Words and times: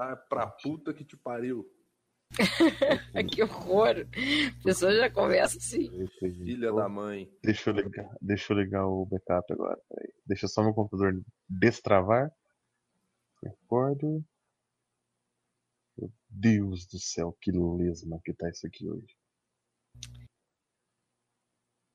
Ah, 0.00 0.14
pra 0.14 0.46
puta 0.46 0.94
que 0.94 1.04
te 1.04 1.16
pariu. 1.16 1.68
que 3.34 3.42
horror. 3.42 4.06
A 4.60 4.62
pessoa 4.62 4.94
já 4.94 5.10
começa 5.10 5.58
assim. 5.58 5.88
Filha 6.20 6.72
da 6.72 6.88
mãe. 6.88 7.28
Deixa 7.42 7.70
eu 7.70 7.74
ligar, 7.74 8.16
deixa 8.20 8.52
eu 8.52 8.58
ligar 8.58 8.86
o 8.86 9.04
backup 9.06 9.52
agora. 9.52 9.80
Peraí. 9.88 10.12
Deixa 10.24 10.46
só 10.46 10.62
meu 10.62 10.72
computador 10.72 11.20
destravar. 11.48 12.30
Recordo. 13.42 14.24
Meu 15.96 16.12
Deus 16.28 16.86
do 16.86 17.00
céu, 17.00 17.36
que 17.40 17.50
lesma 17.50 18.20
que 18.24 18.32
tá 18.32 18.48
isso 18.50 18.68
aqui 18.68 18.88
hoje. 18.88 19.16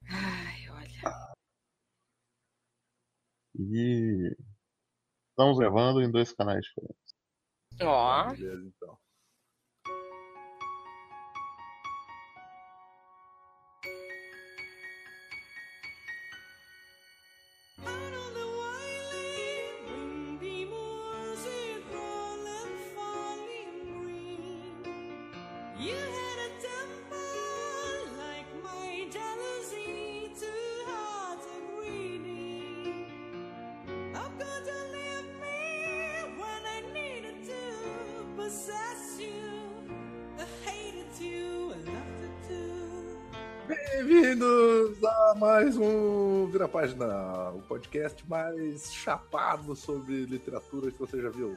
Ai, 0.10 0.70
olha. 0.70 1.34
E 3.56 4.36
estamos 5.30 5.58
gravando 5.58 6.02
em 6.02 6.12
dois 6.12 6.34
canais 6.34 6.66
diferentes. 6.66 7.03
Ó. 7.82 8.30
Beleza, 8.32 8.68
então. 8.68 8.98
Bem-vindos 43.96 45.04
a 45.04 45.36
mais 45.38 45.78
um 45.78 46.48
Vira 46.48 46.68
Página, 46.68 47.52
o 47.52 47.62
podcast 47.68 48.28
mais 48.28 48.92
chapado 48.92 49.76
sobre 49.76 50.26
literatura 50.26 50.90
que 50.90 50.98
você 50.98 51.22
já 51.22 51.30
viu. 51.30 51.56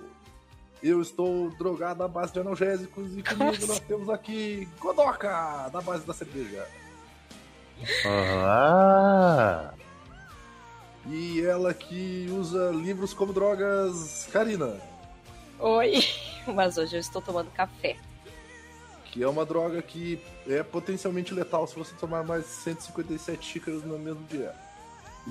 Eu 0.82 1.00
estou 1.00 1.48
drogado 1.52 2.02
à 2.02 2.08
base 2.08 2.34
de 2.34 2.40
analgésicos 2.40 3.16
e 3.16 3.22
comigo 3.22 3.66
nós 3.66 3.80
temos 3.80 4.10
aqui 4.10 4.68
Godoka, 4.78 5.70
da 5.72 5.80
base 5.80 6.06
da 6.06 6.12
cerveja. 6.12 6.68
Olá! 8.04 9.72
E 11.06 11.40
ela 11.40 11.72
que 11.72 12.26
usa 12.30 12.70
livros 12.70 13.14
como 13.14 13.32
drogas, 13.32 14.28
Karina, 14.30 14.78
Oi. 15.58 16.04
Mas 16.54 16.76
hoje 16.76 16.96
eu 16.96 17.00
estou 17.00 17.22
tomando 17.22 17.50
café. 17.52 17.96
Que 19.16 19.22
é 19.22 19.28
uma 19.28 19.46
droga 19.46 19.80
que 19.80 20.20
é 20.46 20.62
potencialmente 20.62 21.32
letal 21.32 21.66
se 21.66 21.74
você 21.74 21.94
tomar 21.98 22.22
mais 22.22 22.44
de 22.44 22.50
157 22.50 23.42
xícaras 23.42 23.82
no 23.82 23.98
mesmo 23.98 24.22
dia. 24.24 24.52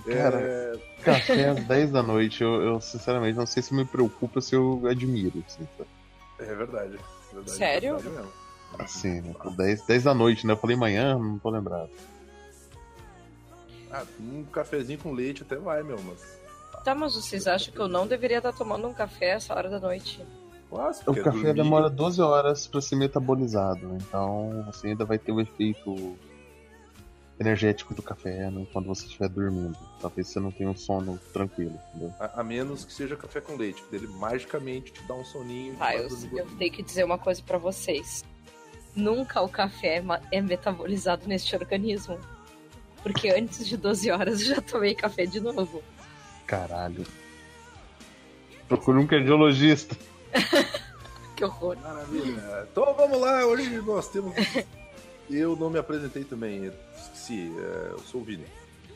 Cara, 0.07 0.41
É, 0.41 0.73
café 1.03 1.49
às 1.49 1.63
10 1.69 1.91
da 1.91 2.01
noite, 2.01 2.41
eu, 2.41 2.63
eu, 2.63 2.81
sinceramente 2.81 3.37
não 3.37 3.45
sei 3.45 3.61
se 3.61 3.75
me 3.75 3.85
preocupa 3.85 4.41
se 4.41 4.55
eu 4.55 4.81
admiro. 4.89 5.43
Assim, 5.47 5.67
tá? 5.77 5.85
é 6.39 6.55
verdade. 6.55 6.95
é 6.95 7.35
verdade, 7.35 7.51
Sério? 7.51 7.89
é 7.95 7.99
verdade 7.99 8.15
mesmo. 8.15 8.31
assim 8.79 9.21
né? 9.21 9.35
10, 9.55 9.85
10 9.85 10.03
da 10.03 10.13
noite, 10.15 10.47
né? 10.47 10.53
Eu 10.53 10.57
falei 10.57 10.75
manhã, 10.75 11.19
não 11.19 11.37
tô 11.37 11.51
lembrado. 11.51 11.91
Ah, 13.91 14.03
um 14.19 14.43
cafezinho 14.45 14.97
com 14.97 15.13
leite 15.13 15.43
até 15.43 15.57
vai, 15.57 15.83
meu, 15.83 16.01
mas. 16.01 16.39
Tá, 16.83 16.95
mas 16.95 17.13
vocês 17.13 17.45
acham 17.45 17.71
que 17.71 17.79
eu 17.79 17.87
não 17.87 18.07
deveria 18.07 18.37
estar 18.39 18.51
tomando 18.51 18.87
um 18.87 18.93
café 18.95 19.29
essa 19.33 19.53
hora 19.53 19.69
da 19.69 19.79
noite? 19.79 20.25
Quase, 20.75 21.01
O 21.01 21.05
porque 21.05 21.21
café 21.21 21.37
dormir- 21.37 21.53
demora 21.53 21.89
12 21.89 22.21
horas 22.21 22.67
pra 22.67 22.81
ser 22.81 22.95
metabolizado, 22.97 23.95
então 23.95 24.63
você 24.65 24.87
ainda 24.87 25.05
vai 25.05 25.17
ter 25.17 25.31
o 25.31 25.39
efeito 25.39 26.17
energético 27.39 27.93
do 27.93 28.01
café 28.01 28.49
né, 28.49 28.65
quando 28.71 28.85
você 28.87 29.05
estiver 29.05 29.27
dormindo. 29.29 29.77
Talvez 30.01 30.27
você 30.27 30.39
não 30.39 30.51
tenha 30.51 30.69
um 30.69 30.75
sono 30.75 31.19
tranquilo, 31.33 31.77
entendeu? 31.89 32.13
A, 32.19 32.41
a 32.41 32.43
menos 32.43 32.83
que 32.85 32.93
seja 32.93 33.15
café 33.15 33.41
com 33.41 33.55
leite, 33.55 33.83
que 33.89 33.95
ele 33.95 34.07
magicamente 34.07 34.91
te 34.93 35.01
dá 35.03 35.13
um 35.13 35.23
soninho. 35.25 35.75
vai 35.75 35.97
eu, 35.97 36.07
eu 36.33 36.45
tenho 36.57 36.71
que 36.71 36.81
dizer 36.83 37.03
uma 37.03 37.17
coisa 37.17 37.41
pra 37.41 37.57
vocês. 37.57 38.23
Nunca 38.95 39.41
o 39.41 39.49
café 39.49 39.97
é 39.97 40.37
é 40.37 40.41
metabolizado 40.41 41.27
neste 41.27 41.55
organismo. 41.55 42.17
Porque 43.03 43.29
antes 43.29 43.67
de 43.67 43.77
12 43.77 44.09
horas 44.11 44.41
eu 44.41 44.55
já 44.55 44.61
tomei 44.61 44.95
café 44.95 45.25
de 45.25 45.39
novo. 45.39 45.83
Caralho. 46.47 47.05
Procure 48.67 48.97
um 48.97 49.05
cardiologista. 49.05 49.95
Que 51.35 51.43
horror. 51.43 51.77
Maravilha. 51.81 52.67
Então 52.71 52.93
vamos 52.93 53.19
lá, 53.19 53.45
hoje 53.45 53.69
nós 53.81 54.07
temos. 54.07 54.33
Eu 55.29 55.55
não 55.55 55.69
me 55.69 55.77
apresentei 55.77 56.23
também, 56.23 56.71
esqueci, 56.97 57.51
é, 57.57 57.91
eu 57.91 57.99
sou 57.99 58.21
o 58.21 58.23
Vini. 58.23 58.45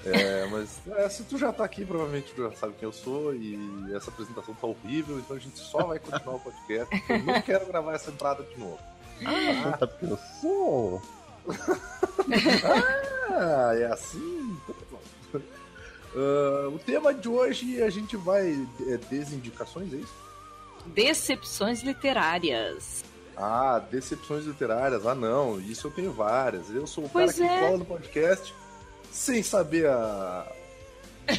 É, 0.06 0.46
mas 0.52 0.80
é, 0.96 1.10
se 1.10 1.24
tu 1.24 1.38
já 1.38 1.52
tá 1.52 1.66
aqui, 1.66 1.84
provavelmente 1.84 2.32
tu 2.34 2.44
já 2.44 2.56
sabe 2.56 2.76
quem 2.80 2.88
eu 2.88 2.94
sou 2.94 3.36
e 3.36 3.58
essa 3.94 4.10
apresentação 4.10 4.54
tá 4.54 4.68
horrível, 4.68 5.20
então 5.20 5.36
a 5.36 5.40
gente 5.40 5.60
só 5.60 5.84
vai 5.84 6.00
continuar 6.00 6.36
o 6.36 6.40
podcast. 6.40 7.04
Eu 7.10 7.24
não 7.24 7.42
quero 7.42 7.66
gravar 7.66 7.94
essa 7.94 8.10
entrada 8.10 8.44
de 8.44 8.58
novo. 8.58 8.80
Ah, 9.26 9.78
sabe 9.78 9.94
quem 10.00 10.10
eu 10.10 10.20
sou? 10.40 11.02
Ah, 13.32 13.74
é 13.76 13.86
assim? 13.86 14.58
Então 14.64 14.76
tá 14.76 14.86
bom. 14.92 15.00
Ah, 16.16 16.70
o 16.70 16.80
tema 16.80 17.14
de 17.14 17.28
hoje 17.28 17.82
a 17.82 17.90
gente 17.90 18.16
vai. 18.18 18.68
É 18.88 18.98
desindicações, 18.98 19.94
é 19.94 19.98
isso? 19.98 20.29
Decepções 20.88 21.82
literárias. 21.82 23.04
Ah, 23.38 23.80
decepções 23.92 24.46
literárias. 24.46 25.06
Ah, 25.06 25.16
não, 25.16 25.60
isso 25.60 25.88
eu 25.88 25.92
tenho 25.92 26.12
várias. 26.12 26.70
Eu 26.70 26.86
sou 26.86 27.06
o 27.06 27.10
Pois 27.10 27.38
cara 27.38 27.48
que 27.48 27.54
é. 27.56 27.60
cola 27.66 27.78
no 27.78 27.86
podcast 27.86 28.54
sem 29.12 29.42
saber 29.42 29.88
a. 29.88 30.46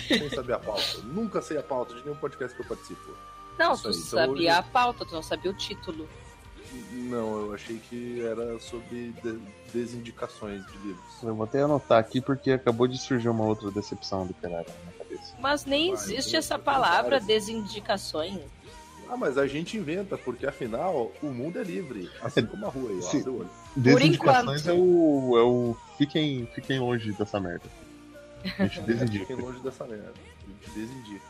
sem 0.09 0.31
saber 0.31 0.55
a 0.55 0.59
pauta. 0.59 0.99
Nunca 1.05 1.43
sei 1.43 1.59
a 1.59 1.63
pauta 1.63 1.95
de 1.95 2.03
nenhum 2.03 2.17
podcast 2.17 2.55
que 2.57 2.63
eu 2.63 2.67
participo. 2.67 3.11
Não, 3.59 3.75
Isso 3.75 3.83
tu 3.83 3.89
aí, 3.89 3.95
então 3.95 4.09
sabia 4.19 4.33
hoje- 4.33 4.49
a 4.49 4.63
pauta, 4.63 5.05
tu 5.05 5.15
não 5.15 5.23
sabia 5.23 5.51
o 5.51 5.55
título. 5.55 6.09
Não, 6.93 7.47
eu 7.47 7.53
achei 7.55 7.79
que 7.91 8.25
era 8.25 8.59
sobre 8.61 9.11
de- 9.23 9.41
desindicações 9.73 10.65
de 10.67 10.79
livros. 10.79 11.23
Eu 11.23 11.35
vou 11.35 11.45
até 11.45 11.61
anotar 11.63 11.99
aqui 11.99 12.21
porque 12.21 12.53
acabou 12.53 12.87
de 12.87 12.97
surgir 12.97 13.29
uma 13.29 13.45
outra 13.45 13.71
decepção 13.73 14.25
literária 14.25 14.67
na 14.69 14.81
minha 14.93 14.93
cabeça. 15.05 15.35
Mas 15.41 15.65
nem 15.65 15.91
Ah, 15.91 15.95
existe 15.95 16.29
então 16.31 16.39
essa 16.39 16.59
palavra 16.59 17.19
várias. 17.19 17.27
desindicações. 17.27 18.41
Ah, 19.13 19.17
mas 19.17 19.37
a 19.37 19.45
gente 19.47 19.77
inventa, 19.77 20.17
porque 20.17 20.47
afinal 20.47 21.11
o 21.21 21.27
mundo 21.27 21.59
é 21.59 21.65
livre. 21.65 22.09
Assim 22.23 22.47
como 22.47 22.65
a 22.65 22.69
rua 22.69 22.91
aí, 22.91 22.99
ó. 22.99 23.01
Sim. 23.03 23.19
abre 23.19 23.31
o 23.31 23.39
olho. 23.41 23.51
Desindicações 23.75 24.67
é 24.69 24.73
o. 24.73 25.37
é 25.37 25.43
o. 25.43 25.77
Fiquem, 25.99 26.47
fiquem 26.55 26.79
longe 26.79 27.13
dessa 27.13 27.41
merda. 27.41 27.65
A 28.59 28.63
gente 28.67 28.81
Fiquem 28.81 28.97
desindica. 28.97 29.35
longe 29.35 29.61
dessa 29.61 29.85
merda. 29.85 30.13
A 30.15 30.65
gente 30.65 30.71
desindica. 30.79 31.25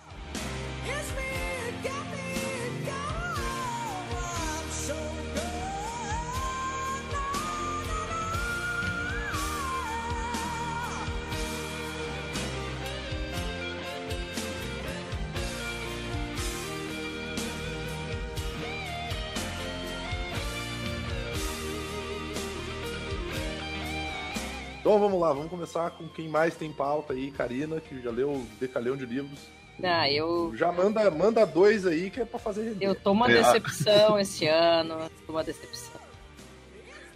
Então 24.91 24.99
vamos 24.99 25.21
lá, 25.21 25.33
vamos 25.33 25.49
começar 25.51 25.89
com 25.93 26.09
quem 26.09 26.29
mais 26.29 26.57
tem 26.57 26.73
pauta 26.73 27.13
aí, 27.13 27.31
Karina, 27.31 27.81
que 27.81 28.03
já 28.03 28.11
leu 28.11 28.45
decalhão 28.59 28.97
de 28.97 29.07
livros. 29.07 29.39
Ah, 29.85 30.11
eu, 30.11 30.53
Já 30.57 30.73
manda, 30.73 31.09
manda 31.13 31.47
dois 31.47 31.87
aí 31.87 32.11
que 32.11 32.21
é 32.21 32.25
pra 32.25 32.41
fazer 32.41 32.65
render. 32.71 32.85
eu 32.87 32.97
tô 32.97 33.13
uma 33.13 33.31
É, 33.31 33.35
decepção 33.35 34.19
esse 34.19 34.49
ano. 34.49 35.09
Tô 35.25 35.33
uma 35.33 35.45
decepção. 35.45 36.01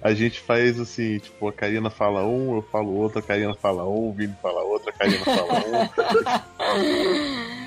A 0.01 0.15
gente 0.15 0.39
faz 0.39 0.79
assim, 0.79 1.19
tipo, 1.19 1.49
a 1.49 1.53
Karina 1.53 1.91
fala 1.91 2.25
um, 2.25 2.55
eu 2.55 2.63
falo 2.63 2.95
outro, 2.95 3.19
a 3.19 3.23
Karina 3.23 3.55
fala 3.57 3.85
um, 3.85 4.09
o 4.11 4.13
Vini 4.13 4.37
fala 4.41 4.63
outro, 4.63 4.91
a 4.91 4.93
Karina 4.93 5.25
fala 5.25 5.55
um. 5.59 5.89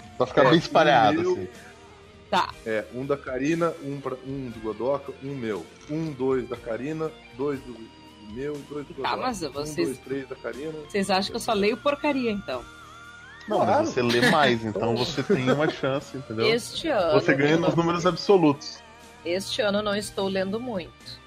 pra 0.18 0.26
ficar 0.26 0.46
É, 0.46 0.50
bem 0.52 0.60
espalhado, 0.60 1.20
meu- 1.22 1.34
assim. 1.34 1.48
Tá, 2.30 2.50
É, 2.66 2.86
um 2.96 3.06
da 3.06 3.18
Karina, 3.18 3.74
um, 3.84 4.00
pra, 4.00 4.16
um 4.26 4.50
do 4.52 4.60
Godoka, 4.62 5.12
um 5.22 5.36
meu. 5.36 5.66
Um, 5.92 6.14
dois 6.14 6.48
da 6.48 6.56
Karina, 6.56 7.12
dois 7.38 7.60
do 7.60 7.97
meu, 8.30 8.54
dois 8.70 8.86
do. 8.88 9.02
Tá, 9.02 9.16
mas 9.18 9.42
Um, 9.44 9.52
vocês- 9.52 9.88
dois, 9.88 10.00
três 10.00 10.28
da 10.30 10.36
Karina. 10.36 10.72
vocês 10.88 11.10
acham 11.10 11.32
que 11.32 11.36
eu 11.36 11.40
só 11.42 11.54
leio 11.54 11.78
porcaria 11.78 12.32
então? 12.32 12.64
Não, 13.48 13.58
Claro. 13.58 13.72
mas 13.72 13.90
você 13.90 14.02
lê 14.02 14.30
mais, 14.30 14.64
então 14.66 14.96
você 14.96 15.24
tem 15.24 15.50
uma 15.52 15.70
chance, 15.70 16.18
entendeu? 16.18 16.46
Este 16.48 16.90
ano. 16.90 17.20
Você 17.22 17.34
ganha 17.34 17.58
nos 17.58 17.76
números 17.76 18.06
absolutos. 18.06 18.82
Este 19.24 19.62
ano 19.62 19.80
eu 19.80 19.84
não 19.84 19.96
estou 19.96 20.28
lendo 20.28 20.60
muito. 20.60 21.20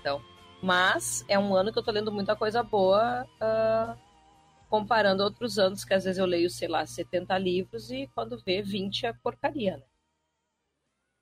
Então, 0.00 0.22
mas 0.62 1.24
é 1.28 1.38
um 1.38 1.54
ano 1.54 1.72
que 1.72 1.78
eu 1.78 1.82
tô 1.82 1.90
lendo 1.90 2.12
muita 2.12 2.36
coisa 2.36 2.62
boa, 2.62 3.26
ah, 3.40 3.96
comparando 4.70 5.22
outros 5.22 5.58
anos, 5.58 5.84
que 5.84 5.94
às 5.94 6.04
vezes 6.04 6.18
eu 6.18 6.26
leio, 6.26 6.48
sei 6.50 6.68
lá, 6.68 6.84
70 6.86 7.36
livros 7.38 7.90
e 7.90 8.08
quando 8.14 8.38
vê 8.44 8.62
20 8.62 9.06
é 9.06 9.12
porcaria, 9.12 9.76
né? 9.76 9.82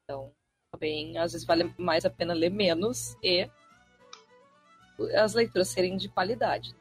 Então, 0.05 0.33
Também, 0.73 1.19
às 1.19 1.33
vezes, 1.33 1.47
vale 1.47 1.71
mais 1.77 2.07
a 2.07 2.11
pena 2.11 2.33
ler 2.33 2.49
menos 2.51 3.15
e 3.23 3.47
as 5.15 5.35
leituras 5.35 5.69
serem 5.69 5.97
de 5.97 6.09
qualidade. 6.09 6.75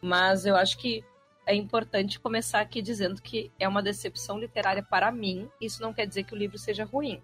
Mas 0.00 0.46
eu 0.46 0.56
acho 0.56 0.78
que 0.78 1.04
é 1.46 1.54
importante 1.54 2.20
começar 2.20 2.60
aqui 2.60 2.82
dizendo 2.82 3.22
que 3.22 3.50
é 3.58 3.66
uma 3.66 3.82
decepção 3.82 4.38
literária 4.38 4.82
para 4.82 5.10
mim. 5.10 5.48
Isso 5.60 5.80
não 5.80 5.94
quer 5.94 6.06
dizer 6.06 6.24
que 6.24 6.34
o 6.34 6.36
livro 6.36 6.58
seja 6.58 6.84
ruim. 6.84 7.22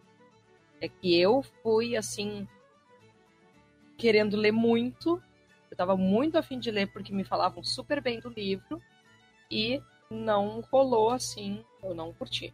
É 0.80 0.88
que 0.88 1.18
eu 1.18 1.42
fui, 1.62 1.96
assim, 1.96 2.48
querendo 3.96 4.36
ler 4.36 4.52
muito. 4.52 5.22
Eu 5.70 5.74
estava 5.74 5.96
muito 5.96 6.38
afim 6.38 6.58
de 6.58 6.70
ler 6.70 6.90
porque 6.90 7.12
me 7.12 7.22
falavam 7.22 7.62
super 7.62 8.00
bem 8.00 8.18
do 8.18 8.30
livro. 8.30 8.80
E 9.50 9.82
não 10.10 10.60
rolou 10.72 11.10
assim, 11.10 11.64
eu 11.82 11.94
não 11.94 12.12
curti. 12.12 12.52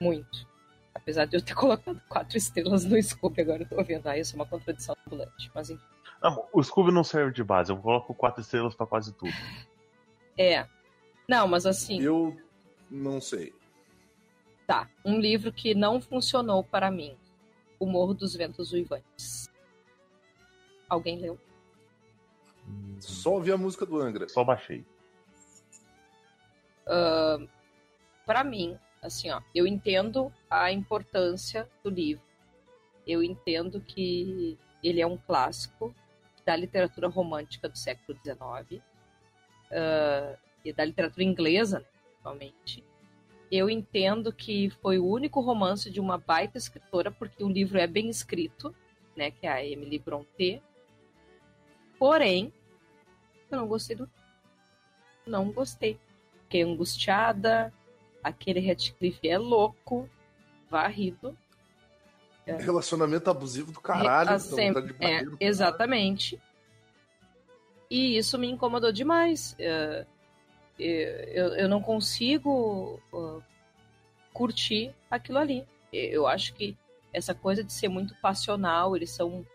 Muito. 0.00 0.46
Apesar 0.94 1.24
de 1.24 1.36
eu 1.36 1.42
ter 1.42 1.54
colocado 1.56 2.00
quatro 2.08 2.36
estrelas 2.36 2.84
no 2.84 3.02
Scoop, 3.02 3.40
agora 3.40 3.62
eu 3.62 3.68
tô 3.68 3.82
vendo. 3.82 4.06
Ah, 4.06 4.18
isso 4.18 4.34
é 4.34 4.36
uma 4.36 4.46
contradição 4.46 4.94
ambulante. 5.06 5.50
Mas 5.54 5.70
enfim. 5.70 5.91
Não, 6.22 6.48
o 6.52 6.62
Scooby 6.62 6.92
não 6.92 7.02
serve 7.02 7.32
de 7.32 7.42
base, 7.42 7.72
eu 7.72 7.76
coloco 7.76 8.14
quatro 8.14 8.40
estrelas 8.40 8.74
pra 8.74 8.86
quase 8.86 9.12
tudo. 9.12 9.32
É. 10.38 10.66
Não, 11.28 11.48
mas 11.48 11.66
assim, 11.66 12.00
Eu 12.00 12.36
não 12.90 13.20
sei. 13.20 13.52
tá. 14.66 14.88
Um 15.04 15.18
livro 15.18 15.52
que 15.52 15.74
não 15.74 16.00
funcionou 16.00 16.62
para 16.62 16.90
mim. 16.90 17.16
O 17.78 17.86
Morro 17.86 18.14
dos 18.14 18.34
Ventos 18.36 18.72
Uivantes. 18.72 19.50
Alguém 20.88 21.18
leu? 21.18 21.38
Só 23.00 23.32
ouvi 23.32 23.50
a 23.50 23.56
música 23.56 23.84
do 23.84 24.00
Angra. 24.00 24.28
Só 24.28 24.44
baixei. 24.44 24.84
Para 28.24 28.44
mim, 28.44 28.78
assim, 29.02 29.30
ó, 29.30 29.40
eu 29.54 29.66
entendo 29.66 30.32
a 30.48 30.70
importância 30.70 31.68
do 31.82 31.90
livro. 31.90 32.22
Eu 33.06 33.22
entendo 33.22 33.80
que 33.80 34.56
ele 34.82 35.00
é 35.00 35.06
um 35.06 35.16
clássico 35.16 35.94
da 36.44 36.56
literatura 36.56 37.08
romântica 37.08 37.68
do 37.68 37.76
século 37.76 38.18
XIX 38.24 38.82
ah, 39.70 40.36
e 40.64 40.72
da 40.72 40.84
literatura 40.84 41.24
inglesa, 41.24 41.80
né, 41.80 41.86
principalmente. 42.08 42.84
Eu 43.50 43.68
entendo 43.68 44.32
que 44.32 44.70
foi 44.80 44.98
o 44.98 45.06
único 45.06 45.40
romance 45.40 45.90
de 45.90 46.00
uma 46.00 46.16
baita 46.16 46.56
escritora, 46.56 47.10
porque 47.10 47.44
o 47.44 47.48
livro 47.48 47.78
é 47.78 47.86
bem 47.86 48.08
escrito, 48.08 48.74
né, 49.16 49.30
que 49.30 49.46
é 49.46 49.50
a 49.50 49.64
Emily 49.64 49.98
Brontë. 49.98 50.62
Porém, 51.98 52.52
eu 53.50 53.58
não 53.58 53.68
gostei 53.68 53.94
do 53.94 54.08
não 55.26 55.52
gostei. 55.52 55.98
Fiquei 56.44 56.62
angustiada. 56.62 57.72
Aquele 58.22 58.60
Radcliffe 58.66 59.28
é 59.28 59.38
louco, 59.38 60.08
varrido. 60.68 61.36
Relacionamento 62.46 63.30
abusivo 63.30 63.70
do 63.72 63.80
caralho. 63.80 64.30
Ah, 64.30 64.38
sempre- 64.38 64.66
vontade 64.68 64.86
de 64.88 64.92
bater 64.94 65.04
é, 65.06 65.10
caralho. 65.18 65.36
exatamente. 65.40 66.40
E 67.90 68.16
isso 68.16 68.38
me 68.38 68.50
incomodou 68.50 68.90
demais. 68.92 69.54
É, 69.58 70.04
Eu, 70.78 71.48
eu 71.54 71.68
não 71.68 71.80
consigo 71.80 73.00
uh, 73.12 73.42
curtir 74.32 74.92
aquilo 75.10 75.38
ali. 75.38 75.64
Eu 75.92 76.26
acho 76.26 76.54
que 76.54 76.76
essa 77.12 77.34
coisa 77.34 77.62
de 77.62 77.72
ser 77.72 77.88
muito 77.88 78.14
passional, 78.16 78.96
eles 78.96 79.10
são 79.10 79.46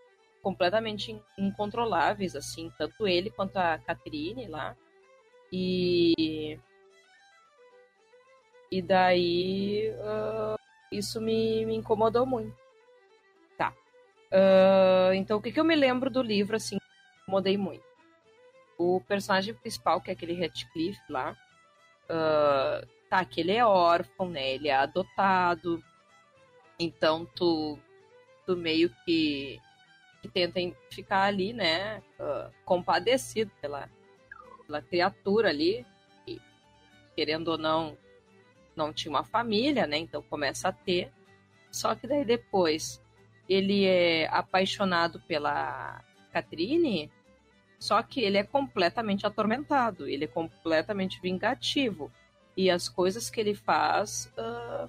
completamente 0.42 1.12
in- 1.12 1.22
incontroláveis, 1.38 2.36
assim, 2.36 2.72
tanto 2.78 3.08
ele 3.08 3.30
quanto 3.32 3.58
a 3.58 3.80
Catherine 3.80 4.48
lá. 4.48 4.76
E. 5.52 6.58
E 8.72 8.82
daí. 8.82 9.92
isso 10.92 11.20
me, 11.20 11.66
me 11.66 11.76
incomodou 11.76 12.26
muito. 12.26 12.56
Ah, 14.32 15.12
então, 15.14 15.38
o 15.38 15.42
que, 15.42 15.52
que 15.52 15.60
eu 15.60 15.64
me 15.64 15.76
lembro 15.76 16.10
do 16.10 16.22
livro, 16.22 16.56
assim, 16.56 16.78
incomodei 17.24 17.58
muito? 17.58 17.86
O 18.78 19.02
personagem 19.08 19.54
principal, 19.54 20.02
que 20.02 20.10
é 20.10 20.14
aquele 20.14 20.40
Radcliffe 20.40 21.02
lá, 21.10 21.36
ah, 22.10 22.86
tá, 23.10 23.24
que 23.26 23.42
ele 23.42 23.52
é 23.52 23.66
órfão, 23.66 24.30
né? 24.30 24.52
Ele 24.52 24.68
é 24.68 24.76
adotado. 24.76 25.84
Então, 26.80 27.26
tu, 27.26 27.80
tu 28.46 28.56
meio 28.56 28.94
que, 29.06 29.60
que 30.22 30.28
tenta 30.30 30.60
ficar 30.92 31.24
ali, 31.24 31.54
né? 31.54 32.02
ah, 32.20 32.50
compadecido 32.66 33.52
pela, 33.62 33.90
pela 34.66 34.82
criatura 34.82 35.50
ali. 35.50 35.86
Querendo 37.16 37.48
ou 37.48 37.58
não, 37.58 37.98
não 38.76 38.94
tinha 38.94 39.10
uma 39.10 39.24
família, 39.24 39.88
né? 39.88 39.98
Então 39.98 40.22
começa 40.22 40.70
a 40.70 40.72
ter. 40.72 41.12
Só 41.72 41.96
que 41.96 42.06
daí 42.06 42.24
depois 42.24 43.02
ele 43.50 43.86
é 43.86 44.28
apaixonado 44.28 45.22
pela 45.22 46.04
Catherine, 46.32 47.12
só 47.80 48.02
que 48.02 48.22
ele 48.22 48.38
é 48.38 48.44
completamente 48.44 49.26
atormentado, 49.26 50.08
ele 50.08 50.26
é 50.26 50.28
completamente 50.28 51.22
vingativo. 51.22 52.12
E 52.56 52.72
as 52.72 52.90
coisas 52.90 53.30
que 53.30 53.40
ele 53.40 53.54
faz, 53.54 54.32
ah, 54.38 54.88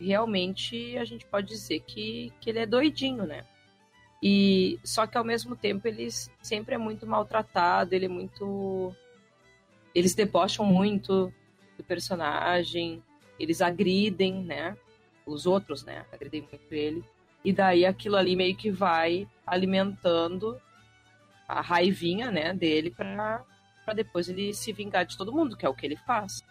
realmente 0.00 0.96
a 0.96 1.04
gente 1.04 1.26
pode 1.26 1.48
dizer 1.48 1.80
que, 1.80 2.32
que 2.40 2.50
ele 2.50 2.60
é 2.60 2.66
doidinho, 2.66 3.26
né? 3.26 3.46
E 4.22 4.78
só 4.84 5.06
que 5.06 5.18
ao 5.18 5.24
mesmo 5.24 5.56
tempo 5.56 5.86
ele 5.88 6.08
sempre 6.40 6.76
é 6.76 6.78
muito 6.78 7.06
maltratado, 7.06 7.94
ele 7.94 8.06
é 8.06 8.08
muito. 8.08 8.94
Eles 9.94 10.14
debocham 10.14 10.64
muito 10.64 11.32
do 11.76 11.84
personagem, 11.84 13.02
eles 13.38 13.60
agridem, 13.60 14.44
né? 14.44 14.76
Os 15.26 15.44
outros, 15.44 15.84
né? 15.84 16.06
Agridem 16.12 16.42
muito 16.42 16.72
ele. 16.72 17.04
E 17.44 17.52
daí 17.52 17.84
aquilo 17.84 18.16
ali 18.16 18.36
meio 18.36 18.56
que 18.56 18.70
vai 18.70 19.28
alimentando 19.46 20.60
a 21.48 21.60
raivinha, 21.60 22.30
né, 22.30 22.54
dele 22.54 22.90
pra, 22.90 23.44
pra 23.84 23.94
depois 23.94 24.28
ele 24.28 24.54
se 24.54 24.72
vingar 24.72 25.04
de 25.04 25.16
todo 25.16 25.32
mundo, 25.32 25.56
que 25.56 25.66
é 25.66 25.68
o 25.68 25.74
que 25.74 25.84
ele 25.84 25.96
faz. 25.96 26.42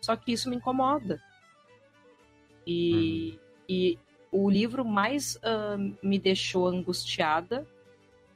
Só 0.00 0.16
que 0.16 0.32
isso 0.32 0.48
me 0.50 0.56
incomoda. 0.56 1.22
E, 2.66 3.38
e 3.68 3.98
o 4.32 4.48
livro 4.50 4.84
mais 4.84 5.38
ah, 5.42 5.76
me 6.02 6.18
deixou 6.18 6.66
angustiada 6.66 7.66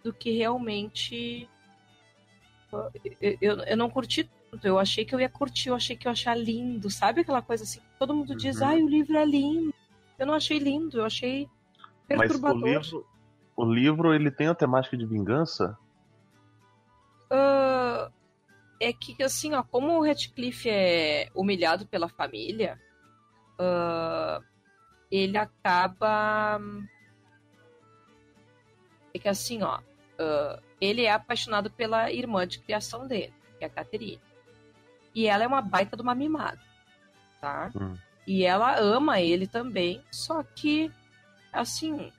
do 0.05 0.13
que 0.13 0.31
realmente. 0.31 1.49
ah, 2.73 2.91
Eu, 3.21 3.59
eu, 3.63 3.77
não 3.77 3.91
curti 3.91 4.31
tanto. 4.51 4.67
Eu 4.67 4.79
achei 4.79 5.05
que 5.05 5.15
eu 5.15 5.21
ia 5.21 5.29
curtir, 5.29 5.69
eu 5.71 5.75
achei 5.75 5.97
que 5.97 6.07
eu 6.07 6.11
ia 6.11 6.13
achar 6.13 6.35
lindo. 6.35 6.91
Sabe 6.91 7.23
aquela 7.23 7.43
coisa 7.43 7.65
assim? 7.65 7.81
que 7.81 7.99
Todo 7.99 8.15
mundo 8.15 8.35
diz, 8.37 8.61
Uhum. 8.61 8.67
ai, 8.67 8.83
o 8.83 8.89
livro 8.89 9.17
é 9.17 9.25
lindo. 9.25 9.75
Eu 10.19 10.27
não 10.27 10.35
achei 10.35 10.59
lindo, 10.59 10.99
eu 10.99 11.05
achei 11.05 11.49
Mas 12.17 12.43
o 12.43 12.53
livro, 12.53 13.07
o 13.57 13.65
livro, 13.65 14.15
ele 14.15 14.31
tem 14.31 14.49
a 14.49 14.55
temática 14.55 14.97
de 14.97 15.05
vingança? 15.05 15.77
Ah, 17.31 18.11
é 18.81 18.93
que, 18.93 19.23
assim, 19.23 19.55
ó, 19.55 19.63
como 19.63 19.99
o 19.99 20.05
Radcliffe 20.05 20.71
é 20.71 21.29
humilhado 21.35 21.87
pela 21.87 22.09
família, 22.09 22.81
ah, 23.59 24.41
ele 25.11 25.37
acaba. 25.37 26.61
É 29.13 29.19
que, 29.19 29.29
assim, 29.29 29.63
ó, 29.63 29.81
ah, 30.19 30.61
ele 30.81 31.05
é 31.05 31.13
apaixonado 31.13 31.71
pela 31.71 32.11
irmã 32.11 32.47
de 32.47 32.61
criação 32.61 33.07
dele, 33.07 33.35
que 33.59 33.65
é 33.65 33.67
a 33.67 33.71
Catherine. 33.71 34.21
E 35.15 35.27
ela 35.27 35.45
é 35.45 35.47
uma 35.47 35.61
baita 35.61 35.97
de 35.97 36.03
uma 36.03 36.15
mimada, 36.15 36.61
tá? 37.41 37.71
Hum. 37.75 37.97
E 38.27 38.45
ela 38.45 38.79
ama 38.79 39.21
ele 39.21 39.47
também, 39.47 40.05
só 40.11 40.43
que, 40.43 40.93
assim, 41.53 42.13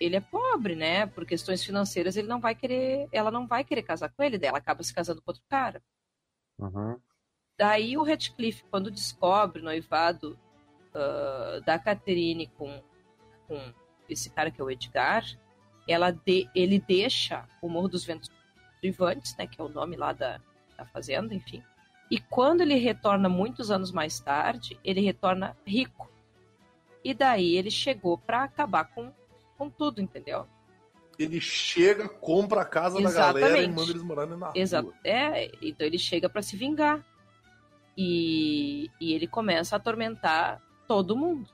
ele 0.00 0.16
é 0.16 0.20
pobre, 0.20 0.74
né? 0.76 1.06
Por 1.06 1.24
questões 1.26 1.64
financeiras, 1.64 2.16
ele 2.16 2.28
não 2.28 2.40
vai 2.40 2.54
querer, 2.54 3.08
ela 3.12 3.30
não 3.30 3.46
vai 3.46 3.64
querer 3.64 3.82
casar 3.82 4.10
com 4.10 4.22
ele, 4.22 4.38
daí 4.38 4.48
ela 4.48 4.58
acaba 4.58 4.82
se 4.82 4.94
casando 4.94 5.22
com 5.22 5.30
outro 5.30 5.42
cara. 5.48 5.82
Uhum. 6.58 6.98
Daí 7.58 7.96
o 7.96 8.02
Radcliffe, 8.02 8.64
quando 8.70 8.90
descobre 8.90 9.60
o 9.60 9.64
noivado 9.64 10.38
ah, 10.94 11.60
da 11.64 11.78
Catherine 11.78 12.46
com, 12.48 12.82
com 13.48 13.72
esse 14.08 14.30
cara 14.30 14.50
que 14.50 14.60
é 14.60 14.64
o 14.64 14.70
Edgar, 14.70 15.24
ela 15.88 16.10
de- 16.10 16.48
ele 16.54 16.78
deixa 16.78 17.48
o 17.62 17.68
Morro 17.68 17.88
dos 17.88 18.04
Ventos 18.04 18.30
Privantes, 18.80 19.36
né? 19.36 19.46
Que 19.46 19.60
é 19.60 19.64
o 19.64 19.68
nome 19.68 19.96
lá 19.96 20.12
da, 20.12 20.40
da 20.76 20.84
fazenda, 20.84 21.34
enfim. 21.34 21.62
E 22.10 22.20
quando 22.20 22.60
ele 22.60 22.74
retorna 22.76 23.28
muitos 23.28 23.70
anos 23.70 23.90
mais 23.90 24.20
tarde, 24.20 24.78
ele 24.84 25.00
retorna 25.00 25.56
rico. 25.66 26.10
E 27.06 27.14
daí 27.14 27.56
ele 27.56 27.70
chegou 27.70 28.18
para 28.18 28.42
acabar 28.42 28.86
com, 28.86 29.12
com 29.56 29.70
tudo, 29.70 30.02
entendeu? 30.02 30.44
Ele 31.16 31.40
chega, 31.40 32.08
compra 32.08 32.62
a 32.62 32.64
casa 32.64 33.00
da 33.00 33.12
galera 33.12 33.46
e 33.46 33.60
Exatamente. 33.60 33.76
manda 33.76 33.90
eles 33.92 34.02
morarem 34.02 34.36
na 34.36 34.52
Exato. 34.52 34.88
rua. 34.88 34.98
É, 35.04 35.52
então 35.62 35.86
ele 35.86 35.98
chega 35.98 36.28
para 36.28 36.42
se 36.42 36.56
vingar. 36.56 37.06
E, 37.96 38.90
e 39.00 39.12
ele 39.12 39.28
começa 39.28 39.76
a 39.76 39.78
atormentar 39.78 40.60
todo 40.88 41.16
mundo. 41.16 41.48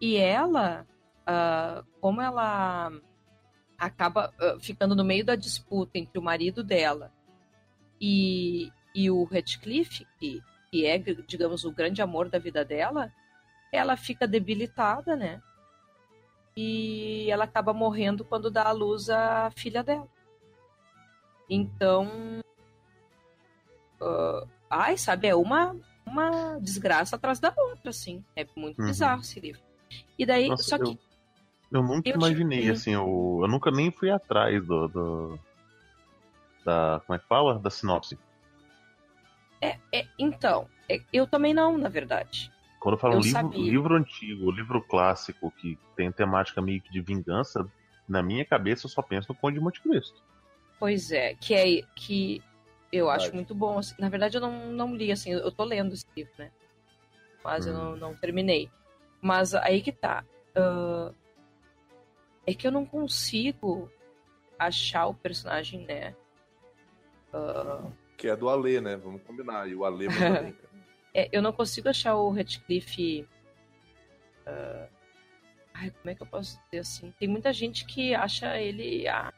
E 0.00 0.16
ela, 0.16 0.86
ah, 1.26 1.82
como 2.00 2.22
ela 2.22 2.92
acaba 3.76 4.32
ah, 4.38 4.56
ficando 4.60 4.94
no 4.94 5.04
meio 5.04 5.24
da 5.24 5.34
disputa 5.34 5.98
entre 5.98 6.16
o 6.16 6.22
marido 6.22 6.62
dela 6.62 7.12
e, 8.00 8.70
e 8.94 9.10
o 9.10 9.24
Radcliffe, 9.24 10.06
que, 10.20 10.40
que 10.70 10.86
é, 10.86 10.96
digamos, 10.96 11.64
o 11.64 11.72
grande 11.72 12.00
amor 12.00 12.28
da 12.30 12.38
vida 12.38 12.64
dela, 12.64 13.12
ela 13.72 13.96
fica 13.96 14.26
debilitada, 14.26 15.16
né? 15.16 15.40
e 16.58 17.30
ela 17.30 17.44
acaba 17.44 17.74
morrendo 17.74 18.24
quando 18.24 18.50
dá 18.50 18.62
à 18.64 18.72
luz 18.72 19.10
a 19.10 19.50
filha 19.50 19.82
dela. 19.84 20.08
Então, 21.50 22.08
ah, 24.00 24.46
ai, 24.70 24.96
sabe, 24.96 25.28
é 25.28 25.34
uma 25.34 25.76
uma 26.06 26.58
desgraça 26.60 27.16
atrás 27.16 27.38
da 27.40 27.52
outra, 27.54 27.90
assim. 27.90 28.24
É 28.34 28.46
muito 28.56 28.80
Uhum. 28.80 28.86
bizarro 28.86 29.20
esse 29.20 29.38
livro. 29.38 29.60
E 30.18 30.24
daí, 30.24 30.48
Nossa, 30.48 30.62
só 30.62 30.78
que 30.78 30.84
eu, 30.84 30.98
eu 31.72 31.82
nunca 31.82 32.08
eu 32.08 32.14
imaginei, 32.16 32.60
tive- 32.60 32.72
assim, 32.72 32.92
eu, 32.94 33.40
eu 33.42 33.48
nunca 33.48 33.70
nem 33.70 33.90
fui 33.90 34.08
atrás 34.10 34.64
do, 34.66 34.88
do- 34.88 35.38
Da. 36.64 37.02
Como 37.06 37.16
é 37.16 37.18
que 37.18 37.26
fala? 37.26 37.58
Da 37.58 37.68
sinopse. 37.68 38.18
é, 39.60 39.78
é- 39.92 40.06
então, 40.18 40.68
é- 40.88 41.02
eu 41.12 41.26
também 41.26 41.52
não, 41.52 41.76
na 41.76 41.88
verdade. 41.90 42.50
Quando 42.86 42.94
eu 42.94 43.00
falo 43.00 43.14
Eu 43.14 43.18
livro, 43.20 43.32
sabia. 43.32 43.58
livro 43.72 43.94
antigo, 43.96 44.48
livro 44.52 44.80
clássico, 44.80 45.50
que 45.50 45.76
tem 45.96 46.12
temática 46.12 46.62
meio 46.62 46.80
que 46.80 46.88
de 46.92 47.00
vingança, 47.00 47.68
na 48.08 48.22
minha 48.22 48.44
cabeça 48.44 48.86
eu 48.86 48.90
só 48.90 49.02
penso 49.02 49.26
no 49.28 49.34
Conde 49.34 49.58
de 49.58 49.64
Monte 49.64 49.82
Cristo. 49.82 50.22
Pois 50.78 51.10
é, 51.10 51.34
que 51.34 51.52
é 51.52 51.82
que 51.96 52.40
eu 52.92 53.10
acho 53.10 53.34
muito 53.34 53.56
bom. 53.56 53.76
assim. 53.78 53.96
Na 53.98 54.08
verdade, 54.08 54.36
eu 54.36 54.40
não, 54.40 54.68
não 54.70 54.94
li, 54.94 55.10
assim, 55.10 55.32
eu 55.32 55.50
tô 55.50 55.64
lendo 55.64 55.94
esse 55.94 56.06
livro, 56.16 56.32
né? 56.38 56.52
Mas 57.42 57.66
eu 57.66 57.72
Hum. 57.74 57.76
não, 57.76 57.96
não 57.96 58.14
terminei. 58.14 58.70
Mas 59.20 59.52
aí 59.52 59.82
que 59.82 59.90
tá. 59.90 60.24
ah, 60.54 61.10
é 62.46 62.54
que 62.54 62.68
eu 62.68 62.70
não 62.70 62.86
consigo 62.86 63.90
achar 64.56 65.06
o 65.08 65.14
personagem, 65.14 65.84
né? 65.86 66.14
Ah, 67.34 67.82
Que 68.16 68.28
é 68.28 68.36
do 68.36 68.48
Alê, 68.48 68.80
né? 68.80 68.96
Vamos 68.96 69.22
combinar. 69.22 69.68
E 69.68 69.74
o 69.74 69.84
Alê 69.84 70.06
manda 70.08 70.40
bem, 70.40 70.52
cara. 70.52 70.65
É, 71.22 71.28
eu 71.32 71.40
não 71.42 71.52
consigo 71.52 71.88
achar 71.88 72.14
o 72.16 72.30
Radcliffe. 72.30 73.26
ah, 74.46 74.88
ai, 75.74 75.90
como 75.90 76.10
é 76.10 76.14
que 76.14 76.22
eu 76.22 76.26
posso 76.26 76.60
dizer 76.66 76.80
assim? 76.80 77.12
Tem 77.18 77.26
muita 77.28 77.52
gente 77.52 77.84
que 77.86 78.14
acha 78.14 78.58
ele. 78.60 79.08
ah, 79.08 79.32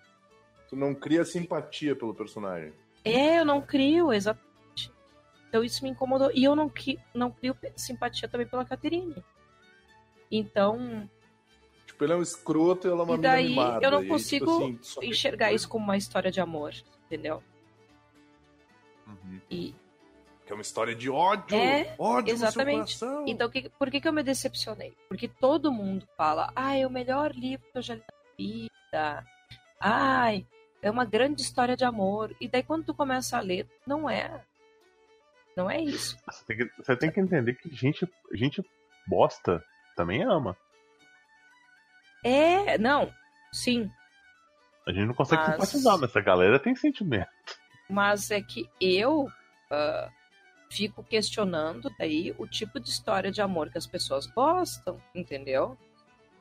Tu 0.68 0.76
não 0.76 0.94
cria 0.94 1.25
simpatia 1.25 1.97
pelo 1.97 2.14
personagem. 2.14 2.73
É, 3.04 3.38
eu 3.38 3.44
não 3.44 3.62
crio, 3.62 4.12
exatamente. 4.12 4.92
Então 5.49 5.64
isso 5.64 5.82
me 5.82 5.90
incomodou. 5.90 6.30
E 6.35 6.44
eu 6.44 6.54
não, 6.54 6.70
não 7.14 7.30
crio 7.30 7.56
simpatia 7.75 8.28
também 8.28 8.47
pela 8.47 8.64
Caterine. 8.66 9.25
Então, 10.30 11.08
Tipo, 11.87 12.04
ele 12.04 12.12
é 12.12 12.16
um 12.16 12.23
escroto 12.23 12.87
e 12.87 12.90
ela 12.90 13.00
é 13.00 13.04
uma 13.04 13.14
E 13.14 13.18
daí, 13.18 13.49
mimada. 13.49 13.87
eu 13.87 13.90
não 13.90 14.00
E 14.00 14.02
tipo 14.02 14.12
consigo 14.12 14.56
assim, 14.56 14.78
só 14.82 15.00
tem 15.00 15.08
enxergar 15.11 15.52
isso 15.54 15.66
como 15.68 15.85
uma 15.85 15.97
história 15.97 16.30
de 16.30 16.38
amor, 16.40 16.75
entendeu? 17.06 17.42
Uhum. 19.06 19.40
E 19.50 19.75
Que 20.48 20.52
é 20.52 20.56
uma 20.56 20.62
história 20.62 20.94
de 20.94 21.10
ódio. 21.10 21.58
É, 21.58 21.94
ódio 21.98 22.32
exatamente. 22.32 22.78
no 22.78 22.86
seu 22.86 23.06
coração. 23.06 23.28
então, 23.28 23.50
que, 23.50 23.68
por 23.68 23.90
que, 23.90 24.00
que 24.00 24.08
eu 24.08 24.12
me 24.14 24.22
decepcionei? 24.22 24.96
Porque 25.06 25.28
todo 25.28 25.70
mundo 25.70 26.08
fala, 26.16 26.50
ai, 26.56 26.80
é 26.80 26.86
o 26.86 26.90
melhor 26.90 27.32
livro 27.32 27.66
que 27.70 27.76
eu 27.76 27.82
já 27.82 27.96
li 27.96 28.00
na 28.00 28.38
vida. 28.38 29.26
Ai, 29.78 30.46
é 30.80 30.90
uma 30.90 31.04
grande 31.04 31.42
história 31.42 31.76
de 31.76 31.84
amor. 31.84 32.34
E 32.40 32.48
daí 32.48 32.62
quando 32.62 32.86
tu 32.86 32.94
começa 32.94 33.36
a 33.36 33.40
ler, 33.40 33.68
não 33.86 34.08
é. 34.08 34.42
Não 35.54 35.70
é 35.70 35.82
isso. 35.82 36.16
Você 36.26 36.44
tem 36.46 36.56
que, 36.56 36.82
você 36.82 36.96
tem 36.96 37.12
que 37.12 37.20
entender 37.20 37.52
que 37.52 37.68
gente, 37.76 38.08
gente 38.32 38.64
bosta 39.06 39.62
também 39.94 40.22
ama. 40.22 40.56
É, 42.24 42.78
não, 42.78 43.12
sim. 43.52 43.90
A 44.86 44.92
gente 44.92 45.08
não 45.08 45.14
consegue 45.14 45.42
Mas- 45.42 45.52
simpatizar, 45.52 45.98
mas 45.98 46.08
essa 46.08 46.22
galera 46.22 46.58
tem 46.58 46.74
sentimento. 46.74 47.28
Mas 47.86 48.30
é 48.30 48.40
que 48.40 48.66
eu 48.80 49.28
ah, 49.70 50.10
fico 50.68 51.02
questionando 51.02 51.90
daí 51.98 52.34
o 52.38 52.46
tipo 52.46 52.78
de 52.78 52.90
história 52.90 53.30
de 53.30 53.40
amor 53.40 53.70
que 53.70 53.78
as 53.78 53.87
pessoas 53.87 54.26
gostam, 54.26 55.00
entendeu? 55.14 55.76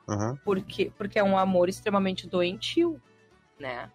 Uhum. 0.07 0.36
Porque, 0.43 0.91
porque 0.98 1.19
é 1.19 1.24
um 1.24 1.38
amor 1.38 1.69
extremamente 1.69 2.27
doentio, 2.27 3.01
né? 3.60 3.91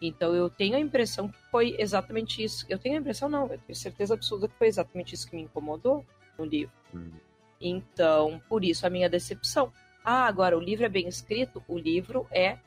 Então 0.00 0.34
eu 0.34 0.50
tenho 0.50 0.76
a 0.76 0.80
impressão 0.80 1.28
que 1.28 1.38
foi 1.50 1.74
exatamente 1.78 2.42
isso. 2.42 2.66
Eu 2.68 2.78
tenho 2.78 2.96
a 2.96 3.00
impressão, 3.00 3.28
não, 3.28 3.42
eu 3.44 3.58
tenho 3.58 3.76
certeza 3.76 4.14
absoluta 4.14 4.48
que 4.48 4.58
foi 4.58 4.66
exatamente 4.66 5.14
isso 5.14 5.28
que 5.28 5.36
me 5.36 5.42
incomodou 5.42 6.04
no 6.38 6.44
livro. 6.44 6.74
Hum. 6.94 7.12
Então, 7.60 8.40
por 8.48 8.64
isso 8.64 8.86
a 8.86 8.90
minha 8.90 9.08
decepção. 9.08 9.72
Ah, 10.04 10.26
agora 10.26 10.56
o 10.56 10.60
livro 10.60 10.84
é 10.84 10.88
bem 10.88 11.08
escrito? 11.08 11.62
O 11.66 11.78
livro 11.78 12.26
é 12.30 12.58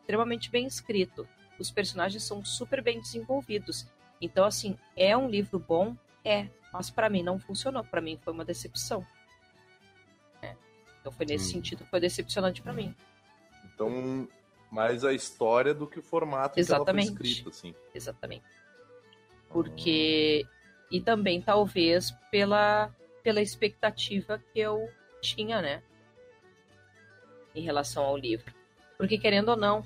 extremamente 0.00 0.50
bem 0.50 0.66
escrito. 0.66 1.26
Os 1.58 1.70
personagens 1.70 2.24
são 2.24 2.44
super 2.44 2.82
bem 2.82 3.00
desenvolvidos. 3.00 3.86
Então, 4.20 4.44
assim, 4.44 4.76
é 4.96 5.16
um 5.16 5.28
livro 5.28 5.58
bom? 5.58 5.96
É. 6.24 6.48
Mas 6.72 6.90
pra 6.90 7.10
mim 7.10 7.22
não 7.22 7.38
funcionou. 7.38 7.84
Pra 7.84 8.00
mim 8.00 8.18
foi 8.22 8.32
uma 8.32 8.44
decepção. 8.44 9.06
É. 10.40 10.54
Então 11.00 11.12
foi 11.12 11.26
nesse 11.26 11.48
Hum. 11.50 11.52
sentido, 11.54 11.84
foi 11.86 12.00
decepcionante 12.00 12.62
pra 12.62 12.72
mim. 12.72 12.94
Então, 13.74 14.28
mais 14.70 15.04
a 15.04 15.12
história 15.12 15.74
do 15.74 15.86
que 15.86 15.98
o 15.98 16.02
formato 16.02 16.58
Exatamente. 16.58 17.06
que 17.08 17.10
ela 17.12 17.18
foi 17.18 17.26
escrita, 17.28 17.50
assim. 17.50 17.74
Exatamente. 17.94 18.44
Porque. 19.48 20.46
E 20.90 21.00
também, 21.00 21.40
talvez, 21.40 22.10
pela, 22.30 22.94
pela 23.22 23.40
expectativa 23.40 24.38
que 24.52 24.60
eu 24.60 24.90
tinha, 25.22 25.62
né? 25.62 25.82
Em 27.54 27.62
relação 27.62 28.04
ao 28.04 28.16
livro. 28.16 28.52
Porque, 28.98 29.16
querendo 29.18 29.48
ou 29.50 29.56
não, 29.56 29.82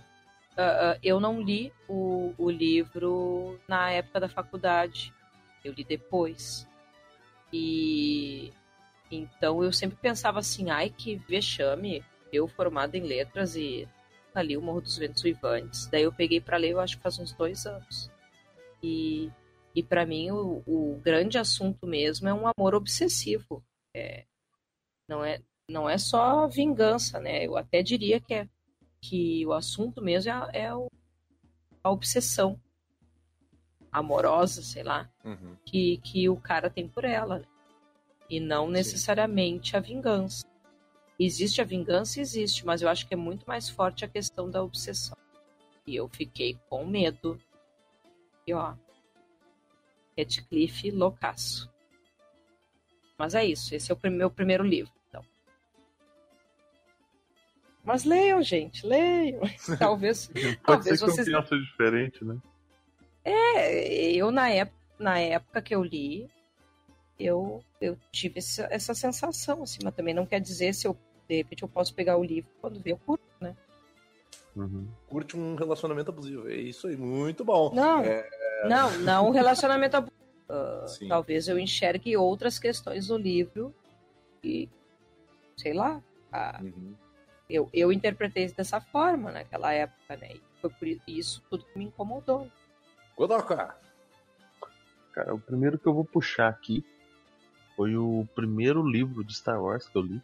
ah, 0.56 0.92
ah, 0.94 0.98
eu 1.02 1.20
não 1.20 1.40
li 1.40 1.72
o, 1.88 2.34
o 2.36 2.50
livro 2.50 3.58
na 3.68 3.90
época 3.90 4.18
da 4.20 4.28
faculdade. 4.28 5.12
Eu 5.66 5.72
li 5.72 5.84
depois. 5.84 6.66
E. 7.52 8.52
Então 9.10 9.62
eu 9.62 9.72
sempre 9.72 9.96
pensava 9.96 10.40
assim, 10.40 10.70
ai 10.70 10.90
que 10.90 11.16
vexame, 11.28 12.04
eu 12.32 12.48
formada 12.48 12.96
em 12.96 13.02
letras 13.02 13.54
e 13.54 13.88
ali 14.34 14.56
o 14.56 14.62
Morro 14.62 14.80
dos 14.80 14.98
Ventos 14.98 15.22
Uivantes. 15.22 15.86
Daí 15.86 16.02
eu 16.02 16.12
peguei 16.12 16.40
pra 16.40 16.56
ler, 16.56 16.70
eu 16.72 16.80
acho 16.80 16.96
que 16.96 17.02
faz 17.02 17.18
uns 17.18 17.32
dois 17.32 17.66
anos. 17.66 18.10
E, 18.82 19.30
e 19.74 19.82
para 19.82 20.04
mim 20.04 20.30
o, 20.32 20.62
o 20.66 21.00
grande 21.02 21.38
assunto 21.38 21.86
mesmo 21.86 22.28
é 22.28 22.34
um 22.34 22.50
amor 22.56 22.74
obsessivo. 22.74 23.64
É, 23.94 24.24
não 25.08 25.24
é 25.24 25.40
não 25.68 25.88
é 25.90 25.98
só 25.98 26.46
vingança, 26.46 27.18
né? 27.18 27.44
Eu 27.44 27.56
até 27.56 27.82
diria 27.82 28.20
que 28.20 28.34
é 28.34 28.48
que 29.00 29.44
o 29.46 29.52
assunto 29.52 30.02
mesmo 30.02 30.30
é, 30.32 30.60
é 30.66 30.74
o- 30.74 30.90
a 31.82 31.90
obsessão 31.90 32.60
amorosa, 33.92 34.62
sei 34.62 34.82
lá, 34.82 35.08
Uhum. 35.24 35.56
que, 35.64 35.98
que 35.98 36.28
o 36.28 36.36
cara 36.36 36.68
tem 36.70 36.86
por 36.88 37.04
ela. 37.04 37.38
né? 37.40 37.44
E 38.28 38.40
não 38.40 38.68
necessariamente 38.68 39.76
a 39.76 39.80
vingança. 39.80 40.44
Existe 41.18 41.60
a 41.60 41.64
vingança, 41.64 42.20
existe, 42.20 42.66
mas 42.66 42.82
eu 42.82 42.88
acho 42.88 43.06
que 43.06 43.14
é 43.14 43.16
muito 43.16 43.46
mais 43.46 43.68
forte 43.68 44.04
a 44.04 44.08
questão 44.08 44.50
da 44.50 44.62
obsessão. 44.62 45.16
E 45.86 45.94
eu 45.96 46.08
fiquei 46.08 46.58
com 46.68 46.84
medo. 46.84 47.40
E 48.46 48.52
ó, 48.52 48.74
Redcliffe 50.16 50.90
loucaço. 50.90 51.70
Mas 53.18 53.34
é 53.34 53.44
isso, 53.44 53.74
esse 53.74 53.90
é 53.90 53.94
o 53.94 54.10
meu 54.10 54.30
primeiro 54.30 54.62
livro, 54.64 54.92
então. 55.08 55.24
Mas 57.84 58.04
leiam, 58.04 58.42
gente, 58.42 58.86
leiam. 58.86 59.40
Talvez, 59.78 60.26
Pode 60.26 60.56
talvez 60.62 60.98
ser 61.00 61.06
que 61.06 61.10
vocês 61.12 61.62
diferente, 61.64 62.24
né? 62.24 62.36
É, 63.28 64.12
eu 64.12 64.30
na 64.30 64.48
época, 64.50 64.76
na 65.00 65.18
época 65.18 65.60
que 65.60 65.74
eu 65.74 65.82
li, 65.82 66.30
eu, 67.18 67.60
eu 67.80 67.98
tive 68.12 68.38
essa, 68.38 68.68
essa 68.70 68.94
sensação, 68.94 69.64
assim, 69.64 69.80
mas 69.82 69.94
também 69.94 70.14
não 70.14 70.24
quer 70.24 70.40
dizer 70.40 70.72
se 70.72 70.86
eu, 70.86 70.96
de 71.28 71.38
repente, 71.38 71.64
eu 71.64 71.68
posso 71.68 71.92
pegar 71.92 72.16
o 72.16 72.22
livro 72.24 72.48
quando 72.60 72.78
ver 72.80 72.92
eu 72.92 72.98
curto, 72.98 73.24
né? 73.40 73.56
Uhum. 74.54 74.86
Curte 75.08 75.36
um 75.36 75.56
relacionamento 75.56 76.10
abusivo. 76.10 76.48
É 76.48 76.54
isso 76.54 76.86
aí, 76.86 76.96
muito 76.96 77.44
bom. 77.44 77.74
Não, 77.74 78.04
É, 78.04 78.28
não, 78.64 78.96
não 79.00 79.28
um 79.28 79.30
relacionamento 79.30 79.96
abusivo. 79.96 80.16
Sim. 80.86 81.08
talvez 81.08 81.48
eu 81.48 81.58
enxergue 81.58 82.16
outras 82.16 82.56
questões 82.60 83.08
do 83.08 83.18
livro 83.18 83.74
e, 84.44 84.68
sei 85.56 85.72
lá, 85.74 86.00
ah, 86.30 86.60
Uhum. 86.62 86.94
eu, 87.50 87.68
eu 87.72 87.92
interpretei 87.92 88.46
dessa 88.52 88.80
forma 88.80 89.32
naquela 89.32 89.72
época, 89.72 90.16
né? 90.16 90.28
E 90.34 90.40
foi 90.60 90.70
por 90.70 90.86
isso 91.08 91.42
tudo 91.50 91.64
que 91.64 91.76
me 91.76 91.86
incomodou. 91.86 92.48
Godoka! 93.16 93.74
Cara, 95.12 95.34
o 95.34 95.40
primeiro 95.40 95.78
que 95.78 95.86
eu 95.86 95.94
vou 95.94 96.04
puxar 96.04 96.48
aqui 96.48 96.84
foi 97.74 97.96
o 97.96 98.28
primeiro 98.34 98.86
livro 98.86 99.24
de 99.24 99.34
Star 99.34 99.62
Wars 99.62 99.88
que 99.88 99.96
eu 99.96 100.02
li. 100.02 100.22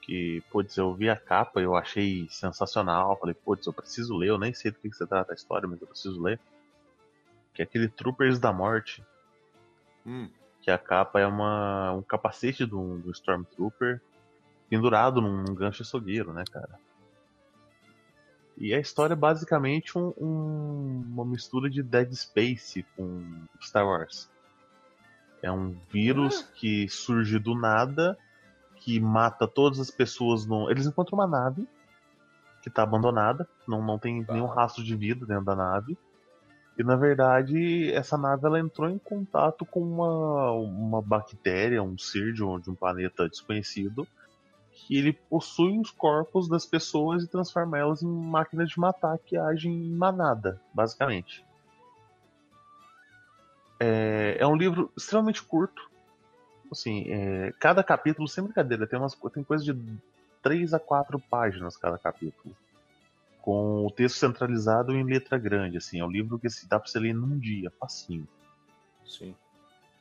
Que, 0.00 0.42
putz, 0.50 0.76
eu 0.76 0.94
vi 0.94 1.10
a 1.10 1.16
capa 1.16 1.60
e 1.60 1.64
eu 1.64 1.76
achei 1.76 2.26
sensacional. 2.30 3.18
Falei, 3.18 3.34
putz, 3.34 3.66
eu 3.66 3.72
preciso 3.72 4.16
ler. 4.16 4.30
Eu 4.30 4.38
nem 4.38 4.54
sei 4.54 4.70
do 4.70 4.78
que 4.78 4.88
que 4.88 4.96
se 4.96 5.06
trata 5.06 5.32
a 5.32 5.34
história, 5.34 5.68
mas 5.68 5.80
eu 5.80 5.86
preciso 5.86 6.22
ler. 6.22 6.40
Que 7.52 7.60
é 7.60 7.64
aquele 7.64 7.88
Troopers 7.88 8.38
da 8.38 8.52
Morte. 8.52 9.04
Hum. 10.06 10.30
Que 10.62 10.70
a 10.70 10.78
capa 10.78 11.20
é 11.20 11.26
uma, 11.26 11.92
um 11.92 12.02
capacete 12.02 12.64
do, 12.64 12.98
do 12.98 13.10
Stormtrooper 13.10 14.00
pendurado 14.68 15.20
num 15.20 15.54
gancho 15.54 15.82
açougueiro, 15.82 16.32
né, 16.32 16.44
cara? 16.50 16.78
E 18.56 18.72
a 18.72 18.78
história 18.78 19.14
é 19.14 19.16
basicamente 19.16 19.98
um- 19.98 20.12
um- 20.16 21.04
uma 21.08 21.24
mistura 21.24 21.68
de 21.68 21.82
Dead 21.82 22.12
Space 22.12 22.84
com 22.96 23.22
Star 23.60 23.86
Wars. 23.86 24.30
É 25.42 25.50
um 25.50 25.76
vírus 25.90 26.42
que 26.54 26.88
surge 26.88 27.38
do 27.38 27.54
nada, 27.54 28.16
que 28.76 28.98
mata 29.00 29.46
todas 29.46 29.80
as 29.80 29.90
pessoas 29.90 30.46
no. 30.46 30.70
Eles 30.70 30.86
encontram 30.86 31.18
uma 31.18 31.26
nave 31.26 31.66
que 32.62 32.70
tá 32.70 32.82
abandonada, 32.82 33.46
não, 33.68 33.84
não 33.84 33.98
tem 33.98 34.24
Tá. 34.24 34.32
nenhum 34.32 34.46
rastro 34.46 34.82
de 34.82 34.96
vida 34.96 35.26
dentro 35.26 35.44
da 35.44 35.54
nave. 35.54 35.98
E 36.78 36.82
na 36.82 36.96
verdade, 36.96 37.92
essa 37.92 38.16
nave 38.16 38.46
ela 38.46 38.58
entrou 38.58 38.88
em 38.88 38.98
contato 38.98 39.66
com 39.66 39.80
uma, 39.80 40.52
uma 40.52 41.02
bactéria, 41.02 41.82
um 41.82 41.96
ser 41.98 42.32
de 42.32 42.42
um, 42.42 42.58
de 42.58 42.70
um 42.70 42.74
planeta 42.74 43.28
desconhecido, 43.28 44.06
que 44.74 44.96
ele 44.96 45.12
possui 45.12 45.78
os 45.78 45.90
corpos 45.90 46.48
das 46.48 46.66
pessoas 46.66 47.22
e 47.22 47.28
transforma 47.28 47.78
elas 47.78 48.02
em 48.02 48.08
máquinas 48.08 48.68
de 48.68 48.78
matar 48.78 49.16
que 49.18 49.36
agem 49.36 49.72
em 49.72 49.94
manada, 49.94 50.60
basicamente. 50.72 51.44
É, 53.78 54.36
é 54.40 54.46
um 54.46 54.56
livro 54.56 54.92
extremamente 54.96 55.42
curto. 55.42 55.90
Assim, 56.70 57.04
é, 57.08 57.52
cada 57.58 57.84
capítulo, 57.84 58.26
sem 58.26 58.42
brincadeira, 58.42 58.86
tem, 58.86 58.98
umas, 58.98 59.14
tem 59.32 59.44
coisa 59.44 59.64
de 59.64 59.98
3 60.42 60.74
a 60.74 60.80
4 60.80 61.18
páginas 61.18 61.76
cada 61.76 61.96
capítulo. 61.96 62.54
Com 63.40 63.86
o 63.86 63.90
texto 63.90 64.16
centralizado 64.16 64.92
em 64.92 65.04
letra 65.04 65.38
grande, 65.38 65.76
assim. 65.76 66.00
É 66.00 66.04
um 66.04 66.10
livro 66.10 66.38
que 66.38 66.46
assim, 66.46 66.66
dá 66.66 66.80
pra 66.80 66.88
você 66.88 66.98
ler 66.98 67.14
num 67.14 67.38
dia, 67.38 67.70
facinho. 67.78 68.26
Sim. 69.06 69.34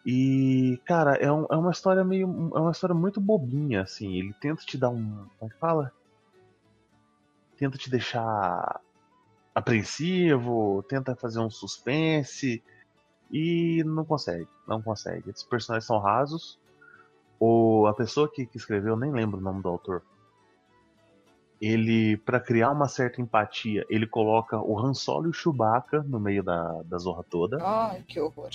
E, 0.05 0.81
cara, 0.86 1.15
é, 1.15 1.31
um- 1.31 1.45
é 1.50 1.55
uma 1.55 1.72
história 1.72 2.03
meio. 2.03 2.27
É 2.55 2.60
uma 2.60 2.72
história 2.72 2.93
muito 2.95 3.22
bobinha, 3.22 3.81
assim. 3.81 4.17
Ele 4.17 4.33
tenta 4.41 4.62
te 4.63 4.77
dar 4.77 4.89
um. 4.89 5.25
Como 5.39 5.50
é 5.50 5.53
que 5.53 5.60
fala? 5.60 5.91
Tenta 7.57 7.77
te 7.77 7.89
deixar 7.89 8.81
apreensivo, 9.55 10.83
tenta 10.89 11.15
fazer 11.15 11.39
um 11.39 11.50
suspense. 11.50 12.62
E 13.31 13.83
não 13.86 14.03
consegue, 14.05 14.48
não 14.67 14.81
consegue. 14.81 15.29
Esses 15.29 15.43
personagens 15.43 15.86
são 15.88 15.98
rasos. 16.00 16.60
O, 17.39 17.88
a 17.88 17.93
pessoa 17.93 18.29
que, 18.31 18.45
que 18.45 18.57
escreveu, 18.57 18.95
nem 18.95 19.12
lembro 19.12 19.39
o 19.39 19.41
nome 19.41 19.62
do 19.62 19.69
autor. 19.69 20.03
Ele, 21.60 22.17
pra 22.17 22.39
criar 22.39 22.72
uma 22.72 22.88
certa 22.88 23.22
empatia, 23.22 23.86
ele 23.89 24.05
coloca 24.05 24.60
o 24.60 24.77
Han 24.77 24.93
Solo 24.93 25.27
e 25.27 25.29
o 25.29 25.33
Chewbacca 25.33 26.03
no 26.03 26.19
meio 26.19 26.43
da, 26.43 26.81
da 26.83 26.98
zorra 26.98 27.24
toda. 27.24 27.57
Ai, 27.65 28.03
que 28.03 28.19
horror. 28.19 28.50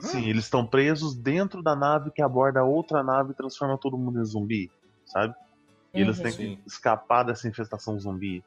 Sim, 0.00 0.26
eles 0.28 0.44
estão 0.44 0.66
presos 0.66 1.14
dentro 1.14 1.62
da 1.62 1.76
nave 1.76 2.10
que 2.10 2.22
aborda 2.22 2.64
outra 2.64 3.02
nave 3.02 3.32
e 3.32 3.36
transforma 3.36 3.78
todo 3.78 3.98
mundo 3.98 4.20
em 4.20 4.24
zumbi, 4.24 4.70
sabe? 5.06 5.34
E 5.94 6.00
eles 6.00 6.16
Uhum. 6.16 6.22
têm 6.22 6.32
que 6.34 6.58
escapar 6.66 7.22
dessa 7.24 7.46
infestação 7.46 7.98
zumbi. 7.98 8.42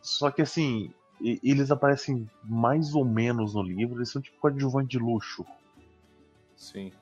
Só 0.00 0.30
que 0.30 0.42
assim, 0.42 0.92
eles 1.20 1.70
aparecem 1.70 2.30
mais 2.44 2.94
ou 2.94 3.04
menos 3.04 3.54
no 3.54 3.62
livro, 3.62 3.96
eles 3.96 4.10
são 4.10 4.22
tipo 4.22 4.38
coadjuvante 4.38 4.88
de 4.88 4.98
luxo. 4.98 5.44
Sim. 6.56 6.92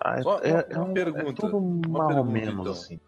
Ah, 0.00 0.18
é, 0.18 0.22
Só 0.22 0.38
é, 0.40 0.52
uma- 0.52 0.60
é 0.60 0.80
um- 0.80 0.94
pergunta, 0.94 1.46
é 1.46 1.50
tudo 1.50 1.60
mais 1.88 2.16
ou 2.16 2.24
menos 2.24 2.60
então. 2.60 2.72
assim. 2.72 3.00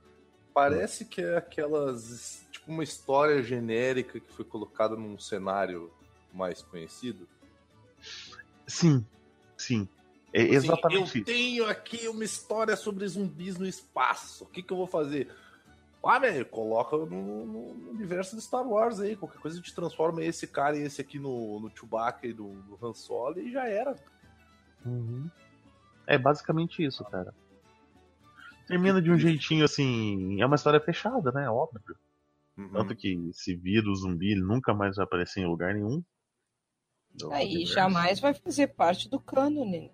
Parece 0.54 1.04
que 1.04 1.20
é 1.20 1.36
aquelas. 1.36 2.44
Tipo, 2.52 2.70
uma 2.72 2.82
história 2.84 3.42
genérica 3.42 4.18
que 4.20 4.32
foi 4.32 4.44
colocada 4.44 4.96
num 4.96 5.18
cenário 5.18 5.92
mais 6.32 6.62
conhecido. 6.62 7.28
Sim, 8.66 9.04
sim. 9.60 9.88
É 10.32 10.42
Assim, 10.42 10.54
exatamente 10.54 11.16
eu 11.16 11.22
isso. 11.22 11.24
tenho 11.24 11.66
aqui 11.66 12.06
uma 12.08 12.24
história 12.24 12.76
sobre 12.76 13.06
zumbis 13.08 13.58
no 13.58 13.66
espaço. 13.66 14.44
O 14.44 14.46
que, 14.46 14.62
que 14.62 14.72
eu 14.72 14.76
vou 14.76 14.86
fazer? 14.86 15.28
Ah, 16.02 16.18
velho, 16.18 16.46
coloca 16.46 16.96
no, 16.96 17.46
no 17.46 17.90
universo 17.90 18.36
de 18.36 18.42
Star 18.42 18.66
Wars 18.66 19.00
aí. 19.00 19.16
Qualquer 19.16 19.38
coisa 19.38 19.56
a 19.56 19.60
gente 19.60 19.74
transforma 19.74 20.24
esse 20.24 20.46
cara 20.46 20.76
e 20.76 20.82
esse 20.82 21.00
aqui 21.00 21.18
no, 21.18 21.60
no 21.60 21.70
Chewbacca 21.76 22.26
e 22.26 22.32
do, 22.32 22.48
do 22.62 22.78
Han 22.80 22.94
Solo 22.94 23.38
e 23.38 23.50
já 23.52 23.66
era. 23.66 23.94
Uhum. 24.84 25.28
É 26.06 26.16
basicamente 26.16 26.82
isso, 26.82 27.04
cara. 27.04 27.34
Termina 28.66 29.02
de 29.02 29.10
um 29.10 29.18
jeitinho 29.18 29.64
assim. 29.64 30.40
É 30.40 30.46
uma 30.46 30.56
história 30.56 30.80
fechada, 30.80 31.32
né? 31.32 31.50
Óbvio. 31.50 31.96
Uhum. 32.56 32.70
Tanto 32.72 32.96
que 32.96 33.30
se 33.32 33.54
vira 33.54 33.88
o 33.90 33.94
zumbi, 33.94 34.32
ele 34.32 34.42
nunca 34.42 34.72
mais 34.72 34.96
vai 34.96 35.04
aparecer 35.04 35.40
em 35.40 35.46
lugar 35.46 35.74
nenhum. 35.74 36.02
Do 37.14 37.32
Aí 37.32 37.46
universo. 37.48 37.74
jamais 37.74 38.20
vai 38.20 38.34
fazer 38.34 38.68
parte 38.68 39.08
do 39.08 39.20
cânone. 39.20 39.92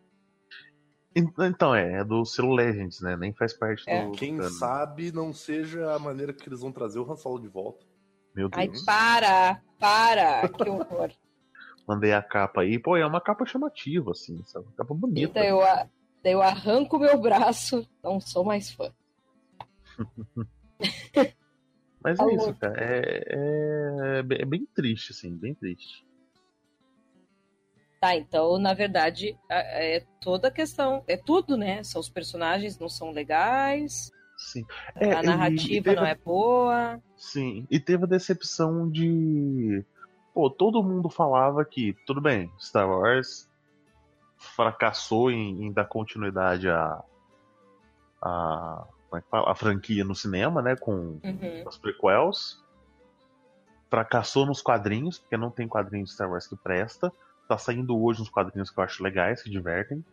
En- 1.15 1.33
Então, 1.39 1.75
é, 1.75 2.01
é 2.01 2.05
do 2.05 2.25
selo 2.25 2.55
Legends, 2.55 3.01
né? 3.01 3.17
Nem 3.17 3.33
faz 3.33 3.53
parte 3.55 3.83
É. 3.89 4.05
do. 4.05 4.13
Quem 4.13 4.37
do- 4.37 4.49
sabe 4.51 5.11
não 5.13 5.33
seja 5.33 5.95
a 5.95 5.99
maneira 5.99 6.33
que 6.33 6.49
eles 6.49 6.61
vão 6.61 6.71
trazer 6.73 6.99
o 6.99 7.11
Han 7.11 7.17
Solo 7.17 7.41
de 7.41 7.49
volta. 7.49 7.85
Meu 8.35 8.49
Ai, 8.53 8.69
Deus. 8.69 8.85
para! 8.85 9.63
Para! 9.79 10.49
Que 10.49 10.69
horror. 10.69 11.11
Mandei 11.89 12.13
a 12.13 12.23
capa 12.23 12.63
aí. 12.63 12.79
Pô, 12.79 12.97
é 12.97 13.07
uma 13.07 13.21
capa 13.21 13.47
chamativa, 13.47 14.11
assim, 14.11 14.43
sabe? 14.45 14.67
Uma 14.67 14.75
capa 14.75 14.93
bonita. 14.95 15.35
daí 15.35 15.49
eu, 15.49 15.63
a- 15.63 15.89
daí 16.23 16.33
eu 16.35 16.43
arranco 16.43 16.99
meu 16.99 17.19
braço, 17.19 17.89
não 18.03 18.21
sou 18.21 18.45
mais 18.45 18.71
fã. 18.73 18.93
Mas 22.03 22.21
é 22.21 22.35
isso, 22.35 22.55
cara. 22.57 22.75
É, 22.79 23.25
é, 23.29 24.19
é 24.43 24.45
bem 24.45 24.67
triste, 24.75 25.13
assim, 25.13 25.35
bem 25.37 25.55
triste. 25.55 26.06
Tá, 28.07 28.15
então, 28.15 28.57
na 28.57 28.73
verdade, 28.73 29.37
é 29.49 30.05
toda 30.21 30.47
a 30.47 30.51
questão, 30.51 31.03
é 31.09 31.17
tudo, 31.17 31.57
né? 31.57 31.83
São 31.83 32.01
os 32.01 32.09
personagens 32.09 32.79
não 32.79 32.89
são 32.89 33.11
legais, 33.11 34.13
Sim. 34.37 34.65
É, 34.95 35.13
a 35.13 35.23
narrativa 35.23 35.83
teve- 35.83 35.97
não 35.97 36.07
é 36.07 36.15
boa. 36.15 37.01
Sim, 37.17 37.67
e 37.71 37.81
teve 37.81 38.05
a 38.05 38.07
decepção 38.07 38.89
de. 38.89 39.83
Pô, 40.35 40.49
todo 40.51 40.83
mundo 40.85 41.09
falava 41.09 41.65
que, 41.65 41.97
tudo 42.07 42.21
bem, 42.21 42.53
Star 42.61 42.89
Wars 42.89 43.49
fracassou 44.37 45.31
em, 45.31 45.65
em 45.65 45.73
dar 45.73 45.87
continuidade 45.87 46.69
a. 46.69 47.03
a. 48.23 48.85
fala? 49.31 49.51
A 49.51 49.55
franquia 49.55 50.05
no 50.05 50.15
cinema, 50.15 50.61
né? 50.63 50.77
Com 50.77 51.19
Uhum. 51.25 51.65
as 51.67 51.77
prequels. 51.79 52.63
Fracassou 53.91 54.45
nos 54.47 54.61
quadrinhos, 54.61 55.19
porque 55.19 55.37
não 55.37 55.51
tem 55.51 55.67
quadrinho 55.67 56.05
de 56.05 56.13
Star 56.13 56.31
Wars 56.31 56.47
que 56.47 56.57
presta. 56.57 57.11
Tá 57.49 57.57
saindo 57.59 57.97
hoje 58.01 58.23
uns 58.23 58.29
quadrinhos 58.29 58.71
que 58.71 58.79
eu 58.81 58.85
acho 58.85 59.03
legais, 59.03 59.43
que 59.43 59.51
divertem. 59.51 60.05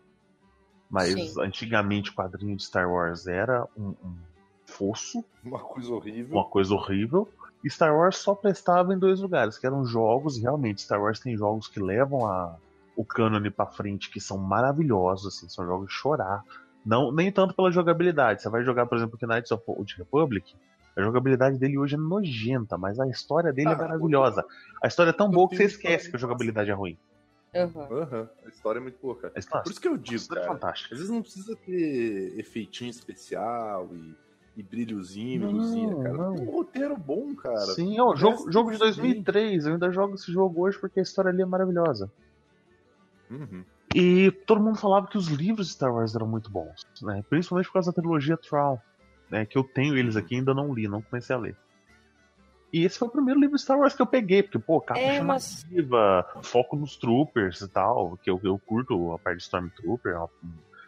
Mas 0.90 1.14
Sim. 1.34 1.42
antigamente 1.42 2.12
o 2.12 2.14
quadrinho 2.14 2.56
de 2.56 2.64
Star 2.64 2.90
Wars 2.92 3.26
era 3.26 3.68
um- 3.76 3.96
um 4.04 4.16
fosso 4.68 5.24
Uma 5.44 5.60
coisa 5.60 5.92
horrível. 5.92 6.38
uma 6.38 6.46
coisa 6.46 6.74
horrível. 6.74 7.28
E 7.64 7.70
Star 7.70 7.96
Wars 7.96 8.18
só 8.18 8.36
prestava 8.36 8.94
em 8.94 9.00
dois 9.00 9.20
lugares, 9.22 9.58
que 9.58 9.66
eram 9.66 9.86
jogos, 9.86 10.38
e 10.38 10.42
realmente, 10.42 10.82
Star 10.82 11.02
Wars 11.02 11.20
tem 11.20 11.36
jogos 11.38 11.68
que 11.68 11.80
levam 11.80 12.26
a, 12.26 12.58
o 12.96 13.06
cânone 13.06 13.50
pra 13.50 13.66
frente, 13.66 14.12
que 14.12 14.20
são 14.20 14.38
maravilhosos, 14.38 15.36
assim, 15.36 15.50
são 15.50 15.66
jogos 15.66 15.88
de 15.88 15.94
chorar. 15.94 16.44
Não, 16.86 17.12
nem 17.12 17.32
tanto 17.32 17.56
pela 17.56 17.72
jogabilidade. 17.72 18.42
Você 18.42 18.50
vai 18.50 18.64
jogar, 18.64 18.86
por 18.86 18.98
exemplo, 18.98 19.18
o 19.20 19.28
Knights 19.28 19.52
of 19.52 19.64
the 19.66 19.72
Old 19.72 19.96
Republic, 19.98 20.46
a 20.98 21.02
jogabilidade 21.02 21.58
dele 21.58 21.78
hoje 21.80 21.96
é 21.96 21.98
nojenta, 21.98 22.78
mas 22.78 23.00
a 23.00 23.08
história 23.08 23.52
dele 23.54 23.70
é 23.70 23.74
Ah, 23.74 23.78
maravilhosa. 23.78 24.46
A 24.84 24.88
história 24.88 25.10
é 25.12 25.14
tão 25.14 25.32
boa 25.32 25.48
que 25.50 25.56
você 25.56 25.64
esquece 25.64 26.10
que 26.10 26.16
a 26.18 26.20
jogabilidade 26.20 26.70
é 26.70 26.74
ruim. 26.74 26.98
Uhum. 27.56 27.98
Aham, 28.02 28.30
A 28.46 28.50
história 28.50 28.80
é 28.80 28.82
muito 28.82 28.98
boa, 29.02 29.16
cara. 29.16 29.34
Por 29.64 29.72
isso 29.72 29.80
que 29.82 29.88
eu 29.88 29.98
digo, 29.98 30.24
é 30.24 30.36
cara. 30.36 30.48
fantástica. 30.48 30.96
Às 30.96 31.00
vezes 31.00 31.14
não 31.14 31.22
precisa 31.22 31.56
ter 31.56 32.40
efeitinho 32.40 32.90
especial 32.90 33.90
e, 33.94 34.16
e 34.58 34.64
brilhozinho, 34.64 35.52
luzinha, 35.52 35.92
Não, 35.92 36.04
cara. 36.04 36.14
não. 36.18 36.36
Tem 36.36 36.48
um 36.48 36.52
roteiro 36.52 36.98
bom, 36.98 37.36
cara. 37.36 37.58
Sim, 37.58 38.00
ó, 38.00 38.12
O 38.14 38.16
jogo, 38.16 38.38
resto 38.38 38.52
jogo 38.52 38.72
de 38.72 38.78
sim. 38.78 38.84
2003, 38.84 39.66
eu 39.68 39.74
ainda 39.74 39.92
jogo 39.92 40.16
esse 40.16 40.32
jogo 40.32 40.62
hoje 40.62 40.80
porque 40.80 41.00
a 41.00 41.04
história 41.04 41.30
ali 41.30 41.42
é 41.42 41.46
maravilhosa. 41.46 42.12
Uhum. 43.30 43.64
E 43.94 44.32
todo 44.48 44.62
mundo 44.62 44.78
falava 44.78 45.08
que 45.08 45.18
os 45.18 45.28
livros 45.28 45.68
de 45.68 45.74
Star 45.74 45.94
Wars 45.94 46.16
eram 46.16 46.28
muito 46.28 46.50
bons, 46.50 46.82
né? 47.04 47.24
Principalmente 47.30 47.68
por 47.68 47.74
causa 47.74 47.92
da 47.92 47.96
trilogia 48.02 48.38
Thrawn, 48.38 48.78
né? 49.30 49.46
Que 49.46 49.58
eu 49.58 49.64
tenho 49.64 49.96
eles 49.96 50.16
aqui 50.16 50.34
e 50.36 50.38
ainda 50.40 50.54
não 50.54 50.74
li, 50.74 50.88
não 50.88 51.02
comecei 51.02 51.36
a 51.36 51.40
ler. 51.40 51.56
E 52.74 52.84
esse 52.84 52.98
foi 52.98 53.08
o 53.08 53.12
primeiro 53.12 53.40
livro 53.40 53.56
de 53.56 53.62
Star 53.62 53.78
Wars 53.78 53.94
que 53.96 54.02
eu 54.02 54.08
peguei, 54.08 54.42
porque, 54.42 54.58
pô, 54.58 54.82
capa 54.82 55.00
É, 55.00 55.22
mas- 55.22 55.64
chamativa, 55.64 56.28
foco 56.42 56.76
nos 56.76 56.98
troopers 56.98 57.62
e 57.62 57.68
tal, 57.70 58.18
que 58.18 58.30
eu, 58.32 58.42
eu 58.44 58.58
curto 58.58 59.14
a 59.14 59.20
parte 59.20 59.38
de 59.38 59.44
Stormtrooper. 59.44 60.18
Mas 60.18 60.30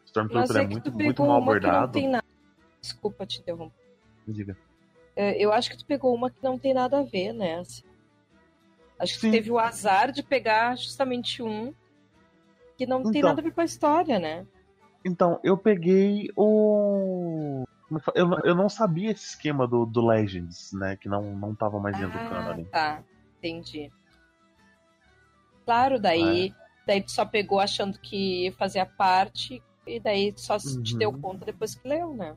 Stormtrooper 0.08 0.58
é, 0.58 0.60
é, 0.60 0.66
que 0.66 0.72
muito, 0.74 0.92
tu 0.92 0.98
muito 0.98 1.22
mal 1.24 1.38
abordado. 1.38 1.94
tem 1.94 2.10
nada. 2.10 2.26
Desculpa 2.82 3.24
te 3.28 3.40
interromper. 3.40 3.76
Diga. 4.28 4.58
É, 5.16 5.38
Eu 5.38 5.54
acho 5.54 5.70
que 5.70 5.78
tu 5.78 5.86
pegou 5.86 6.14
uma 6.16 6.32
que 6.32 6.44
não 6.44 6.58
tem 6.58 6.74
nada 6.74 7.00
a 7.00 7.04
ver, 7.04 7.32
né? 7.34 7.60
assim. 7.60 7.84
Acho 8.98 9.14
que 9.14 9.20
tu 9.20 9.22
Sim. 9.22 9.32
teve 9.32 9.52
o 9.52 9.60
azar 9.60 10.12
de 10.12 10.24
pegar 10.24 10.76
justamente 10.78 11.44
um 11.44 11.72
que 12.78 12.88
não 12.88 13.04
tem 13.04 13.20
Então. 13.20 13.30
nada 13.30 13.42
a 13.42 13.44
ver 13.44 13.52
com 13.52 13.62
a 13.62 13.66
história, 13.66 14.18
né? 14.20 14.46
Então, 15.06 15.40
eu 15.44 15.56
peguei 15.56 16.30
o. 16.36 17.64
Eu, 18.16 18.28
não- 18.28 18.40
eu 18.44 18.56
não 18.56 18.68
sabia 18.68 19.12
esse 19.12 19.26
esquema 19.30 19.68
do, 19.68 19.86
do 19.86 20.06
Legends, 20.06 20.72
né? 20.74 20.96
Que 20.98 21.08
não, 21.08 21.36
não 21.36 21.54
tava 21.56 21.80
mais 21.80 21.96
dentro 21.98 22.14
do 22.14 22.26
Ah, 22.26 22.30
canon. 22.30 22.66
tá. 22.66 23.04
Entendi. 23.38 23.92
Claro, 25.66 26.00
daí, 26.00 26.50
É. 26.50 26.66
daí 26.86 27.02
tu 27.02 27.12
só 27.12 27.26
pegou 27.26 27.60
achando 27.60 28.00
que 28.00 28.54
fazia 28.58 28.86
parte 28.86 29.62
e 29.86 30.00
daí 30.00 30.34
só 30.36 30.58
se 30.58 30.82
te 30.82 30.94
Uhum. 30.94 31.00
deu 31.00 31.14
conta 31.14 31.46
depois 31.46 31.76
que 31.76 31.88
leu, 31.88 32.14
né? 32.16 32.36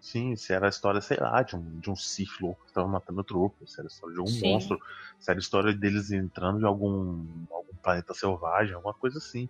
Sim, 0.00 0.34
se 0.34 0.52
era 0.54 0.66
a 0.66 0.68
história, 0.70 1.00
sei 1.00 1.18
lá, 1.18 1.42
de 1.42 1.54
um, 1.56 1.78
de 1.78 1.90
um 1.90 1.96
Sith 1.96 2.40
louco 2.40 2.64
que 2.66 2.72
tava 2.72 2.88
matando 2.88 3.22
tropa, 3.22 3.66
se 3.66 3.78
era 3.80 3.86
a 3.86 3.90
história 3.90 4.14
de 4.14 4.20
algum 4.20 4.40
monstro, 4.40 4.78
se 5.18 5.30
era 5.30 5.38
a 5.38 5.42
história 5.42 5.74
deles 5.74 6.10
entrando 6.10 6.60
em 6.60 6.64
algum, 6.64 7.26
algum 7.50 7.74
planeta 7.82 8.14
selvagem, 8.14 8.74
alguma 8.74 8.94
coisa 8.94 9.18
assim. 9.18 9.48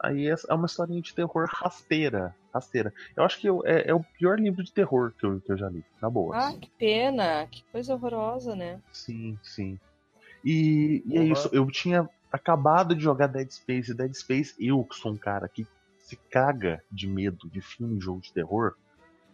Aí 0.00 0.28
é 0.28 0.34
é 0.48 0.54
uma 0.54 0.66
historinha 0.66 1.00
de 1.00 1.14
terror 1.14 1.46
rasteira. 1.50 2.34
Rasteira. 2.52 2.92
Eu 3.16 3.24
acho 3.24 3.40
que 3.40 3.48
eu- 3.48 3.62
é, 3.66 3.88
é 3.90 3.94
o 3.94 4.02
pior 4.18 4.38
livro 4.38 4.62
de 4.62 4.72
terror 4.72 5.12
que 5.18 5.24
eu, 5.26 5.40
que 5.40 5.52
eu 5.52 5.56
já 5.56 5.68
li. 5.68 5.84
Na 6.00 6.08
boa. 6.10 6.34
Ah, 6.36 6.48
assim. 6.48 6.60
que 6.60 6.70
pena. 6.78 7.46
Que 7.46 7.62
coisa 7.72 7.94
horrorosa, 7.94 8.54
né? 8.54 8.80
Sim, 8.92 9.38
sim. 9.42 9.78
E, 10.44 11.02
e 11.06 11.16
é 11.16 11.20
Porra. 11.20 11.32
isso. 11.32 11.50
Eu 11.52 11.66
tinha 11.70 12.08
acabado 12.30 12.94
de 12.94 13.02
jogar 13.02 13.26
Dead 13.26 13.50
Space. 13.50 13.90
E 13.90 13.94
Dead 13.94 14.12
Space, 14.14 14.54
eu 14.58 14.84
que 14.84 14.94
sou 14.96 15.12
um 15.12 15.16
cara 15.16 15.48
que 15.48 15.66
se 15.98 16.16
caga 16.30 16.82
de 16.90 17.06
medo 17.08 17.48
de 17.50 17.60
filme 17.60 17.96
e 17.96 18.00
jogo 18.00 18.20
de 18.20 18.32
terror. 18.32 18.74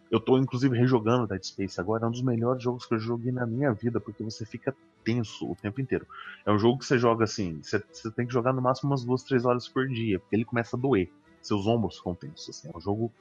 Eu 0.09 0.19
tô 0.19 0.37
inclusive 0.37 0.77
rejogando 0.77 1.27
Dead 1.27 1.43
Space 1.43 1.79
agora. 1.79 2.05
É 2.05 2.07
um 2.07 2.11
dos 2.11 2.21
melhores 2.23 2.63
jogos 2.63 2.85
que 2.85 2.93
eu 2.93 2.99
joguei 2.99 3.31
na 3.31 3.45
minha 3.45 3.71
vida, 3.73 3.99
porque 3.99 4.23
você 4.23 4.45
fica 4.45 4.75
tenso 5.03 5.49
o 5.51 5.55
tempo 5.55 5.79
inteiro. 5.81 6.05
É 6.45 6.51
um 6.51 6.57
jogo 6.59 6.79
que 6.79 6.85
você 6.85 6.97
joga 6.97 7.23
assim, 7.23 7.61
você, 7.61 7.81
você 7.91 8.11
tem 8.11 8.25
que 8.27 8.33
jogar 8.33 8.53
no 8.53 8.61
máximo 8.61 8.91
umas 8.91 9.03
duas, 9.03 9.23
três 9.23 9.45
horas 9.45 9.67
por 9.67 9.87
dia, 9.87 10.19
porque 10.19 10.35
ele 10.35 10.45
começa 10.45 10.75
a 10.75 10.79
doer. 10.79 11.09
Seus 11.41 11.67
ombros 11.67 11.97
ficam 11.97 12.15
tensos. 12.15 12.49
Assim. 12.49 12.69
É 12.73 12.77
um 12.77 12.81
jogo 12.81 13.11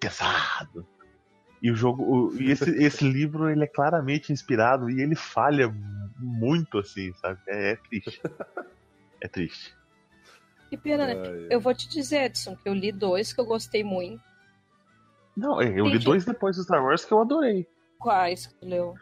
pesado. 0.00 0.86
E 1.60 1.70
o 1.70 1.74
jogo. 1.76 2.02
o- 2.02 2.36
e 2.40 2.50
esse, 2.50 2.70
esse 2.82 3.04
livro 3.08 3.48
ele 3.48 3.64
é 3.64 3.68
claramente 3.68 4.32
inspirado 4.32 4.90
e 4.90 5.00
ele 5.00 5.14
falha 5.14 5.68
muito, 6.18 6.78
assim, 6.78 7.12
sabe? 7.14 7.40
É, 7.48 7.72
é 7.72 7.76
triste. 7.76 8.20
É 9.20 9.28
triste. 9.28 9.74
Que 10.68 10.76
pena, 10.76 11.06
né? 11.06 11.14
Eu 11.50 11.60
vou 11.60 11.74
te 11.74 11.88
dizer, 11.88 12.24
Edson, 12.24 12.56
que 12.56 12.68
eu 12.68 12.72
li 12.74 12.90
dois 12.90 13.32
que 13.32 13.40
eu 13.40 13.44
gostei 13.44 13.84
muito. 13.84 14.22
Não, 15.36 15.60
é, 15.60 15.68
eu 15.78 15.86
li 15.86 15.98
dois 15.98 16.24
depois 16.24 16.56
do 16.56 16.62
Star 16.62 16.82
Wars 16.84 17.04
que 17.04 17.12
eu 17.12 17.20
adorei. 17.20 17.66
Quais 17.98 18.46
que 18.46 18.54
tu 18.54 18.66
leu? 18.66 18.94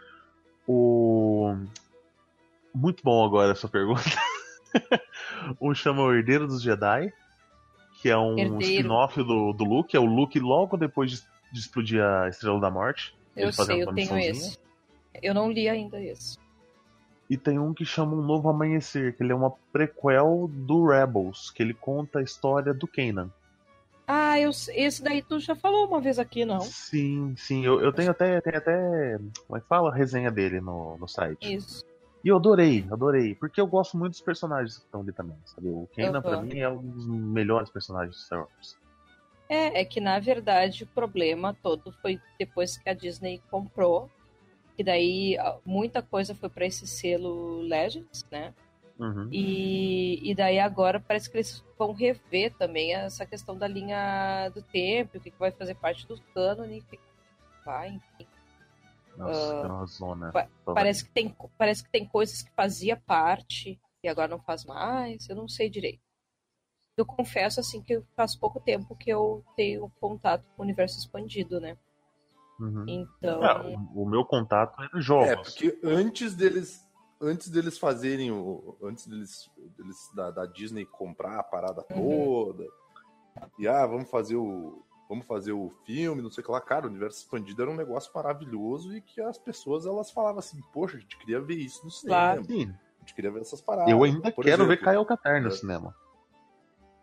O. 0.66 1.54
Muito 2.74 3.02
bom 3.02 3.24
agora 3.24 3.52
essa 3.52 3.68
pergunta. 3.68 4.02
um 5.60 5.74
chama 5.74 6.02
O 6.02 6.14
Herdeiro 6.14 6.46
dos 6.46 6.62
Jedi, 6.62 7.12
que 8.00 8.08
é 8.08 8.16
um 8.16 8.58
spin-off 8.60 9.16
do, 9.22 9.52
do 9.52 9.64
Luke. 9.64 9.96
É 9.96 10.00
o 10.00 10.04
Luke 10.04 10.38
logo 10.38 10.76
depois 10.76 11.10
de, 11.10 11.22
de 11.52 11.60
explodir 11.60 12.02
a 12.02 12.28
Estrela 12.28 12.60
da 12.60 12.70
Morte. 12.70 13.14
Eu 13.36 13.52
sei, 13.52 13.82
eu 13.82 13.94
tenho 13.94 14.18
esse. 14.18 14.58
Eu 15.22 15.34
não 15.34 15.50
li 15.50 15.68
ainda 15.68 16.00
esse. 16.00 16.38
E 17.28 17.36
tem 17.36 17.58
um 17.58 17.72
que 17.72 17.84
chama 17.84 18.14
Um 18.16 18.22
Novo 18.22 18.48
Amanhecer, 18.48 19.16
que 19.16 19.22
ele 19.22 19.32
é 19.32 19.34
uma 19.34 19.52
prequel 19.72 20.50
do 20.52 20.86
Rebels, 20.86 21.50
que 21.50 21.62
ele 21.62 21.74
conta 21.74 22.18
a 22.18 22.22
história 22.22 22.74
do 22.74 22.88
Kanan. 22.88 23.30
Ah, 24.06 24.40
eu, 24.40 24.50
esse 24.50 25.00
daí 25.00 25.22
tu 25.22 25.38
já 25.38 25.54
falou 25.54 25.86
uma 25.86 26.00
vez 26.00 26.18
aqui, 26.18 26.44
não? 26.44 26.60
Sim, 26.60 27.34
sim, 27.36 27.64
eu, 27.64 27.80
eu 27.80 27.92
tenho 27.92 28.10
até, 28.10 28.40
tenho 28.40 28.56
até. 28.56 29.18
Como 29.46 29.56
é 29.56 29.60
que 29.60 29.68
fala? 29.68 29.90
A 29.90 29.94
resenha 29.94 30.32
dele 30.32 30.60
no, 30.60 30.98
no 30.98 31.06
site. 31.06 31.54
Isso. 31.54 31.84
E 32.24 32.28
eu 32.28 32.36
adorei, 32.36 32.86
adorei. 32.90 33.34
Porque 33.34 33.60
eu 33.60 33.66
gosto 33.66 33.96
muito 33.96 34.12
dos 34.12 34.20
personagens 34.20 34.78
que 34.78 34.84
estão 34.84 35.00
ali 35.00 35.12
também, 35.12 35.36
sabe? 35.44 35.68
O 35.68 35.88
Kanan, 35.94 36.20
pra 36.20 36.42
mim, 36.42 36.58
é 36.58 36.68
um 36.68 36.82
dos 36.82 37.06
melhores 37.06 37.70
personagens 37.70 38.16
de 38.16 38.22
Star 38.22 38.40
Wars. 38.40 38.78
É, 39.48 39.80
é 39.80 39.84
que 39.84 40.00
na 40.00 40.20
verdade 40.20 40.84
o 40.84 40.86
problema 40.86 41.56
todo 41.60 41.90
foi 42.00 42.20
depois 42.38 42.78
que 42.78 42.88
a 42.88 42.94
Disney 42.94 43.42
comprou, 43.50 44.08
que 44.76 44.84
daí 44.84 45.36
muita 45.66 46.00
coisa 46.00 46.36
foi 46.36 46.48
para 46.48 46.66
esse 46.66 46.86
selo 46.86 47.60
Legends, 47.62 48.24
né? 48.30 48.54
Uhum. 48.96 49.28
E, 49.32 50.30
e 50.30 50.34
daí 50.36 50.60
agora 50.60 51.00
parece 51.00 51.28
que 51.28 51.38
eles 51.38 51.64
vão 51.76 51.92
rever 51.92 52.54
também 52.58 52.94
essa 52.94 53.26
questão 53.26 53.56
da 53.56 53.66
linha 53.66 54.50
do 54.50 54.62
tempo, 54.62 55.18
o 55.18 55.20
que, 55.20 55.30
que 55.30 55.38
vai 55.38 55.50
fazer 55.50 55.74
parte 55.74 56.06
do 56.06 56.20
cânone, 56.32 56.78
o 56.78 56.84
que 56.84 56.96
que 56.96 57.02
vai, 57.64 57.88
enfim. 57.88 58.29
Nossa, 59.20 59.54
Ah, 59.54 59.62
é 59.64 59.66
uma 59.68 59.86
zona. 59.86 60.32
pa- 60.32 60.48
Parece 60.74 61.04
que, 61.04 61.10
tem, 61.12 61.36
parece 61.58 61.82
que 61.84 61.90
tem 61.90 62.06
coisas 62.06 62.42
que 62.42 62.50
fazia 62.52 62.96
parte 62.96 63.80
e 64.02 64.08
agora 64.08 64.28
não 64.28 64.40
faz 64.40 64.64
mais, 64.64 65.28
eu 65.28 65.36
não 65.36 65.48
sei 65.48 65.68
direito. 65.68 66.00
Eu 66.96 67.04
confesso 67.06 67.60
assim 67.60 67.82
que 67.82 68.00
faz 68.16 68.34
pouco 68.36 68.60
tempo 68.60 68.94
que 68.96 69.10
eu 69.10 69.44
tenho 69.56 69.90
contato 70.00 70.44
com 70.56 70.62
o 70.62 70.64
universo 70.64 70.98
expandido, 70.98 71.60
né? 71.60 71.76
Uhum. 72.58 72.84
Então, 72.86 73.42
Ah, 73.42 73.62
o, 73.94 74.02
o 74.02 74.06
meu 74.08 74.24
contato 74.24 74.80
era 74.82 75.00
jogos. 75.00 75.30
É, 75.30 75.36
porque 75.36 75.78
antes 75.82 76.34
deles. 76.34 76.86
Antes 77.22 77.48
deles 77.50 77.78
fazerem 77.78 78.30
o. 78.30 78.76
Antes 78.82 79.06
deles, 79.06 79.50
deles 79.76 79.96
da, 80.14 80.30
da 80.30 80.46
Disney 80.46 80.84
comprar 80.86 81.38
a 81.38 81.42
parada 81.42 81.84
Uhum. 81.90 82.24
toda. 82.24 82.66
E 83.58 83.66
ah, 83.68 83.86
vamos 83.86 84.10
fazer 84.10 84.36
o. 84.36 84.82
Vamos 85.10 85.26
fazer 85.26 85.50
o 85.50 85.72
filme, 85.84 86.22
não 86.22 86.30
sei 86.30 86.40
o 86.40 86.44
que 86.44 86.52
lá. 86.52 86.60
Cara, 86.60 86.86
o 86.86 86.88
universo 86.88 87.18
expandido 87.18 87.60
era 87.62 87.70
um 87.70 87.76
negócio 87.76 88.12
maravilhoso 88.14 88.96
e 88.96 89.00
que 89.00 89.20
as 89.20 89.36
pessoas 89.36 89.84
elas 89.84 90.08
falavam 90.12 90.38
assim, 90.38 90.60
poxa, 90.72 90.96
a 90.96 91.00
gente 91.00 91.18
queria 91.18 91.40
ver 91.40 91.56
isso 91.56 91.84
no 91.84 91.90
cinema. 91.90 92.16
Claro. 92.20 92.44
Sim, 92.44 92.72
A 92.96 93.00
gente 93.00 93.14
queria 93.14 93.32
ver 93.32 93.40
essas 93.40 93.60
paradas. 93.60 93.90
eu 93.92 94.04
ainda 94.04 94.30
Por 94.30 94.44
quero 94.44 94.66
ver 94.68 94.74
exemplo, 94.74 94.92
Kyle 94.92 95.04
Katarn 95.06 95.40
no 95.40 95.48
é. 95.48 95.50
cinema. 95.50 95.96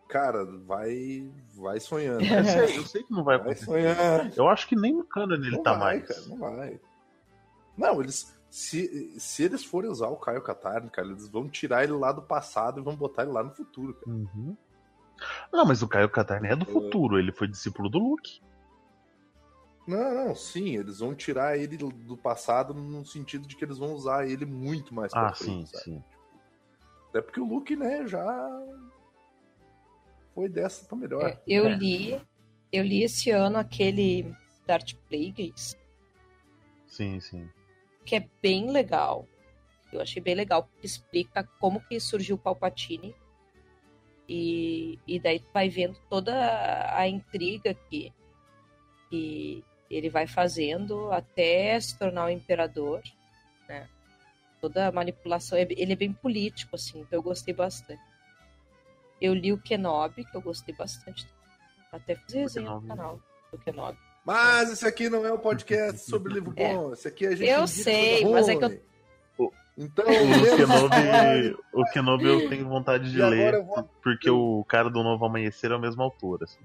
Cara, 0.07 0.45
vai. 0.45 1.29
Vai 1.53 1.81
sonhando. 1.81 2.23
Eu 2.23 2.45
sei, 2.45 2.77
eu 2.77 2.83
sei 2.85 3.03
que 3.03 3.11
não 3.11 3.25
vai 3.25 3.37
Vai 3.39 3.55
sonhando. 3.55 4.33
Eu 4.37 4.47
acho 4.47 4.65
que 4.69 4.75
nem 4.77 4.93
no 4.93 5.03
canon 5.03 5.33
ele 5.33 5.51
não 5.51 5.61
tá 5.61 5.73
vai, 5.73 5.97
mais. 5.97 6.07
cara, 6.07 6.21
não 6.29 6.37
vai. 6.37 6.79
Não, 7.77 7.99
eles. 8.01 8.33
Se, 8.49 9.19
se 9.19 9.43
eles 9.43 9.65
forem 9.65 9.91
usar 9.91 10.07
o 10.07 10.15
Caio 10.15 10.41
Katarn, 10.41 10.89
cara, 10.89 11.09
eles 11.09 11.27
vão 11.27 11.49
tirar 11.49 11.83
ele 11.83 11.91
lá 11.91 12.13
do 12.13 12.21
passado 12.21 12.79
e 12.79 12.83
vão 12.83 12.95
botar 12.95 13.23
ele 13.23 13.33
lá 13.33 13.43
no 13.43 13.51
futuro, 13.51 13.93
cara. 13.95 14.15
Uhum. 14.15 14.55
Não, 15.51 15.65
mas 15.65 15.81
o 15.81 15.87
Kyle 15.87 16.09
Katarn 16.09 16.45
é 16.47 16.55
do 16.55 16.65
futuro, 16.65 17.17
ele 17.17 17.31
foi 17.31 17.47
discípulo 17.47 17.89
do 17.89 17.97
Luke. 17.99 18.41
Não, 19.87 20.13
não, 20.13 20.35
sim, 20.35 20.75
eles 20.75 20.99
vão 20.99 21.15
tirar 21.15 21.57
ele 21.57 21.77
do 21.77 22.17
passado 22.17 22.73
no 22.73 23.05
sentido 23.05 23.47
de 23.47 23.55
que 23.55 23.63
eles 23.63 23.77
vão 23.77 23.93
usar 23.93 24.27
ele 24.27 24.45
muito 24.45 24.93
mais 24.93 25.13
pra 25.13 25.29
Ah, 25.29 25.33
sim, 25.33 25.45
frente, 25.45 25.69
sabe? 25.71 25.83
sim. 25.83 26.03
Até 27.09 27.21
porque 27.21 27.39
o 27.39 27.45
Luke, 27.45 27.75
né, 27.75 28.05
já 28.05 28.21
foi 30.35 30.49
dessa 30.49 30.85
pra 30.85 30.97
melhor. 30.97 31.25
é, 31.29 31.39
eu 31.47 31.65
É. 31.67 31.75
li, 31.75 32.21
eu 32.71 32.83
li 32.83 33.01
esse 33.03 33.31
ano 33.31 33.57
aquele 33.57 34.35
Darth 34.67 34.93
Plagueis, 35.07 35.77
Sim, 36.85 37.19
sim. 37.21 37.49
que 38.05 38.15
é 38.17 38.29
bem 38.41 38.69
legal. 38.71 39.25
Eu 39.91 40.01
achei 40.01 40.21
bem 40.21 40.35
legal, 40.35 40.63
porque 40.63 40.85
explica 40.85 41.45
como 41.59 41.79
que 41.79 41.97
surgiu 41.99 42.35
o 42.35 42.39
Palpatine. 42.39 43.15
E, 44.27 44.99
e 45.07 45.19
daí 45.19 45.39
tu 45.39 45.47
vai 45.53 45.69
vendo 45.69 45.97
toda 46.09 46.33
a 46.93 47.07
intriga 47.07 47.73
que, 47.73 48.11
que 49.09 49.63
ele 49.89 50.09
vai 50.09 50.27
fazendo 50.27 51.11
até 51.11 51.79
se 51.79 51.97
tornar 51.97 52.25
o 52.25 52.29
imperador, 52.29 53.01
né? 53.69 53.87
Toda 54.59 54.87
a 54.87 54.91
manipulação, 54.91 55.57
ele 55.57 55.93
é 55.93 55.95
bem 55.95 56.11
político, 56.11 56.75
assim, 56.75 56.99
então 57.01 57.19
eu 57.19 57.23
gostei 57.23 57.53
bastante. 57.53 58.01
Eu 59.21 59.33
li 59.33 59.53
o 59.53 59.57
Kenobi, 59.61 60.25
que 60.25 60.35
eu 60.35 60.41
gostei 60.41 60.75
bastante. 60.75 61.27
Até 61.91 62.15
fiz 62.15 62.33
resenha 62.33 62.69
no 62.69 62.81
canal 62.81 63.19
do 63.51 63.57
Kenobi. 63.59 63.97
Mas 64.25 64.69
esse 64.71 64.85
aqui 64.85 65.09
não 65.09 65.25
é 65.25 65.31
um 65.31 65.37
podcast 65.37 66.01
sobre 66.01 66.33
livro 66.33 66.51
bom. 66.51 66.91
Esse 66.91 67.07
aqui 67.07 67.25
a 67.25 67.31
gente. 67.35 67.49
Eu 67.49 67.65
sei, 67.65 68.25
mas 68.25 68.49
é 68.49 68.55
que 68.57 68.65
eu- 68.65 68.81
Então, 69.77 70.05
O 70.05 70.09
lemos 70.41 70.55
Kenobi, 70.55 71.57
o 71.71 71.83
Kenobi 71.91 72.25
eu 72.25 72.49
tenho 72.49 72.67
vontade 72.67 73.11
de 73.11 73.19
E 73.19 73.21
ler, 73.23 73.63
vou- 73.63 73.83
porque 74.01 74.27
o 74.29 74.65
cara 74.67 74.89
do 74.89 75.03
Novo 75.03 75.23
Amanhecer 75.25 75.71
é 75.71 75.75
o 75.75 75.79
mesmo 75.79 76.01
autor, 76.01 76.43
assim. 76.43 76.59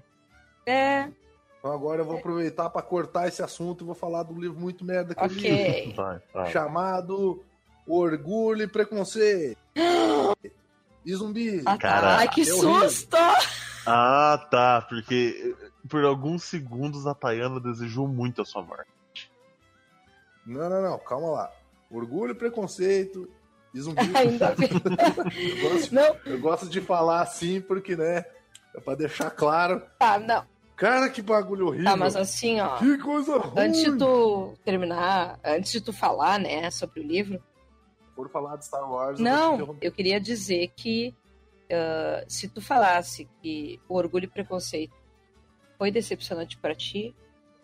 É, 0.65 1.09
Então 1.59 1.71
agora 1.71 2.01
eu 2.01 2.05
vou 2.05 2.17
aproveitar 2.17 2.69
pra 2.71 2.81
cortar 2.81 3.27
esse 3.27 3.43
assunto 3.43 3.83
e 3.83 3.85
vou 3.85 3.93
falar 3.95 4.23
do 4.23 4.33
livro 4.33 4.59
muito 4.59 4.83
merda 4.83 5.13
que 5.13 5.23
eu 5.23 5.27
li. 5.27 5.37
ok. 5.39 5.93
Vai, 5.95 6.21
vai. 6.33 6.51
Chamado 6.51 7.43
Orgulho 7.87 8.63
e 8.63 8.67
Preconceito. 8.67 9.57
E 11.05 11.13
zumbi. 11.13 11.59
Ah, 11.65 11.71
tá. 11.73 11.77
Cara, 11.77 12.17
Ai, 12.17 12.27
que 12.29 12.41
é 12.41 12.45
susto! 12.45 13.15
Ah, 13.85 14.47
tá, 14.49 14.81
porque 14.89 15.55
por 15.89 16.03
alguns 16.03 16.43
segundos 16.43 17.05
a 17.05 17.13
Tayana 17.13 17.59
desejou 17.59 18.07
muito 18.07 18.41
a 18.41 18.45
sua 18.45 18.63
morte. 18.63 18.89
Não, 20.45 20.69
não, 20.69 20.81
não, 20.81 20.97
calma 20.99 21.29
lá. 21.29 21.51
Orgulho 21.97 22.31
e 22.31 22.35
Preconceito 22.35 23.29
e 23.73 23.79
zumbi. 23.81 24.01
Eu, 25.35 25.69
gosto, 25.69 25.95
Não, 25.95 26.17
eu 26.25 26.39
gosto 26.39 26.69
de 26.69 26.81
falar 26.81 27.21
assim 27.21 27.61
porque, 27.61 27.95
né? 27.95 28.25
É 28.75 28.79
pra 28.79 28.95
deixar 28.95 29.29
claro. 29.31 29.81
tá, 29.99 30.19
não. 30.19 30.45
Cara, 30.75 31.09
que 31.09 31.21
bagulho 31.21 31.67
horrível. 31.67 31.85
Tá, 31.85 31.95
mas 31.95 32.15
assim, 32.15 32.59
ó. 32.59 32.77
Que 32.77 32.97
coisa 32.97 33.37
ruim. 33.37 33.65
Antes 33.67 33.83
de 33.83 33.97
tu 33.97 34.53
terminar, 34.65 35.39
antes 35.43 35.71
de 35.71 35.79
tu 35.81 35.93
falar, 35.93 36.39
né, 36.39 36.69
sobre 36.71 36.99
o 36.99 37.03
livro, 37.03 37.41
For 38.15 38.29
falar 38.29 38.57
de 38.57 38.65
Star 38.65 38.91
Wars, 38.91 39.19
eu 39.19 39.25
não, 39.25 39.55
interromper. 39.55 39.87
eu 39.87 39.91
queria 39.91 40.19
dizer 40.19 40.71
que 40.75 41.15
ah, 41.71 42.23
se 42.27 42.47
tu 42.47 42.61
falasse 42.61 43.27
que 43.41 43.79
o 43.89 43.95
Orgulho 43.95 44.25
e 44.25 44.27
Preconceito 44.27 44.93
foi 45.77 45.91
decepcionante 45.91 46.57
pra 46.57 46.75
ti, 46.75 47.15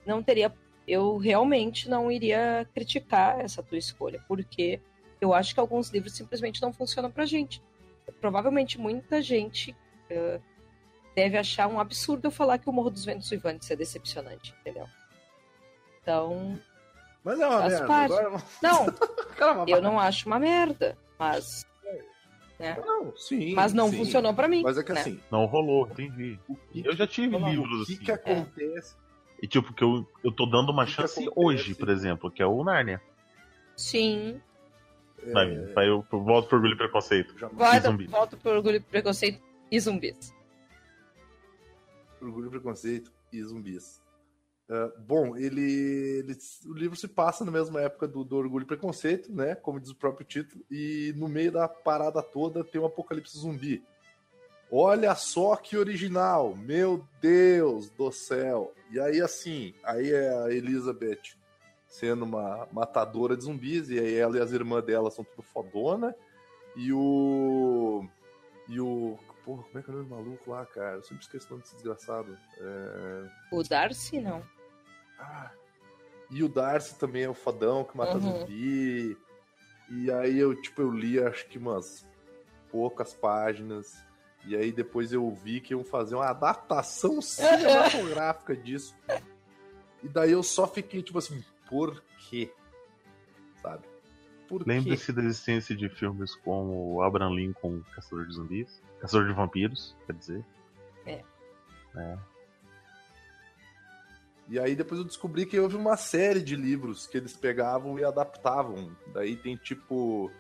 não 0.05 0.23
teria, 0.23 0.51
eu 0.91 1.17
realmente 1.17 1.87
não 1.89 2.11
iria 2.11 2.67
criticar 2.73 3.39
essa 3.39 3.61
tua 3.61 3.77
escolha, 3.77 4.23
porque 4.27 4.81
eu 5.21 5.33
acho 5.33 5.53
que 5.53 5.59
alguns 5.59 5.89
livros 5.89 6.15
simplesmente 6.15 6.61
não 6.61 6.73
funcionam 6.73 7.11
pra 7.11 7.25
gente. 7.25 7.61
Provavelmente 8.19 8.79
muita 8.79 9.21
gente 9.21 9.75
ah, 10.11 10.39
deve 11.15 11.37
achar 11.37 11.67
um 11.67 11.79
absurdo 11.79 12.27
eu 12.27 12.31
falar 12.31 12.57
que 12.57 12.69
o 12.69 12.73
Morro 12.73 12.89
dos 12.89 13.05
Ventos 13.05 13.29
Uivantes 13.31 13.69
é 13.69 13.75
decepcionante, 13.75 14.55
entendeu? 14.61 14.87
Então, 16.01 16.59
Mas 17.23 17.39
é 17.39 17.47
uma 17.47 17.59
Faz 17.59 17.73
merda. 17.73 17.87
parte. 17.87 18.13
Agora... 18.13 18.43
não, 18.63 18.85
Cara, 19.37 19.53
uma 19.53 19.69
eu 19.69 19.81
não 19.81 19.99
acho 19.99 20.25
uma 20.25 20.39
merda, 20.39 20.97
mas 21.19 21.65
Não, 22.59 23.15
sim. 23.15 23.53
Mas 23.53 23.73
não 23.73 23.89
sim. 23.89 23.97
funcionou 23.97 24.33
pra 24.33 24.47
mim. 24.47 24.63
Mas 24.63 24.77
é 24.77 24.83
que 24.83 24.91
né? 24.91 25.01
assim, 25.01 25.19
Não 25.31 25.45
rolou, 25.45 25.87
entendi. 25.87 26.39
que, 26.71 26.85
Eu 26.85 26.95
já 26.95 27.05
tive 27.05 27.37
livros 27.37 27.81
o 27.81 27.85
que, 27.85 27.93
assim. 27.93 28.03
que 28.03 28.11
acontece? 28.11 28.95
E 29.41 29.47
tipo, 29.47 29.73
que 29.73 29.83
eu, 29.83 30.05
eu 30.23 30.31
tô 30.31 30.45
dando 30.45 30.71
uma 30.71 30.85
chance 30.85 31.19
acontece? 31.19 31.33
hoje, 31.35 31.75
por 31.75 31.89
exemplo, 31.89 32.29
que 32.31 32.41
é 32.41 32.45
o 32.45 32.63
Narnia. 32.63 33.01
Sim. 33.75 34.41
Pra 35.31 35.45
mim. 35.45 35.71
Aí 35.77 35.87
eu 35.87 36.05
volto 36.11 36.47
pro 36.47 36.57
orgulho 36.57 36.73
e 36.73 36.77
preconceito. 36.77 37.37
Já 37.37 37.47
Volta, 37.47 37.81
zumbi. 37.81 38.07
volta 38.07 38.37
pro 38.37 38.51
orgulho 38.51 38.75
e 38.77 38.79
preconceito 38.79 39.41
e 39.71 39.79
zumbis. 39.79 40.33
Orgulho, 42.21 42.49
Preconceito 42.49 43.11
e 43.31 43.41
Zumbis. 43.41 44.01
Ah, 44.69 44.91
bom, 44.99 45.37
ele, 45.37 45.61
ele- 46.19 46.37
O 46.67 46.73
livro 46.73 46.97
se 46.97 47.07
passa 47.07 47.45
na 47.45 47.51
mesma 47.51 47.81
época 47.81 48.07
do, 48.07 48.23
do 48.25 48.35
Orgulho 48.35 48.63
e 48.63 48.67
Preconceito, 48.67 49.31
né? 49.33 49.55
Como 49.55 49.79
diz 49.79 49.89
o 49.91 49.95
próprio 49.95 50.27
título, 50.27 50.63
e 50.69 51.13
no 51.15 51.27
meio 51.29 51.51
da 51.51 51.67
parada 51.67 52.21
toda 52.21 52.63
tem 52.63 52.79
um 52.81 52.85
apocalipse 52.85 53.37
zumbi. 53.37 53.81
Olha 54.71 55.15
só 55.15 55.55
que 55.55 55.75
original! 55.77 56.55
Meu 56.55 57.03
Deus 57.21 57.89
do 57.89 58.11
céu! 58.11 58.73
E 58.91 58.99
aí, 58.99 59.19
assim, 59.21 59.73
aí 59.83 60.11
é 60.11 60.43
a 60.43 60.51
Elizabeth 60.51 61.37
sendo 61.87 62.23
uma 62.23 62.67
matadora 62.71 63.35
de 63.35 63.43
zumbis, 63.43 63.89
e 63.89 63.99
aí 63.99 64.15
ela 64.15 64.37
e 64.37 64.41
as 64.41 64.51
irmãs 64.51 64.83
dela 64.85 65.09
são 65.09 65.23
tudo 65.23 65.41
fodona, 65.41 66.15
e 66.75 66.93
o. 66.93 68.05
E 68.67 68.79
o. 68.79 69.17
Porra, 69.43 69.63
como 69.63 69.79
é 69.79 69.81
que 69.81 69.89
é 69.89 69.93
o 69.93 69.97
nome 69.97 70.09
do 70.09 70.15
maluco 70.15 70.51
lá, 70.51 70.65
cara? 70.67 70.97
Eu 70.97 71.03
sempre 71.03 71.23
esqueço 71.23 71.47
o 71.47 71.51
nome 71.51 71.63
desse 71.63 71.73
desgraçado. 71.75 72.37
É... 72.59 73.29
O 73.51 73.63
Darcy, 73.63 74.19
não. 74.21 74.43
Ah, 75.17 75.51
e 76.29 76.43
o 76.43 76.47
Darcy 76.49 76.95
também 76.99 77.23
é 77.23 77.29
o 77.29 77.33
fodão 77.33 77.83
que 77.83 77.97
mata 77.97 78.17
Uhum. 78.17 78.39
zumbi. 78.41 79.17
E 79.89 80.11
aí 80.11 80.37
eu, 80.37 80.53
tipo, 80.61 80.83
eu 80.83 80.91
li 80.91 81.19
acho 81.19 81.47
que 81.47 81.57
umas 81.57 82.05
poucas 82.71 83.15
páginas. 83.15 83.97
E 84.49 84.55
aí 84.55 84.71
depois 84.71 85.13
eu 85.13 85.29
vi 85.29 85.61
que 85.61 85.75
iam 85.75 85.83
fazer 85.83 86.15
uma 86.15 86.25
adaptação 86.25 87.21
cinematográfica 87.21 88.55
disso. 88.55 88.95
E 90.01 90.07
daí 90.07 90.31
eu 90.31 90.41
só 90.41 90.65
fiquei, 90.65 91.03
tipo 91.03 91.19
assim, 91.19 91.43
por 91.69 92.03
quê? 92.17 92.51
Sabe? 93.61 93.83
Por 94.47 94.63
quê? 94.63 94.71
Lembre-se 94.71 95.13
da 95.13 95.21
existência 95.21 95.75
de 95.75 95.87
filmes 95.87 96.33
como 96.37 96.99
Abraham 97.03 97.35
Lincoln, 97.35 97.83
Caçador 97.93 98.25
de 98.25 98.33
Zumbis, 98.33 98.81
Caçador 98.99 99.27
de 99.27 99.33
Vampiros, 99.33 99.95
quer 100.07 100.13
dizer. 100.13 100.43
É. 101.05 101.23
É. 101.95 102.17
E 104.47 104.57
aí 104.57 104.75
depois 104.75 104.99
eu 104.99 105.05
descobri 105.05 105.45
que 105.45 105.59
houve 105.59 105.75
uma 105.75 105.95
série 105.95 106.41
de 106.41 106.55
livros 106.55 107.05
que 107.05 107.19
eles 107.19 107.37
pegavam 107.37 107.99
e 107.99 108.03
adaptavam. 108.03 108.97
Daí 109.13 109.35
tem 109.35 109.55
tipo. 109.55 110.31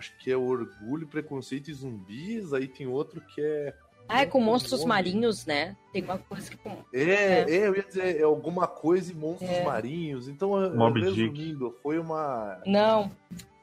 Acho 0.00 0.16
que 0.16 0.32
é 0.32 0.36
Orgulho, 0.36 1.06
Preconceito 1.06 1.68
e 1.70 1.74
Zumbis. 1.74 2.54
Aí 2.54 2.66
tem 2.66 2.86
outro 2.86 3.20
que 3.20 3.38
é. 3.42 3.74
Ah, 4.08 4.22
é 4.22 4.26
com 4.26 4.40
monstros 4.40 4.82
marinhos, 4.82 5.44
né? 5.44 5.76
Tem 5.92 6.02
uma 6.02 6.16
coisa 6.16 6.50
que 6.50 6.56
com. 6.56 6.74
É, 6.92 7.42
é, 7.42 7.68
eu 7.68 7.76
ia 7.76 7.82
dizer, 7.82 8.18
é 8.18 8.22
alguma 8.22 8.66
coisa 8.66 9.12
e 9.12 9.14
monstros 9.14 9.50
É. 9.50 9.62
marinhos. 9.62 10.26
Então, 10.26 10.58
eu- 10.58 10.74
Moby 10.74 11.02
resumindo, 11.02 11.76
foi 11.82 11.98
uma. 11.98 12.62
Não, 12.64 13.12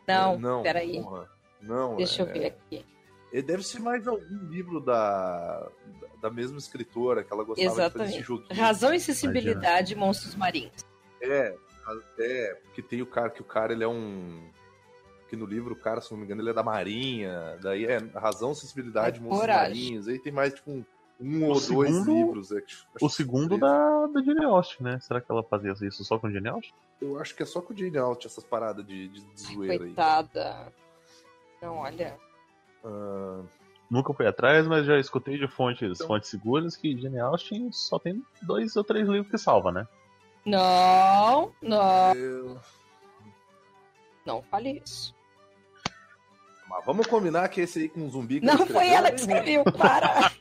não, 0.08 0.38
não 0.40 0.62
peraí. 0.64 1.02
porra. 1.02 1.28
Não, 1.60 1.96
Deixa 1.96 2.22
é, 2.22 2.26
eu 2.30 2.32
ver 2.34 2.46
aqui. 2.46 2.86
é, 3.34 3.42
deve 3.42 3.64
ser 3.64 3.80
mais 3.80 4.08
algum 4.08 4.48
livro 4.48 4.80
da, 4.80 5.68
da 6.22 6.30
mesma 6.30 6.60
escritora 6.60 7.24
que 7.24 7.34
ela 7.34 7.44
gostava 7.44 7.68
de 7.68 7.76
fazer 7.76 7.82
esse 7.82 7.98
Exatamente. 7.98 8.22
joguinho. 8.24 8.54
Razão 8.62 8.94
e 8.94 9.00
sensibilidade, 9.00 9.96
monstros 9.96 10.36
marinhos. 10.36 10.86
É, 11.20 11.56
é, 12.20 12.58
porque 12.64 12.82
tem 12.84 13.02
o 13.02 13.08
cara 13.08 13.32
que 13.32 13.42
o 13.42 13.46
cara 13.46 13.74
ele 13.74 13.84
é 13.84 13.88
um. 13.88 14.48
Que 15.30 15.36
no 15.36 15.46
livro 15.46 15.74
o 15.74 15.78
cara, 15.78 16.00
se 16.02 16.12
não 16.12 16.18
me 16.18 16.26
engano, 16.26 16.42
ele 16.42 16.50
é 16.50 16.54
da 16.54 16.64
Marinha. 16.64 17.58
Daí 17.62 17.86
é 17.86 17.98
Razão, 18.16 18.54
Sensibilidade, 18.56 19.18
É 19.20 19.22
Monstros 19.22 19.42
coragem. 19.42 19.84
Marinhos. 19.84 20.08
Aí 20.08 20.20
tem 20.20 20.32
mais 20.32 20.54
tipo 20.54 20.72
um, 20.72 20.86
um 21.20 21.44
O 21.46 21.50
ou 21.50 21.60
dois 21.60 21.90
segundo- 21.94 22.14
livros. 22.14 22.52
é, 22.52 22.58
acho- 22.60 22.88
O 23.02 23.10
segundo 23.10 23.58
três. 23.58 23.62
da, 23.62 24.08
da 24.08 24.22
Jane 24.24 24.46
Austen, 24.46 24.84
né? 24.86 25.00
Será 25.02 25.20
que 25.22 25.32
ela 25.32 25.44
fazia 25.44 25.74
isso 25.82 26.04
só 26.06 26.18
com 26.18 26.32
Jane 26.32 26.48
Austen? 26.48 26.74
Eu 27.02 27.20
acho 27.20 27.36
que 27.36 27.44
é 27.44 27.46
só 27.46 27.62
com 27.62 27.74
o 27.74 27.78
Jane 27.78 27.98
Out 27.98 28.26
essas 28.26 28.44
paradas 28.44 28.86
de, 28.86 29.08
de, 29.10 29.22
de 29.22 29.42
zoeira 29.42 29.74
aí. 29.74 29.80
Coitada. 29.80 30.74
Não, 31.62 31.78
olha. 31.78 32.18
Ah, 32.86 33.42
Nunca 33.90 34.14
fui 34.14 34.28
atrás, 34.28 34.68
mas 34.68 34.86
já 34.86 34.98
escutei 35.00 35.38
de 35.38 35.48
fontes, 35.48 35.96
Então- 35.96 36.08
fontes 36.08 36.30
seguras 36.30 36.76
que 36.76 36.98
Jane 37.00 37.20
Austen 37.20 37.72
só 37.72 37.98
tem 37.98 38.22
dois 38.42 38.76
ou 38.76 38.84
três 38.84 39.08
livros 39.08 39.32
que 39.32 39.38
salva, 39.38 39.72
né? 39.72 39.88
Não, 40.46 41.52
não, 41.62 42.14
eu- 42.16 42.58
não 44.26 44.42
fale 44.44 44.82
isso. 44.86 45.16
Mas 46.70 46.86
vamos 46.86 47.08
combinar 47.08 47.48
que 47.50 47.62
esse 47.62 47.80
aí 47.80 47.90
com 47.90 48.06
o 48.06 48.10
zumbi. 48.10 48.40
que 48.40 48.46
Não 48.46 48.66
foi 48.66 48.88
ela 48.90 49.12
que 49.12 49.22
escreveu, 49.22 49.64
para! 49.64 50.32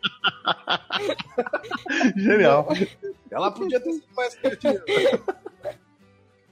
Genial. 2.17 2.69
Ela 3.31 3.51
podia 3.51 3.81
ter 3.81 3.93
sido 3.93 4.07
mais 4.15 4.35
criativa. 4.35 4.85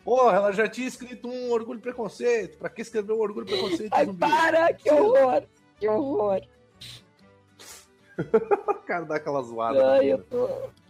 Porra, 0.04 0.37
ela 0.37 0.52
já 0.52 0.68
tinha 0.68 0.87
escrito 0.87 1.28
um 1.28 1.50
Orgulho 1.50 1.78
e 1.78 1.82
Preconceito. 1.82 2.58
Pra 2.58 2.68
que 2.68 2.82
escrever 2.82 3.12
um 3.12 3.20
Orgulho 3.20 3.46
e 3.46 3.50
Preconceito 3.50 3.92
e 3.92 3.96
Ai, 3.96 4.04
zumbi? 4.04 4.18
para! 4.20 4.72
Que 4.74 4.90
horror! 4.90 5.42
Que 5.78 5.88
horror! 5.88 6.40
O 8.68 8.74
cara 8.87 9.04
dá 9.04 9.16
aquela 9.16 9.42
zoada. 9.42 9.94
Ai, 9.94 10.06
né? 10.06 10.12
eu 10.12 10.22
tô. 10.22 10.48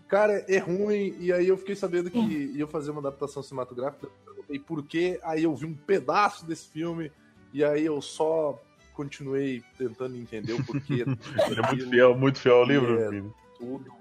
Cara, 0.08 0.44
é 0.46 0.58
ruim, 0.58 1.16
e 1.18 1.32
aí 1.32 1.48
eu 1.48 1.56
fiquei 1.56 1.74
sabendo 1.74 2.10
que 2.10 2.18
ia 2.18 2.66
fazer 2.66 2.90
uma 2.90 3.00
adaptação 3.00 3.42
cinematográfica, 3.42 4.08
perguntei 4.24 4.58
por 4.58 4.84
quê, 4.84 5.18
aí 5.22 5.44
eu 5.44 5.54
vi 5.54 5.64
um 5.64 5.74
pedaço 5.74 6.44
desse 6.44 6.68
filme, 6.68 7.10
e 7.52 7.64
aí 7.64 7.86
eu 7.86 8.02
só 8.02 8.60
continuei 8.94 9.62
tentando 9.76 10.16
entender 10.16 10.52
o 10.54 10.64
porquê. 10.64 11.04
Ele 11.04 11.60
é 11.60 11.66
muito 11.68 11.90
fiel, 11.90 12.14
muito 12.16 12.38
fiel 12.38 12.56
ao 12.56 12.64
livro, 12.64 13.00
É. 13.00 13.08
filho. 13.10 13.34
Tudo 13.58 13.92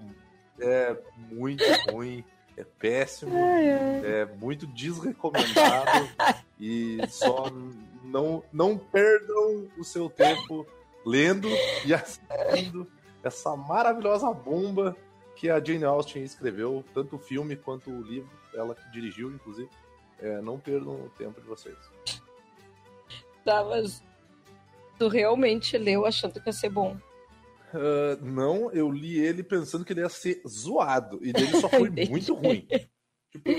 é 0.60 0.98
muito 1.32 1.64
ruim, 1.92 2.24
é 2.56 2.64
péssimo, 2.64 3.36
é 3.36 4.26
muito 4.40 4.66
desrecomendado, 4.68 6.08
e 6.60 7.00
só 7.10 7.52
não, 8.04 8.44
não 8.54 8.78
perdam 8.78 9.68
o 9.78 9.84
seu 9.84 10.10
tempo 10.10 10.66
lendo 11.06 11.50
e 11.86 11.94
assistindo 11.94 12.88
essa 13.24 13.56
maravilhosa 13.56 14.32
bomba 14.32 14.96
que 15.36 15.50
a 15.50 15.60
Jane 15.64 15.84
Austen 15.84 16.24
escreveu, 16.24 16.84
tanto 16.94 17.16
o 17.16 17.20
filme 17.20 17.56
quanto 17.56 17.90
o 17.90 18.02
livro, 18.02 18.30
ela 18.54 18.76
que 18.76 18.92
dirigiu, 18.92 19.32
inclusive. 19.32 19.70
É, 20.20 20.40
não 20.42 20.58
perdam 20.60 20.94
o 20.94 21.10
tempo 21.18 21.42
de 21.42 21.48
vocês. 21.48 21.76
Tá, 23.44 23.64
mas 23.64 24.02
tu 25.04 25.10
realmente 25.10 25.78
leu 25.78 26.06
achando 26.06 26.39
que 26.39 26.48
ia 26.48 26.54
ser 26.54 26.70
bom. 26.70 26.98
Ah, 27.74 28.18
não, 28.22 28.72
eu 28.72 28.89
li 28.89 29.20
ele 29.20 29.44
pensando 29.44 29.84
que 29.84 29.92
ele 29.92 30.00
ia 30.00 30.08
ser 30.10 30.42
zoado, 30.48 31.20
e 31.22 31.34
dele 31.34 31.54
só 31.56 31.68
foi 31.68 31.89
muito 32.10 32.34
ruim. 32.34 32.66
Tipo, 33.30 33.50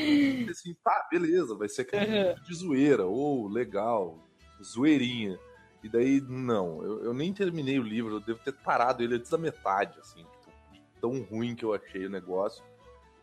assim, 0.51 0.75
tá, 0.83 1.07
beleza, 1.11 1.55
vai 1.55 1.69
ser 1.69 1.83
aquele 1.83 2.07
Uhum. 2.07 2.35
de 2.43 2.55
zoeira, 2.55 3.05
ou 3.05 3.47
legal, 3.49 4.27
zoeirinha. 4.63 5.39
E 5.83 5.89
daí, 5.89 6.21
não, 6.23 6.83
eu, 6.83 7.05
eu 7.05 7.13
nem 7.13 7.31
terminei 7.35 7.79
o 7.79 7.83
livro, 7.83 8.15
eu 8.15 8.21
devo 8.21 8.39
ter 8.39 8.55
parado 8.55 9.03
ele 9.03 9.17
antes 9.17 9.31
da 9.31 9.37
metade, 9.37 9.99
assim, 10.01 10.23
tipo, 10.23 10.53
tão 10.99 11.21
ruim 11.25 11.55
que 11.55 11.65
eu 11.65 11.75
achei 11.75 12.07
o 12.07 12.11
negócio. 12.11 12.65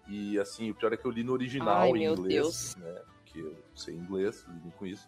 E 0.07 0.37
assim, 0.37 0.69
o 0.69 0.75
pior 0.75 0.93
é 0.93 0.97
que 0.97 1.05
eu 1.05 1.11
li 1.11 1.23
no 1.23 1.33
original 1.33 1.83
Ai, 1.83 2.01
em 2.01 2.05
inglês, 2.11 2.75
né? 2.77 3.01
Porque 3.15 3.39
eu 3.39 3.55
sei 3.73 3.95
inglês, 3.95 4.45
lido 4.47 4.71
com 4.77 4.85
isso. 4.85 5.07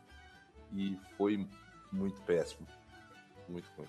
E 0.71 0.97
foi 1.17 1.45
muito 1.91 2.19
péssimo. 2.21 2.65
Muito 3.47 3.67
ruim. 3.77 3.87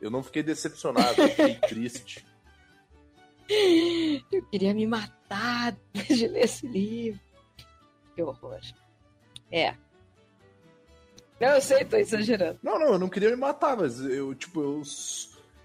Eu 0.00 0.10
não 0.10 0.22
fiquei 0.22 0.42
decepcionado, 0.42 1.20
eu 1.20 1.28
fiquei 1.28 1.54
triste. 1.68 2.26
Eu 4.30 4.42
queria 4.50 4.74
me 4.74 4.86
matar 4.86 5.76
de 5.92 6.26
ler 6.26 6.44
esse 6.44 6.66
livro. 6.66 7.20
Que 8.14 8.22
horror. 8.22 8.60
É. 9.50 9.74
Não, 11.40 11.48
eu 11.48 11.60
sei, 11.60 11.84
tô 11.84 11.96
exagerando. 11.96 12.58
Não, 12.62 12.78
não, 12.78 12.92
eu 12.92 12.98
não 12.98 13.08
queria 13.08 13.30
me 13.30 13.36
matar, 13.36 13.76
mas 13.76 14.00
eu, 14.00 14.34
tipo, 14.34 14.60
eu, 14.60 14.82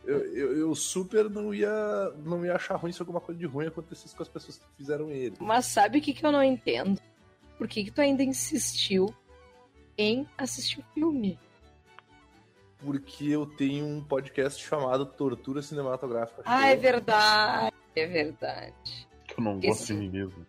eu, 0.06 0.34
eu, 0.34 0.58
eu 0.58 0.76
super 0.76 1.30
não 1.30 1.54
ia, 1.54 2.12
não 2.24 2.46
ia 2.46 2.56
achar 2.56 2.76
ruim 2.76 2.92
se 2.92 3.02
alguma 3.02 3.22
coisa 3.22 3.40
de 3.40 3.46
ruim 3.46 3.68
acontecesse 3.68 4.16
com 4.16 4.24
as 4.24 4.30
pessoas 4.30 4.58
que 4.58 4.66
fizeram 4.76 5.12
ele. 5.12 5.36
Mas 5.40 5.66
sabe 5.66 6.00
o 6.00 6.02
que, 6.02 6.14
que 6.14 6.26
eu 6.26 6.32
não 6.32 6.44
entendo? 6.44 7.00
Por 7.58 7.68
que, 7.68 7.84
que 7.84 7.92
tu 7.92 8.02
ainda 8.02 8.24
insistiu 8.24 9.14
em 9.98 10.28
assistir 10.38 10.80
o 10.80 10.86
filme? 10.94 11.40
Porque 12.80 13.26
eu 13.30 13.46
tenho 13.46 13.86
um 13.86 14.02
podcast 14.04 14.64
chamado 14.64 15.06
Tortura 15.06 15.62
Cinematográfica. 15.62 16.44
Ah, 16.46 16.68
é 16.68 16.76
verdade. 16.76 17.74
É 17.96 18.06
verdade. 18.06 18.74
Que 19.28 19.40
eu 19.40 19.44
não 19.44 19.58
Esse- 19.60 19.68
gosto 19.68 19.86
de 19.88 19.94
mim 19.96 20.10
mesmo. 20.10 20.46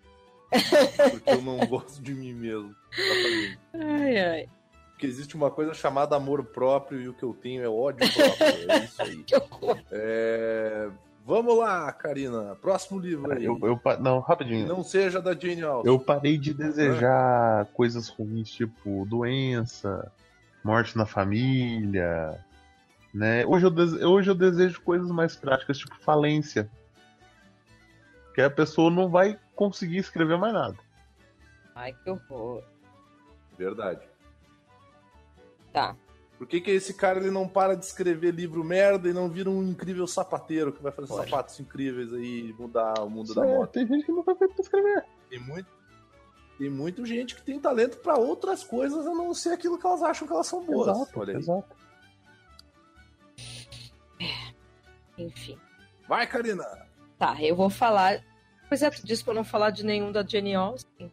Porque 1.10 1.30
eu 1.30 1.42
não 1.42 1.58
gosto 1.66 2.02
de 2.02 2.14
mim 2.14 2.32
mesmo. 2.34 2.74
Ai, 3.74 4.18
ai. 4.18 4.48
Porque 4.90 5.06
existe 5.06 5.36
uma 5.36 5.50
coisa 5.50 5.72
chamada 5.74 6.16
amor 6.16 6.44
próprio 6.44 7.00
e 7.00 7.08
o 7.08 7.14
que 7.14 7.22
eu 7.22 7.32
tenho 7.32 7.62
é 7.62 7.68
ódio 7.68 8.06
próprio. 8.12 8.70
É 8.72 8.78
isso 8.84 9.02
aí. 9.02 9.22
Que 9.24 9.36
horror. 9.36 9.78
É, 9.92 10.88
Vamos 11.24 11.58
lá, 11.58 11.92
Karina. 11.92 12.56
Próximo 12.56 12.98
livro 12.98 13.30
aí. 13.30 13.44
Eu, 13.44 13.58
eu 13.62 13.78
não, 14.00 14.22
Que 14.22 14.28
rapidinho. 14.28 14.66
não 14.66 14.82
seja 14.82 15.20
da 15.20 15.34
Jane 15.34 15.62
Austen. 15.62 15.92
Eu 15.92 15.98
parei 16.00 16.38
de 16.38 16.54
desejar 16.54 17.66
coisas 17.74 18.08
ruins, 18.08 18.50
tipo 18.50 19.04
doença, 19.04 20.10
morte 20.68 20.96
na 20.98 21.06
família, 21.06 22.44
Né? 23.14 23.44
Hoje, 23.46 23.64
eu 23.64 23.70
dese- 23.70 24.04
hoje 24.04 24.30
eu 24.30 24.34
desejo 24.34 24.82
coisas 24.82 25.10
mais 25.10 25.34
práticas, 25.34 25.78
tipo 25.78 25.96
falência. 25.98 26.70
Que 28.34 28.42
a 28.42 28.50
pessoa 28.50 28.90
não 28.90 29.08
vai 29.08 29.38
conseguir 29.56 29.96
escrever 29.96 30.36
mais 30.36 30.52
nada. 30.52 30.76
Ai, 31.74 31.94
que 32.04 32.10
horror. 32.10 32.62
Verdade. 33.56 34.06
Tá. 35.72 35.96
Por 36.36 36.46
que, 36.46 36.60
que 36.60 36.70
esse 36.70 36.92
cara 36.94 37.18
ele 37.18 37.30
não 37.30 37.48
para 37.48 37.74
de 37.74 37.84
escrever 37.86 38.32
livro 38.32 38.62
merda 38.62 39.08
e 39.08 39.12
não 39.14 39.28
vira 39.28 39.48
um 39.50 39.62
incrível 39.64 40.06
sapateiro 40.06 40.70
que 40.72 40.82
vai 40.82 40.92
fazer 40.92 41.08
Pode. 41.08 41.30
sapatos 41.30 41.58
incríveis 41.58 42.12
aí 42.12 42.50
e 42.50 42.52
mudar 42.52 43.00
o 43.00 43.08
mundo 43.10 43.34
da 43.34 43.44
É, 43.44 43.56
moda? 43.56 43.66
tem 43.68 43.86
gente 43.86 44.04
que 44.04 44.12
não 44.12 44.22
pra 44.22 44.36
escrever. 44.60 45.04
Tem 45.30 45.40
muito, 45.40 45.66
tem 46.58 46.68
muita 46.68 47.04
gente 47.06 47.36
que 47.36 47.42
tem 47.42 47.60
talento 47.60 47.98
pra 47.98 48.16
outras 48.18 48.64
coisas 48.64 49.06
a 49.06 49.14
não 49.14 49.32
ser 49.32 49.50
aquilo 49.50 49.78
que 49.78 49.86
elas 49.86 50.02
acham 50.02 50.26
que 50.26 50.34
elas 50.34 50.46
são 50.46 50.64
boas. 50.64 50.88
Exato, 50.88 51.20
Olha 51.20 51.32
aí. 51.32 51.38
exato. 51.38 51.76
Enfim. 55.16 55.58
Vai, 56.08 56.26
Karina! 56.26 56.64
Tá, 57.16 57.40
eu 57.40 57.54
vou 57.54 57.70
falar. 57.70 58.24
Pois 58.68 58.82
é, 58.82 58.90
tu 58.90 59.06
disse 59.06 59.22
pra 59.22 59.32
eu 59.32 59.36
não 59.36 59.44
falar 59.44 59.70
de 59.70 59.84
nenhum 59.84 60.10
da 60.10 60.24
Jenny 60.24 60.54
Austen. 60.54 61.12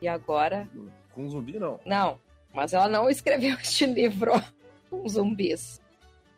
E 0.00 0.08
agora. 0.08 0.68
Com 1.12 1.28
zumbi, 1.28 1.58
não. 1.58 1.78
Não, 1.84 2.18
mas 2.52 2.72
ela 2.72 2.88
não 2.88 3.08
escreveu 3.10 3.56
este 3.60 3.84
livro 3.86 4.32
com 4.88 5.06
zumbis. 5.08 5.80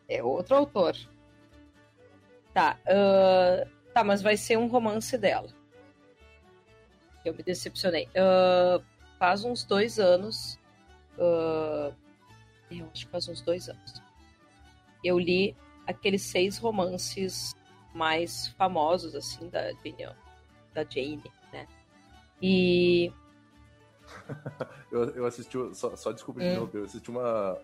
É 0.07 0.23
outro 0.23 0.55
autor. 0.55 0.95
Tá, 2.53 2.77
ah, 2.87 3.67
tá, 3.93 4.03
mas 4.03 4.21
vai 4.21 4.35
ser 4.35 4.57
um 4.57 4.67
romance 4.67 5.17
dela. 5.17 5.58
Eu 7.25 7.33
me 7.33 7.43
decepcionei. 7.43 8.07
Ah, 8.15 8.81
faz 9.17 9.43
uns 9.43 9.63
dois 9.63 9.99
anos. 9.99 10.57
ah, 11.19 11.91
eu 12.71 12.87
acho 12.93 13.05
que 13.05 13.11
faz 13.11 13.27
uns 13.27 13.41
dois 13.41 13.67
anos. 13.69 14.01
Eu 15.03 15.17
li 15.17 15.55
aqueles 15.87 16.21
seis 16.21 16.57
romances 16.57 17.55
mais 17.93 18.47
famosos, 18.49 19.15
assim, 19.15 19.49
da 19.49 19.71
Jane, 19.73 20.15
da 20.73 20.83
Jane 20.83 21.23
né? 21.51 21.67
E 22.41 23.11
Eu, 24.91 25.03
eu 25.15 25.25
assisti, 25.25 25.57
só, 25.73 25.95
só 25.95 26.11
desculpa 26.11 26.41
te 26.41 26.45
Hum. 26.47 26.49
interromper, 26.51 26.77
eu 26.79 26.85
assisti 26.85 27.09
uma, 27.09 27.57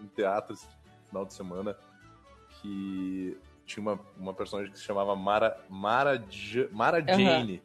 um 0.00 0.06
teatro 0.08 0.56
final 1.08 1.24
de 1.24 1.32
semana 1.34 1.76
que 2.60 3.38
tinha 3.66 3.82
uma, 3.82 4.00
uma 4.16 4.34
personagem 4.34 4.72
que 4.72 4.78
se 4.78 4.84
chamava 4.84 5.14
Mara, 5.16 5.58
Mara, 5.68 6.22
Mara 6.72 7.00
Jane. 7.00 7.62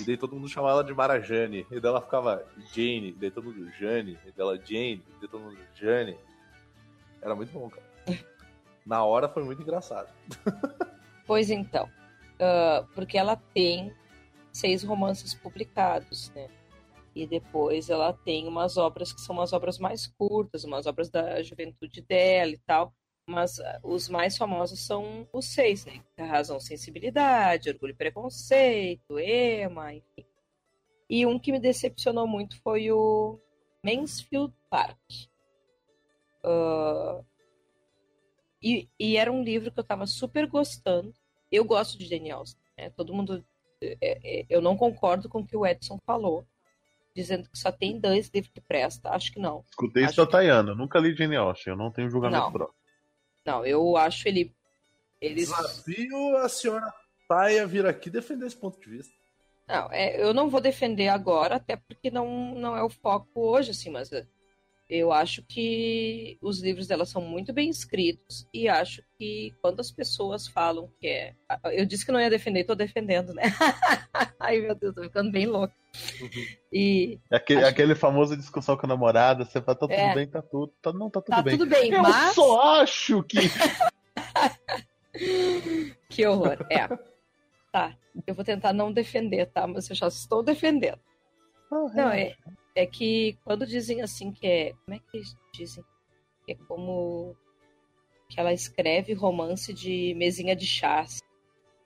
E 0.00 0.04
daí 0.04 0.16
todo 0.16 0.34
mundo 0.34 0.48
chamava 0.48 0.74
ela 0.74 0.84
de 0.84 0.94
Mara 0.94 1.20
Jane. 1.20 1.66
E 1.70 1.80
daí 1.80 1.90
ela 1.90 2.00
ficava 2.00 2.44
Jane, 2.72 3.08
e 3.08 3.12
daí 3.12 3.30
todo 3.30 3.44
mundo 3.44 3.70
Jane, 3.78 4.18
e 4.26 4.32
dela 4.32 4.56
Jane, 4.56 5.02
e 5.06 5.20
daí 5.20 5.28
todo 5.28 5.40
mundo 5.40 5.58
Jane. 5.74 6.16
Era 7.22 7.34
muito 7.34 7.52
bom, 7.52 7.70
cara. 7.70 7.86
Na 8.84 9.04
hora 9.04 9.28
foi 9.28 9.42
muito 9.44 9.62
engraçado. 9.62 10.12
Pois 11.26 11.48
então, 11.48 11.88
ah, 12.38 12.84
porque 12.94 13.16
ela 13.16 13.34
tem 13.54 13.90
seis 14.52 14.84
romances 14.84 15.34
publicados, 15.34 16.30
né? 16.34 16.48
E 17.14 17.26
depois 17.26 17.88
ela 17.88 18.12
tem 18.12 18.46
umas 18.48 18.76
obras 18.76 19.12
que 19.12 19.20
são 19.20 19.36
umas 19.36 19.52
obras 19.52 19.78
mais 19.78 20.06
curtas, 20.06 20.64
umas 20.64 20.86
obras 20.86 21.08
da 21.08 21.42
juventude 21.42 22.02
dela 22.02 22.50
e 22.50 22.58
tal. 22.66 22.92
Mas 23.26 23.58
ah, 23.58 23.80
os 23.82 24.08
mais 24.08 24.36
famosos 24.36 24.80
são 24.80 25.26
os 25.32 25.46
seis, 25.46 25.86
né? 25.86 26.02
A 26.18 26.24
Razão, 26.24 26.60
Sensibilidade, 26.60 27.70
Orgulho 27.70 27.92
e 27.92 27.96
Preconceito, 27.96 29.18
Ema, 29.18 29.94
enfim. 29.94 30.26
E 31.08 31.24
um 31.26 31.38
que 31.38 31.52
me 31.52 31.58
decepcionou 31.58 32.26
muito 32.26 32.60
foi 32.62 32.90
o 32.92 33.38
Mansfield 33.82 34.52
Park. 34.68 34.98
Ah, 36.44 37.22
e, 38.64 38.88
e 38.98 39.16
era 39.18 39.30
um 39.30 39.42
livro 39.42 39.70
que 39.70 39.78
eu 39.78 39.84
tava 39.84 40.06
super 40.06 40.46
gostando. 40.46 41.12
Eu 41.52 41.64
gosto 41.66 41.98
de 41.98 42.06
Jane 42.06 42.30
Austen, 42.30 42.64
né? 42.78 42.90
Todo 42.90 43.12
mundo. 43.12 43.44
é, 43.82 43.96
é, 44.00 44.46
eu 44.48 44.62
não 44.62 44.74
concordo 44.74 45.28
com 45.28 45.40
o 45.40 45.46
que 45.46 45.56
o 45.56 45.66
Edson 45.66 45.98
falou, 46.06 46.46
dizendo 47.14 47.48
que 47.48 47.58
só 47.58 47.70
tem 47.70 48.00
dois 48.00 48.30
livros 48.32 48.52
que 48.52 48.62
presta. 48.62 49.10
Acho 49.10 49.30
que 49.30 49.38
não. 49.38 49.62
Escutei 49.68 50.04
isso 50.04 50.16
da 50.16 50.26
Tayana. 50.26 50.72
eu 50.72 50.76
Nunca 50.76 50.98
li 50.98 51.14
Jane 51.14 51.36
Austen. 51.36 51.74
Eu 51.74 51.76
não 51.76 51.90
tenho 51.90 52.08
julgamento 52.08 52.44
Não. 52.44 52.52
próprio. 52.52 52.83
Não, 53.44 53.64
eu 53.64 53.96
acho 53.96 54.26
ele. 54.28 54.54
Eles. 55.20 55.48
Desafio 55.48 56.36
a 56.38 56.48
senhora 56.48 56.92
Taia 57.28 57.66
vir 57.66 57.86
aqui 57.86 58.10
defender 58.10 58.46
esse 58.46 58.56
ponto 58.56 58.80
de 58.80 58.88
vista. 58.88 59.12
Não, 59.66 59.90
é, 59.90 60.22
eu 60.22 60.34
não 60.34 60.50
vou 60.50 60.60
defender 60.60 61.08
agora, 61.08 61.56
até 61.56 61.76
porque 61.76 62.10
não, 62.10 62.54
não 62.54 62.76
é 62.76 62.82
o 62.82 62.90
foco 62.90 63.40
hoje, 63.40 63.70
assim, 63.70 63.90
mas 63.90 64.10
eu 64.88 65.10
acho 65.10 65.42
que 65.42 66.36
os 66.42 66.60
livros 66.60 66.86
dela 66.86 67.06
são 67.06 67.22
muito 67.22 67.52
bem 67.52 67.70
escritos 67.70 68.46
e 68.52 68.68
acho 68.68 69.02
que 69.16 69.54
quando 69.62 69.80
as 69.80 69.90
pessoas 69.90 70.46
falam 70.46 70.90
que 71.00 71.08
é. 71.08 71.34
Eu 71.72 71.86
disse 71.86 72.04
que 72.04 72.12
não 72.12 72.20
ia 72.20 72.28
defender, 72.28 72.64
tô 72.64 72.74
defendendo, 72.74 73.32
né? 73.32 73.44
Ai, 74.38 74.60
meu 74.60 74.74
Deus, 74.74 74.94
tô 74.94 75.02
ficando 75.02 75.32
bem 75.32 75.46
louca. 75.46 75.74
E 76.72 77.18
É 77.30 77.36
aquele, 77.36 77.60
Acho- 77.60 77.68
aquele 77.70 77.94
famoso 77.94 78.36
discussão 78.36 78.76
com 78.76 78.86
a 78.86 78.88
namorada, 78.88 79.44
você 79.44 79.60
fala, 79.60 79.76
tá 79.78 79.86
tudo 79.86 79.92
É. 79.92 80.14
bem, 80.14 80.26
tá 80.28 80.42
tudo. 80.42 80.72
Tá, 80.82 80.92
não, 80.92 81.08
tá 81.10 81.20
tudo 81.20 81.34
tá 81.36 81.42
bem. 81.42 81.56
tudo 81.58 81.68
bem, 81.70 81.92
Eu 81.92 82.02
mas. 82.02 82.34
só 82.34 82.80
acho 82.80 83.22
que. 83.24 83.38
Que 86.08 86.26
horror. 86.26 86.56
É. 86.70 86.88
Tá. 87.72 87.96
Eu 88.26 88.34
vou 88.34 88.44
tentar 88.44 88.72
não 88.72 88.92
defender, 88.92 89.46
tá? 89.46 89.66
Mas 89.66 89.88
eu 89.90 89.96
já 89.96 90.08
estou 90.08 90.42
defendendo. 90.42 90.98
Não, 91.70 92.08
é, 92.10 92.36
é 92.74 92.86
que 92.86 93.36
quando 93.44 93.66
dizem 93.66 94.02
assim 94.02 94.32
que 94.32 94.46
é. 94.46 94.72
Como 94.84 94.96
é 94.96 94.98
que 94.98 95.16
eles 95.16 95.36
dizem? 95.52 95.84
Que 96.44 96.52
é 96.52 96.54
como 96.68 97.36
que 98.28 98.38
ela 98.38 98.52
escreve 98.52 99.12
romance 99.12 99.72
de 99.72 100.14
mesinha 100.16 100.54
de 100.54 100.66
chás. 100.66 101.20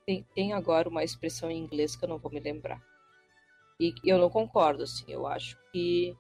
Tem, 0.07 0.27
tem 0.35 0.53
agora 0.53 0.89
uma 0.89 1.05
expressão 1.05 1.51
em 1.51 1.59
inglês 1.59 1.95
que 1.97 2.05
eu 2.05 2.09
não 2.09 2.19
vou 2.19 2.31
me 2.33 2.41
lembrar. 2.41 2.83
E 3.81 3.95
eu 4.05 4.19
não 4.19 4.29
concordo, 4.29 4.83
assim. 4.83 5.05
Eu 5.09 5.27
acho 5.27 5.57
que 5.73 6.17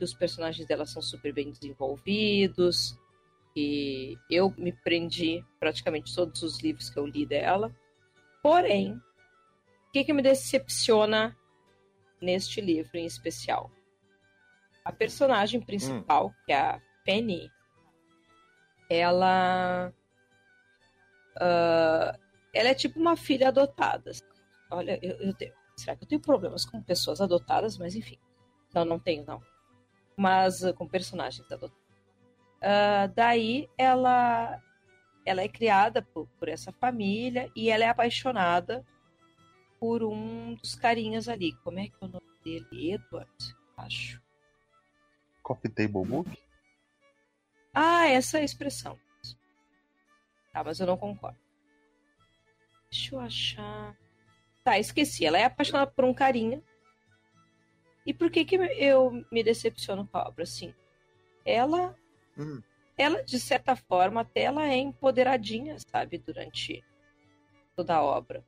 os 0.00 0.14
personagens 0.14 0.66
dela 0.66 0.86
são 0.86 1.02
super 1.02 1.32
bem 1.32 1.50
desenvolvidos. 1.50 2.96
E 3.56 4.16
eu 4.30 4.54
me 4.56 4.72
prendi 4.72 5.44
praticamente 5.58 6.14
todos 6.14 6.42
os 6.42 6.60
livros 6.60 6.88
que 6.88 6.98
eu 6.98 7.06
li 7.06 7.26
dela. 7.26 7.74
Porém, 8.42 8.94
o 8.94 9.92
que, 9.92 10.04
que 10.04 10.12
me 10.12 10.22
decepciona 10.22 11.36
neste 12.22 12.60
livro 12.60 12.96
em 12.96 13.04
especial? 13.06 13.70
A 14.84 14.92
personagem 14.92 15.60
principal, 15.60 16.34
que 16.46 16.52
é 16.52 16.60
a 16.60 16.80
Penny, 17.04 17.50
ela. 18.88 19.92
ah, 21.40 22.18
ela 22.52 22.68
é 22.68 22.74
tipo 22.74 22.98
uma 22.98 23.16
filha 23.16 23.48
adotada. 23.48 24.12
Olha, 24.70 24.98
eu, 25.02 25.16
eu 25.20 25.34
tenho- 25.34 25.54
será 25.80 25.96
que 25.96 26.04
eu 26.04 26.08
tenho 26.08 26.20
problemas 26.20 26.64
com 26.64 26.82
pessoas 26.82 27.20
adotadas? 27.20 27.78
Mas 27.78 27.94
enfim. 27.94 28.18
Não, 28.74 28.84
não 28.84 28.98
tenho, 28.98 29.24
não. 29.26 29.42
Mas 30.16 30.64
ah, 30.64 30.72
com 30.72 30.86
personagens 30.86 31.44
adotados. 31.50 31.76
Ah, 32.62 33.06
daí 33.14 33.68
ela 33.76 34.62
ela 35.24 35.42
é 35.42 35.48
criada 35.48 36.02
por, 36.02 36.26
por 36.38 36.48
essa 36.48 36.72
família 36.72 37.50
e 37.54 37.70
ela 37.70 37.84
é 37.84 37.88
apaixonada 37.88 38.84
por 39.78 40.02
um 40.02 40.54
dos 40.54 40.74
carinhas 40.74 41.28
ali. 41.28 41.52
Como 41.64 41.78
é 41.78 41.88
que 41.88 41.94
é 42.00 42.04
o 42.04 42.08
nome 42.08 42.26
dele? 42.44 42.92
Edward, 42.92 43.56
acho. 43.76 44.20
Coffee 45.42 45.70
Table 45.70 46.06
Book? 46.06 46.30
Ah, 47.74 48.06
essa 48.06 48.38
é 48.38 48.42
a 48.42 48.44
expressão. 48.44 48.98
Tá, 50.52 50.64
mas 50.64 50.80
eu 50.80 50.86
não 50.86 50.96
concordo. 50.96 51.38
Deixa 52.90 53.14
eu 53.14 53.20
achar. 53.20 53.96
Tá, 54.70 54.78
esqueci. 54.78 55.26
Ela 55.26 55.36
é 55.36 55.44
apaixonada 55.46 55.90
por 55.90 56.04
um 56.04 56.14
carinha. 56.14 56.62
E 58.06 58.14
por 58.14 58.30
que 58.30 58.44
que 58.44 58.54
eu 58.54 59.10
me 59.28 59.42
decepciono 59.42 60.06
com 60.06 60.16
a 60.16 60.28
obra, 60.28 60.44
assim? 60.44 60.72
Ela, 61.44 61.96
Hum. 62.38 62.62
ela 62.96 63.20
de 63.24 63.40
certa 63.40 63.74
forma, 63.74 64.20
até 64.20 64.42
ela 64.42 64.68
é 64.68 64.76
empoderadinha, 64.76 65.76
sabe? 65.80 66.18
Durante 66.18 66.84
toda 67.74 67.96
a 67.96 68.02
obra. 68.02 68.44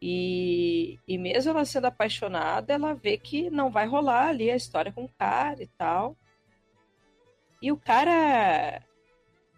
E, 0.00 0.98
e 1.06 1.18
mesmo 1.18 1.50
ela 1.50 1.66
sendo 1.66 1.84
apaixonada, 1.84 2.72
ela 2.72 2.94
vê 2.94 3.18
que 3.18 3.50
não 3.50 3.70
vai 3.70 3.86
rolar 3.86 4.28
ali 4.28 4.50
a 4.50 4.56
história 4.56 4.90
com 4.90 5.04
o 5.04 5.12
cara 5.18 5.62
e 5.62 5.66
tal. 5.66 6.16
E 7.60 7.70
o 7.70 7.76
cara, 7.76 8.82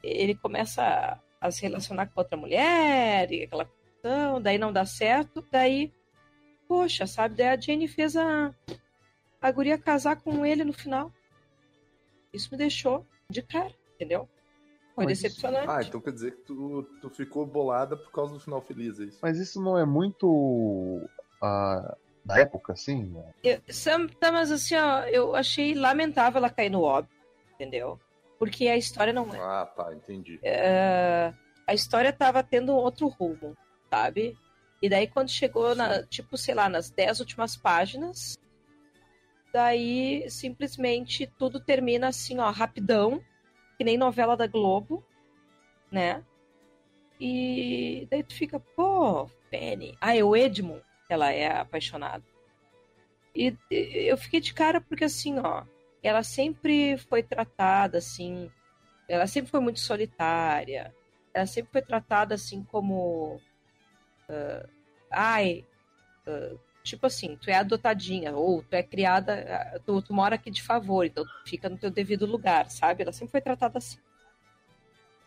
ele 0.02 0.34
começa 0.34 1.22
a 1.40 1.50
se 1.52 1.62
relacionar 1.62 2.08
com 2.08 2.20
outra 2.20 2.36
mulher 2.36 3.30
e 3.30 3.44
aquela 3.44 3.70
questão, 4.04 4.40
daí 4.40 4.58
não 4.58 4.72
dá 4.72 4.84
certo, 4.84 5.44
daí, 5.50 5.90
poxa, 6.68 7.06
sabe? 7.06 7.36
Daí 7.36 7.48
a 7.48 7.60
Jane 7.60 7.88
fez 7.88 8.16
a, 8.16 8.54
a 9.40 9.50
guria 9.50 9.78
casar 9.78 10.16
com 10.16 10.44
ele 10.44 10.64
no 10.64 10.72
final. 10.72 11.10
Isso 12.32 12.48
me 12.52 12.58
deixou 12.58 13.06
de 13.30 13.42
cara, 13.42 13.72
entendeu? 13.94 14.28
Foi 14.94 15.04
Mas 15.06 15.18
isso- 15.18 15.22
decepcionante. 15.22 15.68
Ah, 15.68 15.82
então 15.82 16.00
quer 16.00 16.12
dizer 16.12 16.32
que 16.36 16.42
tu, 16.42 16.82
tu 17.00 17.10
ficou 17.10 17.46
bolada 17.46 17.96
por 17.96 18.12
causa 18.12 18.34
do 18.34 18.40
final 18.40 18.60
feliz, 18.60 19.00
é 19.00 19.04
isso? 19.04 19.18
Mas 19.22 19.38
isso 19.38 19.60
não 19.62 19.78
é 19.78 19.84
muito. 19.84 21.00
ah, 21.42 21.96
da 22.24 22.38
época, 22.38 22.72
assim? 22.72 23.04
né? 23.04 23.32
Eu, 23.42 23.60
Sam, 23.68 24.06
tá, 24.06 24.32
mas 24.32 24.50
assim, 24.50 24.74
ó, 24.76 25.00
eu 25.04 25.34
achei 25.36 25.74
lamentável 25.74 26.38
ela 26.38 26.48
cair 26.48 26.70
no 26.70 26.80
óbvio, 26.82 27.14
entendeu? 27.54 28.00
Porque 28.38 28.66
a 28.66 28.76
história 28.78 29.12
não 29.12 29.34
é. 29.34 29.38
Ah, 29.38 29.66
tá, 29.66 29.92
entendi. 29.94 30.40
é, 30.42 31.34
a 31.66 31.74
história 31.74 32.12
tava 32.12 32.42
tendo 32.42 32.72
outro 32.74 33.08
rumo, 33.08 33.54
sabe? 33.94 34.36
E 34.82 34.88
daí 34.88 35.06
quando 35.06 35.30
chegou 35.30 35.74
na, 35.74 36.02
tipo, 36.04 36.36
sei 36.36 36.54
lá, 36.54 36.68
nas 36.68 36.90
dez 36.90 37.20
últimas 37.20 37.56
páginas, 37.56 38.36
daí 39.52 40.28
simplesmente 40.28 41.26
tudo 41.38 41.60
termina 41.60 42.08
assim, 42.08 42.38
ó, 42.40 42.50
rapidão, 42.50 43.22
que 43.78 43.84
nem 43.84 43.96
novela 43.96 44.36
da 44.36 44.46
Globo, 44.48 45.04
né? 45.90 46.24
E 47.20 48.06
daí 48.10 48.24
tu 48.24 48.34
fica, 48.34 48.58
pô, 48.58 49.30
Penny. 49.48 49.96
Ah, 50.00 50.16
é 50.16 50.24
o 50.24 50.34
Edmund, 50.34 50.82
ela 51.08 51.30
é 51.30 51.46
apaixonada. 51.46 52.24
E 53.34 53.56
eu 53.70 54.16
fiquei 54.16 54.40
de 54.40 54.52
cara 54.52 54.80
porque 54.80 55.04
assim, 55.04 55.38
ó, 55.38 55.64
ela 56.02 56.22
sempre 56.22 56.98
foi 56.98 57.22
tratada 57.22 57.98
assim, 57.98 58.50
ela 59.08 59.26
sempre 59.26 59.50
foi 59.50 59.60
muito 59.60 59.80
solitária, 59.80 60.94
ela 61.32 61.46
sempre 61.46 61.72
foi 61.72 61.82
tratada 61.82 62.34
assim 62.34 62.62
como 62.64 63.40
ah, 64.28 64.66
ai, 65.10 65.64
ah, 66.26 66.54
tipo 66.82 67.06
assim, 67.06 67.36
tu 67.36 67.48
é 67.50 67.54
adotadinha, 67.54 68.34
ou 68.34 68.62
tu 68.62 68.74
é 68.74 68.82
criada, 68.82 69.44
ah, 69.74 69.78
tu, 69.84 70.02
tu 70.02 70.12
mora 70.12 70.34
aqui 70.34 70.50
de 70.50 70.62
favor, 70.62 71.04
então 71.04 71.24
tu 71.24 71.48
fica 71.48 71.68
no 71.68 71.78
teu 71.78 71.90
devido 71.90 72.26
lugar, 72.26 72.70
sabe? 72.70 73.02
Ela 73.02 73.12
sempre 73.12 73.32
foi 73.32 73.40
tratada 73.40 73.78
assim. 73.78 73.98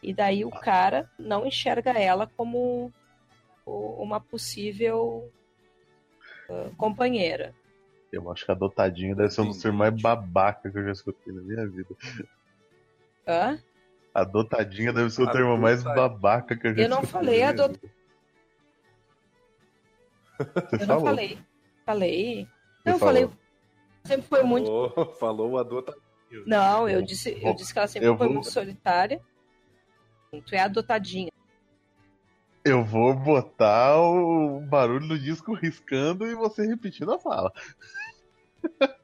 E 0.02 0.14
daí 0.14 0.46
o 0.46 0.52
cara 0.52 1.10
não 1.18 1.46
enxerga 1.46 1.92
ela 1.92 2.28
como 2.28 2.92
uma 3.66 4.20
possível 4.22 5.32
ah, 6.50 6.70
companheira. 6.78 7.54
Eu 8.12 8.32
acho 8.32 8.46
que 8.46 8.52
adotadinho 8.52 9.16
deve 9.16 9.30
ser 9.32 9.42
um 9.42 9.48
dos 9.48 9.64
mais 9.66 10.02
babaca 10.02 10.72
que 10.72 10.78
eu 10.78 10.86
já 10.86 10.92
escutei 10.92 11.34
na 11.34 11.42
minha 11.42 11.68
vida. 11.68 11.94
Hã? 13.28 13.60
Adotadinha 14.14 14.94
deve 14.94 15.10
ser 15.10 15.24
o 15.24 15.32
termo 15.32 15.58
mais 15.58 15.82
Adotadinha. 15.82 16.10
babaca 16.10 16.56
que 16.56 16.68
eu 16.68 16.76
já 16.76 16.84
Eu 16.84 16.90
não 16.90 17.02
escutei. 17.02 17.12
falei 17.12 17.40
na 17.44 17.52
minha 17.54 17.66
adot- 17.66 17.82
vida. 17.82 17.94
Você 20.38 20.76
Eu 20.76 20.80
não 20.80 20.88
falou. 20.88 21.06
falei. 21.06 21.40
Falei. 21.86 22.46
Você 22.46 22.90
Não, 22.90 22.94
eu 22.94 23.00
falei. 23.00 23.30
Sempre 24.06 24.28
foi 24.28 24.44
muito. 24.44 24.68
Falou, 24.68 25.14
falou 25.16 25.52
o 25.52 25.58
adota. 25.58 25.96
Não, 26.46 26.88
eu 26.90 27.02
disse, 27.02 27.38
eu 27.42 27.54
disse 27.56 27.72
que 27.74 27.80
ela 27.80 27.88
sempre 27.88 28.08
Eu 28.10 28.18
foi 28.18 28.28
vou- 28.28 28.34
muito 28.36 28.52
solitária. 28.52 29.22
Tu 30.46 30.54
é 30.56 30.60
adotadinha. 30.60 31.32
Eu 32.66 32.84
vou 32.84 33.14
botar 33.16 33.98
o 33.98 34.60
barulho 34.60 35.08
do 35.08 35.18
disco 35.18 35.54
riscando 35.54 36.28
e 36.28 36.36
você 36.36 36.66
repetindo 36.68 37.14
a 37.14 37.20
fala. 37.20 37.52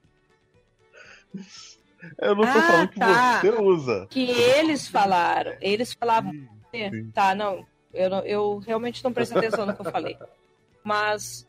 Eu 2.20 2.36
não 2.36 2.44
tô 2.44 2.50
Ah, 2.60 2.62
falando 2.62 2.90
que 2.90 3.00
tá. 3.00 3.40
você 3.42 3.50
usa. 3.50 4.08
Que 4.10 4.30
eles 4.30 4.88
falaram. 4.88 5.56
Eles 5.62 5.94
falavam. 5.94 6.32
Sim, 6.34 6.90
sim. 6.92 7.12
Tá, 7.12 7.34
não. 7.34 7.66
Eu, 7.94 8.10
não- 8.10 8.26
eu 8.26 8.58
realmente 8.60 9.04
não 9.04 9.14
prestei 9.14 9.38
atenção 9.38 9.66
no 9.66 9.74
que 9.74 9.82
eu 9.82 9.92
falei. 9.92 10.18
Mas 10.84 11.48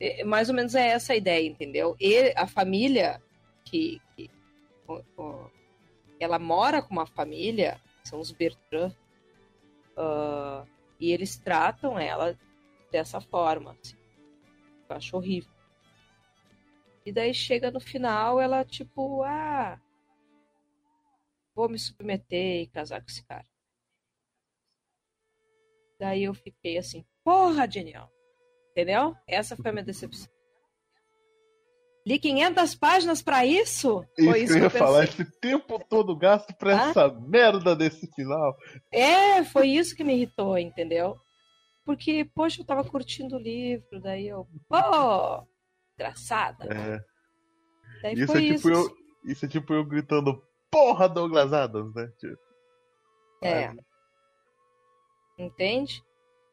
é, 0.00 0.24
mais 0.24 0.48
ou 0.48 0.54
menos 0.54 0.74
é 0.74 0.88
essa 0.88 1.12
a 1.12 1.16
ideia, 1.16 1.46
entendeu? 1.46 1.96
E 2.00 2.32
a 2.36 2.46
família 2.46 3.22
que, 3.64 4.00
que- 4.16 4.30
o- 4.86 5.02
o- 5.16 5.50
ela 6.20 6.38
mora 6.38 6.80
com 6.82 6.92
uma 6.92 7.06
família, 7.06 7.80
são 8.04 8.20
os 8.20 8.30
Bertrand, 8.30 8.92
ah, 9.96 10.64
e 11.00 11.12
eles 11.12 11.36
tratam 11.36 11.98
ela 11.98 12.38
dessa 12.90 13.20
forma. 13.20 13.72
assim. 13.80 13.96
Eu 14.88 14.96
acho 14.96 15.16
horrível. 15.16 15.50
E 17.04 17.12
daí 17.12 17.32
chega 17.34 17.70
no 17.70 17.80
final, 17.80 18.40
ela 18.40 18.64
tipo, 18.64 19.22
ah, 19.22 19.80
vou 21.54 21.68
me 21.68 21.78
submeter 21.78 22.62
e 22.62 22.66
casar 22.66 23.00
com 23.00 23.08
esse 23.08 23.24
cara. 23.24 23.46
Daí 25.98 26.24
eu 26.24 26.34
fiquei 26.34 26.76
assim, 26.78 27.04
porra, 27.24 27.68
genial. 27.70 28.12
Entendeu? 28.76 29.14
Essa 29.26 29.56
foi 29.56 29.70
a 29.70 29.72
minha 29.72 29.84
decepção. 29.84 30.28
Li 32.06 32.18
500 32.20 32.74
páginas 32.74 33.22
pra 33.22 33.44
isso? 33.46 34.04
Foi 34.14 34.42
Isso 34.42 34.44
isso 34.44 34.52
que 34.52 34.58
eu 34.58 34.62
ia 34.62 34.66
eu 34.66 34.70
falar, 34.70 35.06
pensei. 35.06 35.24
esse 35.24 35.40
tempo 35.40 35.82
todo 35.88 36.14
gasto 36.16 36.54
pra 36.56 36.76
Ah? 36.86 36.90
essa 36.90 37.08
merda 37.08 37.74
desse 37.74 38.06
final. 38.14 38.54
É, 38.92 39.42
foi 39.44 39.68
isso 39.68 39.96
que 39.96 40.04
me 40.04 40.14
irritou, 40.14 40.56
entendeu? 40.58 41.16
Porque, 41.84 42.24
poxa, 42.34 42.60
eu 42.60 42.66
tava 42.66 42.84
curtindo 42.84 43.36
o 43.36 43.40
livro, 43.40 44.00
daí 44.00 44.28
eu, 44.28 44.46
pô, 44.68 45.46
engraçada. 45.94 46.66
É, 46.72 47.00
Daí 48.02 48.14
isso, 48.14 48.26
foi 48.26 48.36
é 48.44 48.54
tipo 48.54 48.54
isso. 48.54 48.70
eu, 48.70 48.96
isso 49.24 49.44
é 49.46 49.48
tipo 49.48 49.72
eu 49.72 49.84
gritando, 49.84 50.40
porra, 50.70 51.08
Douglas 51.08 51.52
Adams, 51.52 51.94
né? 51.94 52.06
Tipo, 52.18 52.38
É. 53.42 53.72
Entende? 55.38 56.02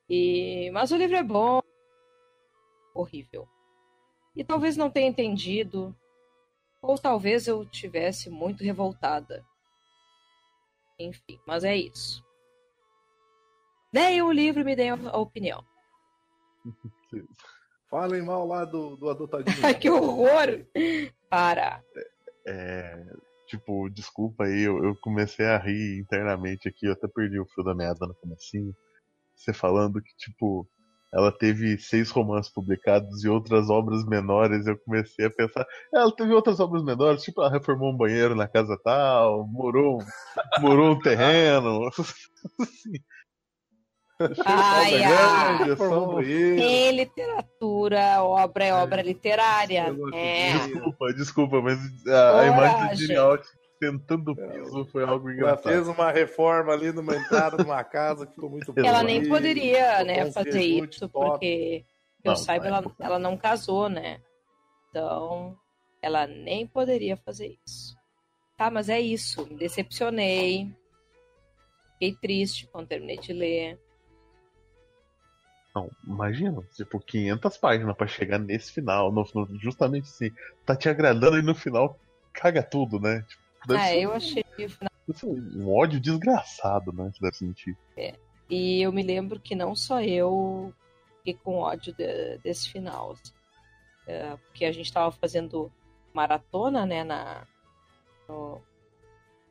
E... 0.09 0.71
Mas 0.71 0.91
o 0.91 0.97
livro 0.97 1.15
é 1.17 1.24
bom. 1.24 1.61
Horrível. 2.94 3.48
E 4.36 4.44
talvez 4.44 4.78
não 4.78 4.89
tenha 4.89 5.10
entendido. 5.10 5.96
Ou 6.82 6.98
talvez 6.98 7.48
eu 7.48 7.66
tivesse 7.66 8.30
muito 8.30 8.64
revoltada. 8.64 9.46
Enfim, 11.00 11.39
mas 11.48 11.64
é 11.64 11.76
isso. 11.76 12.24
Leiam 13.94 14.28
o 14.28 14.32
livro 14.32 14.62
e 14.62 14.64
me 14.64 14.76
deem 14.76 14.89
a 14.89 15.18
opinião. 15.18 15.64
Falem 17.89 18.24
mal 18.24 18.48
lá 18.48 18.66
do, 18.66 18.96
do 18.96 19.10
adotadinho. 19.10 19.56
Ai, 19.64 19.74
que 19.78 19.89
horror! 19.89 20.66
Para. 21.30 21.84
É, 22.48 23.06
tipo, 23.48 23.88
desculpa 23.89 24.46
aí, 24.46 24.64
eu, 24.64 24.84
eu 24.84 24.96
comecei 24.96 25.46
a 25.46 25.60
rir 25.60 26.00
internamente 26.00 26.68
aqui, 26.68 26.88
eu 26.88 26.94
até 26.94 27.08
perdi 27.08 27.39
o 27.39 27.46
fio 27.46 27.64
da 27.64 27.76
meada 27.76 28.08
no 28.08 28.16
comecinho. 28.16 28.76
Você 29.36 29.54
falando 29.54 30.02
que, 30.02 30.16
tipo, 30.18 30.68
ela 31.14 31.32
teve 31.32 31.78
seis 31.78 32.09
romances 32.09 32.51
publicados 32.51 33.24
e 33.24 33.30
outras 33.30 33.70
obras 33.70 34.03
menores, 34.05 34.66
eu 34.66 34.78
comecei 34.80 35.26
a 35.26 35.30
pensar, 35.30 35.66
ela 35.93 36.11
teve 36.16 36.34
outras 36.34 36.59
obras 36.59 36.84
menores, 36.84 37.22
tipo, 37.22 37.41
ela 37.41 37.51
reformou 37.51 37.91
um 37.91 37.97
banheiro 37.97 38.36
na 38.36 38.47
casa 38.47 38.78
tal, 38.84 39.47
morou, 39.47 39.99
morou 40.59 40.93
um 40.95 40.99
terreno. 40.99 41.88
assim. 41.93 42.93
Ai, 44.45 45.03
ai. 45.03 45.64
é 45.64 45.68
só- 45.68 45.76
Formou 45.76 46.11
um 46.11 46.16
banheiro. 46.16 46.61
Em 46.61 46.91
literatura, 46.91 48.24
obra 48.24 48.66
é 48.66 48.74
obra 48.74 49.01
literária. 49.01 49.88
Eu 49.88 49.95
gosto 49.95 50.16
É. 50.16 50.53
Desculpa, 50.53 51.14
desculpa, 51.14 51.61
mas 51.61 51.80
a, 52.07 52.39
a 52.41 52.47
imagem 52.47 52.89
de 52.95 53.05
Genial 53.07 53.38
sentando 53.92 54.32
o 54.32 54.36
piso 54.36 54.86
foi 54.92 55.04
algo 55.04 55.30
Ela 55.30 55.34
engraçado. 55.34 55.64
fez 55.64 55.88
uma 55.88 56.12
reforma 56.12 56.72
ali 56.74 56.92
numa 56.92 57.16
entrada 57.16 57.58
de 57.58 57.64
uma 57.64 57.84
casa 57.84 58.26
que 58.26 58.34
ficou 58.34 58.50
muito 58.50 58.72
boa. 58.74 58.88
Ela 58.88 59.04
nem 59.04 59.28
poderia, 59.28 60.04
né, 60.04 60.32
fazer 60.32 60.62
isso, 60.62 61.10
top. 61.10 61.32
porque 61.32 61.86
que 62.22 62.30
eu 62.30 62.36
saiba, 62.36 62.68
ela, 62.68 62.84
ela 63.00 63.20
não 63.20 63.36
casou, 63.38 63.90
né? 63.90 64.22
Então, 64.90 65.58
ela 66.02 66.26
nem 66.28 66.66
poderia 66.66 67.18
fazer 67.18 67.58
isso. 67.66 67.98
Tá, 68.58 68.70
mas 68.72 68.88
é 68.88 69.00
isso. 69.02 69.46
Me 69.48 69.56
decepcionei. 69.56 70.72
Fiquei 71.94 72.14
triste 72.16 72.68
quando 72.68 72.88
terminei 72.88 73.18
de 73.18 73.34
ler. 73.34 73.80
Não, 75.76 75.90
imagina, 76.06 76.62
tipo, 76.76 77.00
500 77.00 77.58
páginas 77.58 77.96
pra 77.98 78.06
chegar 78.06 78.38
nesse 78.38 78.72
final, 78.72 79.12
no, 79.12 79.26
no- 79.34 79.48
justamente 79.60 80.04
assim, 80.08 80.30
tá 80.66 80.76
te 80.76 80.88
agradando 80.88 81.38
e 81.38 81.42
no 81.42 81.56
final 81.56 82.00
caga 82.32 82.62
tudo, 82.62 83.00
né? 83.00 83.24
Tipo, 83.28 83.43
deve 83.68 83.80
Ah, 83.80 83.88
ser 83.88 84.01
eu 84.01 84.14
achei 84.14 84.43
ser 84.57 85.26
um 85.26 85.70
ódio 85.74 85.99
desgraçado, 85.99 86.91
né? 86.93 87.11
Você 87.14 87.20
deve 87.22 87.36
sentir. 87.36 87.78
E 88.49 88.82
eu 88.82 88.91
me 88.91 89.01
lembro 89.01 89.39
que 89.39 89.55
não 89.55 89.76
só 89.76 90.01
eu 90.01 90.74
fiquei 91.18 91.34
com 91.34 91.57
ódio 91.57 91.93
de- 91.95 92.38
desse 92.39 92.70
final. 92.70 93.11
assim. 93.14 93.34
É, 94.05 94.36
porque 94.36 94.66
a 94.66 94.72
gente 94.72 94.86
estava 94.86 95.11
fazendo 95.11 95.72
maratona, 96.14 96.86
né, 96.86 97.03
na, 97.03 97.47
no- 98.28 98.61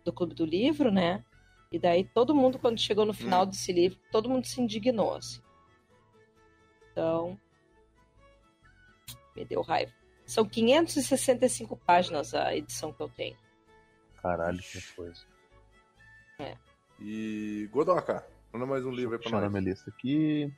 do 0.05 0.13
Clube 0.13 0.35
do 0.35 0.45
Livro, 0.45 0.91
né? 0.93 1.25
E 1.71 1.79
daí 1.79 2.05
todo 2.05 2.35
mundo, 2.35 2.59
quando 2.59 2.79
chegou 2.79 3.07
no 3.07 3.15
final 3.15 3.47
desse 3.47 3.73
livro, 3.73 3.99
todo 4.11 4.29
mundo 4.29 4.47
se 4.47 4.61
indignou, 4.61 5.15
assim. 5.15 5.41
Então, 6.93 7.39
me 9.35 9.45
deu 9.45 9.63
raiva. 9.63 9.93
São 10.27 10.45
565 10.45 11.77
páginas 11.77 12.35
a 12.35 12.55
edição 12.55 12.93
que 12.93 13.03
eu 13.03 13.09
tenho. 13.09 13.37
Caralho, 14.23 14.59
que 14.59 14.81
coisa. 14.95 15.21
E 17.01 17.69
Godoka, 17.73 18.25
manda 18.53 18.67
mais 18.67 18.85
um 18.85 18.91
livro 18.91 19.15
aí 19.15 19.19
pra 19.19 19.25
Puxar 19.25 19.37
na 19.37 19.43
nós. 19.43 19.53
minha 19.53 19.73
lista 19.73 19.91
aqui. 19.91 20.53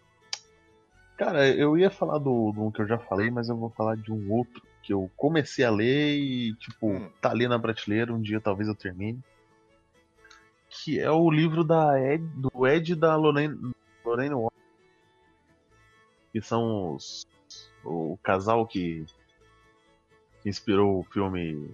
Cara, 1.16 1.48
eu 1.48 1.78
ia 1.78 1.90
falar 1.90 2.18
do, 2.18 2.52
do 2.52 2.64
um 2.66 2.70
que 2.70 2.82
eu 2.82 2.86
já 2.86 2.98
falei, 2.98 3.30
mas 3.30 3.48
eu 3.48 3.56
vou 3.56 3.70
falar 3.70 3.96
de 3.96 4.12
um 4.12 4.30
outro 4.32 4.60
que 4.82 4.92
eu 4.92 5.10
comecei 5.16 5.64
a 5.64 5.70
ler 5.70 6.16
e, 6.18 6.54
tipo, 6.56 6.88
Hum. 6.88 7.10
tá 7.20 7.30
ali 7.30 7.48
na 7.48 7.58
prateleira, 7.58 8.12
um 8.12 8.20
dia 8.20 8.40
talvez 8.40 8.68
eu 8.68 8.74
termine. 8.74 9.22
Que 10.68 10.98
é 11.00 11.10
o 11.10 11.30
livro 11.30 11.62
da 11.64 11.98
Ed, 12.00 12.22
do 12.34 12.66
Ed 12.66 12.92
e 12.92 12.96
da 12.96 13.16
Lorraine, 13.16 13.72
Lorraine 14.04 14.34
Warren. 14.34 14.50
Que 16.32 16.42
são 16.42 16.94
os, 16.96 17.24
o 17.84 18.18
casal 18.22 18.66
que, 18.66 19.06
que 20.42 20.48
inspirou 20.48 20.98
o 20.98 21.04
filme 21.04 21.72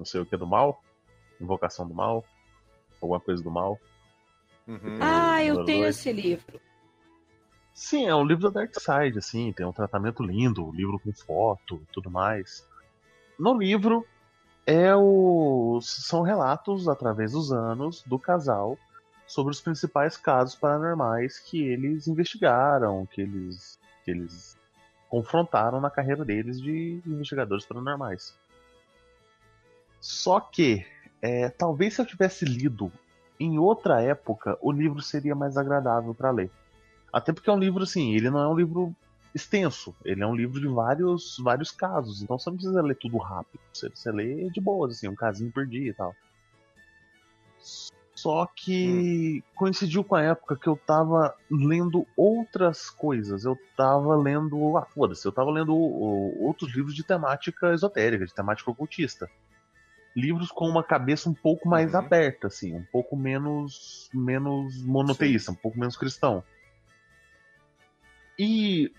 Não 0.00 0.06
sei 0.06 0.18
o 0.18 0.24
que 0.24 0.34
do 0.34 0.46
mal, 0.46 0.82
Invocação 1.38 1.86
do 1.86 1.92
Mal. 1.92 2.24
alguma 3.02 3.20
coisa 3.20 3.42
do 3.42 3.50
mal. 3.50 3.78
Uhum. 4.66 4.98
Ah, 4.98 5.44
eu 5.44 5.62
tenho 5.66 5.82
dois. 5.82 5.98
esse 5.98 6.10
livro. 6.10 6.58
Sim, 7.74 8.06
é 8.06 8.14
um 8.14 8.24
livro 8.24 8.50
da 8.50 8.60
Dark 8.60 8.72
Side, 8.74 9.18
assim, 9.18 9.52
tem 9.52 9.66
um 9.66 9.72
tratamento 9.72 10.22
lindo, 10.22 10.66
um 10.66 10.72
livro 10.72 10.98
com 10.98 11.12
foto 11.12 11.82
e 11.82 11.92
tudo 11.92 12.10
mais. 12.10 12.66
No 13.38 13.52
livro 13.58 14.06
é 14.66 14.96
o... 14.96 15.78
são 15.82 16.22
relatos 16.22 16.88
através 16.88 17.32
dos 17.32 17.52
anos 17.52 18.02
do 18.04 18.18
casal 18.18 18.78
sobre 19.26 19.52
os 19.52 19.60
principais 19.60 20.16
casos 20.16 20.54
paranormais 20.54 21.38
que 21.38 21.62
eles 21.62 22.08
investigaram, 22.08 23.04
que 23.04 23.20
eles, 23.20 23.78
que 24.02 24.12
eles 24.12 24.58
confrontaram 25.10 25.78
na 25.78 25.90
carreira 25.90 26.24
deles 26.24 26.58
de 26.58 27.02
investigadores 27.06 27.66
paranormais. 27.66 28.34
Só 30.00 30.40
que, 30.40 30.84
é, 31.20 31.48
talvez 31.50 31.94
se 31.94 32.00
eu 32.00 32.06
tivesse 32.06 32.44
lido 32.44 32.90
em 33.38 33.58
outra 33.58 34.00
época, 34.02 34.56
o 34.60 34.72
livro 34.72 35.00
seria 35.02 35.34
mais 35.34 35.56
agradável 35.56 36.14
para 36.14 36.30
ler. 36.30 36.50
Até 37.12 37.32
porque 37.32 37.50
é 37.50 37.52
um 37.52 37.58
livro 37.58 37.82
assim, 37.82 38.14
ele 38.14 38.30
não 38.30 38.40
é 38.40 38.48
um 38.48 38.56
livro 38.56 38.94
extenso, 39.34 39.94
ele 40.04 40.22
é 40.22 40.26
um 40.26 40.34
livro 40.34 40.60
de 40.60 40.68
vários 40.68 41.36
vários 41.38 41.70
casos, 41.70 42.22
então 42.22 42.38
você 42.38 42.50
não 42.50 42.56
precisa 42.56 42.82
ler 42.82 42.96
tudo 42.96 43.16
rápido, 43.18 43.60
você, 43.72 43.88
você 43.88 44.10
lê 44.10 44.50
de 44.50 44.60
boas, 44.60 44.96
assim, 44.96 45.08
um 45.08 45.14
casinho 45.14 45.52
por 45.52 45.66
dia 45.66 45.90
e 45.90 45.94
tal. 45.94 46.14
Só 48.14 48.46
que 48.54 49.42
coincidiu 49.54 50.04
com 50.04 50.14
a 50.14 50.22
época 50.22 50.54
que 50.54 50.68
eu 50.68 50.76
tava 50.76 51.34
lendo 51.50 52.06
outras 52.14 52.90
coisas. 52.90 53.46
Eu 53.46 53.58
tava 53.74 54.14
lendo. 54.14 54.76
Ah, 54.76 54.84
foda-se, 54.84 55.24
eu 55.26 55.32
tava 55.32 55.50
lendo 55.50 55.74
outros 55.74 56.74
livros 56.74 56.94
de 56.94 57.02
temática 57.02 57.72
esotérica, 57.72 58.26
de 58.26 58.34
temática 58.34 58.70
ocultista. 58.70 59.26
Livros 60.14 60.50
com 60.50 60.68
uma 60.68 60.82
cabeça 60.82 61.30
um 61.30 61.34
pouco 61.34 61.68
mais 61.68 61.92
Uhum. 61.94 62.00
aberta, 62.00 62.48
assim, 62.48 62.74
um 62.74 62.82
pouco 62.84 63.16
menos, 63.16 64.10
menos 64.12 64.82
monoteísta, 64.84 65.52
um 65.52 65.54
pouco 65.54 65.78
menos 65.78 65.96
cristão. 65.96 66.42
E 68.38 68.92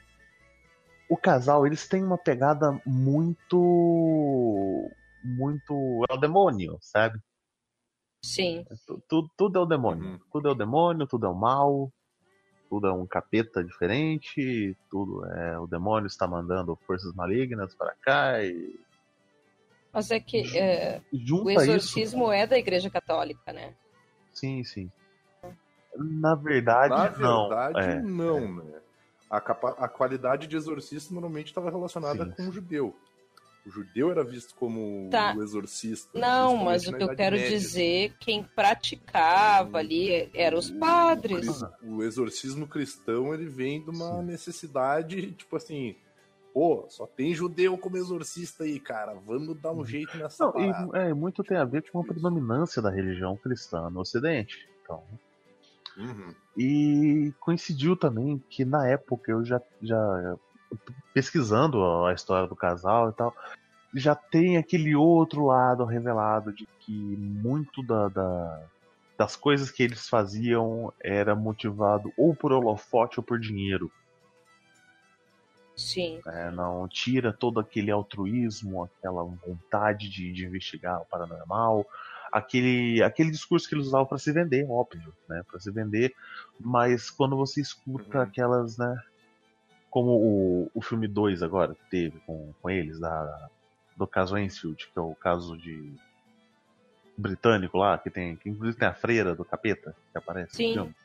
o 1.10 1.18
casal, 1.18 1.66
eles 1.66 1.88
têm 1.88 2.04
uma 2.04 2.18
pegada 2.18 2.80
muito. 2.86 4.90
Muito. 5.24 6.06
É 6.10 6.14
o 6.14 6.18
demônio, 6.18 6.78
sabe? 6.82 7.20
Sim. 8.24 8.66
Tu- 8.88 9.02
tu- 9.08 9.30
Tudo, 9.38 9.60
é 9.60 9.62
o 9.62 9.66
demônio. 9.66 10.04
Uhum. 10.04 10.20
Tudo 10.32 10.48
é 10.48 10.52
o 10.52 10.56
demônio, 10.56 11.08
tudo 11.08 11.26
é 11.26 11.30
o 11.30 11.36
mal, 11.36 11.92
tudo 12.70 12.88
é 12.88 12.94
um 12.94 13.06
capeta 13.06 13.64
diferente, 13.64 14.76
tudo 14.90 15.26
é. 15.26 15.60
O 15.60 15.68
demônio 15.68 16.08
está 16.08 16.28
mandando 16.28 16.76
forças 16.88 17.14
malignas 17.14 17.76
para 17.76 17.94
cá 18.02 18.44
e. 18.44 18.80
Mas 19.94 20.10
é 20.12 20.20
que 20.20 20.58
é, 20.58 21.02
o 21.12 21.18
Junta 21.18 21.52
isso. 21.52 21.62
exorcismo 21.64 22.32
é 22.32 22.48
da 22.48 22.58
Igreja 22.58 22.90
Católica, 22.90 23.52
né? 23.52 23.74
Sim, 24.34 24.64
sim. 24.64 24.90
Na 25.98 26.36
verdade, 26.36 26.94
Na 26.96 27.10
não. 27.20 27.50
verdade, 27.50 27.80
É, 27.80 28.02
não, 28.02 28.56
né? 28.64 28.80
A, 29.30 29.40
capa- 29.42 29.76
a 29.78 29.88
qualidade 29.88 30.48
de 30.48 30.56
exorcista 30.56 31.14
normalmente 31.14 31.48
estava 31.48 31.70
relacionada 31.70 32.26
Sim. 32.26 32.32
com 32.32 32.48
o 32.50 32.52
judeu. 32.52 32.96
O 33.66 33.70
judeu 33.70 34.10
era 34.10 34.24
visto 34.24 34.56
como 34.56 35.10
Tá. 35.12 35.36
o 35.38 35.44
exorcista. 35.44 36.18
Não, 36.18 36.58
mas 36.58 36.88
o 36.88 36.94
que 36.94 37.04
eu 37.04 37.16
quero 37.16 37.36
Média. 37.36 37.50
dizer, 37.52 38.14
quem 38.20 38.44
praticava 38.44 39.78
ali 39.78 40.30
eram 40.34 40.58
os 40.58 40.72
padres. 40.72 41.62
O, 41.84 41.98
o 41.98 42.04
exorcismo 42.04 42.66
cristão 42.68 43.34
ele 43.34 43.46
vem 43.48 43.84
de 43.84 43.90
uma 43.90 44.22
necessidade, 44.24 45.32
tipo 45.34 45.56
assim, 45.56 45.96
pô, 46.54 46.86
só 46.90 47.08
tem 47.08 47.34
judeu 47.34 47.78
como 47.78 47.98
exorcista 47.98 48.64
aí, 48.64 48.80
cara. 48.80 49.14
Vamos 49.16 49.60
dar 49.60 49.72
um 49.74 49.86
jeito 49.86 50.18
nessa 50.18 50.44
Não, 50.46 50.50
e, 50.52 50.74
parada. 50.74 50.98
é, 51.00 51.14
muito 51.14 51.44
tem 51.44 51.58
a 51.58 51.66
ver 51.66 51.84
com 51.92 52.00
a 52.02 52.04
predominância 52.06 52.82
da 52.82 52.90
religião 52.92 53.38
cristã 53.38 53.90
no 53.90 54.02
Ocidente. 54.02 54.56
Então, 54.84 55.04
Uhum. 55.98 56.34
E 56.58 57.34
coincidiu 57.40 57.98
também 57.98 58.42
que 58.50 58.64
na 58.64 58.88
época 58.88 59.32
eu 59.32 59.44
já, 59.44 59.60
já 59.82 60.38
pesquisando 61.14 61.84
a 62.06 62.14
história 62.14 62.48
do 62.48 62.56
casal 62.56 63.10
e 63.10 63.14
tal, 63.14 63.36
já 63.94 64.16
tem 64.16 64.58
aquele 64.58 64.96
outro 64.96 65.46
lado 65.46 65.84
revelado 65.86 66.54
de 66.54 66.66
que 66.80 67.18
muito 67.18 67.84
da, 67.84 68.08
da- 68.10 68.68
das 69.18 69.36
coisas 69.36 69.70
que 69.70 69.84
eles 69.84 70.08
faziam 70.08 70.92
era 71.04 71.36
motivado 71.36 72.12
ou 72.18 72.34
por 72.34 72.52
holofote 72.54 73.20
ou 73.20 73.26
por 73.26 73.38
dinheiro. 73.40 73.92
Sim. 75.76 76.22
né? 76.26 76.52
Não 76.52 76.88
tira 76.88 77.34
todo 77.34 77.60
aquele 77.60 77.92
altruísmo, 77.92 78.84
aquela 78.84 79.24
vontade 79.24 80.10
de, 80.10 80.32
de 80.32 80.46
investigar 80.46 81.02
o 81.02 81.06
paranormal, 81.06 81.86
aquele, 82.32 83.02
aquele 83.04 83.32
discurso 83.32 83.68
que 83.68 83.76
eles 83.76 83.88
usavam 83.88 84.06
para 84.08 84.18
se 84.18 84.32
vender, 84.32 84.66
óbvio, 84.70 85.14
né? 85.28 85.42
Para 85.50 85.60
se 85.60 85.72
vender, 85.72 86.14
mas 86.60 87.10
quando 87.10 87.36
você 87.36 87.62
escuta 87.62 88.18
Uhum. 88.20 88.24
aquelas, 88.24 88.78
né? 88.78 88.96
Como 89.90 90.12
o, 90.12 90.72
o 90.74 90.82
filme 90.82 91.08
2 91.08 91.44
agora 91.44 91.76
que 91.76 91.90
teve 91.90 92.20
com, 92.22 92.54
com 92.62 92.70
eles, 92.70 93.00
da, 93.00 93.50
do 93.98 94.08
caso 94.08 94.38
Enfield, 94.38 94.88
que 94.92 94.98
é 94.98 95.02
o 95.02 95.16
caso 95.16 95.58
de 95.58 95.94
britânico 97.18 97.78
lá, 97.78 97.98
que 97.98 98.10
tem, 98.10 98.38
que 98.38 98.50
inclusive 98.50 98.78
tem 98.78 98.88
a 98.88 98.94
freira 98.94 99.36
do 99.36 99.44
capeta 99.44 99.94
que 100.12 100.18
aparece 100.18 100.56
Sim. 100.56 100.68
no 100.68 100.74
filme. 100.74 100.96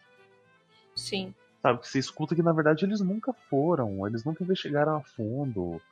Sim. 0.95 1.35
Sabe, 1.67 1.81
que 1.81 1.89
você 1.89 1.99
escuta 1.99 2.33
que 2.37 2.45
na 2.45 2.53
verdade 2.53 2.85
eles 2.85 3.01
nunca 3.01 3.33
foram, 3.51 4.07
eles 4.07 4.25
nunca 4.25 4.45
investigaram 4.45 4.99
a 4.99 5.03
fundo. 5.03 5.83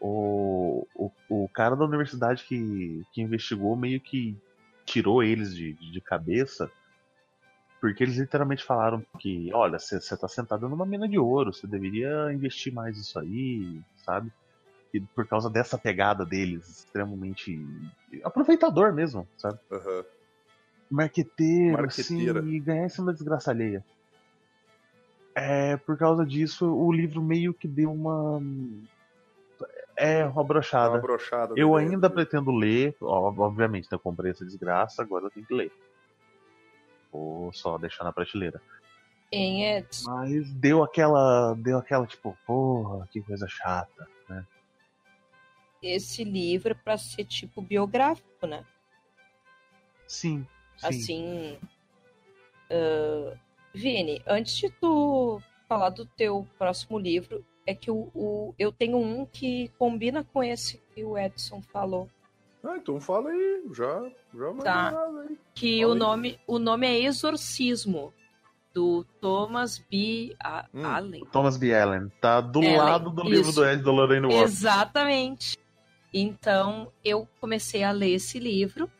O, 0.00 0.86
o, 0.94 1.10
o 1.28 1.48
cara 1.52 1.76
da 1.76 1.84
universidade 1.84 2.44
que, 2.44 3.04
que 3.12 3.20
investigou 3.20 3.76
meio 3.76 4.00
que 4.00 4.34
tirou 4.86 5.22
eles 5.22 5.54
de, 5.54 5.74
de 5.74 6.00
cabeça, 6.00 6.70
porque 7.78 8.02
eles 8.02 8.16
literalmente 8.16 8.64
falaram 8.64 9.04
que, 9.18 9.52
olha, 9.52 9.78
você 9.78 10.16
tá 10.16 10.26
sentado 10.28 10.66
numa 10.66 10.86
mina 10.86 11.06
de 11.06 11.18
ouro, 11.18 11.52
você 11.52 11.66
deveria 11.66 12.32
investir 12.32 12.72
mais 12.72 12.96
nisso 12.96 13.18
aí, 13.18 13.82
sabe? 14.06 14.32
E 14.94 15.00
por 15.14 15.28
causa 15.28 15.50
dessa 15.50 15.76
pegada 15.76 16.24
deles, 16.24 16.66
extremamente 16.70 17.54
aproveitador 18.24 18.94
mesmo, 18.94 19.28
sabe? 19.36 19.58
Aham. 19.70 20.04
marqueteiro, 20.90 21.82
Marqueteira. 21.82 22.40
assim, 22.40 22.48
e 22.50 22.60
ganhar 22.60 22.86
em 22.86 22.88
cima 22.88 23.08
da 23.08 23.12
desgraça 23.12 23.50
alheia. 23.50 23.84
É, 25.38 25.76
por 25.76 25.96
causa 25.96 26.26
disso, 26.26 26.66
o 26.66 26.90
livro 26.90 27.22
meio 27.22 27.54
que 27.54 27.68
deu 27.68 27.92
uma. 27.92 28.42
É, 29.96 30.24
uma 30.24 30.42
brochada. 30.42 30.94
uma 30.94 31.00
brochada. 31.00 31.54
Eu 31.56 31.78
ideia 31.78 31.92
ainda 31.92 32.10
pretendo 32.10 32.50
ler, 32.50 32.96
obviamente, 33.00 33.84
né, 33.84 33.88
eu 33.92 34.00
comprei 34.00 34.32
essa 34.32 34.44
desgraça, 34.44 35.00
agora 35.00 35.26
eu 35.26 35.30
tenho 35.30 35.46
que 35.46 35.54
ler. 35.54 35.72
Vou 37.12 37.52
só 37.52 37.78
deixar 37.78 38.02
na 38.02 38.12
prateleira. 38.12 38.60
Em 39.30 39.64
Eds. 39.64 40.04
Mas 40.06 40.52
deu 40.54 40.82
aquela. 40.82 41.54
Deu 41.54 41.78
aquela, 41.78 42.06
tipo, 42.06 42.36
porra, 42.44 43.06
que 43.12 43.20
coisa 43.20 43.46
chata, 43.46 44.08
né? 44.28 44.44
Esse 45.80 46.24
livro 46.24 46.72
é 46.72 46.74
pra 46.74 46.98
ser 46.98 47.24
tipo 47.24 47.62
biográfico, 47.62 48.44
né? 48.44 48.64
Sim, 50.08 50.44
sim. 50.78 50.86
Assim. 50.88 51.58
ah, 52.70 53.47
Vini, 53.82 54.20
antes 54.26 54.56
de 54.56 54.68
tu 54.70 55.40
falar 55.68 55.90
do 55.90 56.04
teu 56.04 56.46
próximo 56.58 56.98
livro, 56.98 57.44
é 57.66 57.74
que 57.74 57.90
o, 57.90 58.10
o- 58.14 58.54
eu 58.58 58.72
tenho 58.72 58.98
um 58.98 59.24
que 59.24 59.70
combina 59.78 60.24
com 60.24 60.42
esse 60.42 60.80
que 60.94 61.04
o 61.04 61.16
Edson 61.16 61.62
falou. 61.62 62.08
Ah, 62.64 62.76
então 62.76 63.00
fala 63.00 63.30
aí, 63.30 63.62
já, 63.72 64.10
já 64.34 64.52
Tá. 64.64 64.90
nada 64.90 65.20
aí. 65.28 65.38
Que 65.54 65.78
Fala 65.80 65.88
o 65.90 65.92
aí. 65.92 65.98
nome, 65.98 66.40
o 66.46 66.58
nome 66.58 66.86
é 66.88 67.02
Exorcismo, 67.04 68.12
do 68.74 69.04
Thomas 69.20 69.78
B. 69.78 70.34
A- 70.42 70.66
Hum. 70.74 70.84
Allen. 70.84 71.24
Thomas 71.26 71.56
B. 71.56 71.72
Allen. 71.74 72.10
Tá 72.20 72.40
do 72.40 72.58
Allen, 72.58 72.76
lado 72.76 73.10
do 73.10 73.22
livro 73.22 73.50
isso. 73.50 73.60
do 73.60 73.64
Ed 73.68 73.82
da 73.82 73.92
Lorraine 73.92 74.26
Warren. 74.26 74.42
Exatamente. 74.42 75.56
Então, 76.12 76.90
eu 77.04 77.28
comecei 77.40 77.84
a 77.84 77.92
ler 77.92 78.10
esse 78.14 78.38
livro, 78.40 78.90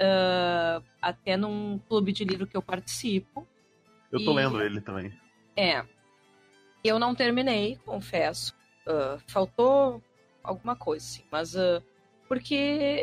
ah, 0.00 0.82
até 1.02 1.36
num 1.36 1.78
clube 1.88 2.12
de 2.12 2.24
livro 2.24 2.46
que 2.46 2.56
eu 2.56 2.62
participo. 2.62 3.46
Eu 4.10 4.24
tô 4.24 4.32
E- 4.32 4.34
lendo 4.34 4.62
ele 4.62 4.80
também. 4.80 5.12
É. 5.56 5.84
Eu 6.84 6.98
não 6.98 7.14
terminei, 7.14 7.76
confesso. 7.84 8.54
Ah, 8.86 9.18
faltou 9.26 10.02
alguma 10.42 10.74
coisa, 10.76 11.04
sim. 11.04 11.24
Mas 11.30 11.56
ah, 11.56 11.82
porque 12.28 12.54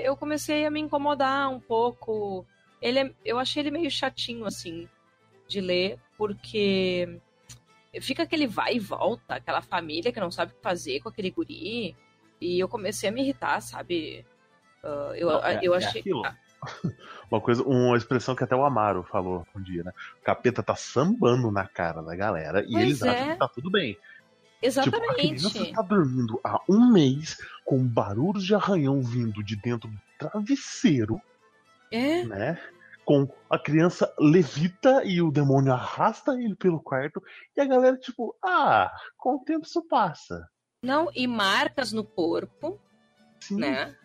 eu 0.04 0.16
comecei 0.16 0.66
a 0.66 0.72
me 0.72 0.80
incomodar 0.80 1.50
um 1.50 1.60
pouco. 1.60 2.46
Ele 2.82 3.00
é- 3.00 3.14
eu 3.24 3.38
achei 3.40 3.62
ele 3.62 3.72
meio 3.72 3.90
chatinho, 3.92 4.46
assim, 4.46 4.88
de 5.48 5.60
ler, 5.62 6.00
porque 6.18 7.20
fica 8.02 8.24
aquele 8.24 8.48
vai 8.48 8.76
e 8.76 8.80
volta, 8.80 9.36
aquela 9.36 9.62
família 9.62 10.12
que 10.12 10.20
não 10.20 10.32
sabe 10.32 10.52
o 10.52 10.56
que 10.56 10.62
fazer 10.62 11.00
com 11.02 11.10
aquele 11.10 11.32
guri. 11.32 11.96
E 12.42 12.60
eu 12.60 12.68
comecei 12.68 13.10
a 13.10 13.12
me 13.12 13.22
irritar, 13.22 13.62
sabe? 13.62 14.26
Ah, 14.84 15.12
eu, 15.16 15.28
Não, 15.30 15.44
é- 15.46 15.60
eu 15.62 15.74
é 15.74 15.78
achei. 15.78 16.02
aquilo. 16.02 16.24
Uma 17.32 17.42
coisa, 17.42 17.64
uma 17.64 17.98
expressão 17.98 18.36
que 18.36 18.44
até 18.44 18.56
o 18.56 18.64
Amaro 18.64 19.04
falou 19.04 19.46
um 19.56 19.62
dia, 19.62 19.84
né? 19.84 19.92
O 20.22 20.24
capeta 20.24 20.62
tá 20.62 20.76
sambando 20.76 21.52
na 21.52 21.68
cara 21.68 22.02
da 22.02 22.16
galera 22.16 22.62
e 22.62 22.72
Pois 22.72 22.84
eles 22.84 23.02
é. 23.02 23.10
acham 23.10 23.34
que 23.34 23.40
tá 23.40 23.48
tudo 23.48 23.72
bem. 23.72 23.98
Tipo, 24.62 24.96
a 24.98 25.14
criança 25.16 25.48
Exatamente. 25.48 25.74
tá 25.74 25.82
dormindo 25.82 26.40
há 26.44 26.60
um 26.70 26.92
mês 26.92 27.38
com 27.66 27.86
barulhos 27.86 28.44
de 28.44 28.56
arranhão 28.56 29.02
vindo 29.02 29.44
de 29.44 29.56
dentro 29.56 29.90
do 29.90 29.98
travesseiro, 30.18 31.22
É. 31.92 32.24
né? 32.24 32.60
com 33.06 33.32
a 33.50 33.60
criança 33.60 34.12
levita 34.20 35.04
e 35.06 35.22
o 35.22 35.30
demônio 35.32 35.72
arrasta 35.72 36.34
ele 36.34 36.56
pelo 36.56 36.82
quarto 36.82 37.22
e 37.56 37.62
a 37.62 37.66
galera 37.66 37.96
tipo, 37.98 38.36
ah, 38.44 38.92
com 39.16 39.36
o 39.36 39.44
tempo 39.44 39.66
isso 39.66 39.84
passa. 39.88 40.50
Não, 40.84 41.10
e 41.16 41.28
marcas 41.28 41.92
no 41.92 42.04
corpo, 42.04 42.80
Sim. 43.40 43.58
né? 43.58 43.96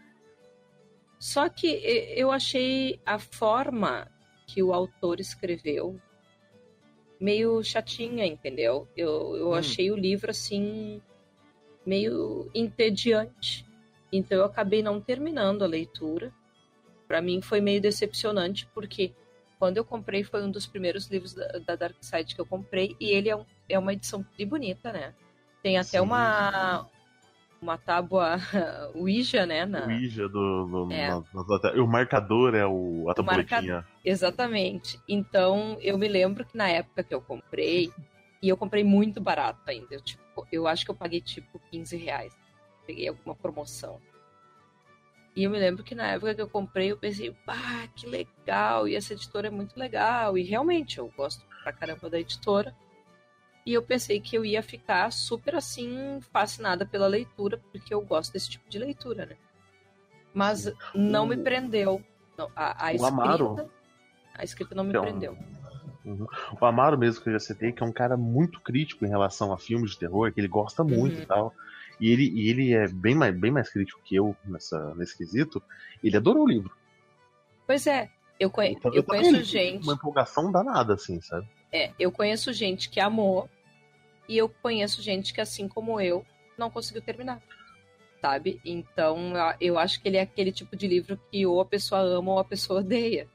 Só 1.21 1.49
que 1.51 1.67
eu 2.17 2.33
achei 2.33 2.99
a 3.05 3.19
forma 3.19 4.11
que 4.47 4.63
o 4.63 4.73
autor 4.73 5.21
escreveu 5.21 6.01
meio 7.21 7.63
chatinha, 7.63 8.25
entendeu? 8.27 8.89
Eu, 8.97 9.37
eu 9.37 9.51
Hum. 9.51 9.55
achei 9.55 9.91
o 9.91 9.97
livro 9.97 10.31
assim 10.31 11.01
meio 11.85 12.51
entediante. 12.55 13.67
Então 14.11 14.39
eu 14.39 14.45
acabei 14.45 14.83
não 14.83 15.01
terminando 15.01 15.63
a 15.63 15.67
leitura. 15.69 16.33
Pra 17.07 17.21
mim 17.21 17.43
foi 17.43 17.61
meio 17.61 17.81
decepcionante 17.83 18.67
porque 18.75 19.13
quando 19.59 19.77
eu 19.77 19.85
comprei 19.85 20.25
foi 20.25 20.43
um 20.43 20.51
dos 20.51 20.67
primeiros 20.67 21.09
livros 21.09 21.35
da, 21.35 21.47
da 21.59 21.77
Dark 21.77 21.97
Side 22.01 22.35
que 22.35 22.41
eu 22.41 22.47
comprei 22.47 22.97
e 22.99 23.11
ele 23.11 23.29
é, 23.29 23.37
um- 23.37 23.45
é 23.69 23.79
uma 23.79 23.93
edição 23.93 24.25
bem 24.39 24.47
bonita, 24.47 24.91
né? 24.91 25.15
Tem 25.63 25.77
até 25.77 25.99
Sim. 25.99 26.01
uma 26.01 26.89
uma 27.61 27.77
tábua 27.77 28.37
Ouija, 28.95 29.45
né? 29.47 29.67
Na... 29.67 29.85
Ouija 29.87 30.29
do, 30.29 30.67
do- 30.87 30.93
É. 30.93 31.09
na- 31.09 31.25
e 31.75 31.81
o 31.81 31.87
marcador 31.87 32.55
é 32.55 32.65
o, 32.67 32.71
a 33.11 33.21
O 33.21 33.25
marca- 33.25 33.45
tabuletinha. 33.57 33.87
Exatamente. 34.05 34.99
Então, 35.09 35.77
eu 35.81 35.99
me 35.99 36.09
lembro 36.09 36.45
que 36.45 36.57
na 36.57 36.69
época 36.69 37.03
que 37.03 37.15
eu 37.15 37.21
comprei, 37.21 37.93
e 38.43 38.49
eu 38.49 38.57
comprei 38.57 38.83
muito 38.83 39.21
barato 39.21 39.61
ainda. 39.67 39.89
Eu, 39.95 40.01
tipo, 40.01 40.47
eu 40.51 40.67
acho 40.67 40.85
que 40.85 40.91
eu 40.91 40.95
paguei 40.95 41.21
tipo 41.21 41.61
15 41.71 41.97
reais. 41.97 42.33
Peguei 42.87 43.09
alguma 43.09 43.35
promoção. 43.35 44.01
E 45.37 45.45
eu 45.45 45.51
me 45.51 45.59
lembro 45.59 45.85
que 45.85 45.95
na 45.95 46.09
época 46.09 46.35
que 46.35 46.41
eu 46.43 46.49
comprei, 46.49 46.91
eu 46.91 46.97
pensei, 46.97 47.35
ah, 47.47 47.87
que 47.95 48.05
legal, 48.07 48.89
e 48.89 48.97
essa 48.97 49.13
editora 49.13 49.47
é 49.47 49.51
muito 49.51 49.79
legal. 49.79 50.37
E 50.37 50.43
realmente, 50.43 50.99
eu 50.99 51.13
gosto 51.17 51.45
pra 51.63 51.73
caramba 51.73 52.11
da 52.11 52.19
editora. 52.19 52.75
E 53.67 53.75
eu 53.75 53.83
pensei 53.83 54.21
que 54.21 54.37
eu 54.37 54.45
ia 54.45 54.63
ficar 54.63 55.13
super 55.13 55.55
assim, 55.55 56.19
fascinada 56.33 56.87
pela 56.87 57.07
leitura, 57.07 57.61
porque 57.71 57.93
eu 57.93 58.01
gosto 58.01 58.33
desse 58.33 58.51
tipo 58.51 58.69
de 58.69 58.79
leitura, 58.79 59.27
né? 59.27 59.37
Mas 60.33 60.73
não 60.95 61.27
me 61.27 61.37
prendeu. 61.37 62.03
Não, 62.39 62.51
a, 62.57 62.87
a 62.87 62.93
o 62.93 62.97
escrita. 62.97 63.07
Amaro- 63.15 63.71
A 64.35 64.45
escrita 64.45 64.75
não 64.75 64.85
me 64.85 64.91
Então, 64.91 65.03
prendeu. 65.03 65.37
Uhum. 66.05 66.27
O 66.59 66.65
Amaro 66.65 66.97
mesmo, 66.97 67.23
que 67.23 67.29
eu 67.29 67.35
já 67.35 67.39
citei, 67.41 67.73
que 67.73 67.83
é 67.83 67.87
um 67.87 67.93
cara 67.93 68.17
muito 68.17 68.61
crítico 68.61 69.05
em 69.05 69.09
relação 69.09 69.53
a 69.53 69.59
filmes 69.59 69.91
de 69.91 69.99
terror, 69.99 70.33
que 70.33 70.41
ele 70.41 70.49
gosta 70.49 70.83
muito 70.83 71.17
Uhum. 71.17 71.23
e 71.23 71.27
tal. 71.27 71.55
E 72.01 72.11
ele, 72.11 72.31
e 72.31 72.49
ele 72.49 72.73
é 72.73 72.89
bem 72.89 73.15
mais, 73.15 73.39
bem 73.39 73.51
mais 73.51 73.69
crítico 73.71 74.01
que 74.03 74.17
eu 74.17 74.35
nessa, 74.47 74.95
nesse 74.95 75.19
quesito. 75.19 75.63
Ele 76.03 76.17
adorou 76.17 76.45
o 76.45 76.49
livro. 76.49 76.75
Pois 77.67 77.87
é, 77.87 78.09
eu, 78.39 78.49
conhe- 78.51 78.73
Então, 78.73 78.91
eu 78.95 79.03
também 79.03 79.23
conheço 79.31 79.45
gente. 79.51 79.83
Uma 79.85 79.93
empolgação 79.93 80.51
danada, 80.51 80.95
assim, 80.95 81.21
sabe? 81.21 81.47
É, 81.73 81.93
eu 81.99 82.11
conheço 82.11 82.53
gente 82.53 82.89
que 82.91 82.99
amou 83.01 83.49
e 84.29 84.37
eu 84.37 84.49
conheço 84.49 85.01
gente 85.03 85.33
que, 85.33 85.41
assim 85.41 85.69
como 85.69 86.01
eu, 86.01 86.25
não 86.59 86.71
conseguiu 86.71 87.03
terminar. 87.03 87.41
Sabe? 88.21 88.61
Então, 88.65 89.33
eu- 89.61 89.79
acho 89.79 90.01
que 90.03 90.09
ele 90.09 90.17
é 90.19 90.21
aquele 90.23 90.53
tipo 90.53 90.77
de 90.77 90.87
livro 90.87 91.19
que 91.31 91.47
ou 91.47 91.61
a 91.61 91.65
pessoa 91.65 92.01
ama 92.03 92.33
ou 92.33 92.39
a 92.39 92.45
pessoa 92.45 92.81
odeia. 92.85 93.27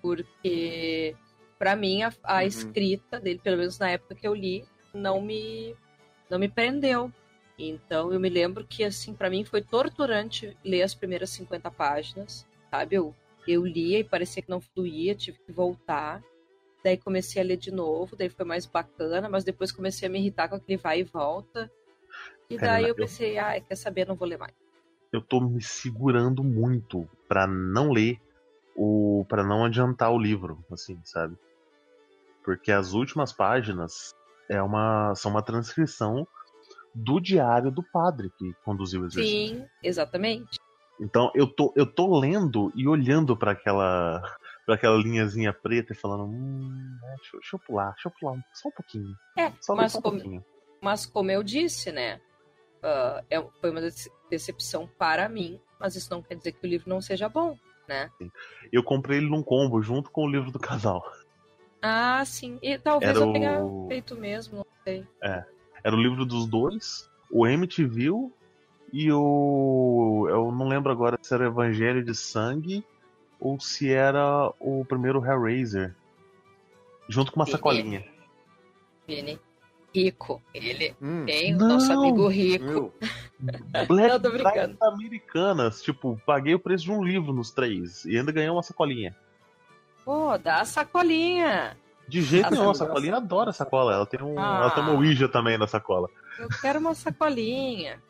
Porque, 0.00 1.16
pra 1.58 1.74
mim, 1.74 2.02
a, 2.02 2.12
a 2.22 2.40
Uhum. 2.42 2.46
escrita 2.46 3.18
dele, 3.18 3.40
pelo 3.42 3.56
menos 3.58 3.78
na 3.78 3.90
época 3.90 4.14
que 4.14 4.26
eu 4.28 4.34
li, 4.34 4.64
não 4.92 5.20
me, 5.20 5.74
não 6.30 6.38
me 6.38 6.48
prendeu. 6.48 7.10
Então, 7.58 8.12
eu 8.12 8.20
me 8.20 8.28
lembro 8.28 8.64
que, 8.66 8.84
assim, 8.84 9.14
pra 9.14 9.30
mim 9.30 9.44
foi 9.44 9.62
torturante 9.62 10.56
ler 10.64 10.82
as 10.82 10.94
primeiras 10.94 11.30
50 11.30 11.70
páginas, 11.70 12.46
sabe? 12.70 12.96
Eu, 12.96 13.14
eu 13.48 13.64
lia 13.64 13.98
e 14.00 14.04
parecia 14.04 14.42
que 14.42 14.50
não 14.50 14.60
fluía, 14.60 15.14
tive 15.14 15.38
que 15.38 15.52
voltar. 15.52 16.22
Daí 16.84 16.98
comecei 16.98 17.40
a 17.40 17.44
ler 17.44 17.56
de 17.56 17.70
novo, 17.70 18.14
daí 18.14 18.28
foi 18.28 18.44
mais 18.44 18.66
bacana, 18.66 19.26
mas 19.26 19.42
depois 19.42 19.72
comecei 19.72 20.06
a 20.06 20.10
me 20.10 20.18
irritar 20.18 20.48
com 20.50 20.56
aquele 20.56 20.76
vai 20.76 21.00
e 21.00 21.02
volta. 21.02 21.70
E 22.50 22.58
daí 22.58 22.82
eu 22.82 22.88
eu- 22.88 22.94
pensei, 22.94 23.38
ah, 23.38 23.58
quer 23.58 23.74
saber, 23.74 24.06
não 24.06 24.14
vou 24.14 24.28
ler 24.28 24.36
mais. 24.38 24.52
Eu 25.10 25.22
tô 25.22 25.40
me 25.40 25.62
segurando 25.62 26.44
muito 26.44 27.08
pra 27.26 27.46
não 27.46 27.90
ler 27.90 28.20
ou 28.76 29.24
para 29.24 29.42
não 29.42 29.64
adiantar 29.64 30.12
o 30.12 30.18
livro, 30.18 30.62
assim, 30.70 31.00
sabe? 31.04 31.36
Porque 32.44 32.70
as 32.70 32.92
últimas 32.92 33.32
páginas 33.32 34.14
é 34.50 34.60
uma, 34.60 35.14
são 35.14 35.30
uma 35.30 35.42
transcrição 35.42 36.26
do 36.94 37.18
diário 37.18 37.70
do 37.70 37.82
padre 37.82 38.30
que 38.36 38.52
conduziu 38.64 39.02
o 39.02 39.06
exercício. 39.06 39.56
Sim, 39.56 39.66
exatamente. 39.82 40.58
Então 41.00 41.30
eu 41.34 41.46
tô, 41.46 41.72
eu 41.74 41.86
tô 41.86 42.18
lendo 42.20 42.70
e 42.76 42.86
olhando 42.86 43.36
pra 43.36 43.52
aquela 43.52 44.22
para 44.66 44.74
aquela 44.76 44.96
linhazinha 44.96 45.52
preta 45.52 45.92
e 45.92 45.96
falando, 45.96 46.24
hum, 46.24 46.98
é, 47.02 47.16
deixa, 47.16 47.36
eu- 47.36 47.40
deixa 47.40 47.56
eu 47.56 47.60
pular, 47.60 47.92
deixa 47.92 48.08
eu 48.08 48.12
pular 48.18 48.38
só 48.52 48.68
um 48.68 48.72
pouquinho. 48.72 49.16
É, 49.36 49.52
Só 49.60 49.74
mas 49.74 49.92
só 49.92 49.98
um 49.98 50.02
como, 50.02 50.18
pouquinho. 50.18 50.44
mas 50.82 51.06
como 51.06 51.30
eu 51.30 51.42
disse, 51.42 51.90
né? 51.92 52.20
ah, 52.82 53.24
é, 53.30 53.42
foi 53.60 53.70
uma 53.70 53.80
dece- 53.80 54.10
decepção 54.30 54.86
para 54.98 55.28
mim, 55.28 55.58
mas 55.80 55.96
isso 55.96 56.10
não 56.10 56.22
quer 56.22 56.36
dizer 56.36 56.52
que 56.52 56.66
o 56.66 56.68
livro 56.68 56.88
não 56.88 57.00
seja 57.00 57.28
bom, 57.28 57.56
né? 57.88 58.10
Eu 58.72 58.82
comprei 58.82 59.18
ele 59.18 59.28
num 59.30 59.42
combo 59.42 59.80
junto 59.82 60.10
com 60.10 60.24
o 60.26 60.30
livro 60.30 60.50
do 60.50 60.58
casal. 60.58 61.02
Ah, 61.80 62.22
sim. 62.24 62.58
E 62.62 62.78
talvez 62.78 63.16
Era 63.16 63.24
eu 63.24 63.32
tenha 63.32 63.64
o- 63.64 63.86
feito 63.88 64.14
mesmo, 64.16 64.56
não 64.58 64.66
sei. 64.84 65.06
Era 65.82 65.94
o 65.96 66.00
livro 66.00 66.24
dos 66.24 66.46
dois, 66.46 67.10
o 67.30 67.46
Emmett 67.46 67.84
viu 67.84 68.32
e 68.92 69.10
o. 69.12 70.26
Eu 70.30 70.52
não 70.52 70.68
lembro 70.68 70.90
agora 70.92 71.18
se 71.22 71.34
era 71.34 71.44
o 71.44 71.46
Evangelho 71.52 72.02
de 72.04 72.14
Sangue 72.14 72.84
ou 73.44 73.60
se 73.60 73.92
era 73.92 74.50
o 74.58 74.84
primeiro 74.86 75.22
Hellraiser. 75.24 75.94
Junto 77.08 77.30
com 77.30 77.38
uma 77.38 77.44
Sim. 77.44 77.52
sacolinha. 77.52 78.02
Vini, 79.06 79.38
rico. 79.94 80.42
Ele 80.54 80.96
Hum, 81.00 81.26
tem 81.26 81.54
o 81.54 81.58
nosso 81.58 81.92
amigo 81.92 82.26
rico. 82.26 82.64
meu, 82.64 82.94
Black 83.86 84.08
Não, 84.08 84.20
tô 84.20 84.30
brincando. 84.30 84.52
Friday 84.78 84.78
Americanas. 84.80 85.82
Tipo, 85.82 86.18
paguei 86.24 86.54
o 86.54 86.58
preço 86.58 86.84
de 86.84 86.90
um 86.90 87.04
livro 87.04 87.34
nos 87.34 87.50
três. 87.50 88.06
E 88.06 88.16
ainda 88.16 88.32
ganhei 88.32 88.48
uma 88.48 88.62
sacolinha. 88.62 89.14
Pô, 90.06 90.38
dá 90.38 90.62
a 90.62 90.64
sacolinha. 90.64 91.76
De 92.08 92.22
jeito 92.22 92.46
Ah, 92.46 92.50
nenhum, 92.50 92.70
a 92.70 92.74
sacolinha 92.74 93.16
adora 93.16 93.50
a 93.50 93.52
sacola. 93.52 93.92
Ela 93.92 94.06
tem, 94.06 94.22
um, 94.22 94.38
Ah. 94.38 94.60
ela 94.62 94.70
tem 94.70 94.82
uma 94.82 94.92
Ouija 94.94 95.28
também 95.28 95.58
na 95.58 95.66
sacola. 95.66 96.08
Eu 96.38 96.48
quero 96.60 96.78
uma 96.78 96.94
sacolinha. 96.94 98.02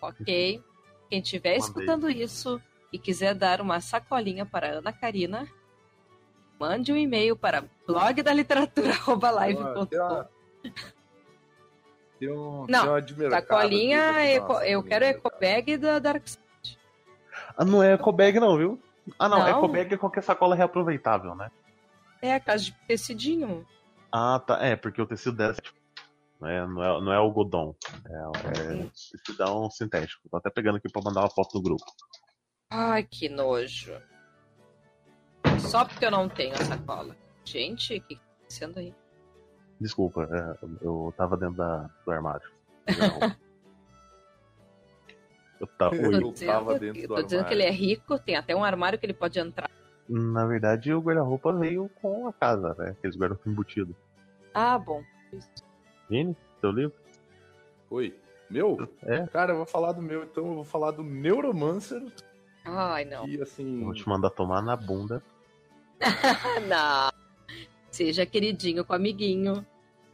Ok. 0.00 0.62
Quem 1.10 1.20
estiver 1.20 1.56
escutando 1.56 2.08
isso 2.08 2.60
e 2.94 2.98
quiser 2.98 3.34
dar 3.34 3.60
uma 3.60 3.80
sacolinha 3.80 4.46
para 4.46 4.68
a 4.68 4.70
Ana 4.78 4.92
Karina, 4.92 5.48
mande 6.60 6.92
um 6.92 6.96
e-mail 6.96 7.36
para 7.36 7.64
blogdaliteratura.live.com. 7.88 9.86
tem 9.86 9.98
uma- 9.98 10.28
tem 12.20 12.30
um, 12.30 12.66
Não, 12.68 13.02
tem 13.02 13.28
Sacolinha, 13.30 14.10
aqui, 14.10 14.18
eco- 14.20 14.52
nossa, 14.52 14.68
eu 14.68 14.80
quero 14.84 15.04
ecobag 15.04 15.76
da 15.76 15.98
Dark 15.98 16.28
Side. 16.28 16.78
Ah, 17.56 17.64
não 17.64 17.82
é 17.82 17.94
ecobag 17.94 18.38
não, 18.38 18.56
viu? 18.56 18.80
Ah, 19.18 19.28
não. 19.28 19.38
Não. 19.40 19.48
Ecobag 19.58 19.92
é 19.92 19.96
qualquer 19.98 20.22
sacola 20.22 20.54
reaproveitável, 20.54 21.34
né? 21.34 21.50
É 22.22 22.32
a 22.32 22.38
casa 22.40 22.62
de 22.66 22.72
tecidinho. 22.86 23.66
Ah, 24.12 24.38
tá. 24.38 24.64
É, 24.64 24.76
porque 24.76 25.02
o 25.02 25.06
tecido 25.06 25.36
dessa 25.36 25.60
tipo, 25.60 25.76
não 26.40 26.48
é, 26.48 26.64
não 26.66 26.82
é, 26.84 27.00
não 27.02 27.12
é 27.12 27.16
algodão. 27.16 27.74
É, 28.06 28.12
é 28.72 28.86
tecidão 29.18 29.68
sintético. 29.68 30.28
Tô 30.30 30.36
até 30.36 30.48
pegando 30.48 30.76
aqui 30.76 30.88
pra 30.88 31.02
mandar 31.02 31.20
uma 31.22 31.28
foto 31.30 31.56
no 31.56 31.62
grupo. 31.62 31.84
Ai, 32.76 33.04
que 33.04 33.28
nojo. 33.28 33.92
Só 35.60 35.84
porque 35.84 36.04
eu 36.04 36.10
não 36.10 36.28
tenho 36.28 36.54
a 36.54 36.64
sacola. 36.64 37.16
Gente, 37.44 37.96
o 37.96 38.00
que 38.00 38.16
tá 38.16 38.22
acontecendo 38.36 38.78
aí? 38.78 38.92
Desculpa, 39.80 40.28
é, 40.28 40.66
eu 40.84 41.14
tava 41.16 41.36
dentro 41.36 41.54
da, 41.54 41.88
do 42.04 42.10
armário. 42.10 42.50
Não. 42.98 43.36
Eu 45.60 45.68
tava, 45.68 45.94
Eu. 45.94 46.20
Tô 46.20 46.32
dizendo, 46.32 46.48
tava 46.48 46.78
dentro 46.78 47.00
eu 47.00 47.08
do 47.08 47.14
tô 47.14 47.22
dizendo 47.22 47.40
armário. 47.44 47.46
que 47.46 47.54
ele 47.54 47.62
é 47.62 47.70
rico, 47.70 48.18
tem 48.18 48.36
até 48.36 48.56
um 48.56 48.64
armário 48.64 48.98
que 48.98 49.06
ele 49.06 49.14
pode 49.14 49.38
entrar. 49.38 49.70
Na 50.08 50.44
verdade, 50.44 50.92
o 50.92 51.00
guarda-roupa 51.00 51.52
veio 51.52 51.88
com 52.02 52.26
a 52.26 52.32
casa, 52.32 52.74
né? 52.76 52.90
Aqueles 52.90 53.16
guarda-roupa 53.16 53.48
embutido. 53.48 53.96
Ah, 54.52 54.76
bom. 54.76 55.02
Vini, 56.10 56.36
seu 56.60 56.72
livro? 56.72 56.94
Oi. 57.88 58.14
Meu? 58.50 58.76
É. 59.04 59.26
Cara, 59.28 59.52
eu 59.52 59.58
vou 59.58 59.66
falar 59.66 59.92
do 59.92 60.02
meu, 60.02 60.24
então 60.24 60.44
eu 60.44 60.54
vou 60.56 60.64
falar 60.64 60.90
do 60.90 61.04
Neuromancer, 61.04 62.02
Ai, 62.64 63.04
não. 63.04 63.24
que 63.26 63.40
assim. 63.42 63.84
Vou 63.84 63.92
te 63.94 64.08
mandar 64.08 64.30
tomar 64.30 64.62
na 64.62 64.76
bunda. 64.76 65.22
não. 66.68 67.10
Seja 67.90 68.26
queridinho 68.26 68.84
com 68.84 68.92
o 68.92 68.96
amiguinho. 68.96 69.64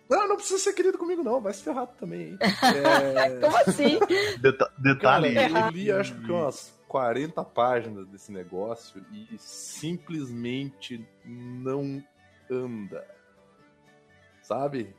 Não, 0.08 0.26
não 0.28 0.36
precisa 0.36 0.58
ser 0.58 0.72
querido 0.72 0.98
comigo, 0.98 1.22
não. 1.22 1.40
Vai 1.40 1.52
se 1.54 1.62
ferrar 1.62 1.86
também, 1.86 2.30
hein? 2.30 2.38
É... 3.16 3.38
Como 3.40 3.56
assim? 3.56 3.98
Deta- 4.40 4.66
Cara, 5.00 5.20
detalhe. 5.22 5.36
eu 5.36 5.70
li 5.70 5.92
acho 5.92 6.14
que 6.20 6.30
umas 6.32 6.76
40 6.88 7.44
páginas 7.44 8.06
desse 8.08 8.32
negócio 8.32 9.00
e 9.12 9.38
simplesmente 9.38 11.06
não 11.24 12.02
anda. 12.50 13.06
Sabe? 14.42 14.92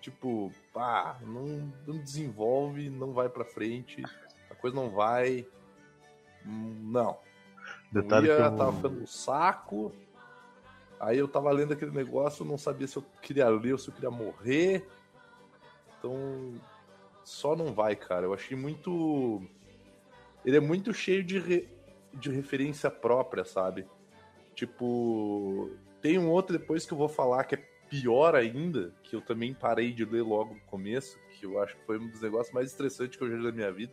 Tipo, 0.00 0.52
pá, 0.72 1.18
não, 1.22 1.72
não 1.86 1.98
desenvolve, 1.98 2.90
não 2.90 3.12
vai 3.12 3.28
pra 3.28 3.44
frente, 3.44 4.02
a 4.50 4.54
coisa 4.54 4.74
não 4.74 4.90
vai. 4.90 5.46
Não. 6.48 7.18
Detalhe 7.92 8.28
eu 8.28 8.38
ia, 8.38 8.44
eu- 8.46 8.56
tava 8.56 8.72
ficando 8.72 9.00
no 9.00 9.06
saco. 9.06 9.92
Aí 11.00 11.18
eu 11.18 11.28
tava 11.28 11.50
lendo 11.52 11.72
aquele 11.72 11.92
negócio, 11.92 12.44
não 12.44 12.58
sabia 12.58 12.86
se 12.88 12.96
eu 12.96 13.04
queria 13.22 13.48
ler 13.48 13.72
ou 13.72 13.78
se 13.78 13.88
eu 13.88 13.94
queria 13.94 14.10
morrer. 14.10 14.88
Então, 15.98 16.54
só 17.24 17.54
não 17.54 17.72
vai, 17.72 17.94
cara. 17.94 18.26
Eu 18.26 18.34
achei 18.34 18.56
muito. 18.56 19.42
Ele 20.44 20.56
é 20.56 20.60
muito 20.60 20.92
cheio 20.92 21.22
de, 21.22 21.38
re- 21.38 21.68
de 22.14 22.30
referência 22.30 22.90
própria, 22.90 23.44
sabe? 23.44 23.86
Tipo, 24.54 25.70
tem 26.00 26.18
um 26.18 26.28
outro 26.30 26.58
depois 26.58 26.84
que 26.86 26.92
eu 26.92 26.98
vou 26.98 27.08
falar 27.08 27.44
que 27.44 27.54
é 27.54 27.64
pior 27.88 28.34
ainda, 28.34 28.92
que 29.02 29.14
eu 29.14 29.20
também 29.20 29.54
parei 29.54 29.92
de 29.92 30.04
ler 30.04 30.22
logo 30.22 30.54
no 30.54 30.60
começo, 30.62 31.18
que 31.38 31.46
eu 31.46 31.60
acho 31.62 31.76
que 31.76 31.84
foi 31.84 31.98
um 31.98 32.08
dos 32.08 32.20
negócios 32.20 32.52
mais 32.52 32.70
estressantes 32.70 33.16
que 33.16 33.22
eu 33.24 33.30
já 33.30 33.36
li 33.36 33.42
na 33.44 33.52
minha 33.52 33.72
vida. 33.72 33.92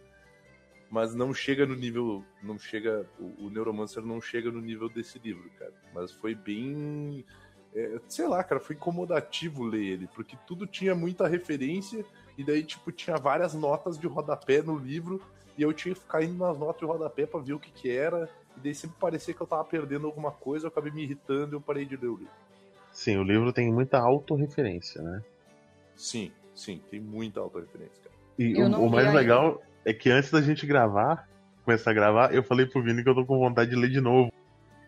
Mas 0.90 1.16
não 1.16 1.34
chega 1.34 1.66
no 1.66 1.76
nível. 1.76 2.24
Não 2.44 2.58
chega. 2.58 3.06
O, 3.20 3.46
o 3.46 3.50
Neuromancer 3.50 4.04
não 4.04 4.22
chega 4.22 4.52
no 4.52 4.62
nível 4.62 4.88
desse 4.88 5.20
livro, 5.20 5.50
cara. 5.58 5.74
Mas 5.94 6.12
foi 6.12 6.36
bem. 6.36 7.26
é, 7.76 8.00
sei 8.08 8.28
lá, 8.28 8.44
cara, 8.44 8.62
foi 8.62 8.76
incomodativo 8.76 9.64
ler 9.64 9.84
ele, 9.84 10.08
porque 10.16 10.38
tudo 10.48 10.66
tinha 10.66 10.96
muita 10.96 11.28
referência, 11.28 12.06
e 12.38 12.44
daí, 12.44 12.64
tipo, 12.64 12.92
tinha 12.92 13.18
várias 13.18 13.54
notas 13.54 13.98
de 13.98 14.08
rodapé 14.08 14.62
no 14.62 14.78
livro, 14.78 15.22
e 15.58 15.62
eu 15.62 15.74
tinha 15.74 15.94
que 15.94 16.00
ficar 16.02 16.24
indo 16.24 16.38
nas 16.38 16.58
notas 16.58 16.80
de 16.80 16.86
rodapé 16.86 17.26
pra 17.26 17.40
ver 17.40 17.54
o 17.54 17.60
que 17.60 17.72
que 17.72 17.90
era, 17.90 18.30
e 18.56 18.60
daí 18.62 18.74
sempre 18.76 18.98
parecia 19.00 19.34
que 19.34 19.42
eu 19.42 19.48
tava 19.48 19.64
perdendo 19.66 20.08
alguma 20.08 20.32
coisa, 20.32 20.66
eu 20.66 20.70
acabei 20.70 20.92
me 20.92 21.04
irritando 21.04 21.54
e 21.54 21.58
eu 21.58 21.62
parei 21.62 21.86
de 21.86 21.98
ler 21.98 22.08
o 22.08 22.16
livro. 22.16 22.34
Sim, 22.92 23.18
o 23.18 23.24
livro 23.24 23.52
tem 23.52 23.72
muita 23.74 24.00
autorreferência, 24.00 25.02
né? 25.02 25.22
Sim, 25.98 26.32
sim, 26.54 26.82
tem 26.90 27.00
muita 27.02 27.42
autorreferência, 27.42 28.02
cara. 28.02 28.16
E 28.40 28.58
Eu 28.58 28.68
o, 28.68 28.86
o 28.86 28.90
mais 28.90 29.08
ainda. 29.08 29.58
É 29.86 29.94
que 29.94 30.10
antes 30.10 30.32
da 30.32 30.42
gente 30.42 30.66
gravar, 30.66 31.30
começar 31.64 31.92
a 31.92 31.94
gravar, 31.94 32.34
eu 32.34 32.44
falei 32.44 32.66
pro 32.66 32.82
Vini 32.82 33.04
que 33.04 33.10
eu 33.10 33.16
tô 33.16 33.26
com 33.26 33.40
vontade 33.40 33.70
de 33.70 33.76
ler 33.76 33.90
de 33.90 34.02
novo. 34.02 34.32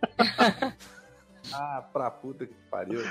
Ah, 1.54 1.82
pra 1.93 2.12
puta 2.12 2.45
que 2.45 2.54
pariu. 2.70 3.00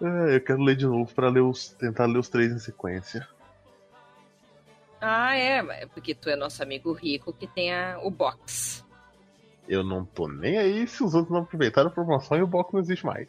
É, 0.00 0.34
eu 0.34 0.40
quero 0.40 0.60
ler 0.60 0.74
de 0.74 0.84
novo 0.84 1.14
pra 1.14 1.28
ler 1.28 1.42
os, 1.42 1.68
tentar 1.68 2.06
ler 2.06 2.18
os 2.18 2.28
três 2.28 2.50
em 2.50 2.58
sequência. 2.58 3.28
Ah, 5.00 5.36
é, 5.36 5.58
é 5.58 5.86
porque 5.86 6.12
tu 6.12 6.28
é 6.28 6.34
nosso 6.34 6.60
amigo 6.60 6.92
rico 6.92 7.32
que 7.32 7.46
tem 7.46 7.72
a, 7.72 8.00
o 8.02 8.10
box. 8.10 8.84
Eu 9.68 9.84
não 9.84 10.04
tô 10.04 10.26
nem 10.26 10.58
aí 10.58 10.88
se 10.88 11.04
os 11.04 11.14
outros 11.14 11.32
não 11.32 11.42
aproveitaram 11.42 11.88
a 11.88 11.92
promoção 11.92 12.36
e 12.36 12.42
o 12.42 12.48
bloco 12.48 12.72
não 12.72 12.80
existe 12.80 13.06
mais. 13.06 13.28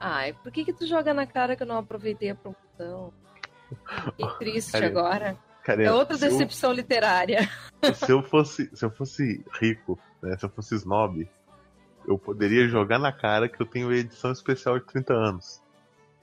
Ai, 0.00 0.32
por 0.32 0.50
que 0.50 0.64
que 0.64 0.72
tu 0.72 0.84
joga 0.84 1.14
na 1.14 1.26
cara 1.26 1.54
que 1.54 1.62
eu 1.62 1.66
não 1.66 1.78
aproveitei 1.78 2.30
a 2.30 2.34
promoção? 2.34 3.12
Que 4.16 4.26
triste 4.38 4.76
agora. 4.76 5.36
É 5.66 5.92
outra 5.92 6.16
se 6.16 6.24
eu- 6.26 6.30
decepção 6.30 6.72
literária. 6.72 7.50
se 7.94 8.12
eu 8.12 8.22
fosse 8.22 8.70
se 8.74 8.84
eu 8.84 8.90
fosse 8.90 9.44
rico, 9.60 9.98
né, 10.22 10.36
se 10.38 10.44
eu 10.44 10.50
fosse 10.50 10.76
snob, 10.76 11.28
eu 12.06 12.16
poderia 12.16 12.68
jogar 12.68 13.00
na 13.00 13.10
cara 13.12 13.48
que 13.48 13.60
eu 13.60 13.66
tenho 13.66 13.92
edição 13.92 14.30
especial 14.30 14.78
de 14.78 14.84
30 14.86 15.12
anos 15.12 15.60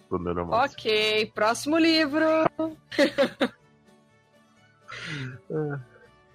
do 0.10 0.18
Neuromancer. 0.18 0.72
Ok, 0.72 1.32
próximo 1.36 1.78
livro. 1.78 2.26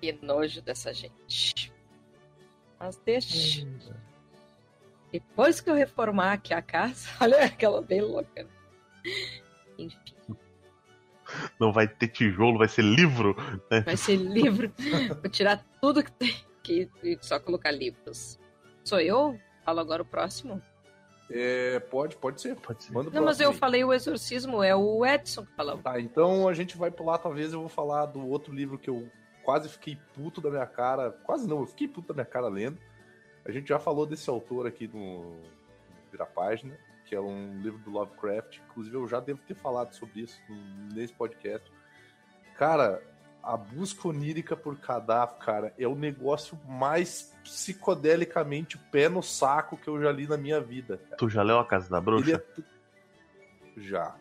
que 0.00 0.12
nojo 0.22 0.60
dessa 0.62 0.92
gente. 0.92 1.72
Mas 2.78 2.96
deixa. 3.04 3.66
Depois 5.10 5.60
que 5.60 5.70
eu 5.70 5.74
reformar 5.74 6.32
aqui 6.34 6.52
a 6.52 6.60
casa, 6.62 7.08
olha 7.20 7.44
aquela 7.44 7.80
bem 7.80 8.00
louca. 8.02 8.46
Enfim, 9.78 9.96
Não 11.58 11.72
vai 11.72 11.86
ter 11.86 12.08
tijolo, 12.08 12.58
vai 12.58 12.68
ser 12.68 12.82
livro. 12.82 13.36
né? 13.70 13.80
vai 13.82 13.96
ser 13.96 14.16
livro. 14.16 14.72
Vou 15.20 15.30
tirar 15.30 15.64
tudo 15.80 16.02
que 16.02 16.12
tem 16.12 16.34
aqui 16.58 16.90
e 17.02 17.18
só 17.20 17.38
colocar 17.38 17.70
livros. 17.70 18.38
Sou 18.84 19.00
eu? 19.00 19.38
Falo 19.64 19.80
agora 19.80 20.02
o 20.02 20.06
próximo? 20.06 20.62
É, 21.30 21.78
pode, 21.78 22.16
pode 22.16 22.40
ser. 22.40 22.56
Pode 22.56 22.84
ser. 22.84 22.92
Manda 22.92 23.10
Não, 23.10 23.24
mas 23.24 23.38
eu 23.38 23.50
aí. 23.50 23.56
falei 23.56 23.84
o 23.84 23.92
exorcismo, 23.92 24.62
é 24.62 24.74
o 24.74 25.04
Edson 25.04 25.44
que 25.44 25.52
falou. 25.54 25.78
Tá, 25.78 26.00
então 26.00 26.48
a 26.48 26.54
gente 26.54 26.76
vai 26.76 26.90
pular, 26.90 27.18
talvez 27.18 27.52
eu 27.52 27.60
vou 27.60 27.68
falar 27.68 28.06
do 28.06 28.26
outro 28.26 28.54
livro 28.54 28.78
que 28.78 28.88
eu 28.88 29.06
quase 29.42 29.68
fiquei 29.68 29.98
puto 30.14 30.40
da 30.40 30.50
minha 30.50 30.66
cara. 30.66 31.10
Quase 31.10 31.46
não, 31.46 31.60
eu 31.60 31.66
fiquei 31.66 31.86
puto 31.86 32.08
da 32.08 32.14
minha 32.14 32.24
cara 32.24 32.48
lendo. 32.48 32.78
A 33.44 33.50
gente 33.50 33.68
já 33.68 33.78
falou 33.78 34.06
desse 34.06 34.28
autor 34.28 34.66
aqui 34.66 34.88
no 34.88 35.36
Vira 36.10 36.26
Página, 36.26 36.78
que 37.08 37.14
é 37.14 37.20
um 37.20 37.60
livro 37.62 37.78
do 37.78 37.90
Lovecraft. 37.90 38.58
Inclusive, 38.68 38.96
eu 38.96 39.08
já 39.08 39.18
devo 39.20 39.40
ter 39.46 39.54
falado 39.54 39.94
sobre 39.94 40.20
isso 40.20 40.38
nesse 40.92 41.12
podcast. 41.14 41.70
Cara, 42.56 43.02
a 43.42 43.56
busca 43.56 44.08
onírica 44.08 44.54
por 44.56 44.76
cadáver, 44.78 45.36
cara, 45.38 45.74
é 45.78 45.86
o 45.88 45.94
negócio 45.94 46.58
mais 46.66 47.32
psicodelicamente 47.42 48.76
pé 48.90 49.08
no 49.08 49.22
saco 49.22 49.76
que 49.78 49.88
eu 49.88 50.00
já 50.02 50.12
li 50.12 50.26
na 50.26 50.36
minha 50.36 50.60
vida. 50.60 50.98
cara. 50.98 51.16
Tu 51.16 51.28
já 51.30 51.42
leu 51.42 51.58
a 51.58 51.64
Casa 51.64 51.88
da 51.88 52.00
Bruxa? 52.00 52.44
é 52.58 53.80
Já. 53.80 54.14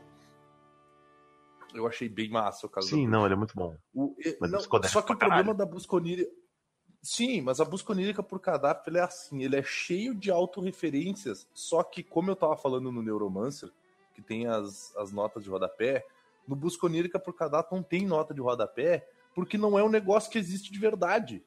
Eu 1.73 1.85
achei 1.85 2.07
bem 2.07 2.29
massa 2.29 2.65
o 2.65 2.69
caso 2.69 2.88
Sim, 2.88 3.05
não, 3.07 3.25
ele 3.25 3.33
é 3.33 3.38
muito 3.38 3.53
bom. 3.53 3.75
o- 3.93 4.15
não, 4.41 4.59
só 4.61 5.01
que 5.01 5.11
o 5.11 5.17
problema 5.17 5.53
da 5.53 5.65
busca 5.65 5.95
onírica. 5.95 6.31
Sim, 7.07 7.39
mas 7.39 7.61
a 7.61 7.63
busca 7.63 7.93
onírica 7.93 8.21
por 8.21 8.37
cadáver 8.37 8.97
é 8.97 8.99
assim, 8.99 9.41
ele 9.41 9.55
é 9.55 9.63
cheio 9.63 10.13
de 10.13 10.29
autorreferências, 10.29 11.47
só 11.53 11.81
que, 11.81 12.03
como 12.03 12.29
eu 12.29 12.35
tava 12.35 12.57
falando 12.57 12.91
no 12.91 13.01
Neuromancer, 13.01 13.71
que 14.13 14.21
tem 14.21 14.45
as, 14.45 14.93
as 14.97 15.09
notas 15.09 15.45
de 15.45 15.49
rodapé, 15.49 16.05
no 16.45 16.53
busca 16.53 16.85
onírica 16.85 17.17
por 17.17 17.33
cadáver 17.33 17.69
não 17.71 17.81
tem 17.81 18.05
nota 18.05 18.33
de 18.33 18.41
rodapé, 18.41 19.07
porque 19.33 19.57
não 19.57 19.79
é 19.79 19.83
um 19.85 19.87
negócio 19.87 20.29
que 20.29 20.37
existe 20.37 20.69
de 20.69 20.77
verdade. 20.77 21.41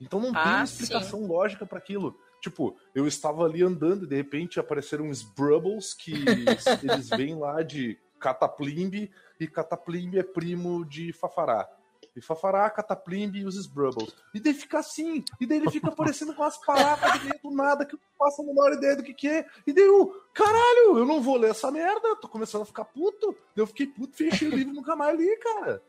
Então 0.00 0.20
não 0.20 0.32
tem 0.32 0.42
Ah, 0.42 0.56
uma 0.58 0.64
explicação 0.64 1.26
lógica 1.26 1.66
para 1.66 1.78
aquilo. 1.78 2.16
Tipo, 2.40 2.76
eu 2.94 3.04
estava 3.04 3.44
ali 3.44 3.64
andando 3.64 4.04
e 4.04 4.08
de 4.08 4.14
repente 4.14 4.60
apareceram 4.60 5.06
uns 5.06 5.24
Brubbles 5.24 5.92
que 5.92 6.12
eles 6.84 7.10
vêm 7.10 7.36
lá 7.36 7.64
de 7.64 7.98
Cataplimbe 8.20 9.10
e 9.40 9.48
Cataplimbe 9.48 10.20
é 10.20 10.22
primo 10.22 10.84
de 10.84 11.12
Fafará. 11.12 11.68
E 12.16 12.20
Fafará, 12.20 12.68
Cataplimbe 12.70 13.40
e 13.40 13.44
os 13.44 13.66
Brubbles. 13.66 14.14
E 14.34 14.40
daí 14.40 14.54
fica 14.54 14.78
assim. 14.78 15.24
E 15.40 15.46
daí 15.46 15.58
ele 15.58 15.70
fica 15.70 15.88
aparecendo 15.88 16.34
com 16.34 16.48
de 16.48 17.24
meio 17.24 17.40
do 17.42 17.50
nada 17.50 17.84
que 17.84 17.94
eu 17.94 18.00
não 18.00 18.26
faço 18.26 18.42
a 18.42 18.44
menor 18.44 18.72
ideia 18.72 18.96
do 18.96 19.02
que, 19.02 19.14
que 19.14 19.28
é. 19.28 19.46
E 19.66 19.72
daí 19.72 19.84
eu, 19.84 20.14
caralho, 20.34 20.98
eu 20.98 21.06
não 21.06 21.22
vou 21.22 21.36
ler 21.36 21.50
essa 21.50 21.70
merda. 21.70 22.16
Tô 22.16 22.28
começando 22.28 22.62
a 22.62 22.66
ficar 22.66 22.84
puto. 22.84 23.36
Eu 23.56 23.66
fiquei 23.66 23.86
puto, 23.86 24.16
fechei 24.16 24.48
o 24.48 24.54
livro 24.54 24.72
e 24.72 24.76
nunca 24.76 24.96
mais 24.96 25.18
li, 25.18 25.36
cara. 25.36 25.82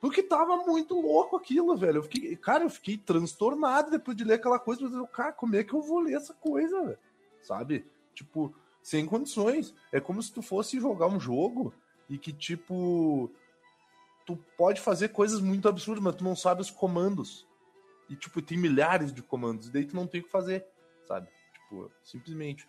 Porque 0.00 0.22
tava 0.22 0.56
muito 0.58 1.00
louco 1.00 1.36
aquilo, 1.36 1.76
velho. 1.76 1.98
Eu 1.98 2.02
fiquei, 2.02 2.36
cara, 2.36 2.64
eu 2.64 2.70
fiquei 2.70 2.96
transtornado 2.96 3.90
depois 3.90 4.16
de 4.16 4.24
ler 4.24 4.34
aquela 4.34 4.58
coisa. 4.58 4.82
Mas 4.82 4.94
eu, 4.94 5.06
cara, 5.06 5.32
como 5.32 5.56
é 5.56 5.64
que 5.64 5.74
eu 5.74 5.82
vou 5.82 6.00
ler 6.00 6.14
essa 6.14 6.34
coisa, 6.34 6.80
velho? 6.82 6.98
Sabe? 7.42 7.84
Tipo, 8.14 8.54
sem 8.82 9.04
condições. 9.04 9.74
É 9.90 10.00
como 10.00 10.22
se 10.22 10.32
tu 10.32 10.42
fosse 10.42 10.78
jogar 10.78 11.08
um 11.08 11.18
jogo 11.18 11.72
e 12.08 12.16
que, 12.16 12.32
tipo, 12.32 13.30
tu 14.28 14.36
pode 14.58 14.78
fazer 14.78 15.08
coisas 15.08 15.40
muito 15.40 15.66
absurdas, 15.70 16.04
mas 16.04 16.14
tu 16.16 16.22
não 16.22 16.36
sabe 16.36 16.60
os 16.60 16.70
comandos. 16.70 17.46
E, 18.10 18.14
tipo, 18.14 18.42
tem 18.42 18.58
milhares 18.58 19.10
de 19.10 19.22
comandos. 19.22 19.68
E 19.68 19.72
daí 19.72 19.86
tu 19.86 19.96
não 19.96 20.06
tem 20.06 20.20
o 20.20 20.24
que 20.24 20.30
fazer, 20.30 20.66
sabe? 21.06 21.26
Tipo, 21.54 21.90
simplesmente. 22.02 22.68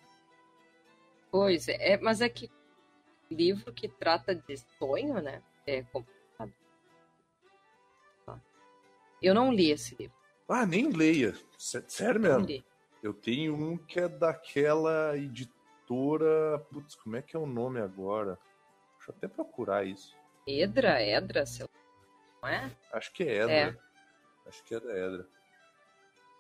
Pois 1.29 1.67
é, 1.67 1.91
é, 1.93 1.97
mas 1.97 2.21
é 2.21 2.29
que 2.29 2.49
livro 3.29 3.73
que 3.73 3.89
trata 3.89 4.33
de 4.33 4.55
sonho, 4.77 5.21
né? 5.21 5.43
É 5.67 5.83
complicado. 5.83 6.53
Tá. 8.25 8.39
Eu 9.21 9.33
não 9.35 9.51
li 9.51 9.69
esse 9.71 9.95
livro. 9.95 10.15
Ah, 10.47 10.65
nem 10.65 10.89
leia. 10.89 11.35
Sé- 11.57 11.83
Sério 11.89 12.21
Não 12.21 12.29
mesmo. 12.29 12.45
li. 12.47 12.65
Eu 13.03 13.13
tenho 13.13 13.53
um 13.53 13.77
que 13.77 13.99
é 13.99 14.07
daquela 14.07 15.17
editora. 15.17 16.57
Putz, 16.71 16.95
como 16.95 17.17
é 17.17 17.21
que 17.21 17.35
é 17.35 17.39
o 17.39 17.45
nome 17.45 17.81
agora? 17.81 18.39
Deixa 18.97 19.11
eu 19.11 19.15
até 19.17 19.27
procurar 19.27 19.85
isso. 19.85 20.17
Edra, 20.49 21.01
Edra, 21.01 21.45
sei 21.45 21.65
lá. 21.65 21.69
Não 22.41 22.49
é? 22.49 22.71
Acho 22.93 23.11
que 23.13 23.23
é 23.23 23.37
Edra. 23.43 23.53
É. 23.53 24.49
Acho 24.49 24.63
que 24.63 24.75
é 24.75 24.79
da 24.79 24.91
Edra. 24.97 25.27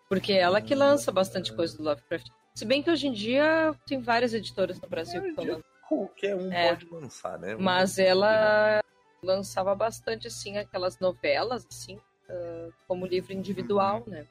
Porque 0.07 0.33
é 0.33 0.37
ela 0.39 0.61
que 0.61 0.73
lança 0.73 1.11
bastante 1.11 1.53
coisa 1.55 1.77
do 1.77 1.83
Lovecraft. 1.83 2.27
Se 2.55 2.65
bem 2.65 2.81
que 2.81 2.89
hoje 2.89 3.07
em 3.07 3.13
dia 3.13 3.75
tem 3.85 4.01
várias 4.01 4.33
editoras 4.33 4.79
no 4.81 4.89
Brasil 4.89 5.21
que 5.21 5.29
estão 5.29 5.45
lançando. 5.45 5.65
Qualquer 5.87 6.35
um 6.35 6.51
É. 6.51 6.69
pode 6.69 6.85
lançar, 6.89 7.37
né? 7.39 7.55
Mas 7.55 7.97
ela 7.99 8.81
lançava 9.21 9.75
bastante, 9.75 10.27
assim, 10.27 10.57
aquelas 10.57 10.99
novelas, 10.99 11.65
assim, 11.69 11.99
ah, 12.29 12.69
como 12.87 13.05
livro 13.05 13.33
individual, 13.33 14.03
né? 14.07 14.27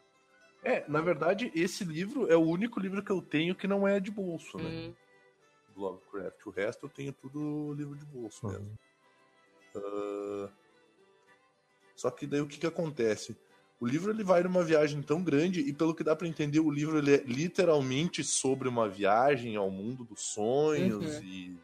É, 0.65 0.85
na 0.89 1.01
verdade, 1.01 1.53
esse 1.55 1.85
livro 1.85 2.31
é 2.31 2.37
o 2.37 2.43
único 2.43 2.81
livro 2.81 3.03
que 3.03 3.13
eu 3.13 3.23
tenho 3.23 3.55
que 3.55 3.69
não 3.69 3.87
é 3.87 4.01
de 4.01 4.11
bolso, 4.11 4.59
né? 4.59 4.69
Hum, 4.69 4.95
Do 5.75 5.81
Lovecraft. 5.81 6.47
O 6.47 6.51
resto 6.51 6.87
eu 6.87 6.91
tenho 6.91 7.13
tudo 7.13 7.73
livro 7.75 7.97
de 7.97 8.05
bolso 8.05 8.45
Uhum. 8.47 8.53
mesmo. 8.53 8.79
Ah, 9.77 10.49
Só 11.97 12.11
que 12.11 12.27
daí 12.27 12.41
o 12.41 12.47
que 12.47 12.59
que 12.59 12.67
acontece? 12.67 13.37
O 13.81 13.87
livro 13.87 14.11
ele 14.11 14.25
vai 14.25 14.43
numa 14.43 14.65
viagem 14.65 15.01
tão 15.03 15.23
grande 15.23 15.61
e 15.61 15.73
pelo 15.73 15.95
que 15.95 16.03
dá 16.03 16.15
pra 16.17 16.27
entender, 16.27 16.59
o 16.61 16.71
livro 16.71 16.99
ele 16.99 17.15
é 17.15 17.23
literalmente 17.25 18.25
sobre 18.25 18.69
uma 18.69 18.89
viagem 18.89 19.57
ao 19.57 19.71
mundo 19.71 20.05
dos 20.05 20.21
sonhos 20.33 21.19
Uhum. 21.19 21.25
e, 21.25 21.57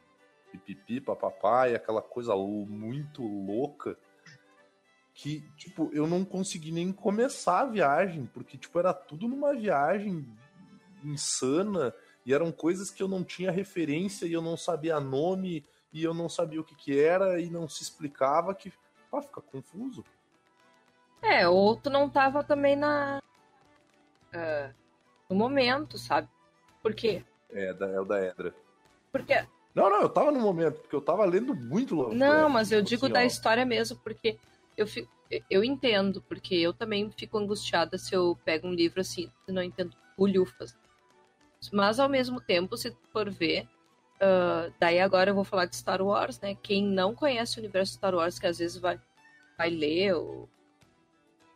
e 0.52 0.58
pipi, 0.58 1.00
papapá, 1.00 1.68
e 1.68 1.74
aquela 1.74 2.00
coisa 2.02 2.34
muito 2.36 3.22
louca. 3.22 3.96
que, 5.14 5.42
tipo, 5.56 5.90
eu 5.92 6.06
não 6.08 6.24
consegui 6.24 6.72
nem 6.72 6.92
começar 6.92 7.60
a 7.60 7.66
viagem, 7.66 8.26
porque, 8.26 8.58
tipo, 8.58 8.78
era 8.78 8.92
tudo 8.92 9.28
numa 9.28 9.54
viagem 9.54 10.26
insana, 11.04 11.94
e 12.26 12.34
eram 12.34 12.50
coisas 12.50 12.90
que 12.90 13.02
eu 13.02 13.06
não 13.08 13.22
tinha 13.22 13.50
referência, 13.52 14.26
e 14.26 14.32
eu 14.32 14.42
não 14.42 14.56
sabia 14.56 14.98
nome, 14.98 15.64
e 15.94 16.02
eu 16.02 16.12
não 16.12 16.28
sabia 16.28 16.60
o 16.60 16.64
que 16.64 16.74
que 16.74 16.98
era, 16.98 17.40
e 17.40 17.48
não 17.48 17.68
se 17.68 17.84
explicava, 17.84 18.52
que, 18.52 18.72
pá, 19.08 19.22
fica 19.22 19.40
confuso. 19.40 20.04
É, 21.22 21.48
ou 21.48 21.76
tu 21.76 21.88
não 21.88 22.10
tava 22.10 22.42
também 22.42 22.74
na. 22.74 23.22
ah, 24.34 24.70
no 25.30 25.36
momento, 25.36 25.96
sabe? 25.96 26.28
Por 26.82 26.94
quê? 26.94 27.24
É, 27.48 27.72
da, 27.72 27.86
é 27.86 28.00
o 28.00 28.04
da 28.04 28.20
Edra. 28.20 28.52
Porque. 29.12 29.46
Não, 29.72 29.88
não, 29.88 30.02
eu 30.02 30.08
tava 30.08 30.32
no 30.32 30.40
momento, 30.40 30.80
porque 30.80 30.94
eu 30.94 31.00
tava 31.00 31.24
lendo 31.24 31.54
muito 31.54 31.94
Lovecraft. 31.94 32.18
Não, 32.18 32.48
mas 32.48 32.72
eu 32.72 32.80
tipo 32.80 32.88
digo 32.90 33.06
assim, 33.06 33.12
da 33.12 33.20
ó. 33.20 33.22
história 33.22 33.64
mesmo, 33.64 33.96
porque 33.98 34.36
eu 34.76 34.86
fico. 34.86 35.08
Eu 35.48 35.64
entendo, 35.64 36.20
porque 36.22 36.56
eu 36.56 36.72
também 36.72 37.10
fico 37.10 37.38
angustiada 37.38 37.96
se 37.98 38.14
eu 38.14 38.38
pego 38.44 38.66
um 38.66 38.74
livro 38.74 39.00
assim, 39.00 39.30
e 39.48 39.52
não 39.52 39.62
entendo 39.62 39.96
bulhufas. 40.18 40.76
Mas 41.72 41.98
ao 41.98 42.08
mesmo 42.08 42.40
tempo, 42.40 42.76
se 42.76 42.90
tu 42.90 42.98
for 43.12 43.30
ver, 43.30 43.66
ah, 44.20 44.70
daí 44.78 45.00
agora 45.00 45.30
eu 45.30 45.34
vou 45.34 45.44
falar 45.44 45.66
de 45.66 45.76
Star 45.76 46.02
Wars, 46.02 46.40
né? 46.40 46.56
Quem 46.62 46.84
não 46.84 47.14
conhece 47.14 47.56
o 47.56 47.60
universo 47.60 47.94
Star 47.94 48.14
Wars, 48.14 48.38
que 48.38 48.46
às 48.46 48.58
vezes 48.58 48.76
vai, 48.76 49.00
vai 49.58 49.70
ler, 49.70 50.14
ou... 50.14 50.48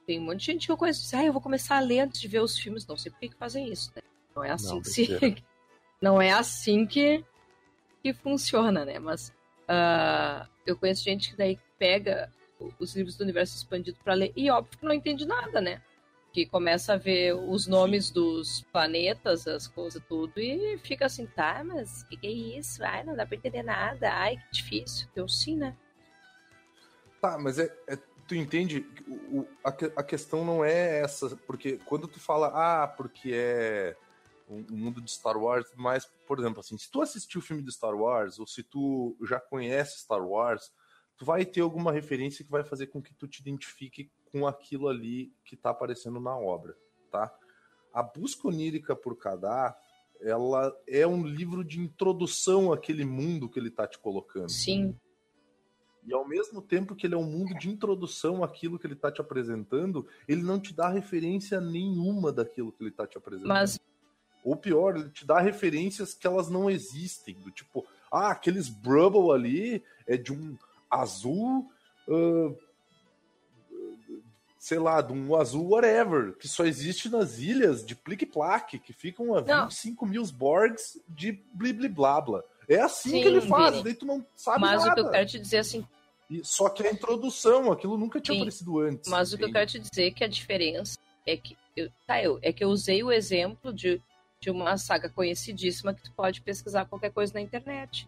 tem 0.06 0.18
um 0.18 0.24
monte 0.24 0.40
de 0.40 0.46
gente 0.46 0.66
que 0.66 0.72
eu 0.72 0.76
conheço, 0.76 1.02
diz, 1.02 1.14
ah, 1.14 1.24
eu 1.24 1.32
vou 1.32 1.42
começar 1.42 1.76
a 1.76 1.80
ler 1.80 2.00
antes 2.00 2.20
de 2.20 2.28
ver 2.28 2.40
os 2.40 2.58
filmes. 2.58 2.86
Não 2.86 2.96
sei 2.96 3.10
por 3.10 3.20
que 3.20 3.28
que 3.28 3.36
fazem 3.36 3.70
isso, 3.72 3.92
né? 3.94 4.02
Não 4.34 4.44
é 4.44 4.50
assim 4.50 4.74
Não, 4.74 4.82
que 4.82 4.88
se... 4.88 5.08
Não 6.00 6.22
é 6.22 6.30
assim 6.30 6.86
que, 6.86 7.24
que 8.00 8.12
funciona, 8.12 8.84
né? 8.84 9.00
Mas 9.00 9.32
ah, 9.66 10.46
eu 10.64 10.76
conheço 10.76 11.02
gente 11.02 11.30
que 11.30 11.36
daí 11.36 11.58
pega 11.76 12.32
os 12.78 12.94
livros 12.94 13.16
do 13.16 13.24
universo 13.24 13.56
expandido 13.56 13.98
pra 14.02 14.14
ler 14.14 14.32
e 14.36 14.50
óbvio 14.50 14.78
que 14.78 14.84
não 14.84 14.92
entende 14.92 15.26
nada, 15.26 15.60
né? 15.60 15.82
Que 16.38 16.46
começa 16.46 16.92
a 16.92 16.96
ver 16.96 17.34
os 17.34 17.66
nomes 17.66 18.12
dos 18.12 18.64
planetas, 18.72 19.48
as 19.48 19.66
coisas 19.66 20.00
tudo, 20.08 20.38
e 20.38 20.78
fica 20.78 21.06
assim, 21.06 21.26
tá, 21.26 21.64
mas 21.64 22.02
o 22.02 22.06
que, 22.06 22.16
que 22.16 22.28
é 22.28 22.30
isso? 22.30 22.80
Ai, 22.84 23.02
não 23.02 23.16
dá 23.16 23.26
pra 23.26 23.34
entender 23.34 23.64
nada. 23.64 24.08
Ai, 24.08 24.36
que 24.36 24.52
difícil. 24.52 25.08
Eu 25.16 25.28
sim, 25.28 25.56
né? 25.56 25.76
Tá, 27.20 27.36
mas 27.38 27.58
é, 27.58 27.76
é- 27.88 27.98
tu 28.28 28.36
entende? 28.36 28.86
O, 29.32 29.48
a, 29.64 29.70
a 29.96 30.04
questão 30.04 30.44
não 30.44 30.64
é 30.64 31.00
essa, 31.00 31.36
porque 31.38 31.78
quando 31.78 32.06
tu 32.06 32.20
fala, 32.20 32.52
ah, 32.54 32.86
porque 32.86 33.32
é 33.34 33.96
o 34.46 34.58
o 34.72 34.76
mundo 34.76 35.00
de 35.00 35.10
Star 35.10 35.36
Wars, 35.36 35.66
mas, 35.74 36.08
por 36.24 36.38
exemplo, 36.38 36.60
assim, 36.60 36.78
se 36.78 36.88
tu 36.88 37.02
assistiu 37.02 37.40
o 37.40 37.44
filme 37.44 37.64
de 37.64 37.72
Star 37.72 37.96
Wars, 37.96 38.38
ou 38.38 38.46
se 38.46 38.62
tu 38.62 39.16
já 39.26 39.40
conhece 39.40 39.98
Star 40.02 40.24
Wars, 40.24 40.70
tu 41.16 41.24
vai 41.24 41.44
ter 41.44 41.62
alguma 41.62 41.90
referência 41.90 42.44
que 42.44 42.50
vai 42.52 42.62
fazer 42.62 42.86
com 42.86 43.02
que 43.02 43.12
tu 43.12 43.26
te 43.26 43.40
identifique 43.40 44.08
com 44.30 44.46
aquilo 44.46 44.88
ali 44.88 45.32
que 45.44 45.56
tá 45.56 45.70
aparecendo 45.70 46.20
na 46.20 46.36
obra, 46.36 46.76
tá? 47.10 47.32
A 47.92 48.02
busca 48.02 48.48
onírica 48.48 48.94
por 48.94 49.16
Kadar, 49.16 49.76
ela 50.20 50.74
é 50.86 51.06
um 51.06 51.24
livro 51.24 51.64
de 51.64 51.80
introdução 51.80 52.72
àquele 52.72 53.04
mundo 53.04 53.48
que 53.48 53.58
ele 53.58 53.70
tá 53.70 53.86
te 53.86 53.98
colocando. 53.98 54.50
Sim. 54.50 54.94
E 56.08 56.12
ao 56.12 56.26
mesmo 56.26 56.62
tempo 56.62 56.94
que 56.94 57.06
ele 57.06 57.14
é 57.14 57.18
um 57.18 57.30
mundo 57.30 57.54
de 57.58 57.68
introdução 57.68 58.42
àquilo 58.42 58.78
que 58.78 58.86
ele 58.86 58.96
tá 58.96 59.12
te 59.12 59.20
apresentando, 59.20 60.06
ele 60.26 60.42
não 60.42 60.58
te 60.58 60.72
dá 60.72 60.88
referência 60.88 61.60
nenhuma 61.60 62.32
daquilo 62.32 62.72
que 62.72 62.82
ele 62.82 62.90
tá 62.90 63.06
te 63.06 63.18
apresentando. 63.18 63.48
Mas 63.48 63.78
Ou 64.42 64.56
pior, 64.56 64.96
ele 64.96 65.10
te 65.10 65.26
dá 65.26 65.38
referências 65.38 66.14
que 66.14 66.26
elas 66.26 66.48
não 66.48 66.70
existem. 66.70 67.34
Do 67.34 67.50
tipo, 67.50 67.84
ah, 68.10 68.30
aqueles 68.30 68.68
Brubble 68.68 69.32
ali 69.32 69.84
é 70.06 70.16
de 70.16 70.32
um 70.32 70.56
azul. 70.90 71.70
ah, 72.08 72.67
sei 74.58 74.78
lá, 74.78 75.00
de 75.00 75.12
um 75.12 75.36
azul 75.36 75.68
whatever, 75.70 76.34
que 76.36 76.48
só 76.48 76.64
existe 76.64 77.08
nas 77.08 77.38
ilhas 77.38 77.84
de 77.84 77.94
Plique-Plaque, 77.94 78.78
que 78.78 78.92
ficam 78.92 79.34
a 79.34 79.40
Não. 79.40 79.64
25 79.68 80.04
mil 80.04 80.24
Borgs 80.32 81.00
de 81.08 81.32
blibli-blabla. 81.54 82.44
É 82.68 82.80
assim 82.80 83.12
Sim, 83.12 83.20
que 83.22 83.28
ele 83.28 83.40
faz, 83.42 83.70
Vini. 83.72 83.84
daí 83.84 83.94
tu 83.94 84.04
não 84.04 84.26
sabe 84.34 84.60
mas 84.60 84.82
nada. 84.82 84.90
o 84.90 84.94
que 84.94 85.00
eu 85.00 85.10
quero 85.10 85.26
te 85.26 85.38
dizer 85.38 85.58
assim, 85.58 85.86
E- 86.28 86.44
só 86.44 86.68
que 86.68 86.86
a 86.86 86.90
introdução, 86.92 87.72
aquilo 87.72 87.96
nunca 87.96 88.20
tinha 88.20 88.34
Sim, 88.34 88.40
aparecido 88.42 88.78
antes. 88.80 89.08
Mas 89.10 89.32
o 89.32 89.38
que 89.38 89.44
eu 89.44 89.48
entende? 89.48 89.66
quero 89.66 89.82
te 89.82 89.88
dizer 89.90 90.06
é 90.06 90.10
que 90.10 90.24
a 90.24 90.28
diferença 90.28 90.98
é 91.26 91.36
que 91.36 91.56
eu, 91.76 91.90
tá, 92.06 92.22
eu, 92.22 92.38
é 92.42 92.52
que 92.52 92.62
eu 92.64 92.68
usei 92.68 93.02
o 93.02 93.10
exemplo 93.12 93.72
de, 93.72 94.02
de 94.40 94.50
uma 94.50 94.76
saga 94.76 95.08
conhecidíssima 95.08 95.94
que 95.94 96.02
tu 96.02 96.12
pode 96.12 96.42
pesquisar 96.42 96.84
qualquer 96.86 97.10
coisa 97.12 97.32
na 97.32 97.40
internet. 97.40 98.06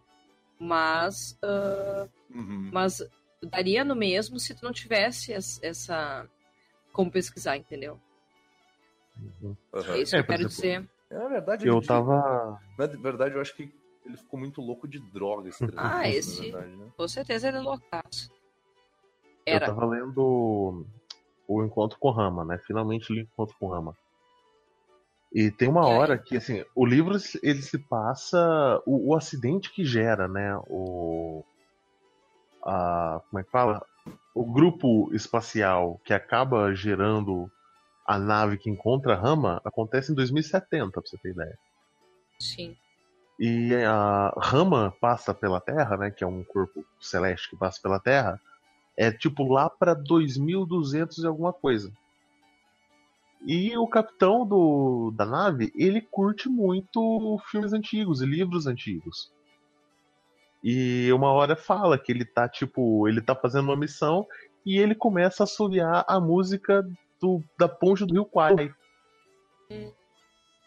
Mas, 0.58 1.38
ah, 1.42 2.06
Uhum. 2.28 2.68
mas 2.72 3.02
daria 3.42 3.82
no 3.84 3.96
mesmo 3.96 4.38
se 4.38 4.54
tu 4.54 4.62
não 4.64 4.72
tivesse 4.72 5.32
es- 5.32 5.58
essa 5.62 6.28
como 6.92 7.10
pesquisar, 7.10 7.56
entendeu? 7.56 7.98
Uhum. 9.42 9.56
É 9.74 9.98
isso 9.98 10.10
que 10.12 10.16
É, 10.16 10.20
eu 10.20 10.24
por 10.24 10.30
quero 10.30 10.42
exemplo, 10.42 10.48
dizer. 10.48 10.90
É, 11.10 11.18
na 11.18 11.28
verdade, 11.28 11.66
Eu 11.66 11.76
ele- 11.78 11.86
tava. 11.86 12.60
Na 12.78 12.86
verdade, 12.86 13.34
eu 13.34 13.40
acho 13.40 13.54
que 13.54 13.72
ele 14.06 14.16
ficou 14.16 14.38
muito 14.40 14.60
louco 14.62 14.88
de 14.88 14.98
droga 15.12 15.48
escrevendo 15.48 15.78
Ah, 16.04 16.08
isso, 16.08 16.30
esse- 16.30 16.50
verdade, 16.50 16.76
né? 16.76 16.88
Com 16.96 17.08
certeza 17.08 17.48
ele 17.48 17.58
é 17.58 17.60
loucaço. 17.60 18.30
Eu 19.46 19.56
Era. 19.56 19.66
tava 19.66 19.84
lendo 19.86 20.84
o 21.48 21.64
Encontro 21.64 21.98
com 21.98 22.10
Rama, 22.10 22.44
né? 22.44 22.58
Finalmente 22.58 23.12
li 23.12 23.22
o 23.22 23.24
Encontro 23.24 23.56
com 23.58 23.68
Rama. 23.68 23.96
E 25.32 25.50
tem 25.50 25.68
uma 25.68 25.82
E 25.88 25.92
hora 25.92 26.18
que, 26.18 26.36
assim, 26.36 26.64
o 26.74 26.84
livro 26.84 27.16
ele 27.42 27.62
se 27.62 27.78
passa. 27.78 28.82
O, 28.86 29.10
o 29.12 29.16
acidente 29.16 29.72
que 29.72 29.84
gera, 29.84 30.26
né? 30.26 30.56
O. 30.68 31.44
A, 32.64 33.20
como 33.30 33.40
é 33.40 33.44
que 33.44 33.50
fala? 33.50 33.84
O 34.34 34.44
grupo 34.44 35.12
espacial 35.12 36.00
que 36.04 36.14
acaba 36.14 36.74
gerando 36.74 37.50
a 38.06 38.18
nave 38.18 38.58
que 38.58 38.70
encontra 38.70 39.14
a 39.14 39.16
Rama 39.16 39.60
acontece 39.64 40.12
em 40.12 40.14
2070, 40.14 40.90
pra 40.90 41.02
você 41.04 41.16
ter 41.18 41.30
ideia. 41.30 41.58
Sim. 42.38 42.76
E 43.38 43.74
a 43.74 44.34
Rama 44.36 44.94
passa 45.00 45.32
pela 45.32 45.60
Terra, 45.60 45.96
né? 45.96 46.10
Que 46.10 46.22
é 46.22 46.26
um 46.26 46.44
corpo 46.44 46.84
celeste 47.00 47.50
que 47.50 47.56
passa 47.56 47.80
pela 47.82 47.98
Terra. 47.98 48.40
É 48.96 49.10
tipo 49.10 49.44
lá 49.50 49.70
pra 49.70 49.94
2200 49.94 51.18
e 51.18 51.26
alguma 51.26 51.52
coisa. 51.52 51.90
E 53.46 53.76
o 53.78 53.86
capitão 53.88 54.46
do, 54.46 55.10
da 55.16 55.24
nave, 55.24 55.72
ele 55.74 56.02
curte 56.02 56.48
muito 56.48 57.40
filmes 57.50 57.72
antigos 57.72 58.20
e 58.20 58.26
livros 58.26 58.66
antigos. 58.66 59.32
E 60.62 61.10
uma 61.12 61.32
hora 61.32 61.56
fala 61.56 61.98
que 61.98 62.12
ele 62.12 62.24
tá, 62.24 62.48
tipo, 62.48 63.08
ele 63.08 63.20
tá 63.20 63.34
fazendo 63.34 63.64
uma 63.64 63.76
missão 63.76 64.26
e 64.64 64.78
ele 64.78 64.94
começa 64.94 65.42
a 65.42 65.44
assoviar 65.44 66.04
a 66.06 66.20
música 66.20 66.82
do, 67.20 67.42
da 67.58 67.68
ponte 67.68 68.04
do 68.04 68.12
Rio. 68.12 68.28
Hum. 69.70 69.92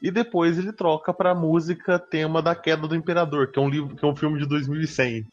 E 0.01 0.11
depois 0.11 0.57
ele 0.57 0.73
troca 0.73 1.13
pra 1.13 1.35
música 1.35 1.97
tema 1.99 2.41
da 2.41 2.55
Queda 2.55 2.87
do 2.87 2.95
Imperador, 2.95 3.51
que 3.51 3.59
é 3.59 3.61
um 3.61 3.69
livro, 3.69 3.95
que 3.95 4.03
é 4.03 4.07
um 4.07 4.15
filme 4.15 4.39
de 4.39 4.47
2100. 4.47 5.25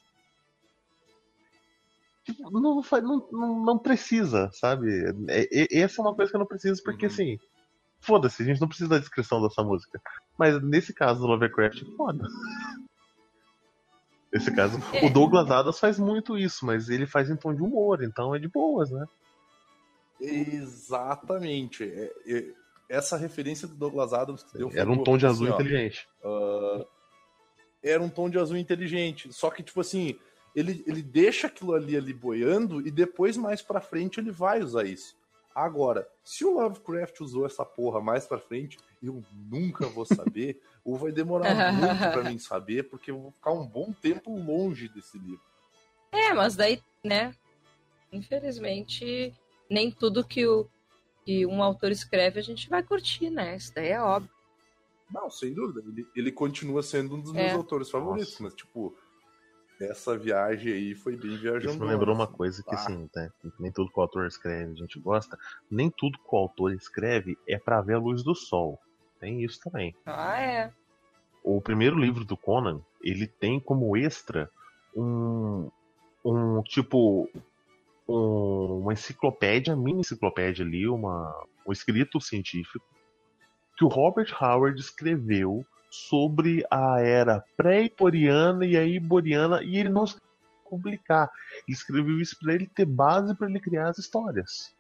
Tipo, 2.24 2.50
não, 2.50 2.80
não, 2.80 3.28
não, 3.32 3.64
não 3.64 3.78
precisa, 3.78 4.50
sabe? 4.52 4.88
É- 5.28 5.48
é- 5.50 5.78
essa 5.80 6.00
é 6.00 6.04
uma 6.04 6.14
coisa 6.14 6.30
que 6.30 6.36
eu 6.36 6.40
não 6.40 6.46
preciso, 6.46 6.82
porque 6.84 7.06
Uhum. 7.06 7.12
assim, 7.12 7.38
foda-se, 8.00 8.42
a 8.42 8.46
gente 8.46 8.61
não 8.61 8.68
precisa 8.68 8.90
da 8.90 8.98
descrição 8.98 9.42
dessa 9.42 9.62
música. 9.64 10.00
Mas 10.38 10.62
nesse 10.62 10.94
caso 10.94 11.20
do 11.20 11.26
Lovecraft, 11.26 11.82
foda. 11.96 12.24
Nesse 14.33 14.55
caso, 14.55 14.78
É. 14.95 15.05
o 15.07 15.11
Douglas 15.11 15.51
Adams 15.51 15.78
faz 15.78 15.99
muito 15.99 16.39
isso, 16.39 16.64
mas 16.64 16.89
ele 16.89 17.07
faz 17.07 17.28
em 17.28 17.37
tom 17.37 17.53
de 17.55 17.62
humor, 17.62 18.03
então 18.03 18.35
é 18.35 18.39
de 18.39 18.49
boas, 18.49 18.91
né? 18.91 19.05
Exatamente. 20.20 21.85
É- 21.85 22.12
é- 22.26 22.53
essa 22.89 23.16
referência 23.16 23.66
do 23.68 23.74
Douglas 23.74 24.12
Adams 24.12 24.43
que 24.43 24.59
deu 24.59 24.70
Era 24.74 24.91
um 24.91 25.03
tom 25.03 25.16
de 25.16 25.24
porque, 25.24 25.26
azul 25.26 25.47
assim, 25.47 25.53
ó, 25.53 25.61
inteligente. 25.61 26.09
ah, 26.24 26.85
era 27.83 28.03
um 28.03 28.09
tom 28.09 28.28
de 28.28 28.39
azul 28.39 28.57
inteligente. 28.57 29.33
Só 29.33 29.49
que, 29.51 29.62
tipo 29.62 29.81
assim, 29.81 30.18
ele, 30.55 30.83
ele 30.87 31.01
deixa 31.03 31.47
aquilo 31.47 31.74
ali, 31.74 31.97
ali 31.97 32.12
boiando 32.12 32.87
e 32.87 32.91
depois, 32.91 33.37
mais 33.37 33.62
pra 33.62 33.81
frente, 33.81 34.18
ele 34.20 34.31
vai 34.31 34.61
usar 34.61 34.85
isso. 34.85 35.14
Agora, 35.55 36.07
se 36.24 36.45
o 36.45 36.53
Lovecraft 36.61 37.20
usou 37.20 37.47
essa 37.47 37.64
porra 37.64 38.01
mais 38.01 38.26
pra 38.26 38.39
frente, 38.39 38.76
eu 39.03 39.22
nunca 39.51 39.87
vou 39.87 40.05
saber, 40.05 40.61
ou 40.85 40.97
vai 40.97 41.12
demorar 41.12 41.55
muito 41.72 42.12
pra 42.12 42.24
mim 42.24 42.39
saber, 42.39 42.85
porque 42.85 43.11
eu 43.11 43.20
vou 43.20 43.33
ficar 43.33 43.53
um 43.53 43.66
bom 43.66 43.93
tempo 43.93 44.31
longe 44.37 44.89
desse 44.89 45.18
livro. 45.18 45.43
É, 46.12 46.33
mas 46.33 46.57
daí, 46.57 46.83
né? 47.05 47.35
Infelizmente, 48.12 49.33
nem 49.70 49.91
tudo 49.91 50.24
que, 50.24 50.47
o, 50.47 50.68
que 51.24 51.47
um 51.47 51.62
autor 51.62 51.91
escreve 51.93 52.41
a 52.41 52.43
gente 52.43 52.68
vai 52.68 52.83
curtir, 52.83 53.31
né? 53.31 53.57
Isso 53.57 53.72
daí 53.74 53.91
é 53.91 54.01
óbvio. 54.01 54.31
Não, 55.12 55.28
sem 55.31 55.53
dúvida. 55.53 55.81
Ele, 55.87 56.07
ele 56.14 56.33
continua 56.33 56.83
sendo 56.83 57.16
um 57.16 57.20
dos 57.20 57.33
meus 57.33 57.53
É. 57.53 57.57
autores 57.57 57.91
favoritos, 57.91 58.33
Nossa. 58.33 58.43
mas, 58.45 58.55
tipo, 58.55 58.97
essa 59.81 60.16
viagem 60.16 60.72
aí 60.72 60.95
foi 60.95 61.16
bem 61.16 61.37
viajando. 61.37 61.72
Isso 61.72 61.81
me 61.81 61.89
lembrou 61.89 62.14
uma 62.14 62.26
coisa 62.26 62.62
que, 62.62 62.74
assim, 62.74 63.09
né, 63.14 63.31
nem 63.59 63.72
tudo 63.72 63.91
que 63.91 63.99
o 63.99 64.03
autor 64.03 64.26
escreve 64.26 64.72
a 64.72 64.74
gente 64.74 65.01
gosta, 65.01 65.39
nem 65.70 65.91
tudo 65.91 66.18
que 66.18 66.28
o 66.31 66.37
autor 66.37 66.72
escreve 66.72 67.37
é 67.49 67.59
pra 67.59 67.81
ver 67.81 67.95
a 67.95 67.99
luz 67.99 68.22
do 68.22 68.35
sol. 68.35 68.78
Tem 69.21 69.45
isso 69.45 69.61
também. 69.62 69.95
Ah, 70.07 70.41
é. 70.41 70.73
O 71.45 71.61
primeiro 71.61 71.99
livro 71.99 72.25
do 72.25 72.37
Conan, 72.37 72.81
ele 73.03 73.27
tem 73.27 73.61
como 73.61 73.97
extra 73.97 74.51
um, 74.97 75.71
um 76.25 76.62
tipo, 76.62 77.29
um- 78.09 78.81
uma 78.81 78.93
enciclopédia, 78.93 79.77
mini 79.77 80.01
enciclopédia 80.01 80.64
ali, 80.64 80.89
uma, 80.89 81.33
um 81.66 81.73
escrito 81.73 82.21
científico 82.21 82.85
que 83.77 83.85
o 83.85 83.89
Robert 83.89 84.35
Howard 84.43 84.79
escreveu 84.79 85.64
sobre 85.91 86.64
a 86.71 87.01
era 87.01 87.43
pré-iboriana 87.57 88.66
e 88.66 88.77
a 88.77 88.85
iboriana 88.85 89.62
e 89.62 89.77
ele 89.77 89.89
não 89.89 90.05
publicar. 90.68 91.31
Ele 91.66 91.75
escreveu 91.77 92.21
isso 92.21 92.37
para 92.39 92.55
ele 92.55 92.66
ter 92.66 92.85
base 92.85 93.35
para 93.35 93.49
ele 93.49 93.59
criar 93.59 93.89
as 93.89 93.99
histórias. 93.99 94.75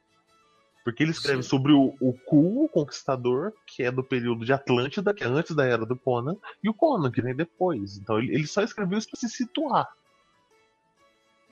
Porque 0.84 1.02
ele 1.02 1.10
escreve 1.10 1.42
Sim. 1.42 1.48
sobre 1.48 1.72
o, 1.72 1.94
o 2.00 2.12
Ku, 2.26 2.64
o 2.64 2.68
Conquistador, 2.68 3.52
que 3.66 3.82
é 3.82 3.90
do 3.90 4.02
período 4.02 4.44
de 4.44 4.52
Atlântida, 4.52 5.12
que 5.12 5.22
é 5.22 5.26
antes 5.26 5.54
da 5.54 5.66
era 5.66 5.84
do 5.84 5.96
Conan, 5.96 6.36
e 6.64 6.68
o 6.70 6.74
Conan, 6.74 7.10
que 7.10 7.20
vem 7.20 7.34
depois. 7.36 7.98
Então 7.98 8.18
ele, 8.18 8.34
ele 8.34 8.46
só 8.46 8.62
escreveu 8.62 8.98
isso 8.98 9.08
para 9.10 9.20
se 9.20 9.28
situar. 9.28 9.86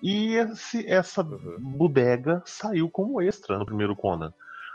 E 0.03 0.35
esse- 0.35 0.87
essa 0.87 1.23
Uhum. 1.23 1.57
bodega 1.59 2.43
saiu 2.47 2.89
como 2.89 3.21
extra 3.21 3.59
no 3.59 3.67
primeiro 3.67 3.97
Conan. 3.97 4.33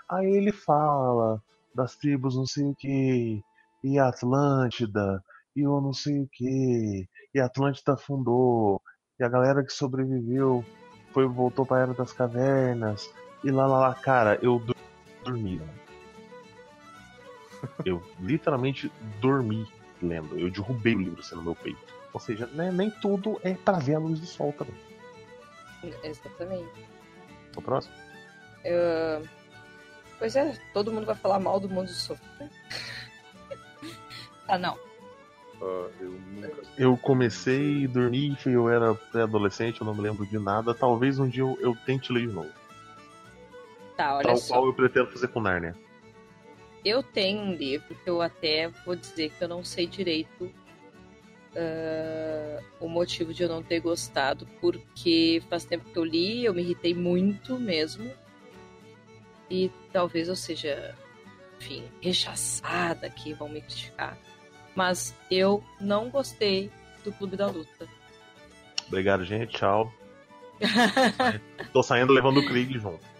Aí 0.10 0.28
ele 0.28 0.52
fala 0.52 1.42
das 1.74 1.96
tribos 1.96 2.36
não 2.36 2.46
sei 2.46 2.66
o 2.66 2.76
que, 2.76 3.42
e 3.84 3.98
a 3.98 4.10
Atlântida, 4.10 5.24
e 5.56 5.62
eu 5.62 5.82
não 5.82 5.94
sei 5.94 6.20
o 6.20 6.28
que, 6.32 7.08
e 7.34 7.40
a 7.40 7.46
Atlântida 7.46 7.98
fundou, 7.98 8.82
e 9.20 9.24
a 9.24 9.30
galera 9.30 9.64
que 9.64 9.74
sobreviveu 9.74 10.64
foi 11.12 11.26
voltou 11.26 11.66
pra 11.66 11.80
Era 11.80 11.94
das 11.94 12.12
Cavernas, 12.12 13.10
e 13.44 13.52
lá 13.52 13.68
lá 13.68 13.80
lá, 13.90 13.94
cara, 13.96 14.40
eu 14.42 14.62
dormi. 15.24 15.62
Eu 17.86 18.04
literalmente 18.20 18.92
dormi 19.20 19.68
lendo. 20.02 20.38
Eu 20.38 20.52
derrubei 20.52 20.96
o 20.96 21.00
livro 21.00 21.20
assim 21.22 21.36
no 21.36 21.44
meu 21.44 21.56
peito. 21.56 21.80
Ou 22.14 22.20
seja, 22.20 22.46
né, 22.48 22.72
nem 22.72 22.90
tudo 22.92 23.40
é 23.44 23.54
pra 23.54 23.80
ver 23.80 23.96
a 23.96 24.00
luz 24.00 24.20
do 24.20 24.26
sol 24.26 24.54
também. 24.54 24.76
Exatamente. 26.04 26.70
O 27.56 27.62
próximo? 27.62 27.94
Eu- 28.64 29.28
Pois 30.20 30.36
é, 30.38 30.58
todo 30.74 30.92
mundo 30.92 31.06
vai 31.06 31.16
falar 31.16 31.40
mal 31.40 31.60
do 31.60 31.68
mundo 31.68 31.88
do 31.88 31.94
sofá. 31.94 32.24
ah, 34.48 34.58
não. 34.58 34.78
Ah, 35.62 35.90
eu 36.00 36.12
nunca. 36.12 36.62
Eu 36.78 36.96
comecei 36.98 37.86
a 37.86 37.90
dormir, 37.90 38.38
eu 38.46 38.70
era 38.70 38.96
pré-adolescente, 38.96 39.82
eu 39.82 39.88
não 39.88 39.94
me 39.94 40.02
lembro 40.02 40.26
de 40.26 40.40
nada. 40.40 40.74
Talvez 40.74 41.20
um 41.20 41.28
dia 41.28 41.44
eu, 41.44 41.58
eu 41.60 41.76
tente 41.86 42.14
ler 42.14 42.28
de 42.28 42.34
novo. 42.34 42.52
Tá, 44.04 44.16
olha 44.16 44.24
Tal 44.24 44.38
só. 44.38 44.56
qual 44.56 44.66
eu 44.66 44.74
pretendo 44.74 45.08
fazer 45.12 45.30
com 45.30 45.40
Narnia. 45.40 45.74
Eu 46.84 47.02
tenho 47.02 47.40
um 47.40 47.54
livro 47.54 47.96
que 47.96 48.10
eu 48.10 48.22
até 48.22 48.68
vou 48.86 48.98
dizer 48.98 49.32
que 49.32 49.42
eu 49.42 49.48
não 49.48 49.64
sei 49.64 49.88
direito 49.88 50.52
ah, 51.56 52.62
o 52.82 52.90
motivo 52.90 53.34
de 53.34 53.44
eu 53.44 53.48
não 53.48 53.64
ter 53.64 53.80
gostado, 53.80 54.46
porque 54.60 55.42
faz 55.50 55.64
tempo 55.64 55.90
que 55.90 55.98
eu 55.98 56.04
li, 56.04 56.44
eu 56.44 56.54
me 56.54 56.62
irritei 56.62 56.94
muito 56.94 57.58
mesmo. 57.58 58.12
E 59.50 59.72
talvez 59.94 60.28
eu 60.28 60.36
seja, 60.36 60.94
enfim, 61.62 61.86
rechaçada 62.02 63.08
aqui, 63.08 63.32
vão 63.34 63.48
me 63.48 63.62
criticar. 63.62 64.18
Mas 64.76 65.16
eu 65.32 65.64
não 65.80 66.10
gostei 66.10 66.70
do 67.06 67.14
Clube 67.14 67.38
da 67.38 67.48
Luta. 67.48 67.88
Obrigado, 68.86 69.24
gente. 69.24 69.54
Tchau. 69.54 69.94
Tô 71.72 71.82
saindo 71.82 72.12
levando 72.12 72.42
o 72.42 72.46
Krieg 72.46 72.78
junto. 72.78 73.13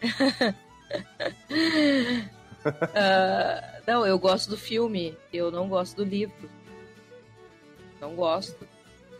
Ah, 2.94 3.80
não, 3.86 4.06
eu 4.06 4.18
gosto 4.18 4.48
do 4.48 4.56
filme, 4.56 5.14
eu 5.32 5.50
não 5.50 5.68
gosto 5.68 5.96
do 5.96 6.04
livro. 6.04 6.48
Não 8.00 8.14
gosto. 8.14 8.66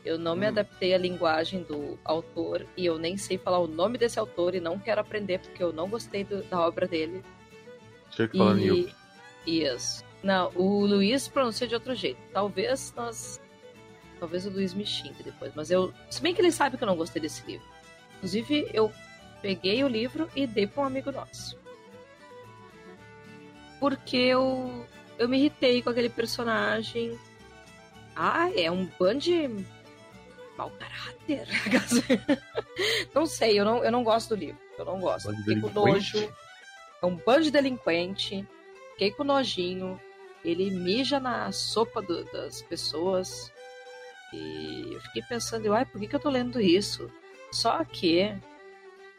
Eu 0.05 0.19
não 0.19 0.35
me 0.37 0.47
Hum. 0.47 0.49
adaptei 0.49 0.95
à 0.95 0.99
linguagem 0.99 1.63
do 1.63 1.99
autor 2.05 2.67
e 2.77 2.85
eu 2.87 2.99
nem 2.99 3.17
sei 3.17 3.37
falar 3.39 3.59
o 3.59 3.67
nome 3.67 3.97
desse 3.99 4.19
autor 4.19 4.55
e 4.55 4.61
não 4.61 4.79
quero 4.79 5.01
aprender 5.01 5.41
porque 5.41 5.63
eu 5.63 5.73
não 5.73 5.89
gostei 5.89 6.25
do- 6.25 6.43
da 6.45 6.61
obra 6.61 6.87
dele. 6.87 7.23
Tinha 8.11 8.29
que 8.29 8.37
falar. 8.39 8.57
E 8.59 8.93
isso. 9.47 10.03
Não, 10.23 10.51
o 10.55 10.85
Luiz 10.87 11.29
pronuncia 11.29 11.67
de 11.67 11.75
outro 11.75 11.95
jeito. 11.95 12.19
Talvez 12.33 12.93
nós. 12.97 13.41
Talvez 14.19 14.47
o 14.47 14.51
Luiz 14.51 14.73
me 14.73 14.87
xingue 14.87 15.23
depois. 15.23 15.53
Mas 15.55 15.71
eu. 15.71 15.93
Se 16.11 16.23
bem 16.23 16.35
que 16.35 16.41
ele 16.41 16.53
sabe 16.53 16.77
que 16.79 16.83
eu 16.83 16.89
não 16.89 16.97
gostei 16.97 17.21
desse 17.21 17.45
livro. 17.47 17.67
Inclusive, 18.17 18.71
eu 18.73 18.91
peguei 19.45 19.85
o 19.85 19.89
livro 19.89 20.27
e 20.35 20.47
dei 20.47 20.67
para 20.67 20.83
um 20.85 20.87
amigo 20.87 21.13
nosso. 21.13 21.59
Porque 23.79 24.17
eu. 24.17 24.87
Eu 25.19 25.29
me 25.29 25.37
irritei 25.37 25.83
com 25.83 25.91
aquele 25.91 26.09
personagem. 26.09 27.19
Ah, 28.17 28.51
é 28.57 28.71
um 28.71 28.87
band 28.99 29.19
mau 30.57 30.71
caráter. 30.71 31.47
não 33.15 33.27
sei, 33.27 33.61
eu 33.61 33.67
não, 33.67 33.85
eu 33.85 33.93
não 33.93 34.03
gosto 34.03 34.31
do 34.31 34.37
livro. 34.37 34.59
Eu 34.79 34.87
não 34.87 34.99
gosto. 34.99 35.27
Bando 35.27 35.37
de 35.37 35.45
Fiquei 35.45 35.61
com 35.61 35.69
nojo. 35.69 36.33
É 37.03 37.07
um 37.07 37.17
bando 37.17 37.43
de 37.43 37.51
delinquente. 37.51 38.49
Fiquei 38.93 39.11
com 39.11 39.25
nojinho. 39.25 40.01
Ele 40.43 40.71
mija 40.71 41.21
na 41.21 41.53
sopa 41.53 42.01
do- 42.01 42.25
das 42.33 42.63
pessoas. 42.63 43.53
E 44.33 44.95
eu 44.95 45.01
fiquei 45.03 45.23
pensando, 45.29 45.73
ai, 45.75 45.85
por 45.85 46.01
que, 46.01 46.09
que 46.09 46.17
eu 46.17 46.21
tô 46.21 46.31
lendo 46.31 46.61
isso? 46.61 47.11
Só 47.53 47.85
que 47.85 48.35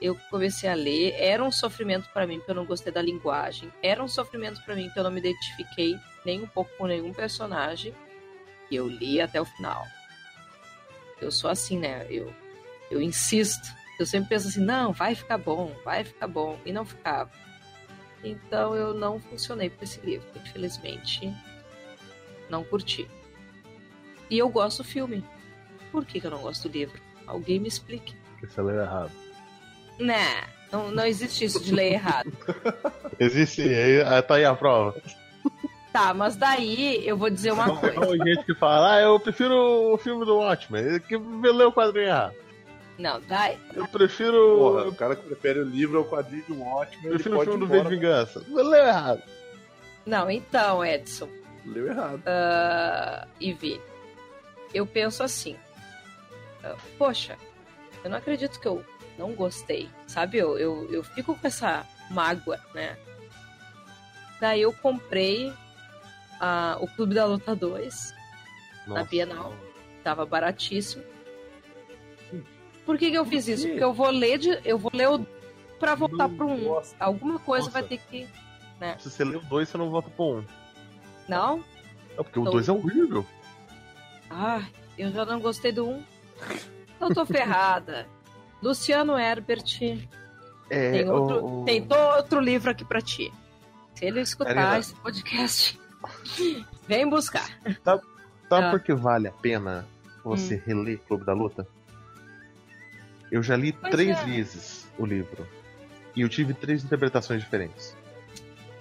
eu 0.02 0.16
comecei 0.30 0.70
a 0.70 0.74
ler, 0.74 1.14
era 1.18 1.44
um 1.44 1.52
sofrimento 1.52 2.10
pra 2.14 2.28
mim, 2.28 2.38
porque 2.38 2.52
eu 2.52 2.56
não 2.56 2.66
gostei 2.66 2.92
da 2.92 3.02
linguagem. 3.02 3.72
Era 3.82 4.04
um 4.04 4.08
sofrimento 4.08 4.62
pra 4.64 4.76
mim, 4.76 4.90
que 4.90 5.00
eu 5.00 5.04
não 5.04 5.12
me 5.12 5.20
identifiquei 5.20 5.98
nem 6.26 6.42
um 6.42 6.48
pouco 6.48 6.72
com 6.78 6.88
nenhum 6.88 7.14
personagem. 7.14 7.94
E 8.70 8.76
eu 8.76 8.88
li 8.88 9.22
até 9.22 9.40
o 9.40 9.46
final. 9.46 9.86
Eu 11.22 11.32
sou 11.32 11.50
assim, 11.50 11.80
né? 11.80 12.06
Eu, 12.10 12.34
eu 12.92 13.02
insisto. 13.02 13.68
Eu 13.98 14.06
sempre 14.06 14.30
penso 14.30 14.50
assim, 14.50 14.60
não, 14.60 14.92
vai 14.92 15.16
ficar 15.16 15.38
bom, 15.38 15.74
vai 15.86 16.04
ficar 16.04 16.28
bom. 16.28 16.60
E 16.66 16.74
não 16.74 16.86
ficava. 16.86 17.32
Então 18.24 18.76
eu 18.76 18.94
não 18.94 19.20
funcionei 19.20 19.70
para 19.70 19.86
esse 19.86 20.02
livro. 20.02 20.28
Infelizmente, 20.36 21.34
não 22.50 22.64
curti. 22.64 23.08
E 24.30 24.38
eu 24.38 24.50
gosto 24.50 24.84
do 24.84 24.90
filme. 24.90 25.24
Por 25.92 26.06
que, 26.06 26.20
que 26.20 26.28
eu 26.28 26.32
não 26.32 26.42
gosto 26.42 26.68
do 26.68 26.74
livro? 26.74 27.00
Alguém 27.26 27.60
me 27.60 27.68
explique. 27.68 28.14
Porque 28.32 28.48
você 28.48 28.62
leu 28.62 28.82
errado. 28.82 29.25
Né, 30.00 30.44
não, 30.72 30.92
não 30.92 31.06
existe 31.06 31.46
isso 31.46 31.64
de 31.64 31.74
ler 31.74 31.94
errado. 31.94 32.32
Existe, 33.20 33.62
aí, 33.62 34.02
aí 34.02 34.22
tá 34.22 34.36
aí 34.36 34.44
a 34.44 34.54
prova. 34.54 34.94
Tá, 35.94 36.14
mas 36.14 36.36
daí 36.36 37.08
eu 37.08 37.16
vou 37.16 37.30
dizer 37.30 37.54
uma 37.54 37.78
coisa. 37.78 38.02
Tem 38.02 38.36
gente 38.36 38.46
que 38.46 38.54
fala, 38.54 38.96
ah, 38.96 39.02
eu 39.02 39.18
prefiro 39.18 39.56
o 39.94 39.98
filme 39.98 40.26
do 40.26 40.36
Watchmen, 40.36 41.00
que 41.00 41.16
leu 41.16 41.70
o 41.70 41.72
quadrinho 41.72 42.08
errado. 42.08 42.36
Não, 42.98 43.22
daí. 43.22 43.58
Eu 43.74 43.88
prefiro. 43.88 44.58
Porra, 44.58 44.82
eu 44.82 44.90
o 44.90 44.96
cara 44.96 45.16
que 45.16 45.26
prefere 45.26 45.60
o 45.60 45.64
livro 45.64 46.00
ao 46.00 46.06
quadrinho 46.06 46.44
um 46.50 46.68
ótimo, 46.68 47.08
ele 47.08 47.14
prefiro 47.16 47.40
o 47.40 47.44
filme 47.44 47.60
do 47.60 47.68
V 47.68 47.82
de. 47.82 47.90
Vingança. 47.90 48.44
Leu 48.50 48.74
errado. 48.74 49.22
Não, 50.06 50.30
então, 50.30 50.84
Edson. 50.84 51.30
Leu 51.66 51.88
errado. 51.88 52.22
ah, 52.26 53.28
e 53.40 53.54
vi. 53.54 53.80
Eu 54.74 54.86
penso 54.86 55.24
assim. 55.24 55.56
ah, 56.64 56.76
Poxa, 56.98 57.38
eu 58.04 58.10
não 58.10 58.18
acredito 58.18 58.60
que 58.60 58.68
eu 58.68 58.84
não 59.18 59.34
gostei. 59.34 59.90
Sabe? 60.08 60.38
Eu, 60.38 60.58
eu, 60.58 60.92
eu 60.92 61.04
fico 61.04 61.36
com 61.36 61.48
essa 61.48 61.86
mágoa, 62.10 62.60
né? 62.74 62.98
Daí 64.40 64.62
eu 64.62 64.74
comprei 64.74 65.52
ah, 66.40 66.78
o 66.80 66.88
Clube 66.88 67.16
da 67.16 67.26
Luta 67.26 67.56
2. 67.56 68.14
Na 68.88 69.04
Bienal. 69.04 69.56
Tava 70.04 70.26
baratíssimo. 70.26 71.04
Por 72.86 72.98
que, 72.98 73.10
que 73.10 73.18
eu 73.18 73.26
fiz 73.26 73.48
isso? 73.48 73.68
Porque 73.68 73.84
eu 73.84 73.94
vou 73.94 74.12
ler 74.12 74.38
de, 74.38 74.60
eu 74.64 74.78
vou 74.78 74.92
ler 74.94 75.10
o 75.10 75.26
pra 75.80 75.96
voltar 75.96 76.30
pro 76.30 76.48
1. 76.48 76.58
Nossa. 76.66 76.96
Alguma 77.00 77.40
coisa 77.40 77.66
Nossa. 77.66 77.80
vai 77.80 77.84
ter 77.84 77.98
que. 77.98 78.28
Se 79.00 79.10
você 79.10 79.24
leu 79.24 79.42
dois, 79.42 79.70
você 79.70 79.78
não 79.78 79.90
volta 79.90 80.10
pro 80.10 80.38
um. 80.38 80.46
Não? 81.28 81.64
É 82.12 82.22
porque 82.22 82.38
o 82.38 82.42
Então- 82.44 82.54
dois 82.54 82.68
é 82.70 82.72
horrível. 82.72 83.26
Ah, 84.30 84.62
eu 84.98 85.12
já 85.12 85.26
não 85.26 85.40
gostei 85.40 85.72
do 85.72 85.88
1. 85.88 86.04
Eu 87.00 87.14
tô 87.14 87.26
ferrada. 87.26 88.08
Luciano 88.66 89.18
Herbert 89.18 89.64
É, 90.70 90.92
tem 90.92 91.10
outro, 91.10 91.38
o- 91.46 91.62
o- 91.62 91.66
tem 91.66 91.88
outro 92.18 92.40
livro 92.40 92.72
aqui 92.72 92.84
pra 92.84 93.00
ti. 93.00 93.32
Se 93.94 94.06
ele 94.06 94.22
escutar 94.22 94.54
Karina. 94.56 94.80
esse 94.80 94.96
podcast, 94.96 95.80
vem 96.88 97.08
buscar. 97.10 97.48
Sabe 97.84 98.02
Ah. 98.50 98.72
por 98.72 98.80
que 98.80 98.94
vale 98.94 99.28
a 99.28 99.32
pena 99.32 99.88
você 100.24 100.56
reler 100.66 100.98
Clube 101.08 101.24
da 101.26 101.34
Luta? 101.34 101.68
Eu 103.32 103.42
já 103.44 103.56
li 103.56 103.72
Pois 103.72 103.92
três 103.92 104.18
é. 104.18 104.24
vezes 104.26 104.88
o 104.98 105.06
livro. 105.06 105.48
E 106.16 106.22
eu 106.22 106.30
tive 106.30 106.54
três 106.54 106.84
interpretações 106.84 107.42
diferentes. 107.42 107.96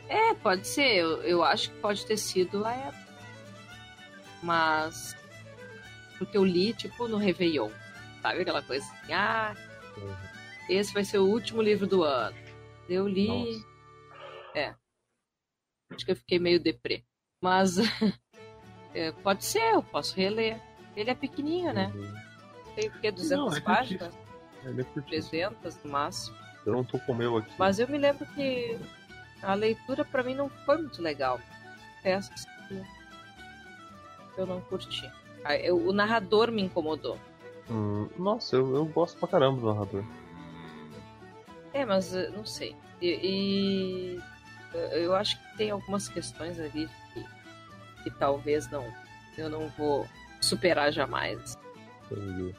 É, 0.08 0.32
pode 0.34 0.66
ser. 0.66 0.96
Eu, 0.96 1.22
eu 1.22 1.42
acho 1.44 1.70
que 1.70 1.76
pode 1.80 2.06
ter 2.06 2.16
sido 2.16 2.64
a 2.64 2.72
época. 2.72 3.04
Mas. 4.42 5.16
Porque 6.18 6.36
eu 6.38 6.44
li, 6.44 6.72
tipo, 6.72 7.08
no 7.08 7.16
Réveillon. 7.16 7.70
Sabe 8.22 8.40
aquela 8.42 8.62
coisa 8.62 8.86
assim? 8.86 9.12
Ah, 9.12 9.54
esse 10.68 10.92
vai 10.92 11.04
ser 11.04 11.18
o 11.18 11.26
último 11.26 11.60
livro 11.60 11.86
do 11.86 12.02
ano. 12.02 12.36
Eu 12.88 13.06
li. 13.06 13.28
Nossa. 13.28 13.66
É. 14.54 14.74
Acho 15.90 16.04
que 16.04 16.12
eu 16.12 16.16
fiquei 16.16 16.38
meio 16.38 16.60
deprê. 16.60 17.04
Mas. 17.40 17.76
é, 18.94 19.12
pode 19.12 19.44
ser, 19.44 19.74
eu 19.74 19.82
posso 19.82 20.16
reler. 20.16 20.60
Ele 20.96 21.10
é 21.10 21.14
pequenininho, 21.14 21.72
né? 21.72 21.92
Uhum. 21.94 22.14
Tem 22.74 22.88
o 22.88 23.00
quê? 23.00 23.10
200 23.10 23.30
Não, 23.30 23.56
é 23.56 23.60
páginas? 23.60 24.14
Ele 24.64 24.80
é 24.80 24.84
curtinho. 24.84 25.22
300 25.22 25.76
no 25.84 25.90
máximo. 25.90 26.36
Eu 26.64 26.72
não 26.72 26.84
tô 26.84 26.98
com 27.00 27.12
o 27.12 27.14
meu 27.14 27.36
aqui. 27.36 27.52
Mas 27.58 27.78
eu 27.78 27.88
me 27.88 27.98
lembro 27.98 28.24
que 28.34 28.78
a 29.42 29.54
leitura 29.54 30.04
pra 30.04 30.22
mim 30.22 30.34
não 30.34 30.48
foi 30.48 30.78
muito 30.78 31.02
legal. 31.02 31.38
Peço 32.02 32.32
que 32.68 32.84
eu 34.36 34.46
não 34.46 34.60
curti. 34.62 35.10
O 35.72 35.92
narrador 35.92 36.50
me 36.50 36.62
incomodou. 36.62 37.18
Hum, 37.70 38.08
nossa, 38.18 38.56
eu, 38.56 38.74
eu 38.74 38.84
gosto 38.86 39.18
pra 39.18 39.28
caramba 39.28 39.60
do 39.60 39.66
narrador. 39.72 40.04
É, 41.72 41.84
mas 41.84 42.14
eh, 42.14 42.30
não 42.30 42.44
sei. 42.44 42.76
E, 43.00 43.08
e, 43.22 44.22
eh, 44.74 45.04
eu 45.04 45.14
acho 45.14 45.38
que 45.40 45.56
tem 45.56 45.70
algumas 45.70 46.08
questões 46.08 46.58
ali 46.60 46.88
que, 47.12 47.24
que 48.02 48.10
talvez 48.18 48.70
não 48.70 48.84
eu 49.36 49.48
não 49.48 49.68
vou 49.70 50.06
superar 50.40 50.92
jamais. 50.92 51.58
Entendi. 52.10 52.54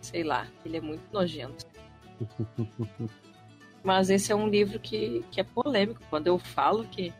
Sei 0.00 0.22
lá, 0.22 0.46
ele 0.64 0.76
é 0.78 0.80
muito 0.80 1.02
nojento. 1.12 1.66
Mas 3.84 4.10
esse 4.10 4.32
é 4.32 4.34
um 4.34 4.48
livro 4.48 4.80
que, 4.80 5.24
que 5.30 5.40
é 5.40 5.44
polêmico. 5.44 6.00
Quando 6.08 6.26
eu 6.26 6.38
falo 6.38 6.84
que 6.86 7.12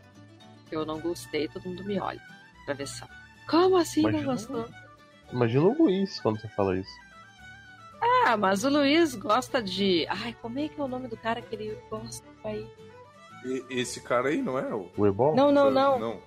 eu 0.71 0.85
não 0.85 0.99
gostei, 0.99 1.47
todo 1.47 1.67
mundo 1.67 1.83
me 1.85 1.99
olha 1.99 2.21
só. 2.85 3.07
Como 3.49 3.77
assim 3.77 4.01
não 4.01 4.09
Imagina- 4.09 4.31
gostou? 4.33 4.69
Imagina 5.31 5.63
o 5.65 5.77
Luiz 5.83 6.19
quando 6.19 6.39
você 6.41 6.47
fala 6.49 6.77
isso. 6.77 7.06
Ah, 8.27 8.35
mas 8.35 8.65
o 8.65 8.69
Luiz 8.69 9.15
gosta 9.15 9.63
de. 9.63 10.05
Ai, 10.09 10.35
como 10.41 10.59
é 10.59 10.67
que 10.67 10.79
é 10.79 10.83
o 10.83 10.87
nome 10.87 11.07
do 11.07 11.15
cara 11.15 11.41
que 11.41 11.55
ele 11.55 11.77
gosta 11.89 12.27
aí? 12.43 12.69
E- 13.45 13.63
esse 13.69 14.01
cara 14.01 14.27
aí, 14.27 14.41
não 14.41 14.59
é? 14.59 14.73
O... 14.75 14.89
O 14.97 15.07
Ebol? 15.07 15.33
Não, 15.33 15.49
não, 15.49 15.71
não. 15.71 15.97
Não. 15.97 16.21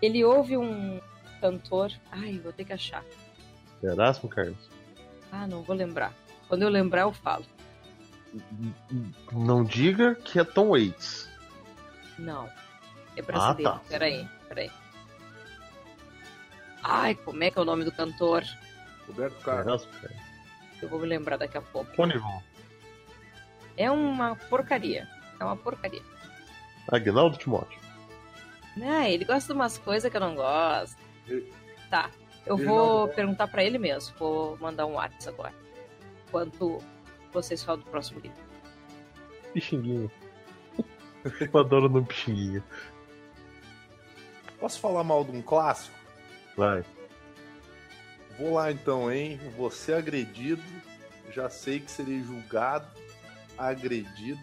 Ele 0.00 0.24
ouve 0.24 0.56
um 0.56 1.00
cantor. 1.40 1.90
Ai, 2.12 2.38
vou 2.38 2.52
ter 2.52 2.64
que 2.64 2.72
achar. 2.72 3.04
Erasmo, 3.82 4.28
Carlos? 4.28 4.70
Ah, 5.32 5.44
não 5.48 5.62
vou 5.62 5.74
lembrar. 5.74 6.12
Quando 6.48 6.62
eu 6.62 6.68
lembrar, 6.68 7.02
eu 7.02 7.12
falo. 7.12 7.44
Não 9.32 9.64
diga 9.64 10.14
que 10.14 10.38
é 10.38 10.44
Tom 10.44 10.68
Waits. 10.68 11.28
Não. 12.16 12.48
É 13.16 13.22
brasileiro. 13.22 13.70
Ah, 13.70 13.78
tá. 13.78 13.82
Peraí, 13.88 14.28
peraí. 14.48 14.70
Ai, 16.82 17.16
como 17.16 17.42
é 17.42 17.50
que 17.50 17.58
é 17.58 17.62
o 17.62 17.64
nome 17.64 17.84
do 17.84 17.90
cantor? 17.90 18.44
Roberto 19.08 19.40
Carlos. 19.42 19.66
Erasmo, 19.66 19.92
Carlos. 20.00 20.23
Eu 20.84 20.90
vou 20.90 21.00
me 21.00 21.06
lembrar 21.06 21.38
daqui 21.38 21.56
a 21.56 21.62
pouco. 21.62 21.90
Conivon. 21.96 22.42
É 23.76 23.90
uma 23.90 24.36
porcaria. 24.36 25.08
É 25.40 25.44
uma 25.44 25.56
porcaria. 25.56 26.02
Agnaldo 26.92 27.38
Timóteo. 27.38 27.80
Ah, 28.82 29.08
ele 29.08 29.24
gosta 29.24 29.52
de 29.52 29.58
umas 29.58 29.78
coisas 29.78 30.10
que 30.10 30.16
eu 30.16 30.20
não 30.20 30.34
gosto. 30.34 30.96
Ele- 31.26 31.50
Tá. 31.88 32.10
Eu 32.44 32.56
ele 32.58 32.66
vou 32.66 33.06
não- 33.06 33.14
perguntar 33.14 33.46
pra 33.48 33.64
ele 33.64 33.78
mesmo. 33.78 34.14
Vou 34.18 34.58
mandar 34.58 34.84
um 34.84 34.92
WhatsApp 34.94 35.28
agora. 35.38 35.54
Quanto 36.30 36.82
vocês 37.32 37.62
falam 37.64 37.80
do 37.80 37.86
próximo 37.90 38.20
livro. 38.20 38.36
Pixinguinha. 39.54 40.10
Eu 41.52 41.60
adoro 41.60 41.88
no 41.88 42.04
Pixinguinha. 42.04 42.62
Posso 44.60 44.78
falar 44.80 45.02
mal 45.04 45.24
de 45.24 45.30
um 45.32 45.40
clássico? 45.42 45.96
Vai. 46.56 46.84
Vou 48.38 48.54
lá 48.54 48.70
então, 48.72 49.10
hein? 49.12 49.38
Ser 49.72 49.94
agredido. 49.94 50.62
Já 51.32 51.48
sei 51.50 51.80
que 51.80 51.90
serei 51.90 52.22
julgado, 52.22 52.86
agredido. 53.58 54.40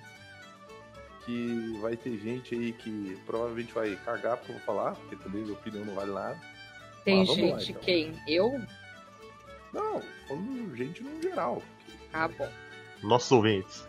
Que 1.25 1.77
vai 1.81 1.95
ter 1.95 2.17
gente 2.17 2.55
aí 2.55 2.73
que 2.73 3.17
provavelmente 3.25 3.71
vai 3.73 3.95
cagar 4.03 4.37
porque 4.37 4.51
eu 4.51 4.55
vou 4.57 4.65
falar, 4.65 4.95
porque 4.95 5.15
também 5.17 5.41
minha 5.43 5.53
opinião 5.53 5.85
não 5.85 5.93
vale 5.95 6.11
nada. 6.11 6.37
Tem 7.05 7.21
Ah, 7.21 7.25
vamos 7.25 7.51
lá, 7.51 7.59
gente, 7.59 7.71
então. 7.71 7.81
quem? 7.83 8.13
Eu? 8.27 8.61
Não, 9.73 10.01
falando 10.27 10.75
gente 10.75 11.03
no 11.03 11.21
geral. 11.21 11.61
Ah, 12.11 12.27
bom. 12.27 12.49
Nossos 13.03 13.31
ouvintes. 13.31 13.87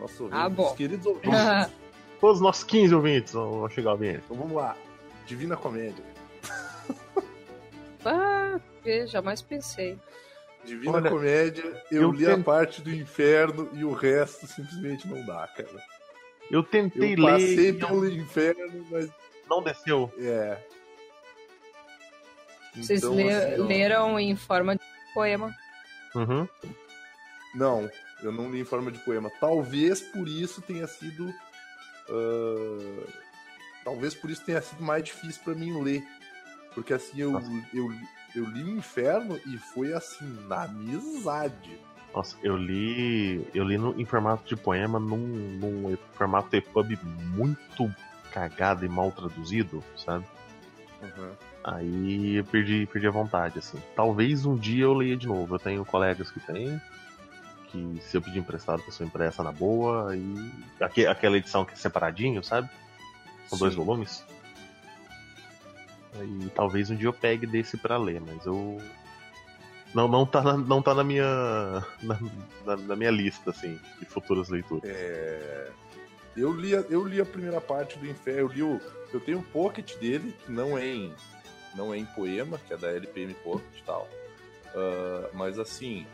Nossos 0.00 0.32
Ah, 0.32 0.44
ouvintes, 0.44 0.56
bom. 0.56 0.74
queridos 0.74 1.06
ouvintes. 1.06 1.72
Todos 2.20 2.36
os 2.36 2.42
nossos 2.42 2.64
15 2.64 2.94
ouvintes 2.94 3.32
vão 3.32 3.68
chegar 3.68 3.92
ouvindo. 3.92 4.18
então 4.24 4.36
vamos 4.36 4.52
lá. 4.56 4.76
Divina 5.26 5.56
Comédia. 5.56 6.04
Ah, 8.04 8.58
jamais 9.06 9.40
pensei. 9.42 9.98
Divina 10.64 10.92
Olha, 10.98 11.10
Comédia, 11.10 11.82
eu, 11.90 12.02
eu 12.02 12.12
li 12.12 12.24
a 12.26 12.36
tento- 12.36 12.44
parte 12.44 12.80
do 12.82 12.90
inferno 12.90 13.68
e 13.72 13.84
o 13.84 13.92
resto 13.92 14.46
simplesmente 14.46 15.08
não 15.08 15.24
dá, 15.26 15.48
cara. 15.48 15.68
Eu 16.50 16.62
tentei 16.62 17.14
Eu 17.14 17.22
passei 17.22 17.56
ler 17.56 17.78
pelo 17.78 18.08
inferno, 18.08 18.86
mas 18.90 19.10
não 19.48 19.62
desceu. 19.62 20.12
é. 20.20 20.58
Vocês 22.74 23.02
Então, 23.02 23.14
le- 23.16 23.28
assim, 23.30 23.62
leram 23.62 24.18
em 24.18 24.34
forma 24.36 24.74
de 24.76 24.82
poema. 25.12 25.54
Uhum. 26.14 26.48
Não, 27.54 27.90
eu 28.22 28.32
não 28.32 28.50
li 28.50 28.60
em 28.60 28.64
forma 28.64 28.90
de 28.90 28.98
poema. 29.00 29.30
Talvez 29.40 30.00
por 30.00 30.26
isso 30.28 30.62
tenha 30.62 30.86
sido. 30.86 31.32
ah, 32.08 33.06
talvez 33.84 34.14
por 34.14 34.30
isso 34.30 34.44
tenha 34.44 34.62
sido 34.62 34.82
mais 34.82 35.04
difícil 35.04 35.42
pra 35.44 35.54
mim 35.54 35.82
ler. 35.82 36.02
Porque 36.74 36.94
assim, 36.94 37.20
eu, 37.20 37.32
Nossa. 37.32 37.46
eu, 37.74 37.90
eu 38.34 38.44
li 38.46 38.62
o 38.62 38.70
Inferno 38.76 39.40
e 39.46 39.58
foi 39.58 39.92
assim, 39.92 40.26
na 40.48 40.64
amizade. 40.64 41.78
Nossa, 42.14 42.36
eu 42.42 42.56
li. 42.56 43.46
Eu 43.54 43.64
li 43.64 43.78
no- 43.78 43.98
em 43.98 44.04
formato 44.04 44.44
de 44.46 44.54
poema 44.56 44.98
num, 45.00 45.16
num 45.16 45.96
formato 46.14 46.54
EPUB 46.54 46.98
muito 47.34 47.90
cagado 48.30 48.84
e 48.84 48.88
mal 48.88 49.10
traduzido, 49.12 49.82
sabe? 49.96 50.24
Uhum. 51.02 51.30
Aí 51.64 52.36
eu 52.36 52.44
perdi, 52.44 52.86
perdi 52.92 53.06
a 53.06 53.10
vontade, 53.10 53.58
assim. 53.58 53.78
Talvez 53.96 54.44
um 54.44 54.56
dia 54.56 54.84
eu 54.84 54.94
leia 54.94 55.16
de 55.16 55.26
novo. 55.26 55.54
Eu 55.54 55.58
tenho 55.58 55.84
colegas 55.84 56.30
que 56.30 56.40
têm, 56.40 56.80
que 57.68 57.98
se 58.02 58.16
eu 58.16 58.20
pedir 58.22 58.40
emprestado, 58.40 58.80
a 58.80 58.84
pessoa 58.84 59.06
empresta 59.06 59.42
na 59.42 59.52
boa. 59.52 60.14
E 60.16 60.50
aque- 60.80 61.06
aquela 61.06 61.36
edição 61.38 61.64
que 61.64 61.72
é 61.72 61.76
separadinho, 61.76 62.42
sabe? 62.44 62.68
Dois 63.58 63.74
Sim. 63.74 63.84
volumes. 63.84 64.24
Aí 66.14 66.50
talvez 66.54 66.90
um 66.90 66.96
dia 66.96 67.08
eu 67.08 67.12
pegue 67.12 67.46
desse 67.46 67.76
pra 67.76 67.96
ler, 67.96 68.20
mas 68.20 68.44
eu. 68.46 68.80
Não, 69.94 70.08
não 70.08 70.24
tá 70.26 70.42
na, 70.42 70.56
não 70.56 70.80
tá 70.82 70.94
na 70.94 71.04
minha. 71.04 71.24
Na, 72.02 72.18
na- 72.64 72.76
na 72.76 72.96
minha 72.96 73.10
lista, 73.10 73.50
assim, 73.50 73.78
de 73.98 74.06
futuras 74.06 74.48
leituras. 74.48 74.88
É, 74.88 75.70
Eu 76.36 76.52
li, 76.52 76.72
eu 76.72 77.04
li 77.06 77.20
a 77.20 77.24
primeira 77.26 77.60
parte 77.60 77.98
do 77.98 78.06
Inferno, 78.06 78.40
eu 78.40 78.48
li 78.48 78.62
o. 78.62 78.80
Eu 79.12 79.20
tenho 79.20 79.38
o 79.40 79.42
pocket 79.42 79.96
dele, 79.98 80.34
que 80.44 80.50
não 80.52 80.76
é 80.78 80.86
em. 80.86 81.12
Não 81.74 81.92
é 81.92 81.98
em 81.98 82.04
poema, 82.06 82.58
que 82.66 82.72
é 82.74 82.76
da 82.76 82.88
LPM 82.90 83.32
Pocket 83.34 83.78
e 83.78 83.82
tal. 83.84 84.08
Ah, 84.74 85.28
mas 85.34 85.58
assim. 85.58 86.06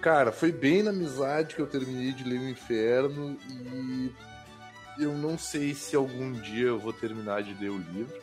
Cara, 0.00 0.32
foi 0.32 0.50
bem 0.50 0.82
na 0.82 0.90
amizade 0.90 1.54
que 1.54 1.60
eu 1.60 1.66
terminei 1.66 2.12
de 2.12 2.24
ler 2.24 2.38
o 2.40 2.48
Inferno 2.48 3.36
e 3.50 4.10
eu 4.98 5.12
não 5.12 5.36
sei 5.38 5.74
se 5.74 5.94
algum 5.94 6.32
dia 6.32 6.68
eu 6.68 6.78
vou 6.78 6.92
terminar 6.92 7.42
de 7.42 7.52
ler 7.54 7.70
o 7.70 7.76
livro. 7.78 8.18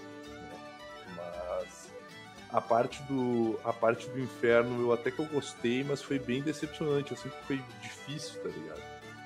A 2.57 2.61
parte 2.61 3.03
do 3.03 3.59
a 3.63 3.71
parte 3.71 4.09
do 4.09 4.19
Inferno 4.19 4.81
eu 4.81 4.91
até 4.91 5.11
que 5.11 5.19
eu 5.19 5.27
gostei, 5.27 5.83
mas 5.83 6.01
foi 6.01 6.17
bem 6.17 6.41
decepcionante, 6.41 7.13
assim, 7.13 7.29
porque 7.29 7.45
foi 7.45 7.57
difícil, 7.83 8.41
tá 8.41 8.49
ligado? 8.49 8.81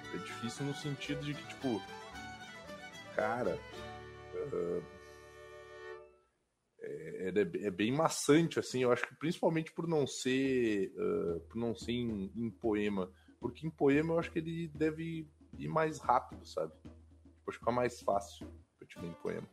Foi 0.09 0.19
difícil 0.19 0.65
no 0.65 0.73
sentido 0.75 1.21
de 1.21 1.33
que, 1.33 1.47
tipo, 1.47 1.81
cara, 3.15 3.57
ah, 4.35 4.81
é, 6.81 7.29
é- 7.29 7.67
é 7.67 7.71
bem 7.71 7.93
maçante, 7.93 8.59
assim, 8.59 8.83
eu 8.83 8.91
acho 8.91 9.07
que 9.07 9.15
principalmente 9.15 9.71
por 9.71 9.87
não 9.87 10.05
ser 10.05 10.93
ah, 10.97 11.39
por 11.47 11.55
não 11.55 11.73
ser 11.73 11.93
em, 11.93 12.29
em 12.35 12.49
poema, 12.49 13.09
porque 13.39 13.65
em 13.65 13.69
poema 13.69 14.13
eu 14.15 14.19
acho 14.19 14.29
que 14.29 14.39
ele 14.39 14.67
deve 14.75 15.25
ir 15.57 15.67
mais 15.69 15.99
rápido, 15.99 16.45
sabe? 16.45 16.73
Tipo, 16.73 17.49
acho 17.49 17.57
que 17.57 17.63
fica 17.63 17.71
mais 17.71 18.01
fácil 18.01 18.45
pra 18.77 18.85
te 18.85 18.99
ler 18.99 19.07
em 19.07 19.13
poema. 19.13 19.47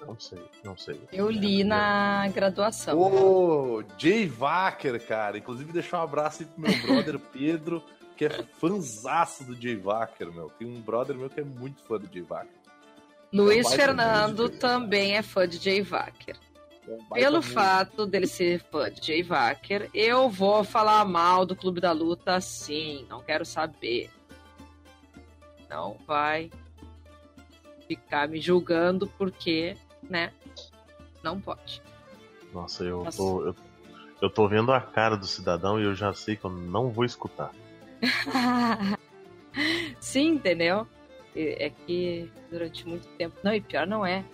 Não 0.00 0.18
sei, 0.18 0.42
não 0.64 0.76
sei. 0.76 1.00
Eu 1.12 1.30
li 1.30 1.64
na 1.64 2.28
graduação. 2.28 2.98
Ô, 2.98 3.82
Jay 3.98 4.28
Wacker, 4.28 5.04
cara. 5.06 5.38
Inclusive, 5.38 5.72
deixar 5.72 6.00
um 6.00 6.02
abraço 6.02 6.42
aí 6.42 6.48
pro 6.48 6.60
meu 6.60 6.82
brother 6.82 7.18
Pedro, 7.18 7.82
que 8.16 8.24
é 8.24 8.30
fanzaço 8.60 9.44
do 9.44 9.60
Jay 9.60 9.76
Wacker, 9.76 10.32
meu. 10.32 10.50
Tem 10.50 10.66
um 10.66 10.80
brother 10.80 11.16
meu 11.16 11.30
que 11.30 11.40
é 11.40 11.44
muito 11.44 11.82
fã 11.82 11.98
do 11.98 12.12
Jay 12.12 12.22
Wacker. 12.22 12.56
Luiz 13.32 13.64
baita 13.64 13.76
Fernando 13.76 14.48
também 14.48 15.16
é 15.16 15.22
fã 15.22 15.48
de 15.48 15.56
Jay 15.56 15.82
Wacker. 15.82 16.36
É 16.88 17.14
Pelo 17.14 17.42
fato 17.42 18.06
dele 18.06 18.26
ser 18.26 18.60
fã 18.70 18.90
de 18.90 19.04
Jay 19.04 19.22
Wacker, 19.22 19.90
eu 19.92 20.30
vou 20.30 20.62
falar 20.62 21.04
mal 21.04 21.44
do 21.44 21.56
Clube 21.56 21.80
da 21.80 21.90
Luta 21.90 22.40
sim. 22.40 23.04
Não 23.08 23.20
quero 23.20 23.44
saber. 23.44 24.08
Não 25.68 25.96
vai 26.06 26.48
ficar 27.88 28.28
me 28.28 28.40
julgando 28.40 29.06
porque, 29.18 29.76
né? 30.08 30.32
Não 31.22 31.40
pode. 31.40 31.82
Nossa, 32.52 32.84
eu 32.84 33.04
Nossa. 33.04 33.16
tô. 33.16 33.46
Eu, 33.46 33.56
eu 34.22 34.30
tô 34.30 34.48
vendo 34.48 34.72
a 34.72 34.80
cara 34.80 35.16
do 35.16 35.26
cidadão 35.26 35.80
e 35.80 35.84
eu 35.84 35.94
já 35.94 36.12
sei 36.14 36.36
que 36.36 36.44
eu 36.44 36.50
não 36.50 36.90
vou 36.90 37.04
escutar. 37.04 37.50
Sim, 40.00 40.28
entendeu? 40.30 40.86
É 41.34 41.70
que 41.86 42.30
durante 42.50 42.86
muito 42.86 43.06
tempo. 43.18 43.36
Não, 43.42 43.54
e 43.54 43.60
pior 43.60 43.86
não 43.86 44.04
é. 44.06 44.24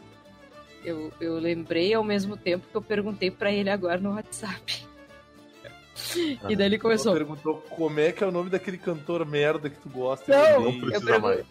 Eu, 0.84 1.12
eu 1.20 1.38
lembrei 1.38 1.94
ao 1.94 2.02
mesmo 2.04 2.36
tempo 2.36 2.66
que 2.68 2.76
eu 2.76 2.82
perguntei 2.82 3.30
pra 3.30 3.50
ele 3.52 3.70
agora 3.70 3.98
no 4.00 4.14
WhatsApp. 4.14 4.86
E 6.48 6.56
daí 6.56 6.66
ele 6.66 6.78
começou. 6.78 7.12
perguntou 7.12 7.56
como 7.68 8.00
é 8.00 8.10
que 8.12 8.24
é 8.24 8.26
o 8.26 8.30
nome 8.30 8.48
daquele 8.48 8.78
cantor 8.78 9.24
merda 9.26 9.68
que 9.70 9.78
tu 9.78 9.88
gosta. 9.90 10.24
Não, 10.58 10.70
e 10.70 10.80
precisa 10.80 11.04
pergun- 11.04 11.20
mais. 11.28 11.46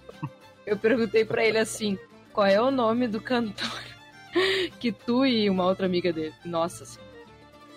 Eu 0.65 0.77
perguntei 0.77 1.23
pra 1.23 1.45
ele 1.45 1.57
assim: 1.59 1.97
qual 2.33 2.47
é 2.47 2.59
o 2.59 2.69
nome 2.71 3.07
do 3.07 3.21
cantor 3.21 3.81
que 4.79 4.91
tu 4.91 5.25
e 5.25 5.49
uma 5.49 5.65
outra 5.65 5.85
amiga 5.85 6.11
dele, 6.11 6.33
nossa, 6.45 6.83
assim, 6.83 6.99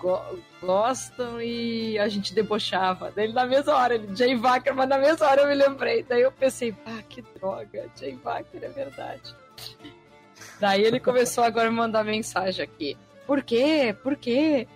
go- 0.01 0.39
gostam 0.61 1.41
e 1.41 1.99
a 1.99 2.09
gente 2.09 2.35
debochava. 2.35 3.13
Daí 3.15 3.33
na 3.33 3.47
mesma 3.47 3.75
hora, 3.75 3.95
ele, 3.95 4.15
Jay 4.17 4.37
Wacker, 4.37 4.75
mas 4.75 4.89
na 4.89 4.99
mesma 4.99 5.27
hora 5.27 5.43
eu 5.43 5.49
me 5.49 5.55
lembrei. 5.55 6.03
Daí 6.03 6.23
eu 6.23 6.33
pensei, 6.33 6.75
ah, 6.87 7.03
que 7.09 7.23
droga, 7.23 7.87
Jay 7.99 8.19
Wacker 8.23 8.63
é 8.65 8.69
verdade. 8.69 9.35
Daí 10.61 10.83
ele 10.83 11.01
começou 11.01 11.45
agora 11.45 11.69
a 11.69 11.73
mandar 11.73 12.05
mensagem 12.05 12.65
aqui. 12.65 12.97
Por 13.27 13.43
quê? 13.43 13.95
Por 14.03 14.17
quê? 14.17 14.67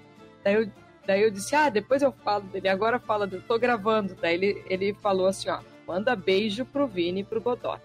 Daí 0.42 0.54
eu, 0.54 0.70
daí 1.06 1.22
eu 1.22 1.30
disse, 1.30 1.54
ah, 1.54 1.68
depois 1.68 2.02
eu 2.02 2.12
falo 2.12 2.44
dele, 2.44 2.68
agora 2.68 2.98
fala, 2.98 3.28
eu 3.30 3.40
tô 3.42 3.58
gravando. 3.58 4.14
Daí 4.20 4.34
ele, 4.34 4.64
ele 4.68 4.94
falou 4.94 5.26
assim, 5.26 5.50
ó, 5.50 5.60
manda 5.86 6.16
beijo 6.16 6.64
pro 6.64 6.86
Vini 6.86 7.20
e 7.20 7.24
pro 7.24 7.40
Godot. 7.40 7.80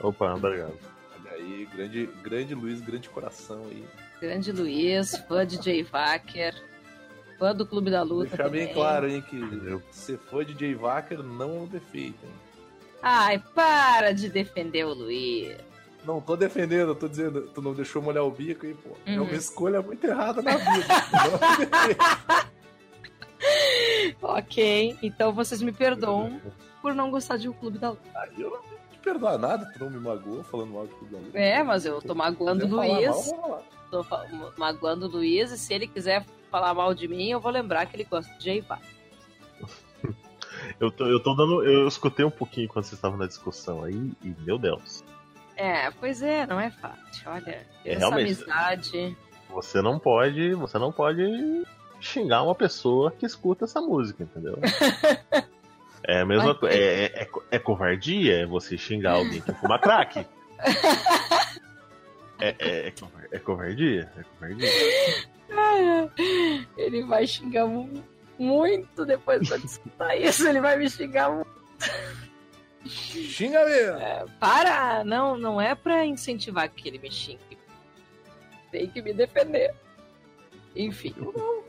Opa, 0.00 0.34
obrigado. 0.34 0.78
Aí, 1.36 1.68
grande, 1.74 2.06
grande 2.22 2.54
Luiz, 2.54 2.80
grande 2.80 3.08
coração 3.08 3.62
aí. 3.70 3.84
Grande 4.20 4.50
Luiz, 4.52 5.16
fã 5.28 5.46
de 5.46 5.62
Jay 5.62 5.82
Wacker, 5.84 6.54
fã 7.38 7.54
do 7.54 7.66
Clube 7.66 7.90
da 7.90 8.02
Luta 8.02 8.28
Deixar 8.30 8.44
também. 8.44 8.64
bem 8.66 8.74
claro, 8.74 9.08
hein, 9.08 9.22
que 9.22 9.38
ser 9.92 10.18
fã 10.18 10.44
de 10.44 10.58
Jay 10.58 10.74
Wacker 10.74 11.22
não 11.22 11.50
é 11.50 11.58
um 11.60 11.66
defeito. 11.66 12.18
hein. 12.24 12.32
Ai, 13.02 13.38
para 13.54 14.12
de 14.12 14.28
defender 14.30 14.84
o 14.86 14.94
Luiz. 14.94 15.56
Não 16.04 16.20
tô 16.20 16.36
defendendo, 16.36 16.94
tô 16.94 17.08
dizendo, 17.08 17.42
tu 17.54 17.60
não 17.60 17.74
deixou 17.74 18.00
molhar 18.00 18.24
o 18.24 18.30
bico 18.30 18.64
aí, 18.64 18.74
pô. 18.74 18.96
É 19.04 19.18
Uhum. 19.18 19.24
uma 19.26 19.34
escolha 19.34 19.82
muito 19.82 20.04
errada 20.06 20.40
na 20.40 20.56
vida. 20.56 20.86
é 24.22 24.24
um. 24.24 24.36
Ok, 24.38 24.96
então 25.02 25.32
vocês 25.32 25.60
me 25.62 25.72
perdoam 25.72 26.40
por 26.80 26.94
não 26.94 27.10
gostar 27.10 27.36
de 27.36 27.48
o 27.48 27.54
Clube 27.54 27.78
da 27.78 27.90
Luta. 27.90 28.02
Aí 28.14 28.40
eu 28.40 28.50
não 28.50 28.75
perdoar 29.06 29.38
nada, 29.38 29.70
tu 29.72 29.84
não 29.84 29.90
me 29.90 30.00
magoou 30.00 30.42
falando 30.42 30.72
mal 30.72 30.86
de 30.88 30.92
da 31.06 31.18
luta. 31.18 31.38
É, 31.38 31.62
mas 31.62 31.86
eu 31.86 32.02
tô 32.02 32.12
magoando 32.12 32.66
o 32.66 32.68
mal, 32.68 32.88
Luiz, 32.88 33.32
lá. 33.32 33.62
tô 33.88 34.04
magoando 34.58 35.06
o 35.06 35.08
Luiz, 35.08 35.52
e 35.52 35.56
se 35.56 35.72
ele 35.72 35.86
quiser 35.86 36.26
falar 36.50 36.74
mal 36.74 36.92
de 36.92 37.06
mim, 37.06 37.30
eu 37.30 37.38
vou 37.38 37.52
lembrar 37.52 37.86
que 37.86 37.94
ele 37.94 38.02
gosta 38.04 38.36
de 38.36 38.60
Wacker. 38.62 38.96
Eu 40.80 40.90
tô, 40.90 41.06
eu 41.06 41.22
tô 41.22 41.34
dando. 41.34 41.62
Eu 41.64 41.86
escutei 41.86 42.24
um 42.24 42.30
pouquinho 42.30 42.66
quando 42.66 42.84
vocês 42.84 42.94
estavam 42.94 43.16
na 43.16 43.26
discussão 43.26 43.84
aí, 43.84 44.12
e 44.22 44.34
meu 44.40 44.58
Deus. 44.58 45.04
É, 45.54 45.90
pois 45.92 46.22
é, 46.22 46.46
não 46.46 46.58
é 46.58 46.70
fácil. 46.70 47.30
Olha, 47.30 47.66
É, 47.84 47.92
essa 47.92 48.08
amizade. 48.08 49.16
Você 49.50 49.80
não 49.80 49.98
pode. 49.98 50.54
Você 50.54 50.78
não 50.78 50.90
pode 50.90 51.22
xingar 52.00 52.42
uma 52.42 52.54
pessoa 52.54 53.12
que 53.12 53.24
escuta 53.26 53.64
essa 53.64 53.80
música, 53.80 54.24
entendeu? 54.24 54.58
É 56.06 56.20
a 56.20 56.24
mesma 56.26 56.54
coisa. 56.54 56.76
É, 56.76 57.04
é, 57.04 57.22
é 57.22 57.28
é 57.50 57.58
covardia 57.58 58.42
é 58.42 58.46
você 58.46 58.78
xingar 58.78 59.12
alguém 59.14 59.40
que 59.40 59.52
fuma 59.54 59.78
crack. 59.78 60.24
É, 62.38 62.48
é, 62.58 62.88
é 62.88 62.92
é 63.32 63.38
covardia? 63.38 64.12
É 64.14 64.22
covardia. 64.22 64.68
Ele 66.76 67.02
vai 67.04 67.26
xingar 67.26 67.66
mu- 67.66 68.04
muito 68.38 69.06
depois 69.06 69.40
de 69.40 69.54
escutar 69.64 70.14
isso. 70.20 70.46
Ele 70.46 70.60
vai 70.60 70.76
me 70.76 70.88
xingar 70.90 71.30
muito. 71.30 71.48
Xinga 72.84 73.64
mesmo. 73.64 73.98
Para! 74.38 75.02
Não, 75.02 75.38
não 75.38 75.58
é 75.58 75.74
pra 75.74 76.04
incentivar 76.04 76.68
que 76.68 76.86
ele 76.86 76.98
me 76.98 77.10
xingue. 77.10 77.56
Tem 78.70 78.86
que 78.86 79.00
me 79.00 79.14
defender. 79.14 79.74
Enfim. 80.76 81.14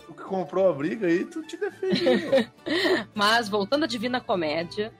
Tu 0.05 0.13
que 0.13 0.23
comprou 0.23 0.69
a 0.69 0.73
briga 0.73 1.07
aí, 1.07 1.25
tu 1.25 1.41
te 1.43 1.57
defende. 1.57 2.51
Mas, 3.15 3.47
voltando 3.47 3.83
à 3.83 3.87
Divina 3.87 4.19
Comédia, 4.19 4.93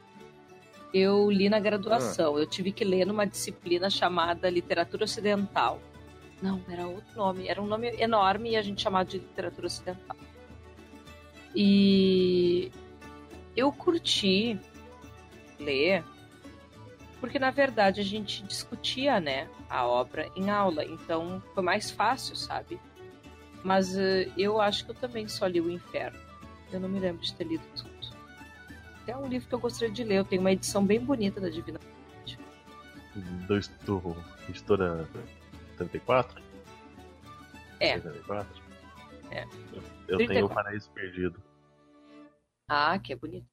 eu 0.93 1.29
li 1.29 1.49
na 1.49 1.59
graduação. 1.59 2.37
Eu 2.37 2.47
tive 2.47 2.71
que 2.71 2.85
ler 2.85 3.05
numa 3.05 3.25
disciplina 3.25 3.89
chamada 3.89 4.49
Literatura 4.49 5.03
Ocidental. 5.03 5.81
Não, 6.41 6.61
era 6.69 6.87
outro 6.87 7.15
nome. 7.15 7.47
Era 7.47 7.61
um 7.61 7.67
nome 7.67 7.89
enorme 7.99 8.51
e 8.51 8.55
a 8.55 8.61
gente 8.61 8.81
chamava 8.81 9.05
de 9.05 9.17
Literatura 9.17 9.67
Ocidental. 9.67 10.17
E 11.55 12.71
eu 13.55 13.71
curti 13.71 14.59
ler 15.59 16.03
porque, 17.19 17.39
na 17.39 17.49
verdade, 17.49 17.99
a 17.99 18.03
gente 18.03 18.43
discutia, 18.43 19.19
né, 19.19 19.49
a 19.69 19.85
obra 19.85 20.29
em 20.35 20.49
aula. 20.49 20.85
Então, 20.85 21.41
foi 21.53 21.63
mais 21.63 21.89
fácil, 21.89 22.35
sabe? 22.35 22.79
Mas 23.63 23.97
eh, 23.97 24.31
eu 24.37 24.61
acho 24.61 24.85
que 24.85 24.91
eu 24.91 24.95
também 24.95 25.27
só 25.27 25.47
li 25.47 25.59
o 25.59 25.69
Inferno. 25.69 26.19
Eu 26.71 26.79
não 26.79 26.89
me 26.89 26.99
lembro 26.99 27.21
de 27.21 27.33
ter 27.33 27.45
lido 27.45 27.63
tudo. 27.75 27.97
É 29.07 29.15
um 29.15 29.27
livro 29.27 29.47
que 29.47 29.55
eu 29.55 29.59
gostaria 29.59 29.93
de 29.93 30.03
ler. 30.03 30.17
Eu 30.17 30.25
tenho 30.25 30.41
uma 30.41 30.51
edição 30.51 30.85
bem 30.85 30.99
bonita 30.99 31.39
da 31.39 31.49
Divina 31.49 31.79
Comédia. 31.79 32.39
Do, 33.47 34.15
editora 34.49 35.07
34? 35.77 36.43
É. 37.79 37.99
34? 37.99 38.63
É. 39.31 39.43
Eu, 39.43 39.81
eu 40.07 40.17
34. 40.17 40.27
tenho 40.27 40.45
o 40.45 40.49
Paraíso 40.49 40.89
Perdido. 40.91 41.43
Ah, 42.67 42.99
que 42.99 43.13
é 43.13 43.15
bonito. 43.15 43.47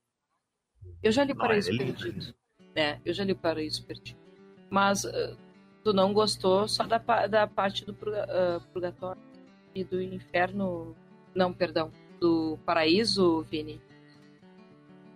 Eu 1.03 1.13
já 1.13 1.23
li 1.23 1.33
Não, 1.33 1.39
Paraíso 1.39 1.73
é 1.73 1.77
Perdido. 1.77 2.35
É, 2.75 3.01
eu 3.05 3.15
já 3.15 3.25
li 3.25 3.35
Paraíso 3.35 3.87
Perdido. 3.87 4.19
Mas 4.69 5.05
eh, 5.05 5.37
tu 5.85 5.93
não 5.93 6.13
gostou 6.13 6.67
só 6.67 6.85
da, 6.85 6.99
da 6.99 7.47
parte 7.47 7.85
do 7.85 7.97
ah, 8.13 8.61
purgatório 8.73 9.34
e 9.75 9.85
do 9.85 10.01
inferno. 10.01 10.95
Não, 11.35 11.53
perdão. 11.53 11.91
Do 12.21 12.59
paraíso, 12.65 13.43
Vini. 13.43 13.81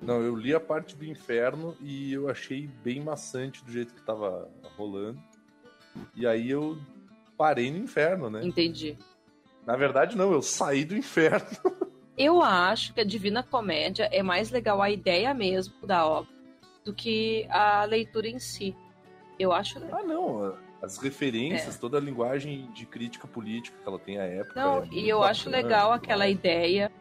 Não, 0.00 0.22
eu 0.22 0.36
li 0.36 0.54
a 0.54 0.60
parte 0.60 0.96
do 0.96 1.04
inferno 1.04 1.76
e 1.80 2.12
eu 2.12 2.28
achei 2.28 2.68
bem 2.84 3.00
maçante 3.00 3.64
do 3.64 3.72
jeito 3.72 3.94
que 3.94 4.02
tava 4.02 4.48
rolando. 4.76 5.20
E 6.14 6.26
aí 6.26 6.50
eu 6.50 6.78
parei 7.36 7.70
no 7.70 7.78
inferno, 7.78 8.30
né? 8.30 8.44
Entendi. 8.44 8.96
Na 9.66 9.76
verdade, 9.76 10.16
não, 10.16 10.32
eu 10.32 10.42
saí 10.42 10.84
do 10.84 10.96
inferno. 10.96 11.46
Eu 12.16 12.42
acho 12.42 12.92
que 12.92 13.00
a 13.00 13.04
Divina 13.04 13.44
Comédia 13.44 14.08
é 14.10 14.24
mais 14.24 14.50
legal 14.50 14.82
a 14.82 14.90
ideia 14.90 15.32
mesmo 15.32 15.86
da 15.86 16.04
obra 16.04 16.28
do 16.84 16.92
que 16.92 17.46
a 17.48 17.84
leitura 17.84 18.26
em 18.26 18.40
si. 18.40 18.74
Eu 19.38 19.52
acho 19.52 19.78
legal. 19.78 20.00
Ah, 20.00 20.02
não. 20.02 20.58
As 20.82 20.96
referências, 20.98 21.76
toda 21.76 21.98
a 21.98 22.00
linguagem 22.00 22.70
de 22.72 22.86
crítica 22.86 23.26
política 23.26 23.76
que 23.82 23.88
ela 23.88 23.98
tem 23.98 24.18
à 24.18 24.24
época. 24.24 24.60
Não, 24.60 24.82
é 24.84 24.88
e 24.92 25.08
eu 25.08 25.22
acho 25.22 25.46
bacana, 25.46 25.62
legal 25.62 25.92
tudo 25.92 25.96
aquela 25.96 26.28
ideia 26.28 26.92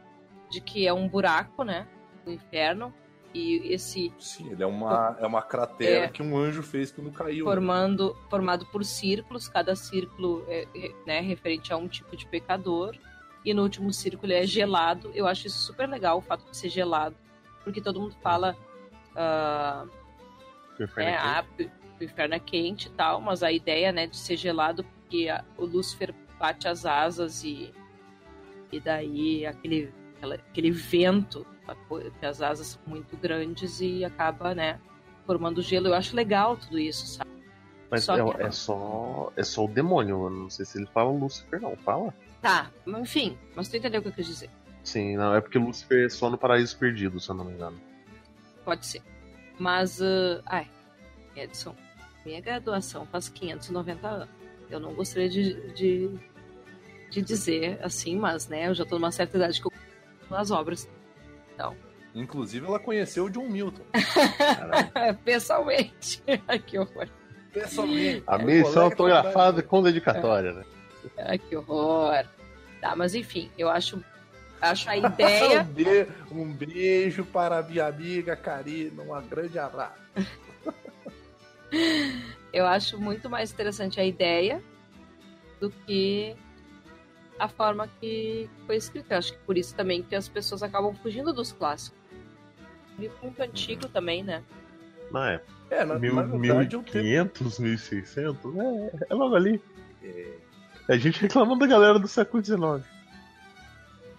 de 0.50 0.62
que 0.62 0.88
é 0.88 0.94
um 0.94 1.08
buraco, 1.08 1.64
né? 1.64 1.88
Do 2.26 2.32
inferno. 2.32 2.94
E 3.34 3.72
esse 3.72 4.12
Sim, 4.18 4.52
ele 4.52 4.64
é 4.64 4.66
uma, 4.66 5.16
é 5.20 5.28
uma 5.28 5.44
cratera 5.44 6.06
É. 6.06 6.08
que 6.08 6.24
um 6.24 6.36
anjo 6.36 6.64
fez 6.64 6.92
quando 6.92 7.12
caiu. 7.12 7.46
né? 7.46 7.52
formando, 7.52 8.18
formado 8.30 8.66
por 8.68 8.84
círculos, 8.84 9.48
cada 9.48 9.76
círculo 9.76 10.44
é, 10.48 10.68
é, 10.76 10.92
né, 11.06 11.20
referente 11.20 11.72
a 11.72 11.78
um 11.78 11.88
tipo 11.88 12.16
de 12.18 12.26
pecador. 12.26 12.96
E 13.46 13.54
no 13.54 13.62
último 13.62 13.94
círculo 13.94 14.34
é 14.34 14.46
gelado. 14.46 15.12
Eu 15.14 15.28
acho 15.28 15.48
isso 15.48 15.60
super 15.60 15.88
legal, 15.88 16.18
o 16.18 16.22
fato 16.22 16.50
de 16.50 16.58
ser 16.58 16.70
gelado. 16.70 17.16
Porque 17.64 17.80
todo 17.80 18.00
mundo 18.00 18.16
fala. 18.24 18.58
O 20.80 20.84
Inferno 20.84 21.10
é, 21.10 21.14
é 21.14 21.42
o 21.66 21.77
inferno 22.04 22.36
é 22.36 22.40
quente 22.40 22.88
e 22.88 22.92
tal, 22.92 23.20
mas 23.22 23.44
a 23.44 23.52
ideia, 23.52 23.92
né, 23.92 24.08
de 24.08 24.18
ser 24.18 24.38
gelado, 24.38 24.84
porque 24.84 25.28
a- 25.30 25.44
o 25.58 25.66
Lúcifer 25.66 26.14
bate 26.40 26.68
as 26.68 26.86
asas 26.86 27.44
e, 27.44 27.74
e 28.72 28.80
daí 28.80 29.46
aquele, 29.46 29.92
aquela- 30.18 30.36
aquele 30.36 30.72
vento, 30.72 31.46
que 32.20 32.26
as 32.26 32.42
asas 32.42 32.68
são 32.68 32.82
muito 32.86 33.18
grandes 33.18 33.82
e 33.82 34.06
acaba, 34.06 34.54
né, 34.56 34.80
formando 35.26 35.62
gelo. 35.62 35.88
Eu 35.88 35.94
acho 35.94 36.16
legal 36.16 36.56
tudo 36.56 36.80
isso, 36.80 37.06
sabe? 37.08 37.30
Mas 37.90 38.04
Só 38.04 38.18
é, 38.18 38.24
que- 38.36 38.42
é 38.44 38.52
só, 38.52 39.32
é 39.36 39.44
só 39.44 39.66
o 39.66 39.68
demônio. 39.68 40.26
Eu 40.26 40.30
não 40.30 40.50
sei 40.50 40.66
se 40.66 40.78
ele 40.78 40.88
fala 40.88 41.10
Lúcifer, 41.12 41.62
não. 41.62 41.76
Fala? 41.78 42.14
Tá, 42.42 42.70
enfim, 42.86 43.38
mas 43.56 43.68
tu 43.70 43.78
entendeu 43.78 44.00
o 44.00 44.04
que 44.04 44.10
eu 44.10 44.14
quis 44.14 44.26
dizer. 44.28 44.50
Sim, 44.84 45.18
não. 45.18 45.34
É 45.34 45.42
porque 45.42 45.58
Lúcifer 45.58 46.06
é 46.06 46.10
só 46.10 46.30
no 46.30 46.38
Paraíso 46.38 46.78
Perdido, 46.78 47.20
se 47.20 47.30
eu 47.30 47.36
não 47.36 47.44
me 47.46 47.54
engano. 47.54 47.80
Pode 48.64 48.86
ser. 48.86 49.02
Mas, 49.60 50.02
ah, 50.02 50.42
ai, 50.46 50.68
Edson, 51.36 51.76
minha 52.28 52.42
graduação 52.42 53.06
faz 53.06 53.30
590 53.30 54.08
anos. 54.08 54.30
Eu 54.70 54.80
não 54.80 54.94
gostaria 54.94 55.30
de, 55.30 55.72
de, 55.74 56.10
de 57.10 57.22
dizer 57.22 57.80
assim, 57.82 58.18
mas, 58.18 58.48
né, 58.50 58.68
eu 58.68 58.74
já 58.76 58.86
tô 58.86 58.96
numa 59.00 59.12
certa 59.12 59.38
idade 59.38 59.62
que 59.62 59.68
eu 59.68 59.72
nas 60.30 60.52
obras. 60.52 60.88
Inclusive, 62.14 62.66
ela 62.66 62.80
conheceu 62.80 63.26
o 63.26 63.30
John 63.30 63.48
Milton. 63.48 63.84
Pessoalmente. 65.24 66.22
Ai, 66.48 66.60
que 66.60 66.78
horror. 66.78 67.08
Pessoalmente. 67.54 68.24
A 68.28 68.36
Um 68.38 68.44
missão 68.44 68.74
colega 68.74 68.74
de 68.74 68.78
autografada 69.02 69.32
faculdade. 69.34 69.68
com 69.68 69.84
dedicatória, 69.84 70.52
né? 70.54 70.66
Ai, 71.20 71.38
que 71.40 71.56
horror. 71.56 72.26
Tá, 72.82 72.96
mas 72.96 73.16
enfim, 73.16 73.50
eu 73.58 73.70
acho, 73.70 74.04
acho 74.62 74.90
a 74.90 74.94
um, 74.98 75.06
ideia. 75.06 75.64
be- 75.64 76.08
um 76.32 76.54
beijo 76.54 77.24
para 77.26 77.60
a 77.60 77.64
minha 77.64 77.86
amiga 77.88 78.36
Karina, 78.36 79.02
um 79.04 79.28
grande 79.28 79.58
abraço. 79.58 80.02
Eu 82.54 82.66
acho 82.66 83.00
muito 83.00 83.30
mais 83.30 83.52
interessante 83.52 84.00
a 84.00 84.06
ideia 84.06 84.62
do 85.60 85.70
que 85.70 86.36
a 87.40 87.48
forma 87.48 87.88
que 88.00 88.50
foi 88.66 88.78
escrita. 88.78 89.14
Eu 89.14 89.18
acho 89.20 89.34
que 89.34 89.40
por 89.40 89.58
isso 89.58 89.76
também 89.76 90.02
que 90.04 90.16
as 90.16 90.28
pessoas 90.28 90.64
acabam 90.64 90.96
fugindo 90.96 91.34
dos 91.34 91.52
clássicos. 91.52 91.98
Um 92.98 93.02
livro 93.02 93.18
muito 93.22 93.42
antigo 93.42 93.88
também, 93.90 94.24
né? 94.24 94.44
Na 95.12 95.34
época. 95.34 95.54
É, 95.70 95.84
na, 95.84 96.00
Mil- 96.00 96.16
na 96.16 96.24
verdade 96.24 96.76
eu 96.76 96.84
tenho. 96.84 97.04
1500, 97.04 97.60
1600, 97.60 98.56
é, 98.58 98.92
é 99.10 99.14
logo 99.14 99.36
ali. 99.36 99.62
É, 100.04 100.34
A 100.88 100.98
gente 100.98 101.22
reclamando 101.22 101.60
da 101.60 101.68
galera 101.68 102.00
do 102.00 102.08
século 102.08 102.44
XIX. 102.44 102.84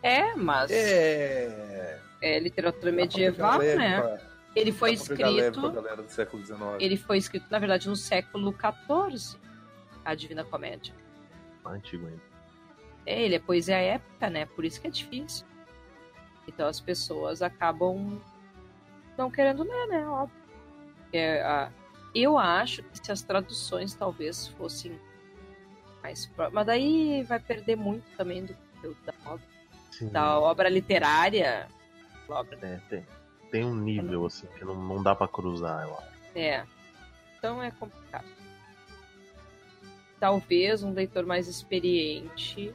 É, 0.03 0.35
mas 0.37 0.71
é, 0.71 1.99
é 2.23 2.39
literatura 2.39 2.93
medieval, 2.93 3.59
né? 3.59 4.21
Ele 4.61 4.73
foi 4.73 4.93
escrito. 4.93 5.71
galera 5.73 6.03
do 6.03 6.09
século 6.11 6.45
XIX. 6.45 6.61
Ele 6.81 6.97
foi 6.97 7.19
escrito, 7.19 7.47
na 7.51 7.59
verdade, 7.59 7.89
no 7.89 7.97
século 7.97 8.53
XIV, 8.53 9.39
a 10.05 10.15
Divina 10.15 10.45
Comédia. 10.45 10.95
Antigo 11.65 12.07
ainda. 12.07 12.23
É, 13.07 13.23
ele 13.23 13.37
é 13.37 13.39
poesia 13.39 13.77
épica, 13.77 14.29
né? 14.31 14.47
Por 14.47 14.65
isso 14.65 14.81
que 14.81 14.87
é 14.87 14.91
difícil. 14.91 15.47
Então 16.47 16.67
as 16.67 16.81
pessoas 16.81 17.43
acabam 17.43 18.21
não 19.17 19.31
querendo 19.31 19.63
ler, 19.63 19.87
né? 19.89 20.07
Óbvio. 20.07 20.37
É, 21.13 21.43
a- 21.43 21.71
eu 22.15 22.39
acho 22.39 22.83
que 22.83 22.99
se 23.05 23.13
as 23.13 23.23
traduções 23.23 23.95
talvez 23.95 24.49
fossem 24.49 24.99
mais 26.03 26.31
Mas 26.53 26.67
daí 26.67 27.23
vai 27.25 27.39
perder 27.39 27.77
muito 27.77 28.05
também 28.17 28.45
do 28.45 28.55
conteúdo 28.55 28.99
da 29.05 29.13
obra. 29.31 29.45
Sim. 29.91 30.09
Da 30.09 30.39
obra 30.41 30.69
literária. 30.69 31.69
da 32.29 32.35
obra 32.41 32.59
É, 32.63 32.81
tem, 32.89 33.07
tem 33.51 33.65
um 33.65 33.75
nível 33.75 34.27
assim 34.27 34.47
que 34.59 34.65
não, 34.65 34.75
não 34.75 35.03
dá 35.03 35.15
pra 35.15 35.27
cruzar, 35.29 35.87
eu 35.87 35.95
acho. 35.99 36.09
É. 36.35 36.65
Então 37.39 37.63
é 37.63 37.71
complicado. 37.71 38.27
Talvez 40.21 40.83
um 40.83 40.93
leitor 40.93 41.25
mais 41.25 41.47
experiente 41.47 42.75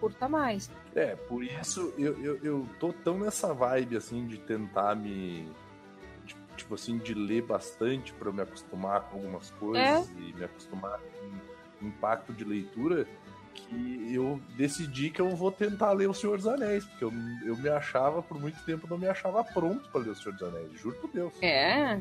curta 0.00 0.28
mais. 0.28 0.70
É, 0.94 1.16
por 1.16 1.42
isso 1.42 1.92
eu, 1.98 2.16
eu, 2.22 2.36
eu 2.44 2.68
tô 2.78 2.92
tão 2.92 3.18
nessa 3.18 3.52
vibe, 3.54 3.96
assim, 3.96 4.26
de 4.26 4.38
tentar 4.38 4.94
me. 4.94 5.48
de- 6.24 6.36
Tipo 6.56 6.74
assim, 6.74 6.98
de 6.98 7.14
ler 7.14 7.42
bastante 7.42 8.12
pra 8.12 8.28
eu 8.28 8.32
me 8.32 8.42
acostumar 8.42 9.02
com 9.02 9.16
algumas 9.18 9.50
coisas 9.52 10.08
e 10.18 10.32
me 10.34 10.44
acostumar 10.44 10.98
com 11.00 11.84
o 11.84 11.88
impacto 11.88 12.32
de 12.32 12.44
leitura, 12.44 13.06
que 13.62 14.14
eu 14.14 14.40
decidi 14.56 15.10
que 15.10 15.20
eu 15.20 15.30
vou 15.36 15.50
tentar 15.52 15.92
ler 15.92 16.08
O 16.08 16.14
Senhor 16.14 16.36
dos 16.36 16.46
Anéis, 16.46 16.84
porque 16.84 17.04
eu, 17.04 17.12
eu 17.44 17.56
me 17.56 17.68
achava, 17.68 18.22
por 18.22 18.40
muito 18.40 18.62
tempo, 18.64 18.86
não 18.88 18.98
me 18.98 19.06
achava 19.08 19.42
pronto 19.44 19.88
pra 19.90 20.00
ler 20.00 20.10
O 20.10 20.14
Senhor 20.16 20.32
dos 20.32 20.48
Anéis, 20.48 20.72
juro 20.80 20.96
por 20.96 21.10
Deus. 21.10 21.32
É. 21.42 22.00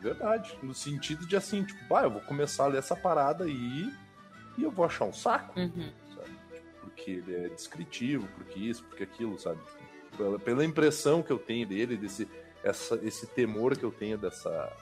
Verdade. 0.00 0.58
No 0.62 0.74
sentido 0.74 1.26
de 1.26 1.36
assim, 1.36 1.64
tipo, 1.64 1.80
bah, 1.88 2.02
eu 2.02 2.10
vou 2.10 2.20
começar 2.22 2.64
a 2.64 2.68
ler 2.68 2.78
essa 2.78 2.96
parada 2.96 3.44
aí 3.44 3.92
e 4.58 4.62
eu 4.62 4.70
vou 4.70 4.84
achar 4.84 5.04
um 5.04 5.12
saco 5.12 5.58
Uhum. 5.58 5.90
sabe? 6.14 6.30
Tipo, 6.52 6.68
porque 6.80 7.10
ele 7.12 7.34
é 7.34 7.48
descritivo, 7.48 8.26
porque 8.34 8.58
isso, 8.58 8.82
porque 8.84 9.04
aquilo, 9.04 9.38
sabe? 9.38 9.58
Tipo, 9.60 10.16
Pela, 10.16 10.38
pela 10.38 10.64
impressão 10.64 11.22
que 11.22 11.30
eu 11.30 11.38
tenho 11.38 11.66
dele, 11.66 11.96
desse 11.96 12.28
essa, 12.64 12.96
esse 13.02 13.26
temor 13.26 13.76
que 13.76 13.84
eu 13.84 13.90
tenho 13.90 14.16
dessa, 14.18 14.72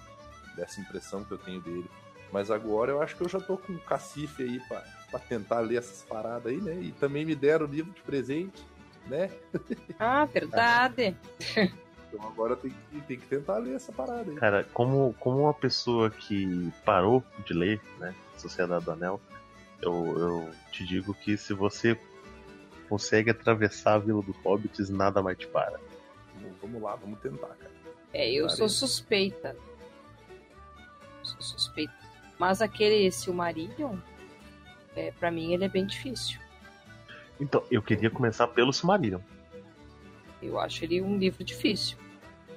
dessa 0.57 0.81
impressão 0.81 1.25
que 1.25 1.33
eu 1.33 1.39
tenho 1.39 1.61
dele. 1.61 1.89
Mas 2.33 2.51
agora 2.51 2.93
eu 2.93 3.01
acho 3.03 3.17
que 3.17 3.23
eu 3.23 3.29
já 3.29 3.41
tô 3.41 3.57
com 3.57 3.73
um 3.73 3.79
cacife 3.79 4.43
aí 4.43 4.61
pra, 4.69 4.83
pra 5.11 5.21
tentar 5.21 5.61
ler 5.61 5.79
essas 5.79 6.03
paradas 6.03 6.47
aí, 6.53 6.61
né? 6.61 6.75
E 6.81 6.93
também 6.93 7.25
me 7.25 7.35
deram 7.35 7.67
o 7.67 7.69
livro 7.71 7.93
de 7.93 8.01
presente, 8.03 8.63
né? 9.07 9.31
Ah, 9.99 10.25
verdade. 10.25 11.17
Então 12.13 12.27
agora 12.27 12.57
tem 12.57 12.73
que, 12.91 13.01
tem 13.03 13.21
que 13.21 13.27
tentar 13.29 13.59
ler 13.59 13.77
essa 13.77 13.93
parada 13.93 14.29
aí. 14.29 14.37
Cara, 14.37 14.65
como, 14.75 15.15
como 15.21 15.43
uma 15.43 15.55
pessoa 15.55 16.11
que 16.11 16.73
parou 16.85 17.23
de 17.47 17.55
ler, 17.55 17.81
né? 18.01 18.13
Sociedade 18.37 18.85
do 18.85 18.91
Anel, 18.91 19.21
eu, 19.81 19.93
eu 20.19 20.51
te 20.73 20.85
digo 20.85 21.15
que 21.15 21.37
se 21.37 21.55
você 21.55 21.97
consegue 22.89 23.31
atravessar 23.31 23.95
a 23.95 23.99
Vila 24.01 24.21
dos 24.23 24.37
Hobbits, 24.39 24.91
nada 24.91 25.23
mais 25.23 25.39
te 25.39 25.47
para. 25.47 25.79
Vamos, 26.35 26.57
vamos 26.61 26.83
lá, 26.83 26.97
vamos 26.97 27.21
tentar, 27.21 27.47
cara. 27.47 27.71
É, 28.13 28.29
eu 28.33 28.47
Claro. 28.47 28.57
sou 28.59 28.69
suspeita. 28.69 29.57
Sou 31.23 31.41
suspeita. 31.41 31.93
Mas 32.41 32.61
aquele 32.61 33.09
Silmarillion, 33.13 33.97
é, 34.97 35.13
pra 35.13 35.31
mim, 35.31 35.53
ele 35.53 35.65
é 35.65 35.69
bem 35.69 35.87
difícil. 35.87 36.39
Então, 37.41 37.63
eu 37.71 37.83
queria 37.83 38.11
começar 38.11 38.47
pelo 38.49 38.73
Silmarillion. 38.73 39.21
Eu 40.43 40.59
acho 40.59 40.85
ele 40.85 41.01
um 41.01 41.17
livro 41.17 41.45
difícil. 41.45 41.97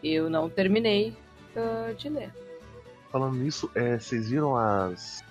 Eu 0.03 0.29
não 0.29 0.49
terminei 0.49 1.15
ah, 1.55 1.93
de 1.93 2.09
ler. 2.09 2.33
Falando 3.11 3.35
nisso, 3.35 3.69
é, 3.75 3.99
vocês 3.99 4.29
viram 4.29 4.57
as. 4.57 5.23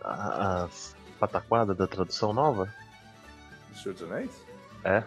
as 0.00 0.96
pataquadas 1.20 1.76
da 1.76 1.86
tradução 1.86 2.32
nova? 2.32 2.72
Do 3.70 3.78
Senhor 3.78 3.94
dos 3.94 4.02
Anéis? 4.02 4.46
É. 4.84 5.02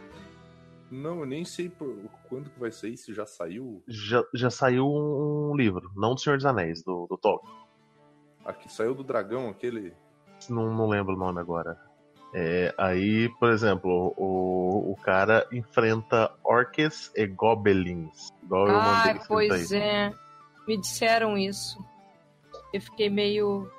Não, 0.91 1.19
eu 1.19 1.25
nem 1.25 1.45
sei 1.45 1.69
por, 1.69 1.95
quando 2.27 2.49
que 2.49 2.59
vai 2.59 2.71
sair, 2.71 2.97
se 2.97 3.13
já 3.13 3.25
saiu. 3.25 3.83
Já, 3.87 4.23
já 4.33 4.49
saiu 4.49 4.87
um 4.87 5.55
livro, 5.55 5.91
não 5.95 6.15
do 6.15 6.19
Senhor 6.19 6.37
dos 6.37 6.45
Anéis, 6.45 6.83
do, 6.83 7.05
do 7.07 7.17
Tolkien. 7.17 7.53
Aqui 8.43 8.71
saiu 8.71 8.95
do 8.95 9.03
dragão, 9.03 9.49
aquele. 9.49 9.93
Não, 10.47 10.73
não 10.73 10.87
lembro 10.87 11.15
o 11.15 11.17
nome 11.17 11.39
agora. 11.39 11.77
É, 12.33 12.73
aí, 12.77 13.27
por 13.39 13.49
exemplo, 13.49 14.13
o, 14.15 14.91
o 14.91 14.95
cara 14.97 15.47
enfrenta 15.51 16.31
orques 16.43 17.11
e 17.15 17.25
goblins. 17.25 18.31
Igual 18.43 18.67
eu 18.67 18.81
mandei 18.81 19.21
pois 19.27 19.71
aí. 19.71 19.79
é. 19.79 20.13
Me 20.67 20.77
disseram 20.77 21.37
isso. 21.37 21.83
Eu 22.71 22.79
fiquei 22.81 23.09
meio 23.09 23.69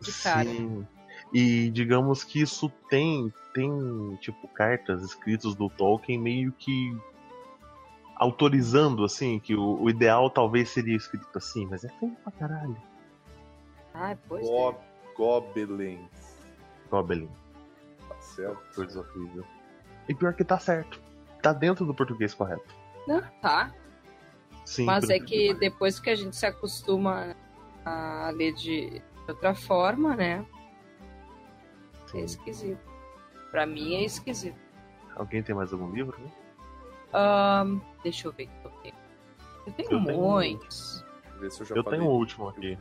de 0.00 0.12
cara. 0.22 0.48
Sim. 0.48 0.86
E 1.32 1.70
digamos 1.70 2.24
que 2.24 2.40
isso 2.40 2.70
tem, 2.88 3.32
tem 3.54 4.16
tipo, 4.20 4.48
cartas 4.48 5.02
escritas 5.02 5.54
do 5.54 5.68
Tolkien 5.68 6.18
meio 6.18 6.50
que 6.52 6.96
autorizando, 8.16 9.04
assim, 9.04 9.38
que 9.38 9.54
o, 9.54 9.82
o 9.82 9.90
ideal 9.90 10.28
talvez 10.30 10.70
seria 10.70 10.96
escrito 10.96 11.36
assim, 11.36 11.66
mas 11.66 11.84
é 11.84 11.88
feio 11.88 12.16
pra 12.22 12.32
caralho. 12.32 12.76
Ai, 13.94 14.16
pois 14.26 14.46
é. 14.46 14.89
Goblins. 15.20 16.00
Goblin. 16.90 17.28
Tá 18.08 18.18
certo? 18.20 18.74
Coisa 18.74 19.00
horrível. 19.00 19.44
E 20.08 20.14
pior 20.14 20.32
que 20.32 20.42
tá 20.42 20.58
certo. 20.58 20.98
Tá 21.42 21.52
dentro 21.52 21.84
do 21.84 21.92
português 21.94 22.32
correto. 22.32 22.74
Não, 23.06 23.20
tá. 23.42 23.70
Sim, 24.64 24.86
Mas 24.86 25.10
é 25.10 25.18
que 25.18 25.52
depois 25.52 26.00
que 26.00 26.08
a 26.08 26.14
gente 26.16 26.34
se 26.34 26.46
acostuma 26.46 27.36
a 27.84 28.30
ler 28.34 28.54
de 28.54 29.02
outra 29.28 29.54
forma, 29.54 30.16
né? 30.16 30.44
É 32.06 32.06
Sim. 32.06 32.24
esquisito. 32.24 32.80
Pra 33.50 33.66
mim 33.66 33.96
é 33.96 34.04
esquisito. 34.04 34.58
Alguém 35.16 35.42
tem 35.42 35.54
mais 35.54 35.70
algum 35.72 35.90
livro? 35.92 36.18
né? 36.18 36.30
Ahn, 37.12 37.78
deixa 38.02 38.26
eu 38.28 38.32
ver 38.32 38.44
o 38.44 38.48
que 38.48 38.64
eu 38.66 38.70
tenho. 38.82 38.94
Eu 39.66 39.72
tenho 39.74 39.92
Eu 39.92 40.04
tenho- 40.04 40.18
muitos. 40.20 41.04
Deixa 41.22 41.34
eu 41.34 41.40
ver 41.40 41.50
se 41.50 41.60
eu 41.60 41.66
já 41.66 41.74
Eu 41.76 41.84
falei 41.84 41.98
tenho 41.98 42.10
o 42.10 42.14
último 42.14 42.48
aqui. 42.48 42.78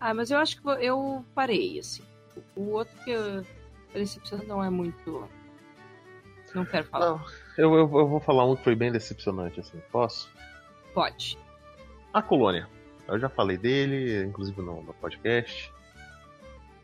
Ah, 0.00 0.14
mas 0.14 0.30
eu 0.30 0.38
acho 0.38 0.60
que 0.60 0.66
eu 0.66 1.24
parei, 1.34 1.78
assim. 1.78 2.02
O 2.56 2.70
outro 2.70 2.96
que 3.04 3.10
eu 3.10 3.44
decepção 3.92 4.38
não 4.46 4.62
é 4.62 4.70
muito. 4.70 5.28
Não 6.54 6.64
quero 6.64 6.86
falar. 6.86 7.10
Não, 7.10 7.20
eu, 7.56 7.74
eu, 7.74 7.80
eu 7.80 8.08
vou 8.08 8.20
falar 8.20 8.44
um 8.44 8.56
que 8.56 8.64
foi 8.64 8.74
bem 8.74 8.90
decepcionante, 8.90 9.60
assim. 9.60 9.80
Posso? 9.92 10.30
Pode. 10.94 11.38
A 12.12 12.22
Colônia. 12.22 12.68
Eu 13.06 13.18
já 13.18 13.28
falei 13.28 13.56
dele, 13.56 14.24
inclusive 14.24 14.60
no, 14.62 14.82
no 14.82 14.94
podcast. 14.94 15.72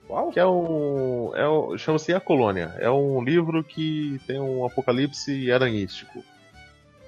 Qual? 0.06 0.30
Que 0.30 0.38
é 0.38 0.46
um. 0.46 1.34
É 1.34 1.48
um 1.48 1.76
Chama-se 1.76 2.12
A 2.12 2.20
Colônia. 2.20 2.74
É 2.78 2.90
um 2.90 3.22
livro 3.22 3.64
que 3.64 4.20
tem 4.26 4.40
um 4.40 4.64
apocalipse 4.64 5.50
aranhístico. 5.50 6.22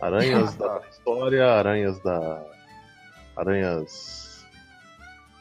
Aranhas 0.00 0.54
da 0.56 0.82
história, 0.90 1.46
aranhas 1.46 2.00
da. 2.00 2.44
Aranhas 3.36 4.27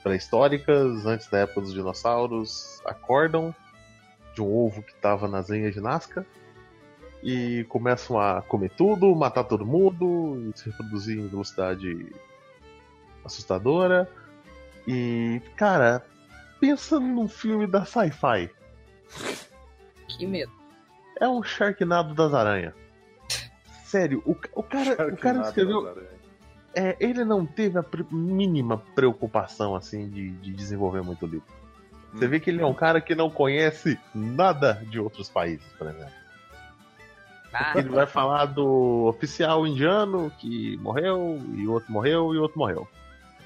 pré-históricas, 0.08 1.06
antes 1.06 1.28
da 1.28 1.40
época 1.40 1.62
dos 1.62 1.74
dinossauros, 1.74 2.82
acordam 2.86 3.54
de 4.34 4.42
um 4.42 4.56
ovo 4.56 4.82
que 4.82 4.94
estava 4.94 5.28
nas 5.28 5.50
linhas 5.50 5.74
de 5.74 5.82
Nazca 5.82 6.26
e 7.22 7.66
começam 7.68 8.20
a 8.20 8.42
comer 8.42 8.72
tudo, 8.72 9.14
matar 9.16 9.44
todo 9.44 9.66
mundo, 9.66 10.50
e 10.50 10.58
se 10.58 10.70
reproduzir 10.70 11.20
em 11.20 11.28
velocidade 11.28 12.08
assustadora. 13.26 14.10
E, 14.88 15.42
cara, 15.58 16.06
pensa 16.60 17.00
num 17.00 17.28
filme 17.28 17.68
da 17.68 17.84
sci-fi. 17.84 18.50
Que 20.08 20.26
medo. 20.26 20.52
É 21.20 21.28
um 21.28 21.44
Sharknado 21.44 22.14
das 22.14 22.34
aranhas. 22.34 22.74
Sério, 23.84 24.22
o, 24.26 24.32
o 24.54 24.64
cara, 24.64 25.14
o 25.14 25.18
cara 25.18 25.42
escreveu. 25.42 25.98
É, 26.78 26.95
ele 26.99 27.26
não 27.26 27.44
teve 27.44 27.80
a 27.80 27.86
mínima 28.12 28.78
preocupação 28.94 29.76
assim 29.76 30.08
de, 30.08 30.30
de 30.30 30.54
desenvolver 30.54 31.02
muito 31.02 31.26
o 31.26 31.28
livro. 31.28 31.48
Você 32.14 32.26
Hum. 32.26 32.30
vê 32.30 32.40
que 32.40 32.52
ele 32.52 32.62
é 32.62 32.66
um 32.66 32.74
cara 32.74 33.02
que 33.02 33.16
não 33.16 33.32
conhece 33.32 33.99
nada 34.14 34.74
de 34.88 34.99
outros 34.99 35.28
países, 35.28 35.66
por 35.78 35.88
exemplo. 35.88 36.14
Ah, 37.52 37.74
Ele 37.76 37.90
vai 37.90 38.06
falar 38.06 38.45
do 38.45 39.06
oficial 39.08 39.66
indiano 39.66 40.32
que 40.38 40.78
morreu, 40.78 41.41
e 41.56 41.66
o 41.66 41.72
outro 41.72 41.91
morreu, 41.91 42.36
e 42.36 42.38
o 42.38 42.41
outro 42.44 42.60
morreu. 42.60 42.88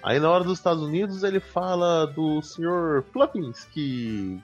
Aí 0.04 0.20
na 0.20 0.30
hora 0.30 0.44
dos 0.44 0.58
Estados 0.58 0.84
Unidos 0.84 1.24
ele 1.24 1.40
fala 1.40 2.06
do 2.08 2.42
Sr. 2.42 3.04
Fluffins, 3.14 3.64
que 3.66 4.42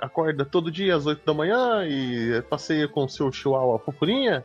acorda 0.00 0.44
todo 0.44 0.70
dia 0.70 0.94
às 0.94 1.06
8 1.06 1.24
da 1.24 1.34
manhã 1.34 1.84
e 1.86 2.40
passeia 2.42 2.86
com 2.86 3.04
o 3.04 3.08
seu 3.08 3.32
chihuahua 3.32 3.78
fofurinha. 3.80 4.44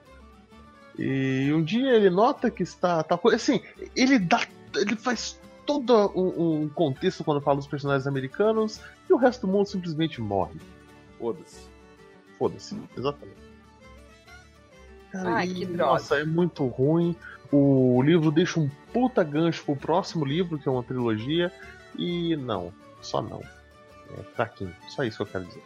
E 1.01 1.49
um 1.53 1.63
dia 1.63 1.91
ele 1.95 2.09
nota 2.09 2.51
que 2.51 2.61
está. 2.61 3.01
Tá, 3.01 3.17
co- 3.17 3.30
assim, 3.30 3.61
ele 3.95 4.19
dá. 4.19 4.45
Ele 4.76 4.97
faz 4.97 5.39
todo 5.65 6.11
um, 6.13 6.63
um 6.63 6.69
contexto 6.69 7.23
quando 7.23 7.39
fala 7.39 7.57
dos 7.57 7.67
personagens 7.67 8.05
americanos 8.05 8.81
e 9.09 9.13
o 9.13 9.17
resto 9.17 9.47
do 9.47 9.53
mundo 9.53 9.65
simplesmente 9.67 10.19
morre. 10.19 10.59
Foda-se. 11.17 11.69
Foda-se, 12.38 12.77
exatamente. 12.97 13.39
Cara, 15.11 15.30
Ai, 15.35 15.47
e, 15.47 15.53
que 15.53 15.65
droga. 15.65 15.91
Nossa, 15.93 16.19
é 16.19 16.26
muito 16.26 16.65
ruim. 16.67 17.15
O 17.51 18.01
livro 18.03 18.30
deixa 18.30 18.59
um 18.59 18.69
puta 18.93 19.23
gancho 19.23 19.63
pro 19.63 19.76
próximo 19.76 20.26
livro, 20.26 20.59
que 20.59 20.67
é 20.67 20.71
uma 20.71 20.84
trilogia. 20.84 21.51
E 21.97 22.35
não, 22.35 22.73
só 23.01 23.21
não. 23.21 23.41
É 24.17 24.23
fraquinho. 24.35 24.76
Só 24.89 25.03
isso 25.03 25.17
que 25.17 25.23
eu 25.23 25.27
quero 25.27 25.45
dizer. 25.45 25.63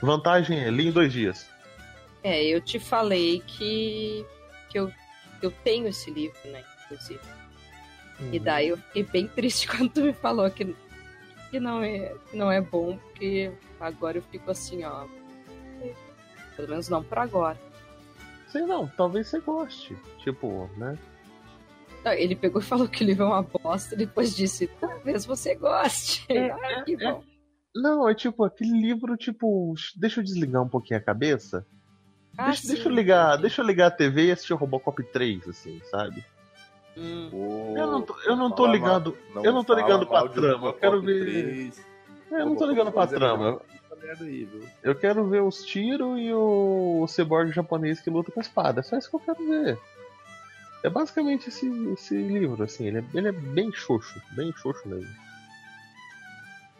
Vantagem 0.00 0.58
é 0.58 0.70
li 0.70 0.88
em 0.88 0.92
dois 0.92 1.12
dias. 1.12 1.46
É, 2.24 2.42
eu 2.42 2.58
te 2.58 2.78
falei 2.78 3.40
que, 3.46 4.24
que 4.70 4.78
eu, 4.78 4.90
eu 5.42 5.50
tenho 5.62 5.86
esse 5.86 6.10
livro, 6.10 6.38
né? 6.46 6.64
Inclusive. 6.86 7.20
E 8.32 8.38
daí 8.38 8.68
eu 8.68 8.78
fiquei 8.78 9.02
bem 9.02 9.28
triste 9.36 9.68
quando 9.68 9.90
tu 9.90 10.00
me 10.00 10.14
falou 10.14 10.50
que, 10.50 10.74
que, 11.50 11.60
não, 11.60 11.82
é, 11.84 12.14
não 12.32 12.50
é 12.50 12.62
bom, 12.62 12.96
porque 12.96 13.52
agora 13.78 14.16
eu 14.16 14.22
fico 14.22 14.50
assim, 14.50 14.84
ó. 14.84 15.06
Pelo 16.56 16.68
menos 16.68 16.88
não 16.88 17.04
por 17.04 17.18
agora. 17.18 17.60
Sei 18.48 18.62
não, 18.62 18.88
talvez 18.88 19.28
você 19.28 19.40
goste. 19.40 19.94
Tipo, 20.18 20.70
né? 20.78 20.96
Ele 22.16 22.36
pegou 22.36 22.60
e 22.60 22.64
falou 22.64 22.88
que 22.88 23.02
o 23.02 23.06
livro 23.06 23.24
é 23.24 23.26
uma 23.26 23.42
bosta, 23.42 23.94
e 23.94 23.98
depois 23.98 24.34
disse, 24.34 24.66
talvez 24.80 25.26
você 25.26 25.54
goste. 25.54 26.24
É, 26.30 26.50
ah, 26.78 26.84
que 26.84 26.94
é, 26.94 26.96
bom. 26.96 27.22
Não, 27.74 28.08
é 28.08 28.14
tipo, 28.14 28.44
aquele 28.44 28.78
livro, 28.78 29.14
tipo, 29.16 29.74
deixa 29.96 30.20
eu 30.20 30.24
desligar 30.24 30.62
um 30.62 30.68
pouquinho 30.68 31.00
a 31.00 31.02
cabeça. 31.02 31.66
Ah, 32.36 32.46
deixa, 32.46 32.66
deixa 32.66 32.82
eu 32.82 32.90
sim. 32.90 32.96
ligar, 32.96 33.36
deixa 33.36 33.62
eu 33.62 33.66
ligar 33.66 33.86
a 33.86 33.90
TV 33.90 34.26
e 34.26 34.32
assistir 34.32 34.52
o 34.52 34.56
Robocop 34.56 35.02
3, 35.12 35.46
assim, 35.48 35.80
sabe? 35.90 36.24
Hum. 36.96 37.74
Eu 37.76 37.86
não 37.90 38.02
tô- 38.02 38.16
eu 38.24 38.36
não 38.36 38.50
tô 38.50 38.66
ligado- 38.66 39.16
mal- 39.34 39.44
eu 39.44 39.52
não 39.52 39.64
tô 39.64 39.74
ligando 39.74 40.06
pra 40.06 40.26
de 40.26 40.34
trama, 40.34 40.68
eu 40.68 40.72
quero 40.74 41.02
ver- 41.02 41.20
3. 41.24 41.84
É, 42.32 42.40
Eu 42.40 42.46
não 42.46 42.56
tô 42.56 42.66
ligando 42.66 42.90
pra 42.92 43.06
trama. 43.06 43.60
Eu 44.82 44.94
quero 44.94 45.28
ver 45.28 45.42
os 45.42 45.64
tiros 45.64 46.18
e 46.20 46.32
o 46.32 47.06
cyborg 47.08 47.52
japonês 47.52 48.00
que 48.00 48.10
luta 48.10 48.30
com 48.32 48.40
a 48.40 48.42
espada. 48.42 48.80
É 48.80 48.82
só 48.82 48.96
isso 48.98 49.08
que 49.10 49.16
eu 49.16 49.20
quero 49.20 49.46
ver. 49.48 49.78
É 50.82 50.90
basicamente 50.90 51.48
esse, 51.48 51.66
esse 51.92 52.14
livro, 52.16 52.62
assim. 52.62 52.86
Ele 52.86 52.98
é, 52.98 53.04
ele 53.14 53.28
é 53.28 53.32
bem 53.32 53.72
xoxo. 53.72 54.20
Bem 54.32 54.52
xoxo 54.52 54.86
mesmo. 54.88 55.08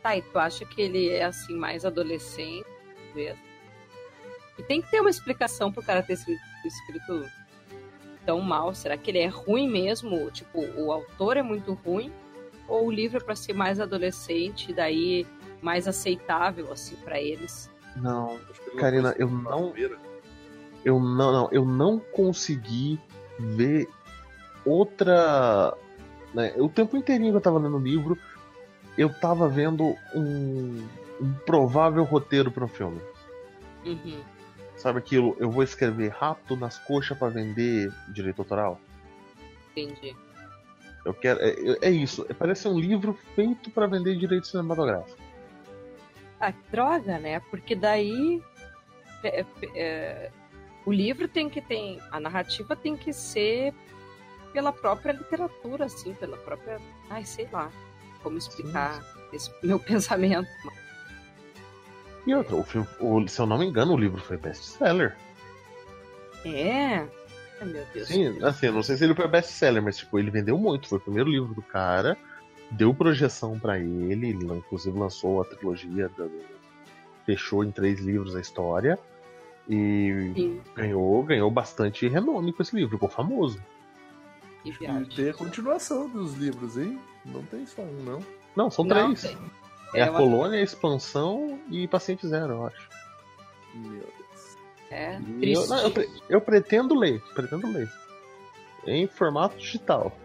Tá, 0.02 0.16
e 0.16 0.22
tu 0.22 0.38
acha 0.38 0.64
que 0.66 0.82
ele 0.82 1.08
é 1.08 1.24
assim, 1.24 1.54
mais 1.56 1.84
adolescente, 1.84 2.66
talvez? 3.06 3.38
E 4.58 4.62
tem 4.62 4.80
que 4.80 4.90
ter 4.90 5.00
uma 5.00 5.10
explicação 5.10 5.72
pro 5.72 5.82
cara 5.82 6.02
ter 6.02 6.14
escrito, 6.14 6.40
escrito 6.64 7.24
tão 8.24 8.40
mal. 8.40 8.74
Será 8.74 8.96
que 8.96 9.10
ele 9.10 9.18
é 9.18 9.26
ruim 9.26 9.68
mesmo? 9.68 10.30
Tipo, 10.30 10.60
o 10.76 10.92
autor 10.92 11.36
é 11.36 11.42
muito 11.42 11.72
ruim? 11.74 12.12
Ou 12.68 12.86
o 12.86 12.90
livro 12.90 13.18
é 13.18 13.20
pra 13.20 13.34
ser 13.36 13.52
mais 13.52 13.78
adolescente 13.80 14.70
e 14.70 14.74
daí 14.74 15.26
mais 15.60 15.86
aceitável, 15.88 16.72
assim, 16.72 16.96
pra 16.96 17.20
eles? 17.20 17.70
Não, 17.96 18.38
Karina, 18.78 19.14
eu 19.18 19.28
não- 19.28 19.72
eu 20.84 21.00
não, 21.00 21.32
não, 21.32 21.48
eu 21.52 21.64
não 21.64 21.98
consegui 21.98 22.98
ver 23.38 23.88
outra. 24.64 25.74
Né? 26.32 26.52
O 26.56 26.68
tempo 26.68 26.96
inteirinho 26.96 27.30
que 27.32 27.36
eu 27.36 27.40
tava 27.40 27.58
lendo 27.58 27.76
o 27.76 27.80
livro, 27.80 28.18
eu 28.98 29.08
tava 29.20 29.48
vendo 29.48 29.94
um, 30.14 30.86
um 31.20 31.32
provável 31.46 32.02
roteiro 32.04 32.50
pro 32.50 32.66
filme. 32.68 33.00
Uhum. 33.84 34.20
Sabe 34.76 34.98
aquilo? 34.98 35.36
Eu 35.38 35.50
vou 35.50 35.62
escrever 35.62 36.08
rápido 36.08 36.56
nas 36.56 36.78
coxas 36.78 37.16
pra 37.16 37.28
vender 37.28 37.92
direito 38.08 38.40
autoral? 38.40 38.80
Entendi. 39.70 40.14
Eu 41.04 41.12
quero. 41.14 41.40
É, 41.40 41.88
é 41.88 41.90
isso. 41.90 42.24
Parece 42.38 42.66
um 42.66 42.78
livro 42.78 43.18
feito 43.34 43.70
pra 43.70 43.86
vender 43.86 44.16
direito 44.16 44.46
cinematográfico. 44.46 45.18
Ah, 46.40 46.52
que 46.52 46.70
droga, 46.70 47.18
né? 47.18 47.40
Porque 47.50 47.74
daí 47.74 48.42
é, 49.22 49.40
é, 49.40 49.46
é, 49.74 50.30
o 50.84 50.92
livro 50.92 51.28
tem 51.28 51.48
que 51.48 51.60
ter. 51.60 51.98
A 52.10 52.18
narrativa 52.18 52.74
tem 52.74 52.96
que 52.96 53.12
ser 53.12 53.74
pela 54.52 54.72
própria 54.72 55.12
literatura, 55.12 55.86
assim, 55.86 56.14
pela 56.14 56.36
própria. 56.38 56.78
Ai, 57.10 57.24
sei 57.24 57.48
lá. 57.52 57.70
Como 58.22 58.38
explicar 58.38 59.04
esse 59.32 59.50
meu 59.62 59.78
pensamento. 59.80 60.48
E 62.26 62.34
outra, 62.34 62.56
o 62.56 62.64
filme, 62.64 62.86
o- 63.00 63.26
se 63.28 63.40
eu 63.40 63.46
não 63.46 63.58
me 63.58 63.66
engano, 63.66 63.92
o 63.92 63.96
livro 63.98 64.20
foi 64.20 64.36
best-seller. 64.36 65.14
É. 66.44 66.96
Ai, 67.60 67.66
meu 67.66 67.84
Deus. 67.92 68.08
Sim, 68.08 68.42
assim, 68.42 68.66
eu 68.66 68.72
não 68.72 68.82
sei 68.82 68.96
se 68.96 69.04
ele 69.04 69.14
foi 69.14 69.28
best-seller, 69.28 69.82
mas 69.82 69.96
tipo, 69.98 70.18
ele 70.18 70.30
vendeu 70.30 70.58
muito. 70.58 70.88
Foi 70.88 70.98
o 70.98 71.00
primeiro 71.00 71.30
livro 71.30 71.54
do 71.54 71.62
cara, 71.62 72.16
deu 72.70 72.94
projeção 72.94 73.58
pra 73.58 73.78
ele, 73.78 74.30
ele 74.30 74.44
inclusive 74.44 74.98
lançou 74.98 75.40
a 75.40 75.44
trilogia, 75.44 76.10
da- 76.16 76.26
fechou 77.26 77.64
em 77.64 77.70
três 77.70 78.00
livros 78.00 78.34
a 78.36 78.40
história. 78.40 78.98
E 79.68 80.32
Sim, 80.34 80.60
ganhou, 80.74 81.22
ganhou 81.22 81.50
bastante 81.50 82.06
renome 82.06 82.52
com 82.52 82.62
esse 82.62 82.76
livro, 82.76 82.96
ficou 82.96 83.08
famoso. 83.08 83.58
E 84.62 84.72
tem 85.14 85.28
a 85.30 85.34
continuação 85.34 86.08
dos 86.08 86.34
livros, 86.34 86.76
hein? 86.76 86.98
Não 87.24 87.42
tem 87.44 87.64
só 87.66 87.80
um, 87.82 88.02
não. 88.04 88.20
Não, 88.54 88.70
são 88.70 88.84
Não, 88.84 89.14
três. 89.14 89.22
tem. 89.22 89.38
É, 89.94 90.02
a 90.02 90.12
Colônia, 90.12 90.58
a 90.58 90.62
Expansão 90.62 91.58
e 91.70 91.86
Paciente 91.88 92.26
Zero, 92.26 92.52
eu 92.54 92.66
acho. 92.66 92.88
Meu 93.74 94.00
Deus. 94.00 94.56
É, 94.90 95.18
E 95.18 95.32
Eu, 95.32 95.38
triste. 95.40 95.68
não, 95.68 95.78
eu, 95.82 95.90
pre- 95.90 96.10
eu 96.28 96.40
pretendo 96.40 96.94
ler, 96.94 97.20
pretendo 97.34 97.66
ler. 97.70 97.90
Em 98.86 99.06
formato 99.06 99.56
digital. 99.56 100.16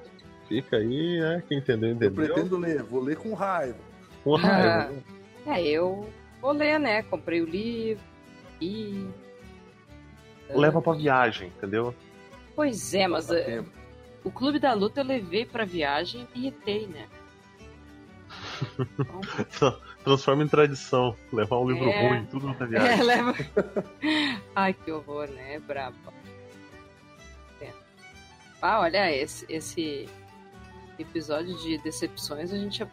Fica 0.48 0.78
aí, 0.78 1.20
né? 1.20 1.44
Quem 1.48 1.60
entendeu, 1.60 1.90
Eu 1.90 1.96
entendeu. 1.96 2.14
pretendo 2.26 2.58
ler, 2.58 2.84
vou 2.84 3.02
ler 3.02 3.16
com 3.18 3.34
raiva. 3.34 3.78
Com 4.24 4.36
raiva. 4.36 4.90
né? 4.92 5.04
É, 5.46 5.62
eu 5.64 6.10
vou 6.42 6.52
ler, 6.52 6.80
né? 6.80 7.04
Comprei 7.04 7.42
o 7.42 7.46
livro 7.46 8.04
e. 8.60 9.08
Leva 10.50 10.82
pra 10.82 10.94
viagem, 10.94 11.50
entendeu? 11.56 11.94
Pois 12.56 12.94
é, 12.94 13.08
mas 13.08 13.30
é, 13.30 13.64
o 14.24 14.32
Clube 14.32 14.60
da 14.60 14.74
Luta 14.74 15.02
eu 15.02 15.06
levei 15.06 15.46
pra 15.46 15.64
viagem 15.64 16.28
e 16.36 16.40
irritei, 16.40 16.88
né? 16.88 17.08
Então, 19.40 19.80
Transforma 20.04 20.44
em 20.44 20.48
tradição. 20.48 21.16
Levar 21.32 21.60
um 21.60 21.70
livro 21.70 21.90
É. 21.90 22.08
ruim, 22.10 22.26
tudo 22.26 22.48
na 22.48 22.54
É, 22.64 22.68
viagem. 22.68 23.04
leva. 23.04 23.36
Ai, 24.56 24.74
que 24.74 24.92
horror, 24.92 25.28
né? 25.30 25.56
É 25.56 25.60
brabo. 25.60 25.98
É. 27.62 27.70
Ah, 28.62 28.80
olha, 28.80 29.12
esse, 29.16 29.46
esse 29.50 30.08
episódio 30.98 31.54
de 31.60 31.78
decepções 31.80 32.52
a 32.54 32.58
gente 32.58 32.80
já 32.80 32.88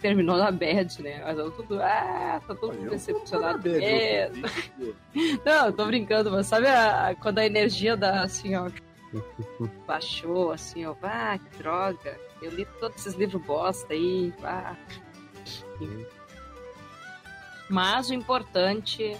terminou 0.00 0.36
na 0.36 0.50
bad, 0.50 1.02
né? 1.02 1.22
Mas 1.24 1.38
eu 1.38 1.50
tudo. 1.50 1.82
Ah, 1.82 2.40
tá 2.46 2.54
todo 2.54 2.74
Eu 2.74 2.90
decepcionado. 2.90 3.58
na 3.58 3.62
bad, 3.74 3.84
É. 3.84 4.30
Não, 5.44 5.66
eu 5.66 5.72
tô 5.72 5.84
brincando, 5.86 6.30
mas 6.30 6.46
sabe 6.46 6.68
a- 6.68 7.16
quando 7.20 7.38
a 7.38 7.46
energia 7.46 7.96
da 7.96 8.22
assim, 8.22 8.54
ó. 8.54 8.70
Baixou, 9.86 10.52
assim, 10.52 10.84
ó. 10.86 10.94
Ah, 11.02 11.38
que 11.38 11.58
droga. 11.58 12.16
Eu 12.42 12.50
li 12.50 12.64
todos 12.78 12.98
esses 12.98 13.14
livros 13.14 13.42
bosta 13.44 13.92
aí. 13.92 14.32
Mas 17.68 18.08
o 18.10 18.14
importante 18.14 19.16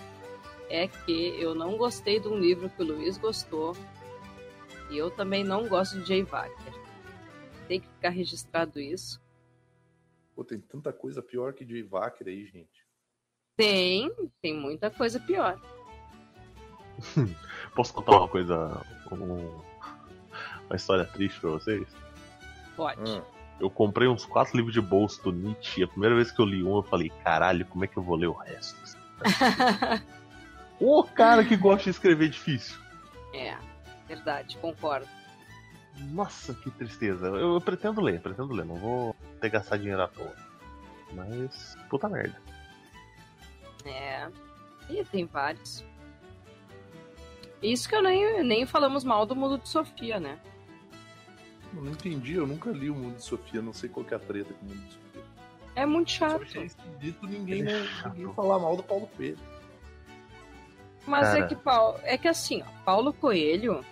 é 0.69 0.87
que 0.89 1.41
eu 1.41 1.55
não 1.55 1.77
gostei 1.77 2.21
de 2.21 2.29
um 2.29 2.37
livro 2.39 2.69
que 2.71 2.83
o 2.83 2.87
Luiz 2.87 3.17
gostou. 3.19 3.77
E 4.91 4.97
eu 4.97 5.11
também 5.11 5.43
não 5.43 5.67
gosto 5.69 5.99
de 6.01 6.07
Jay 6.07 6.23
Wagner. 6.23 6.75
Tem 7.67 7.81
que 7.81 7.89
ficar 7.89 8.11
registrado 8.11 8.79
isso. 8.79 9.21
Pô, 10.35 10.45
tem 10.45 10.61
tanta 10.61 10.93
coisa 10.93 11.21
pior 11.23 11.53
que 11.55 11.65
de 11.65 11.83
Wacker 11.83 12.29
aí, 12.29 12.47
gente. 12.47 12.87
Tem, 13.57 14.13
tem 14.41 14.55
muita 14.55 14.91
coisa 14.91 15.19
pior. 15.19 15.61
Posso 17.75 17.93
contar 17.95 18.13
uma 18.19 18.29
coisa. 18.29 18.81
um- 19.11 19.61
uma 20.69 20.77
história 20.77 21.05
triste 21.07 21.41
pra 21.41 21.51
vocês? 21.51 21.87
Pode. 22.77 23.01
Ah, 23.11 23.23
Eu 23.59 23.71
comprei 23.71 24.07
uns 24.09 24.25
quatro 24.27 24.57
livros 24.57 24.75
de 24.75 24.81
bolso 24.81 25.23
do 25.23 25.33
Nietzsche. 25.33 25.83
A 25.83 25.89
primeira 25.89 26.15
vez 26.15 26.31
que 26.31 26.41
eu 26.41 26.45
li 26.45 26.63
um, 26.63 26.77
eu 26.77 26.83
falei, 26.83 27.11
caralho, 27.25 27.65
como 27.67 27.85
é 27.85 27.89
que 27.89 27.97
eu 27.97 28.03
vou 28.03 28.17
ler 28.17 28.27
o 28.29 28.33
resto? 28.33 28.77
O 30.79 31.03
cara 31.05 31.43
que 31.43 31.57
gosta 31.57 31.85
de 31.85 31.91
escrever 31.91 32.29
difícil. 32.29 32.79
é, 33.33 33.57
verdade, 34.07 34.59
concordo. 34.59 35.09
Nossa, 36.11 36.53
que 36.53 36.71
tristeza. 36.71 37.29
Eu, 37.29 37.55
eu 37.55 37.61
pretendo 37.63 38.03
ler, 38.03 38.21
pretendo 38.21 38.53
ler. 38.53 38.67
Não 38.67 38.75
vou 38.77 39.17
ter 39.41 39.49
gastar 39.49 39.79
dinheiro 39.79 40.03
à 40.03 40.09
toa. 40.09 40.35
Mas, 41.15 41.79
puta 41.89 42.11
merda. 42.11 42.37
É. 43.87 44.29
E 44.91 45.03
tem 45.07 45.25
vários. 45.25 45.83
Isso 47.63 47.89
que 47.89 47.95
eu 47.97 48.03
nem, 48.03 48.45
nem 48.45 48.67
falamos 48.67 49.03
mal 49.03 49.25
do 49.25 49.35
mundo 49.35 49.57
de 49.57 49.71
Sofia, 49.71 50.21
né? 50.21 50.39
Eu 51.77 51.83
não 51.85 51.93
entendi, 51.93 52.35
eu 52.35 52.47
nunca 52.47 52.71
li 52.71 52.91
o 52.91 52.95
Mundo 52.95 53.17
de 53.17 53.23
Sofia, 53.25 53.61
não 53.63 53.73
sei 53.73 53.89
qual 53.89 54.05
que 54.05 54.15
é 54.15 54.17
a 54.17 54.21
treta 54.21 54.53
com 54.55 54.67
o 54.67 54.69
Mundo 54.69 54.81
de 54.87 54.93
Sofia. 54.93 55.23
É 55.75 55.85
muito 55.87 56.11
chato. 56.11 56.43
achei 56.43 56.65
esquisito 56.65 57.27
ninguém, 57.27 57.63
é 57.67 57.85
chato. 57.85 58.15
ninguém 58.17 58.35
falar 58.35 58.59
mal 58.59 58.77
do 58.77 58.83
Paulo 58.83 59.09
Coelho. 59.17 59.39
Mas 61.07 61.29
é 61.29 61.33
Cara. 61.35 61.47
que, 61.47 61.55
Paulo, 61.55 61.99
é 62.03 62.19
que 62.19 62.27
assim, 62.29 62.63
ó, 62.63 62.85
Paulo 62.85 63.13
Coelho, 63.13 63.85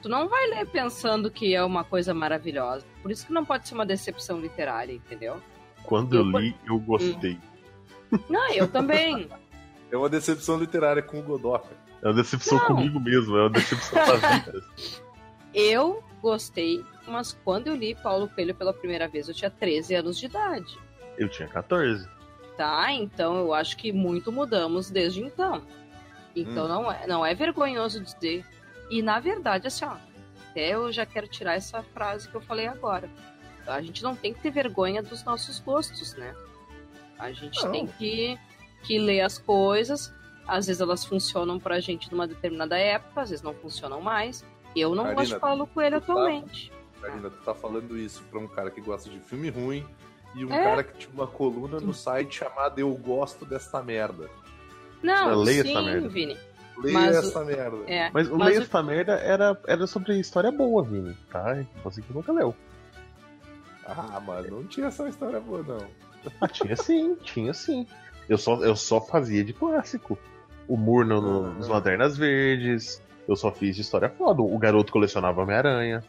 tu 0.00 0.08
não 0.08 0.28
vai 0.28 0.46
ler 0.48 0.66
pensando 0.66 1.30
que 1.30 1.54
é 1.54 1.62
uma 1.62 1.84
coisa 1.84 2.14
maravilhosa. 2.14 2.86
Por 3.02 3.10
isso 3.10 3.26
que 3.26 3.32
não 3.32 3.44
pode 3.44 3.68
ser 3.68 3.74
uma 3.74 3.84
decepção 3.84 4.40
literária, 4.40 4.92
entendeu? 4.94 5.36
Quando 5.82 6.14
eu 6.16 6.24
Eu- 6.24 6.38
li, 6.38 6.56
eu 6.66 6.78
gostei. 6.78 7.38
Não, 8.28 8.50
eu 8.52 8.68
também. 8.68 9.28
É 9.90 9.96
uma 9.96 10.08
decepção 10.08 10.58
literária 10.58 11.02
com 11.02 11.18
o 11.18 11.22
Godoka. 11.22 11.68
É 12.02 12.06
uma 12.08 12.14
decepção 12.14 12.56
Não. 12.58 12.66
comigo 12.66 12.98
mesmo, 13.00 13.36
é 13.36 13.40
uma 13.42 13.50
decepção 13.50 13.98
da 14.06 14.16
vida. 14.16 14.64
Eu 15.52 16.02
gostei, 16.22 16.82
mas 17.06 17.36
quando 17.44 17.66
eu 17.66 17.74
li 17.74 17.94
Paulo 17.94 18.28
Coelho 18.28 18.54
pela 18.54 18.72
primeira 18.72 19.08
vez, 19.08 19.28
eu 19.28 19.34
tinha 19.34 19.50
13 19.50 19.96
anos 19.96 20.16
de 20.18 20.26
idade. 20.26 20.78
Eu 21.18 21.28
tinha 21.28 21.48
14. 21.48 22.08
Tá? 22.56 22.92
Então 22.92 23.36
eu 23.36 23.52
acho 23.52 23.76
que 23.76 23.92
muito 23.92 24.30
mudamos 24.32 24.88
desde 24.90 25.20
então. 25.20 25.62
Então 26.34 26.64
Hum. 26.64 26.68
não, 26.68 26.92
é, 26.92 27.06
não 27.06 27.26
é 27.26 27.34
vergonhoso 27.34 28.00
dizer. 28.00 28.44
E 28.88 29.02
na 29.02 29.18
verdade, 29.20 29.66
assim, 29.66 29.84
ó, 29.84 29.96
até 30.50 30.70
eu 30.74 30.90
já 30.92 31.04
quero 31.04 31.26
tirar 31.26 31.54
essa 31.54 31.82
frase 31.82 32.28
que 32.28 32.34
eu 32.34 32.40
falei 32.40 32.66
agora. 32.66 33.10
A 33.66 33.80
gente 33.82 34.02
não 34.02 34.14
tem 34.16 34.32
que 34.32 34.40
ter 34.40 34.50
vergonha 34.50 35.02
dos 35.02 35.24
nossos 35.24 35.58
gostos, 35.60 36.14
né? 36.14 36.34
A 37.18 37.32
gente 37.32 37.62
Não. 37.64 37.70
tem 37.72 37.86
que, 37.86 38.38
que 38.82 38.98
ler 38.98 39.20
as 39.20 39.38
coisas. 39.38 40.12
Às 40.46 40.66
vezes 40.66 40.80
elas 40.80 41.04
funcionam 41.04 41.58
pra 41.60 41.78
gente 41.78 42.10
numa 42.10 42.26
determinada 42.26 42.76
época, 42.76 43.20
às 43.22 43.30
vezes 43.30 43.42
não 43.42 43.54
funcionam 43.54 44.00
mais. 44.00 44.44
Eu 44.74 44.94
não 44.94 45.04
Karina, 45.04 45.20
gosto 45.20 45.34
de 45.34 45.40
Paulo 45.40 45.66
Coelho 45.66 46.00
tu 46.00 46.06
tá- 46.06 46.12
atualmente. 46.12 46.72
Karina, 47.00 47.30
tu 47.30 47.36
tá 47.44 47.54
falando 47.54 47.96
isso 47.98 48.22
pra 48.30 48.38
um 48.40 48.46
cara 48.48 48.70
que 48.70 48.80
gosta 48.80 49.10
de 49.10 49.18
filme 49.20 49.48
ruim 49.50 49.84
e 50.34 50.44
um 50.44 50.52
É. 50.52 50.64
cara 50.64 50.82
que 50.84 50.98
tinha 50.98 51.12
uma 51.12 51.26
coluna 51.26 51.78
no 51.80 51.92
site 51.92 52.36
chamada 52.38 52.80
Eu 52.80 52.92
Gosto 52.94 53.44
Desta 53.44 53.82
Merda. 53.82 54.30
Não, 55.02 55.30
Eu 55.30 55.40
leio 55.42 55.62
sim, 55.64 55.70
essa 55.70 55.82
merda. 55.82 56.08
Vini. 56.08 56.38
Leia 56.78 56.94
Mas 56.98 57.16
o- 57.16 57.18
essa 57.28 57.44
merda. 57.44 57.76
É, 57.86 58.10
Mas 58.12 58.28
o 58.28 58.36
mas 58.38 58.48
Leia 58.48 58.60
o- 58.60 58.62
essa 58.62 58.82
merda 58.82 59.12
era, 59.14 59.60
era 59.66 59.86
sobre 59.86 60.18
história 60.18 60.50
boa, 60.50 60.82
Vini, 60.82 61.14
tá? 61.30 61.62
Você 61.84 62.00
que 62.00 62.12
nunca 62.14 62.32
leu. 62.32 62.54
Ah, 63.84 64.20
mas 64.24 64.48
não 64.48 64.64
tinha 64.64 64.86
essa 64.86 65.08
história 65.08 65.40
boa, 65.40 65.62
não. 65.62 65.86
Ah, 66.40 66.46
tinha 66.48 66.76
sim, 66.76 67.16
tinha 67.16 67.52
sim. 67.52 67.86
Eu 68.28 68.38
só, 68.38 68.54
eu 68.62 68.76
só 68.76 69.00
fazia 69.00 69.42
de 69.44 69.52
clássico. 69.52 70.16
O 70.68 70.76
Murno 70.76 71.20
no, 71.20 71.46
Ah. 71.46 71.50
nos 71.50 71.66
Lanternas 71.68 72.16
Verdes. 72.16 73.02
Eu 73.28 73.36
só 73.36 73.52
fiz 73.52 73.76
de 73.76 73.82
história 73.82 74.08
foda. 74.10 74.42
O 74.42 74.58
garoto 74.58 74.92
colecionava 74.92 75.42
Homem-Aranha. 75.42 76.02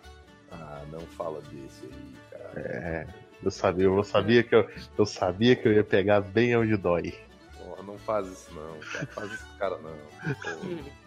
Ah, 0.51 0.81
não 0.91 0.99
fala 1.01 1.41
desse 1.41 1.83
aí, 1.85 2.13
cara. 2.31 2.51
É, 2.59 3.07
eu 3.43 3.51
sabia, 3.51 3.85
eu 3.85 4.03
sabia 4.03 4.43
que 4.43 4.55
eu, 4.55 4.69
eu 4.97 5.05
sabia 5.05 5.55
que 5.55 5.67
eu 5.67 5.73
ia 5.73 5.83
pegar 5.83 6.21
bem 6.21 6.55
onde 6.55 6.75
dói. 6.77 7.13
Porra, 7.57 7.83
não 7.83 7.97
faz 7.99 8.27
isso 8.27 8.53
não, 8.53 8.79
cara. 8.91 9.05
Faz 9.07 9.31
isso 9.31 9.45
com 9.47 9.55
o 9.55 9.57
cara 9.57 9.77
não. 9.79 10.93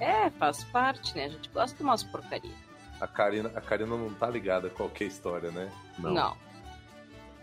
É, 0.00 0.30
faz 0.30 0.64
parte, 0.64 1.14
né? 1.16 1.26
A 1.26 1.28
gente 1.28 1.48
gosta 1.50 1.76
de 1.76 1.82
umas 1.84 2.02
porcarias. 2.02 2.52
A 3.00 3.06
Karina, 3.06 3.50
a 3.54 3.60
Karina 3.60 3.96
não 3.96 4.12
tá 4.12 4.28
ligada 4.28 4.66
a 4.66 4.70
qualquer 4.70 5.04
história, 5.04 5.50
né? 5.52 5.70
Não. 5.98 6.12
Não. 6.12 6.36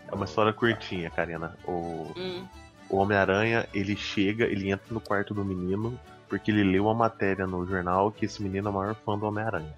É 0.08 0.14
uma 0.14 0.24
história 0.24 0.52
curtinha, 0.52 1.10
Karina. 1.10 1.56
O, 1.66 2.12
Hum. 2.16 2.46
o 2.88 2.96
Homem-Aranha, 2.98 3.66
ele 3.72 3.96
chega, 3.96 4.44
ele 4.44 4.70
entra 4.70 4.86
no 4.92 5.00
quarto 5.00 5.32
do 5.32 5.42
menino, 5.44 5.98
porque 6.30 6.50
ele 6.50 6.62
leu 6.64 6.84
uma 6.84 6.94
matéria 6.94 7.46
no 7.46 7.66
jornal 7.66 8.10
que 8.10 8.24
esse 8.24 8.42
menino 8.42 8.68
é 8.68 8.70
o 8.70 8.74
maior 8.74 8.94
fã 8.94 9.18
do 9.18 9.26
Homem-Aranha. 9.26 9.74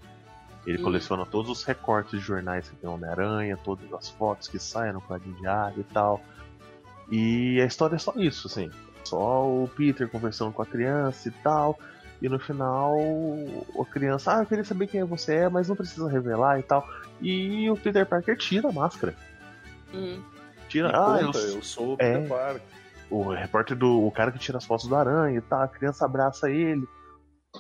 Ele 0.65 0.79
Hum. 0.79 0.83
coleciona 0.85 1.27
todos 1.27 1.51
os 1.51 1.65
recortes 1.65 2.21
de 2.21 2.25
jornais 2.25 2.69
que 2.69 2.77
tem 2.77 2.89
o 2.89 2.93
Homem-Aranha, 2.93 3.57
todas 3.65 3.93
as 3.93 4.11
fotos 4.11 4.47
que 4.47 4.59
saem 4.61 4.93
no 4.93 5.01
quadrinho 5.01 5.35
diário 5.37 5.81
e 5.81 5.85
tal. 5.93 6.21
E 7.11 7.61
a 7.61 7.65
história 7.65 7.97
é 7.97 7.99
só 7.99 8.13
isso, 8.17 8.47
assim. 8.47 8.71
Só 9.03 9.45
o 9.49 9.69
Peter 9.77 10.09
conversando 10.09 10.53
com 10.53 10.63
a 10.63 10.67
criança 10.67 11.29
e 11.29 11.33
tal. 11.43 11.77
E 12.21 12.29
no 12.29 12.39
final, 12.39 12.95
a 13.81 13.85
criança, 13.85 14.37
ah, 14.37 14.43
eu 14.43 14.47
queria 14.47 14.63
saber 14.65 14.87
quem 14.87 15.03
você 15.03 15.35
é, 15.35 15.49
mas 15.49 15.69
não 15.69 15.75
precisa 15.75 16.09
revelar 16.09 16.61
e 16.61 16.63
tal. 16.63 16.89
E 17.21 17.69
o 17.69 17.77
Peter 17.77 18.07
Parker 18.07 18.37
tira 18.37 18.69
a 18.69 18.73
máscara. 18.73 19.17
Hum. 19.93 20.23
Tira, 20.69 20.89
Me 20.89 20.95
ah, 20.95 21.19
conta, 21.25 21.39
eu 21.39 21.57
eu 21.57 21.63
sou 21.63 21.95
o 21.95 21.97
É. 21.99 22.15
Peter 22.15 22.29
Parker. 22.29 22.63
O 23.13 23.35
repórter 23.35 23.77
do 23.77 24.07
o 24.07 24.11
cara 24.11 24.33
que 24.33 24.39
tira 24.39 24.59
as 24.59 24.65
fotos 24.65 24.89
do 24.89 24.97
aranha 24.97 25.39
e 25.39 25.43
tal, 25.43 25.61
a 25.61 25.69
criança 25.69 26.05
abraça 26.05 26.51
ele. 26.51 26.87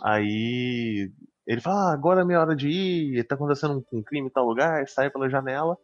Aí 0.02 1.10
ele 1.46 1.60
fala, 1.60 1.90
ah, 1.90 1.92
agora 1.92 2.22
é 2.22 2.24
minha 2.24 2.40
hora 2.40 2.56
de 2.56 2.68
ir, 2.68 3.24
tá 3.24 3.34
acontecendo 3.34 3.84
um, 3.92 3.98
um 3.98 4.02
crime 4.02 4.28
em 4.28 4.30
tal 4.30 4.46
lugar, 4.46 4.86
sai 4.88 5.10
pela 5.10 5.28
janela. 5.28 5.76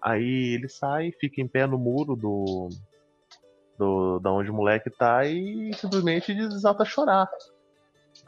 Aí 0.00 0.54
ele 0.54 0.68
sai, 0.68 1.10
fica 1.18 1.40
em 1.40 1.48
pé 1.48 1.66
no 1.66 1.78
muro 1.78 2.14
do, 2.14 2.68
do 3.76 4.20
da 4.20 4.30
onde 4.30 4.50
o 4.50 4.54
moleque 4.54 4.90
tá 4.90 5.24
e 5.24 5.72
simplesmente 5.74 6.32
desata 6.32 6.84
a 6.84 6.86
chorar. 6.86 7.28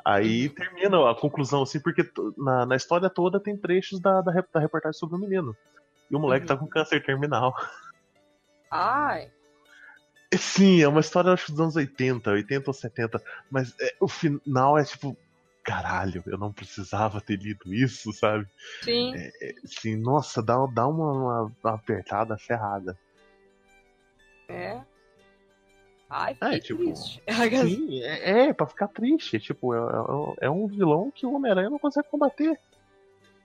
Aí 0.04 0.48
termina 0.48 1.10
a 1.10 1.14
conclusão, 1.14 1.62
assim, 1.62 1.80
porque 1.80 2.02
na, 2.36 2.66
na 2.66 2.76
história 2.76 3.08
toda 3.08 3.40
tem 3.40 3.56
trechos 3.56 4.00
da, 4.00 4.20
da, 4.20 4.32
da 4.52 4.60
reportagem 4.60 4.98
sobre 4.98 5.16
o 5.16 5.20
menino. 5.20 5.54
E 6.10 6.16
o 6.16 6.18
moleque 6.18 6.42
Uhum. 6.42 6.48
tá 6.48 6.56
com 6.56 6.66
câncer 6.66 7.04
terminal. 7.04 7.54
Ai, 8.70 9.30
Sim, 10.36 10.82
é 10.82 10.88
uma 10.88 11.00
história 11.00 11.32
acho 11.32 11.50
dos 11.52 11.60
anos 11.60 11.76
80, 11.76 12.30
80 12.30 12.68
ou 12.68 12.74
70, 12.74 13.22
mas 13.50 13.74
é, 13.80 13.94
o 14.00 14.06
final 14.06 14.76
é 14.78 14.84
tipo, 14.84 15.16
caralho, 15.64 16.22
eu 16.26 16.36
não 16.36 16.52
precisava 16.52 17.20
ter 17.20 17.36
lido 17.38 17.72
isso, 17.72 18.12
sabe? 18.12 18.46
sim. 18.82 19.14
Assim, 19.64 19.96
nossa, 19.96 20.42
dá, 20.42 20.54
dá 20.66 20.86
uma, 20.86 21.12
uma, 21.12 21.52
uma 21.64 21.74
apertada 21.74 22.36
ferrada. 22.36 22.98
É. 24.48 24.80
Ai, 26.10 26.36
É, 26.40 26.58
tipo, 26.58 26.82
triste. 26.82 27.22
Sim, 27.68 28.02
é, 28.02 28.48
é 28.48 28.52
pra 28.54 28.66
ficar 28.66 28.88
triste, 28.88 29.38
tipo, 29.38 29.74
é, 29.74 29.78
é- 29.78 30.46
é 30.46 30.50
um 30.50 30.66
vilão 30.66 31.10
que 31.10 31.26
o 31.26 31.32
Homem-Aranha 31.34 31.68
não 31.70 31.78
consegue 31.78 32.08
combater. 32.08 32.58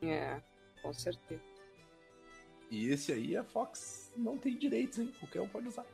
É, 0.02 0.40
com 0.82 0.94
certeza. 0.94 1.42
E 2.72 2.88
esse 2.88 3.12
aí 3.12 3.36
a 3.38 3.44
Fox 3.44 4.12
não 4.18 4.38
tem 4.38 4.58
direitos, 4.58 4.98
hein? 5.00 5.14
Qualquer 5.20 5.42
um 5.42 5.48
pode 5.48 5.68
usar. 5.68 5.86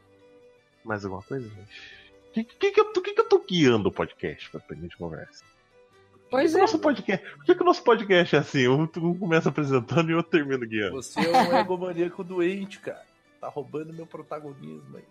Mais 0.83 1.03
alguma 1.05 1.21
coisa, 1.23 1.47
gente? 1.47 1.99
O 2.29 2.31
que, 2.31 2.43
que, 2.43 2.71
que, 2.71 2.79
eu, 2.79 2.85
tô- 2.93 3.01
que, 3.01 3.13
que 3.13 3.21
eu 3.21 3.27
tô 3.27 3.39
guiando 3.39 3.89
o 3.89 3.91
podcast 3.91 4.49
pra, 4.49 4.59
pra 4.59 4.75
gente 4.75 4.95
conversa? 4.97 5.43
Pois 6.29 6.51
Por 6.51 6.51
que, 6.51 6.51
é. 6.51 6.51
que 6.51 6.57
o 6.57 6.61
nosso 6.61 6.79
podcast, 6.79 7.35
por 7.37 7.45
que, 7.45 7.55
que 7.55 7.61
o 7.61 7.65
nosso 7.65 7.83
podcast 7.83 8.35
é 8.35 8.39
assim? 8.39 8.67
Um, 8.67 8.83
um 8.83 9.17
começa 9.17 9.49
apresentando 9.49 10.11
e 10.11 10.13
outro 10.13 10.31
termina 10.31 10.63
guiando. 10.65 10.95
Você 11.01 11.19
é 11.19 11.31
um 11.31 11.57
egomaníaco 11.57 12.23
doente, 12.23 12.79
cara. 12.79 13.03
Tá 13.41 13.47
roubando 13.49 13.91
meu 13.93 14.05
protagonismo 14.05 14.97
aí. 14.97 15.03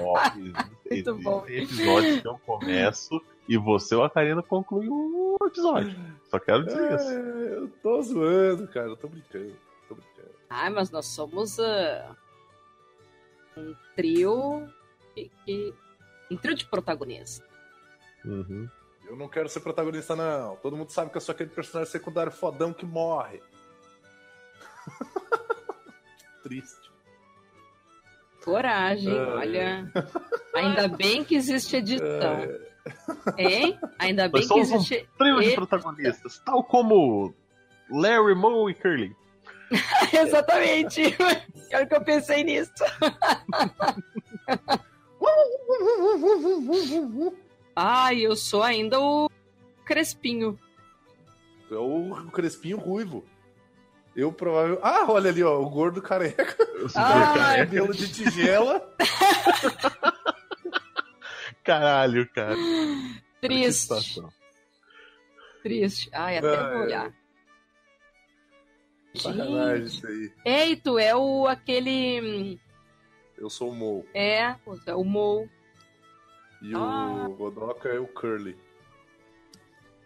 Ó, 0.00 0.18
Muito 0.90 1.14
bom. 1.16 1.40
Tem 1.40 1.62
episódios 1.62 2.20
que 2.20 2.28
eu 2.28 2.38
começo 2.38 3.22
e 3.48 3.56
você 3.56 3.94
ou 3.94 4.04
a 4.04 4.10
Karina 4.10 4.42
conclui 4.42 4.88
o 4.88 5.36
episódio. 5.46 5.94
Só 6.30 6.38
quero 6.38 6.64
dizer 6.66 6.94
isso. 6.94 7.08
É, 7.10 7.56
eu 7.56 7.68
tô 7.82 8.02
zoando, 8.02 8.66
cara. 8.68 8.88
Eu 8.88 8.96
tô 8.96 9.08
brincando. 9.08 9.54
Tô 9.88 9.94
brincando. 9.94 10.34
Ai, 10.50 10.70
mas 10.70 10.90
nós 10.90 11.06
somos 11.06 11.58
ah, 11.60 12.14
um 13.56 13.74
trio 13.96 14.66
que, 15.14 15.30
que- 15.44 15.74
um 16.30 16.36
trio 16.36 16.54
de 16.54 16.66
protagonistas. 16.66 17.46
Uhum. 18.24 18.68
Eu 19.06 19.16
não 19.16 19.28
quero 19.28 19.48
ser 19.48 19.60
protagonista, 19.60 20.16
não. 20.16 20.56
Todo 20.56 20.76
mundo 20.76 20.90
sabe 20.90 21.10
que 21.10 21.16
eu 21.16 21.20
sou 21.20 21.34
aquele 21.34 21.50
personagem 21.50 21.92
secundário 21.92 22.32
fodão 22.32 22.72
que 22.72 22.86
morre. 22.86 23.40
Triste. 26.42 26.90
Coragem, 28.44 29.12
Ai. 29.18 29.26
olha. 29.26 29.92
Ainda 30.54 30.88
bem 30.88 31.24
que 31.24 31.34
existe 31.34 31.76
edição. 31.76 32.38
Hein? 33.38 33.78
Ainda 33.98 34.28
bem 34.28 34.40
Nós 34.40 34.42
que 34.42 34.48
somos 34.48 34.70
um 34.70 34.76
existe. 34.76 35.08
Trio 35.18 35.40
de 35.40 35.48
E- 35.50 35.54
protagonistas, 35.54 36.38
tal 36.44 36.62
como 36.64 37.34
Larry, 37.90 38.34
Moe 38.34 38.72
e 38.72 38.74
Curly. 38.74 39.16
Exatamente. 40.12 41.16
Pior 41.68 41.86
que 41.86 41.94
eu 41.94 42.04
pensei 42.04 42.44
nisso. 42.44 42.72
Ai, 47.76 48.20
eu 48.20 48.36
sou 48.36 48.62
ainda 48.62 49.00
o 49.00 49.28
Crespinho. 49.84 50.58
É 51.70 51.74
o 51.74 52.14
Crespinho 52.30 52.76
Ruivo. 52.76 53.24
Eu 54.14 54.32
provavelmente. 54.32 54.80
Ah, 54.84 55.06
olha 55.08 55.30
ali, 55.30 55.42
ó. 55.42 55.60
O 55.60 55.68
gordo 55.68 56.00
careca. 56.00 56.56
Ah, 56.94 57.54
Cabelo 57.56 57.94
de 57.94 58.12
tigela. 58.12 58.94
Caralho, 61.64 62.28
cara. 62.28 62.54
Triste. 63.40 64.22
Triste. 65.62 66.10
Ai, 66.12 66.36
até 66.36 66.56
Ai, 66.58 66.72
vou 66.74 66.82
olhar. 66.82 67.12
Sacanagem 69.14 69.84
isso 69.86 70.06
aí. 70.06 70.32
Ei, 70.44 70.76
tu 70.76 70.98
é 70.98 71.14
o 71.14 71.46
aquele. 71.46 72.58
Eu 73.38 73.48
sou 73.50 73.70
o 73.70 73.74
Mo. 73.74 74.04
É, 74.14 74.56
o 74.94 75.04
Mo. 75.04 75.48
E 76.62 76.74
Ah. 76.74 77.26
o 77.28 77.34
Godoka 77.34 77.88
é 77.88 77.98
o 77.98 78.06
Curly. 78.06 78.56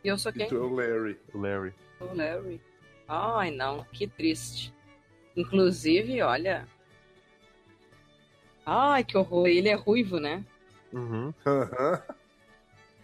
E 0.04 0.08
eu 0.08 0.18
sou 0.18 0.30
E 0.30 0.34
quem? 0.34 0.48
tu 0.48 0.56
é 0.56 0.60
o 0.60 0.74
Larry. 0.74 1.18
Larry. 1.34 1.74
O 2.00 2.14
Larry. 2.14 2.60
Ai, 3.08 3.50
não, 3.50 3.84
que 3.84 4.06
triste. 4.06 4.74
Inclusive, 5.36 6.20
olha, 6.22 6.66
Ai, 8.70 9.02
que 9.02 9.16
horror. 9.16 9.46
Ele 9.46 9.68
é 9.70 9.74
ruivo, 9.74 10.20
né? 10.20 10.44
Uhum. 10.92 11.32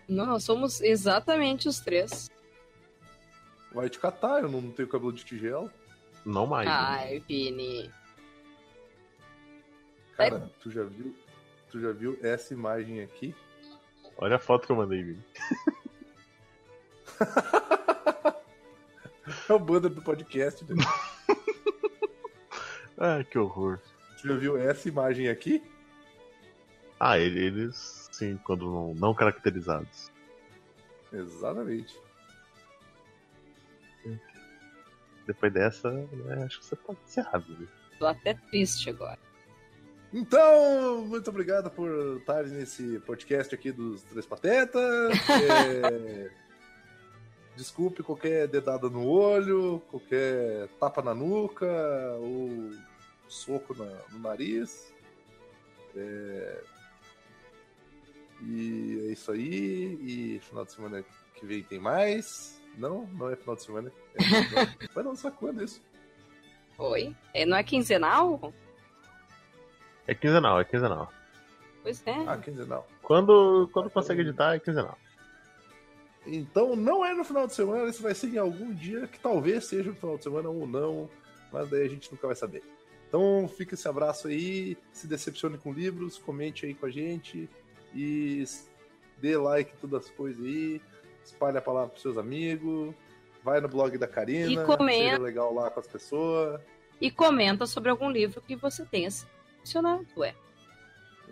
Não, 0.06 0.26
nós 0.26 0.44
somos 0.44 0.82
exatamente 0.82 1.66
os 1.68 1.80
três. 1.80 2.30
Vai 3.72 3.88
te 3.88 3.98
catar, 3.98 4.42
eu 4.42 4.50
não 4.50 4.70
tenho 4.70 4.86
cabelo 4.88 5.12
de 5.12 5.24
tigela. 5.24 5.72
Não 6.24 6.46
mais. 6.46 6.66
né? 6.68 6.74
Ai, 6.74 7.18
Vini. 7.20 7.90
Cara, 10.16 10.50
tu 10.60 10.70
já 10.70 10.84
viu? 10.84 11.14
Tu 11.70 11.80
já 11.80 11.92
viu 11.92 12.18
essa 12.22 12.54
imagem 12.54 13.02
aqui? 13.02 13.34
Olha 14.16 14.36
a 14.36 14.38
foto 14.38 14.66
que 14.66 14.72
eu 14.72 14.76
mandei, 14.76 15.02
Vini. 15.02 15.24
É 19.48 19.52
o 19.52 19.58
banner 19.58 19.90
do 19.90 20.02
podcast. 20.02 20.64
Né? 20.64 20.84
Ah, 22.96 23.24
que 23.24 23.36
horror. 23.36 23.80
Tu 24.20 24.28
já 24.28 24.36
viu 24.36 24.56
essa 24.56 24.88
imagem 24.88 25.28
aqui? 25.28 25.60
Ah, 26.98 27.18
ele- 27.18 27.44
eles, 27.44 28.08
sim, 28.12 28.38
quando 28.44 28.66
não, 28.66 28.94
não 28.94 29.12
caracterizados. 29.12 30.12
Exatamente. 31.12 31.98
Depois 35.26 35.52
dessa, 35.52 35.90
né, 35.90 36.44
acho 36.44 36.58
que 36.60 36.66
você 36.66 36.76
pode 36.76 36.98
encerrar, 37.04 37.38
Vini. 37.38 37.68
Tô 37.98 38.06
até 38.06 38.34
triste 38.34 38.90
agora. 38.90 39.18
Então, 40.12 41.04
muito 41.06 41.28
obrigado 41.30 41.70
por 41.70 42.18
estar 42.18 42.44
nesse 42.44 42.98
podcast 43.00 43.54
aqui 43.54 43.72
dos 43.72 44.02
Três 44.02 44.26
Patetas. 44.26 45.12
É, 45.86 46.30
Desculpe 47.56 48.02
qualquer 48.02 48.48
dedada 48.48 48.88
no 48.90 49.06
olho, 49.06 49.80
qualquer 49.88 50.66
tapa 50.80 51.00
na 51.02 51.14
nuca 51.14 51.66
ou 52.18 52.72
soco 53.28 53.74
na- 53.74 54.02
no 54.10 54.18
nariz. 54.18 54.92
É, 55.96 56.62
E 58.42 59.06
é 59.08 59.12
isso 59.12 59.30
aí. 59.30 59.98
E 60.02 60.40
final 60.40 60.64
de 60.64 60.72
semana 60.72 61.04
que 61.36 61.46
vem 61.46 61.62
tem 61.62 61.78
mais. 61.78 62.60
Não, 62.76 63.06
não 63.12 63.30
é 63.30 63.36
final 63.36 63.56
de 63.56 63.62
semana. 63.62 63.92
É, 64.14 64.18
vai 64.94 65.04
lançar 65.04 65.30
quando 65.30 65.62
isso? 65.62 65.82
Oi? 66.78 67.14
É, 67.32 67.46
não 67.46 67.56
é 67.56 67.62
quinzenal? 67.62 68.52
É 70.06 70.14
quinzenal, 70.14 70.60
é 70.60 70.64
quinzenal. 70.64 71.12
Pois 71.82 72.02
é. 72.06 72.14
Ah, 72.26 72.36
quinzenal. 72.36 72.86
Quando, 73.02 73.68
quando 73.72 73.90
consegue 73.90 74.22
editar, 74.22 74.54
é 74.54 74.58
quinzenal. 74.58 74.98
Então 76.26 76.74
não 76.74 77.04
é 77.04 77.12
no 77.12 77.24
final 77.24 77.46
de 77.46 77.54
semana, 77.54 77.88
isso 77.88 78.02
vai 78.02 78.14
ser 78.14 78.28
em 78.28 78.38
algum 78.38 78.72
dia 78.72 79.06
que 79.06 79.20
talvez 79.20 79.66
seja 79.66 79.90
no 79.90 79.96
final 79.96 80.16
de 80.16 80.24
semana 80.24 80.48
ou 80.48 80.66
não, 80.66 81.08
mas 81.52 81.68
daí 81.68 81.84
a 81.84 81.88
gente 81.88 82.10
nunca 82.10 82.26
vai 82.26 82.36
saber. 82.36 82.62
Então 83.06 83.46
fica 83.46 83.74
esse 83.74 83.86
abraço 83.86 84.28
aí, 84.28 84.76
se 84.92 85.06
decepcione 85.06 85.58
com 85.58 85.72
livros, 85.72 86.18
comente 86.18 86.64
aí 86.64 86.74
com 86.74 86.86
a 86.86 86.90
gente 86.90 87.48
e 87.94 88.42
dê 89.18 89.36
like 89.36 89.72
em 89.72 89.76
todas 89.76 90.06
as 90.06 90.10
coisas 90.10 90.42
aí, 90.44 90.80
espalhe 91.24 91.58
a 91.58 91.62
palavra 91.62 91.90
pros 91.90 92.02
seus 92.02 92.16
amigos, 92.18 92.94
vai 93.42 93.60
no 93.60 93.68
blog 93.68 93.96
da 93.98 94.06
Karina, 94.06 94.50
E 94.62 94.66
comenta. 94.66 95.10
seja 95.10 95.18
legal 95.22 95.52
lá 95.54 95.70
com 95.70 95.80
as 95.80 95.86
pessoas. 95.86 96.60
E 97.00 97.10
comenta 97.10 97.66
sobre 97.66 97.90
algum 97.90 98.10
livro 98.10 98.40
que 98.40 98.54
você 98.56 98.84
tenha 98.84 99.10
se 99.10 99.26
decepcionado, 99.56 100.06
ué. 100.16 100.34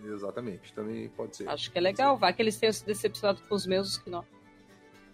Exatamente, 0.05 0.73
também 0.73 1.09
pode 1.11 1.37
ser. 1.37 1.49
Acho 1.49 1.71
que 1.71 1.79
é 1.79 1.81
legal. 1.81 2.17
Vai 2.19 2.33
que 2.33 2.43
eles 2.43 2.57
tenham 2.59 2.73
se 2.73 2.85
decepcionado 2.85 3.41
com 3.49 3.55
os 3.55 3.67
mesmos 3.67 3.99
que 3.99 4.11
nós. 4.11 4.25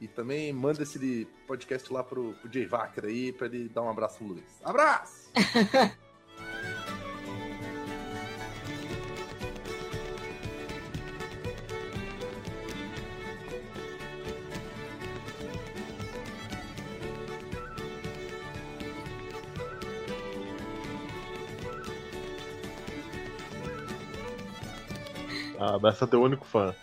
E 0.00 0.06
também 0.09 0.52
manda 0.52 0.82
esse 0.82 1.26
podcast 1.46 1.92
lá 1.92 2.02
pro, 2.05 2.32
pro 2.34 2.50
Jay 2.52 2.66
Wacker 2.66 3.05
aí, 3.05 3.32
pra 3.32 3.46
ele 3.48 3.68
dar 3.68 3.82
um 3.82 3.90
abraço 3.90 4.22
no 4.22 4.32
Luiz. 4.34 4.60
Abraço! 4.64 5.30
Ah, 25.59 25.76
é 25.89 26.06
teu 26.06 26.22
único 26.22 26.44
fã. 26.47 26.74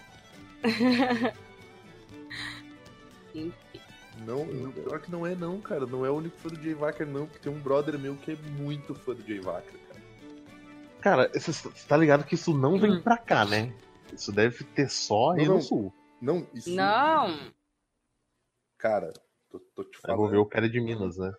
Enfim. 3.33 3.53
Não, 4.25 4.45
não, 4.45 4.71
pior 4.71 4.99
que 5.01 5.11
não 5.11 5.25
é 5.27 5.35
não, 5.35 5.59
cara. 5.59 5.85
Não 5.85 6.05
é 6.05 6.09
o 6.09 6.15
único 6.15 6.37
fã 6.37 6.49
do 6.49 6.61
Jay 6.61 6.73
Wacker, 6.73 7.05
não, 7.07 7.25
porque 7.27 7.39
tem 7.39 7.51
um 7.51 7.59
brother 7.59 7.99
meu 7.99 8.15
que 8.15 8.31
é 8.31 8.35
muito 8.35 8.95
fã 8.95 9.13
do 9.13 9.21
Jay 9.23 9.39
Wacker, 9.41 9.77
cara. 9.89 10.01
Cara, 11.01 11.31
você 11.33 11.51
tá 11.87 11.97
ligado 11.97 12.23
que 12.23 12.35
isso 12.35 12.53
não 12.57 12.79
vem 12.79 12.93
Hum. 12.93 13.01
pra 13.01 13.17
cá, 13.17 13.45
né? 13.45 13.73
Isso 14.13 14.31
deve 14.31 14.63
ter 14.63 14.89
só 14.89 15.31
aí 15.31 15.39
Não, 15.39 15.45
não. 15.45 15.55
no 15.55 15.61
sul. 15.61 15.93
Não, 16.21 16.47
isso. 16.53 16.71
Não. 16.71 17.51
Cara, 18.77 19.11
tô, 19.51 19.59
tô 19.75 19.83
te 19.83 19.95
Eu 19.95 20.01
falando. 20.01 20.17
vou 20.17 20.29
ver 20.29 20.37
o 20.37 20.45
cara 20.45 20.69
de 20.69 20.79
Minas, 20.79 21.17
né? 21.17 21.33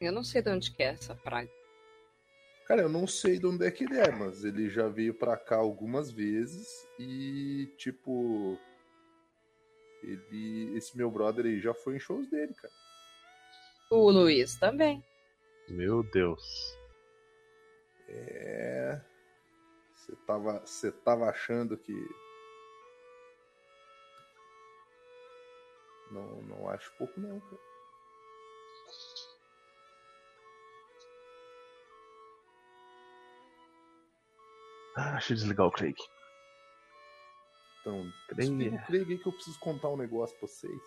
Eu 0.00 0.12
não 0.12 0.22
sei 0.22 0.42
de 0.42 0.50
onde 0.50 0.70
que 0.70 0.82
é 0.82 0.86
essa 0.90 1.14
praga. 1.14 1.50
Cara, 2.66 2.80
eu 2.80 2.88
não 2.88 3.06
sei 3.06 3.38
de 3.38 3.46
onde 3.46 3.66
é 3.66 3.70
que 3.70 3.84
ele 3.84 3.98
é, 3.98 4.10
mas 4.10 4.42
ele 4.42 4.70
já 4.70 4.88
veio 4.88 5.12
pra 5.12 5.36
cá 5.36 5.56
algumas 5.56 6.10
vezes 6.10 6.66
e, 6.98 7.70
tipo. 7.76 8.58
Ele. 10.02 10.76
Esse 10.76 10.96
meu 10.96 11.10
brother 11.10 11.44
aí 11.44 11.60
já 11.60 11.74
foi 11.74 11.96
em 11.96 12.00
shows 12.00 12.28
dele, 12.30 12.54
cara. 12.54 12.72
O 13.90 14.10
Luiz 14.10 14.58
também. 14.58 15.04
Meu 15.68 16.02
Deus. 16.02 16.78
É. 18.08 19.00
Você 19.94 20.16
tava, 20.26 20.60
você 20.60 20.90
tava 20.90 21.28
achando 21.28 21.76
que. 21.76 21.92
Não, 26.10 26.42
não 26.42 26.68
acho 26.70 26.92
pouco, 26.96 27.20
não, 27.20 27.40
cara. 27.40 27.73
Ah, 34.96 35.12
deixa 35.12 35.32
eu 35.32 35.36
desligar 35.36 35.66
o 35.66 35.70
Craig. 35.70 35.96
Então, 37.80 38.02
explica 38.38 38.76
o 38.76 38.86
Craig 38.86 39.10
aí 39.10 39.18
que 39.18 39.28
eu 39.28 39.32
preciso 39.32 39.58
contar 39.60 39.88
um 39.88 39.96
negócio 39.96 40.36
pra 40.38 40.48
vocês. 40.48 40.80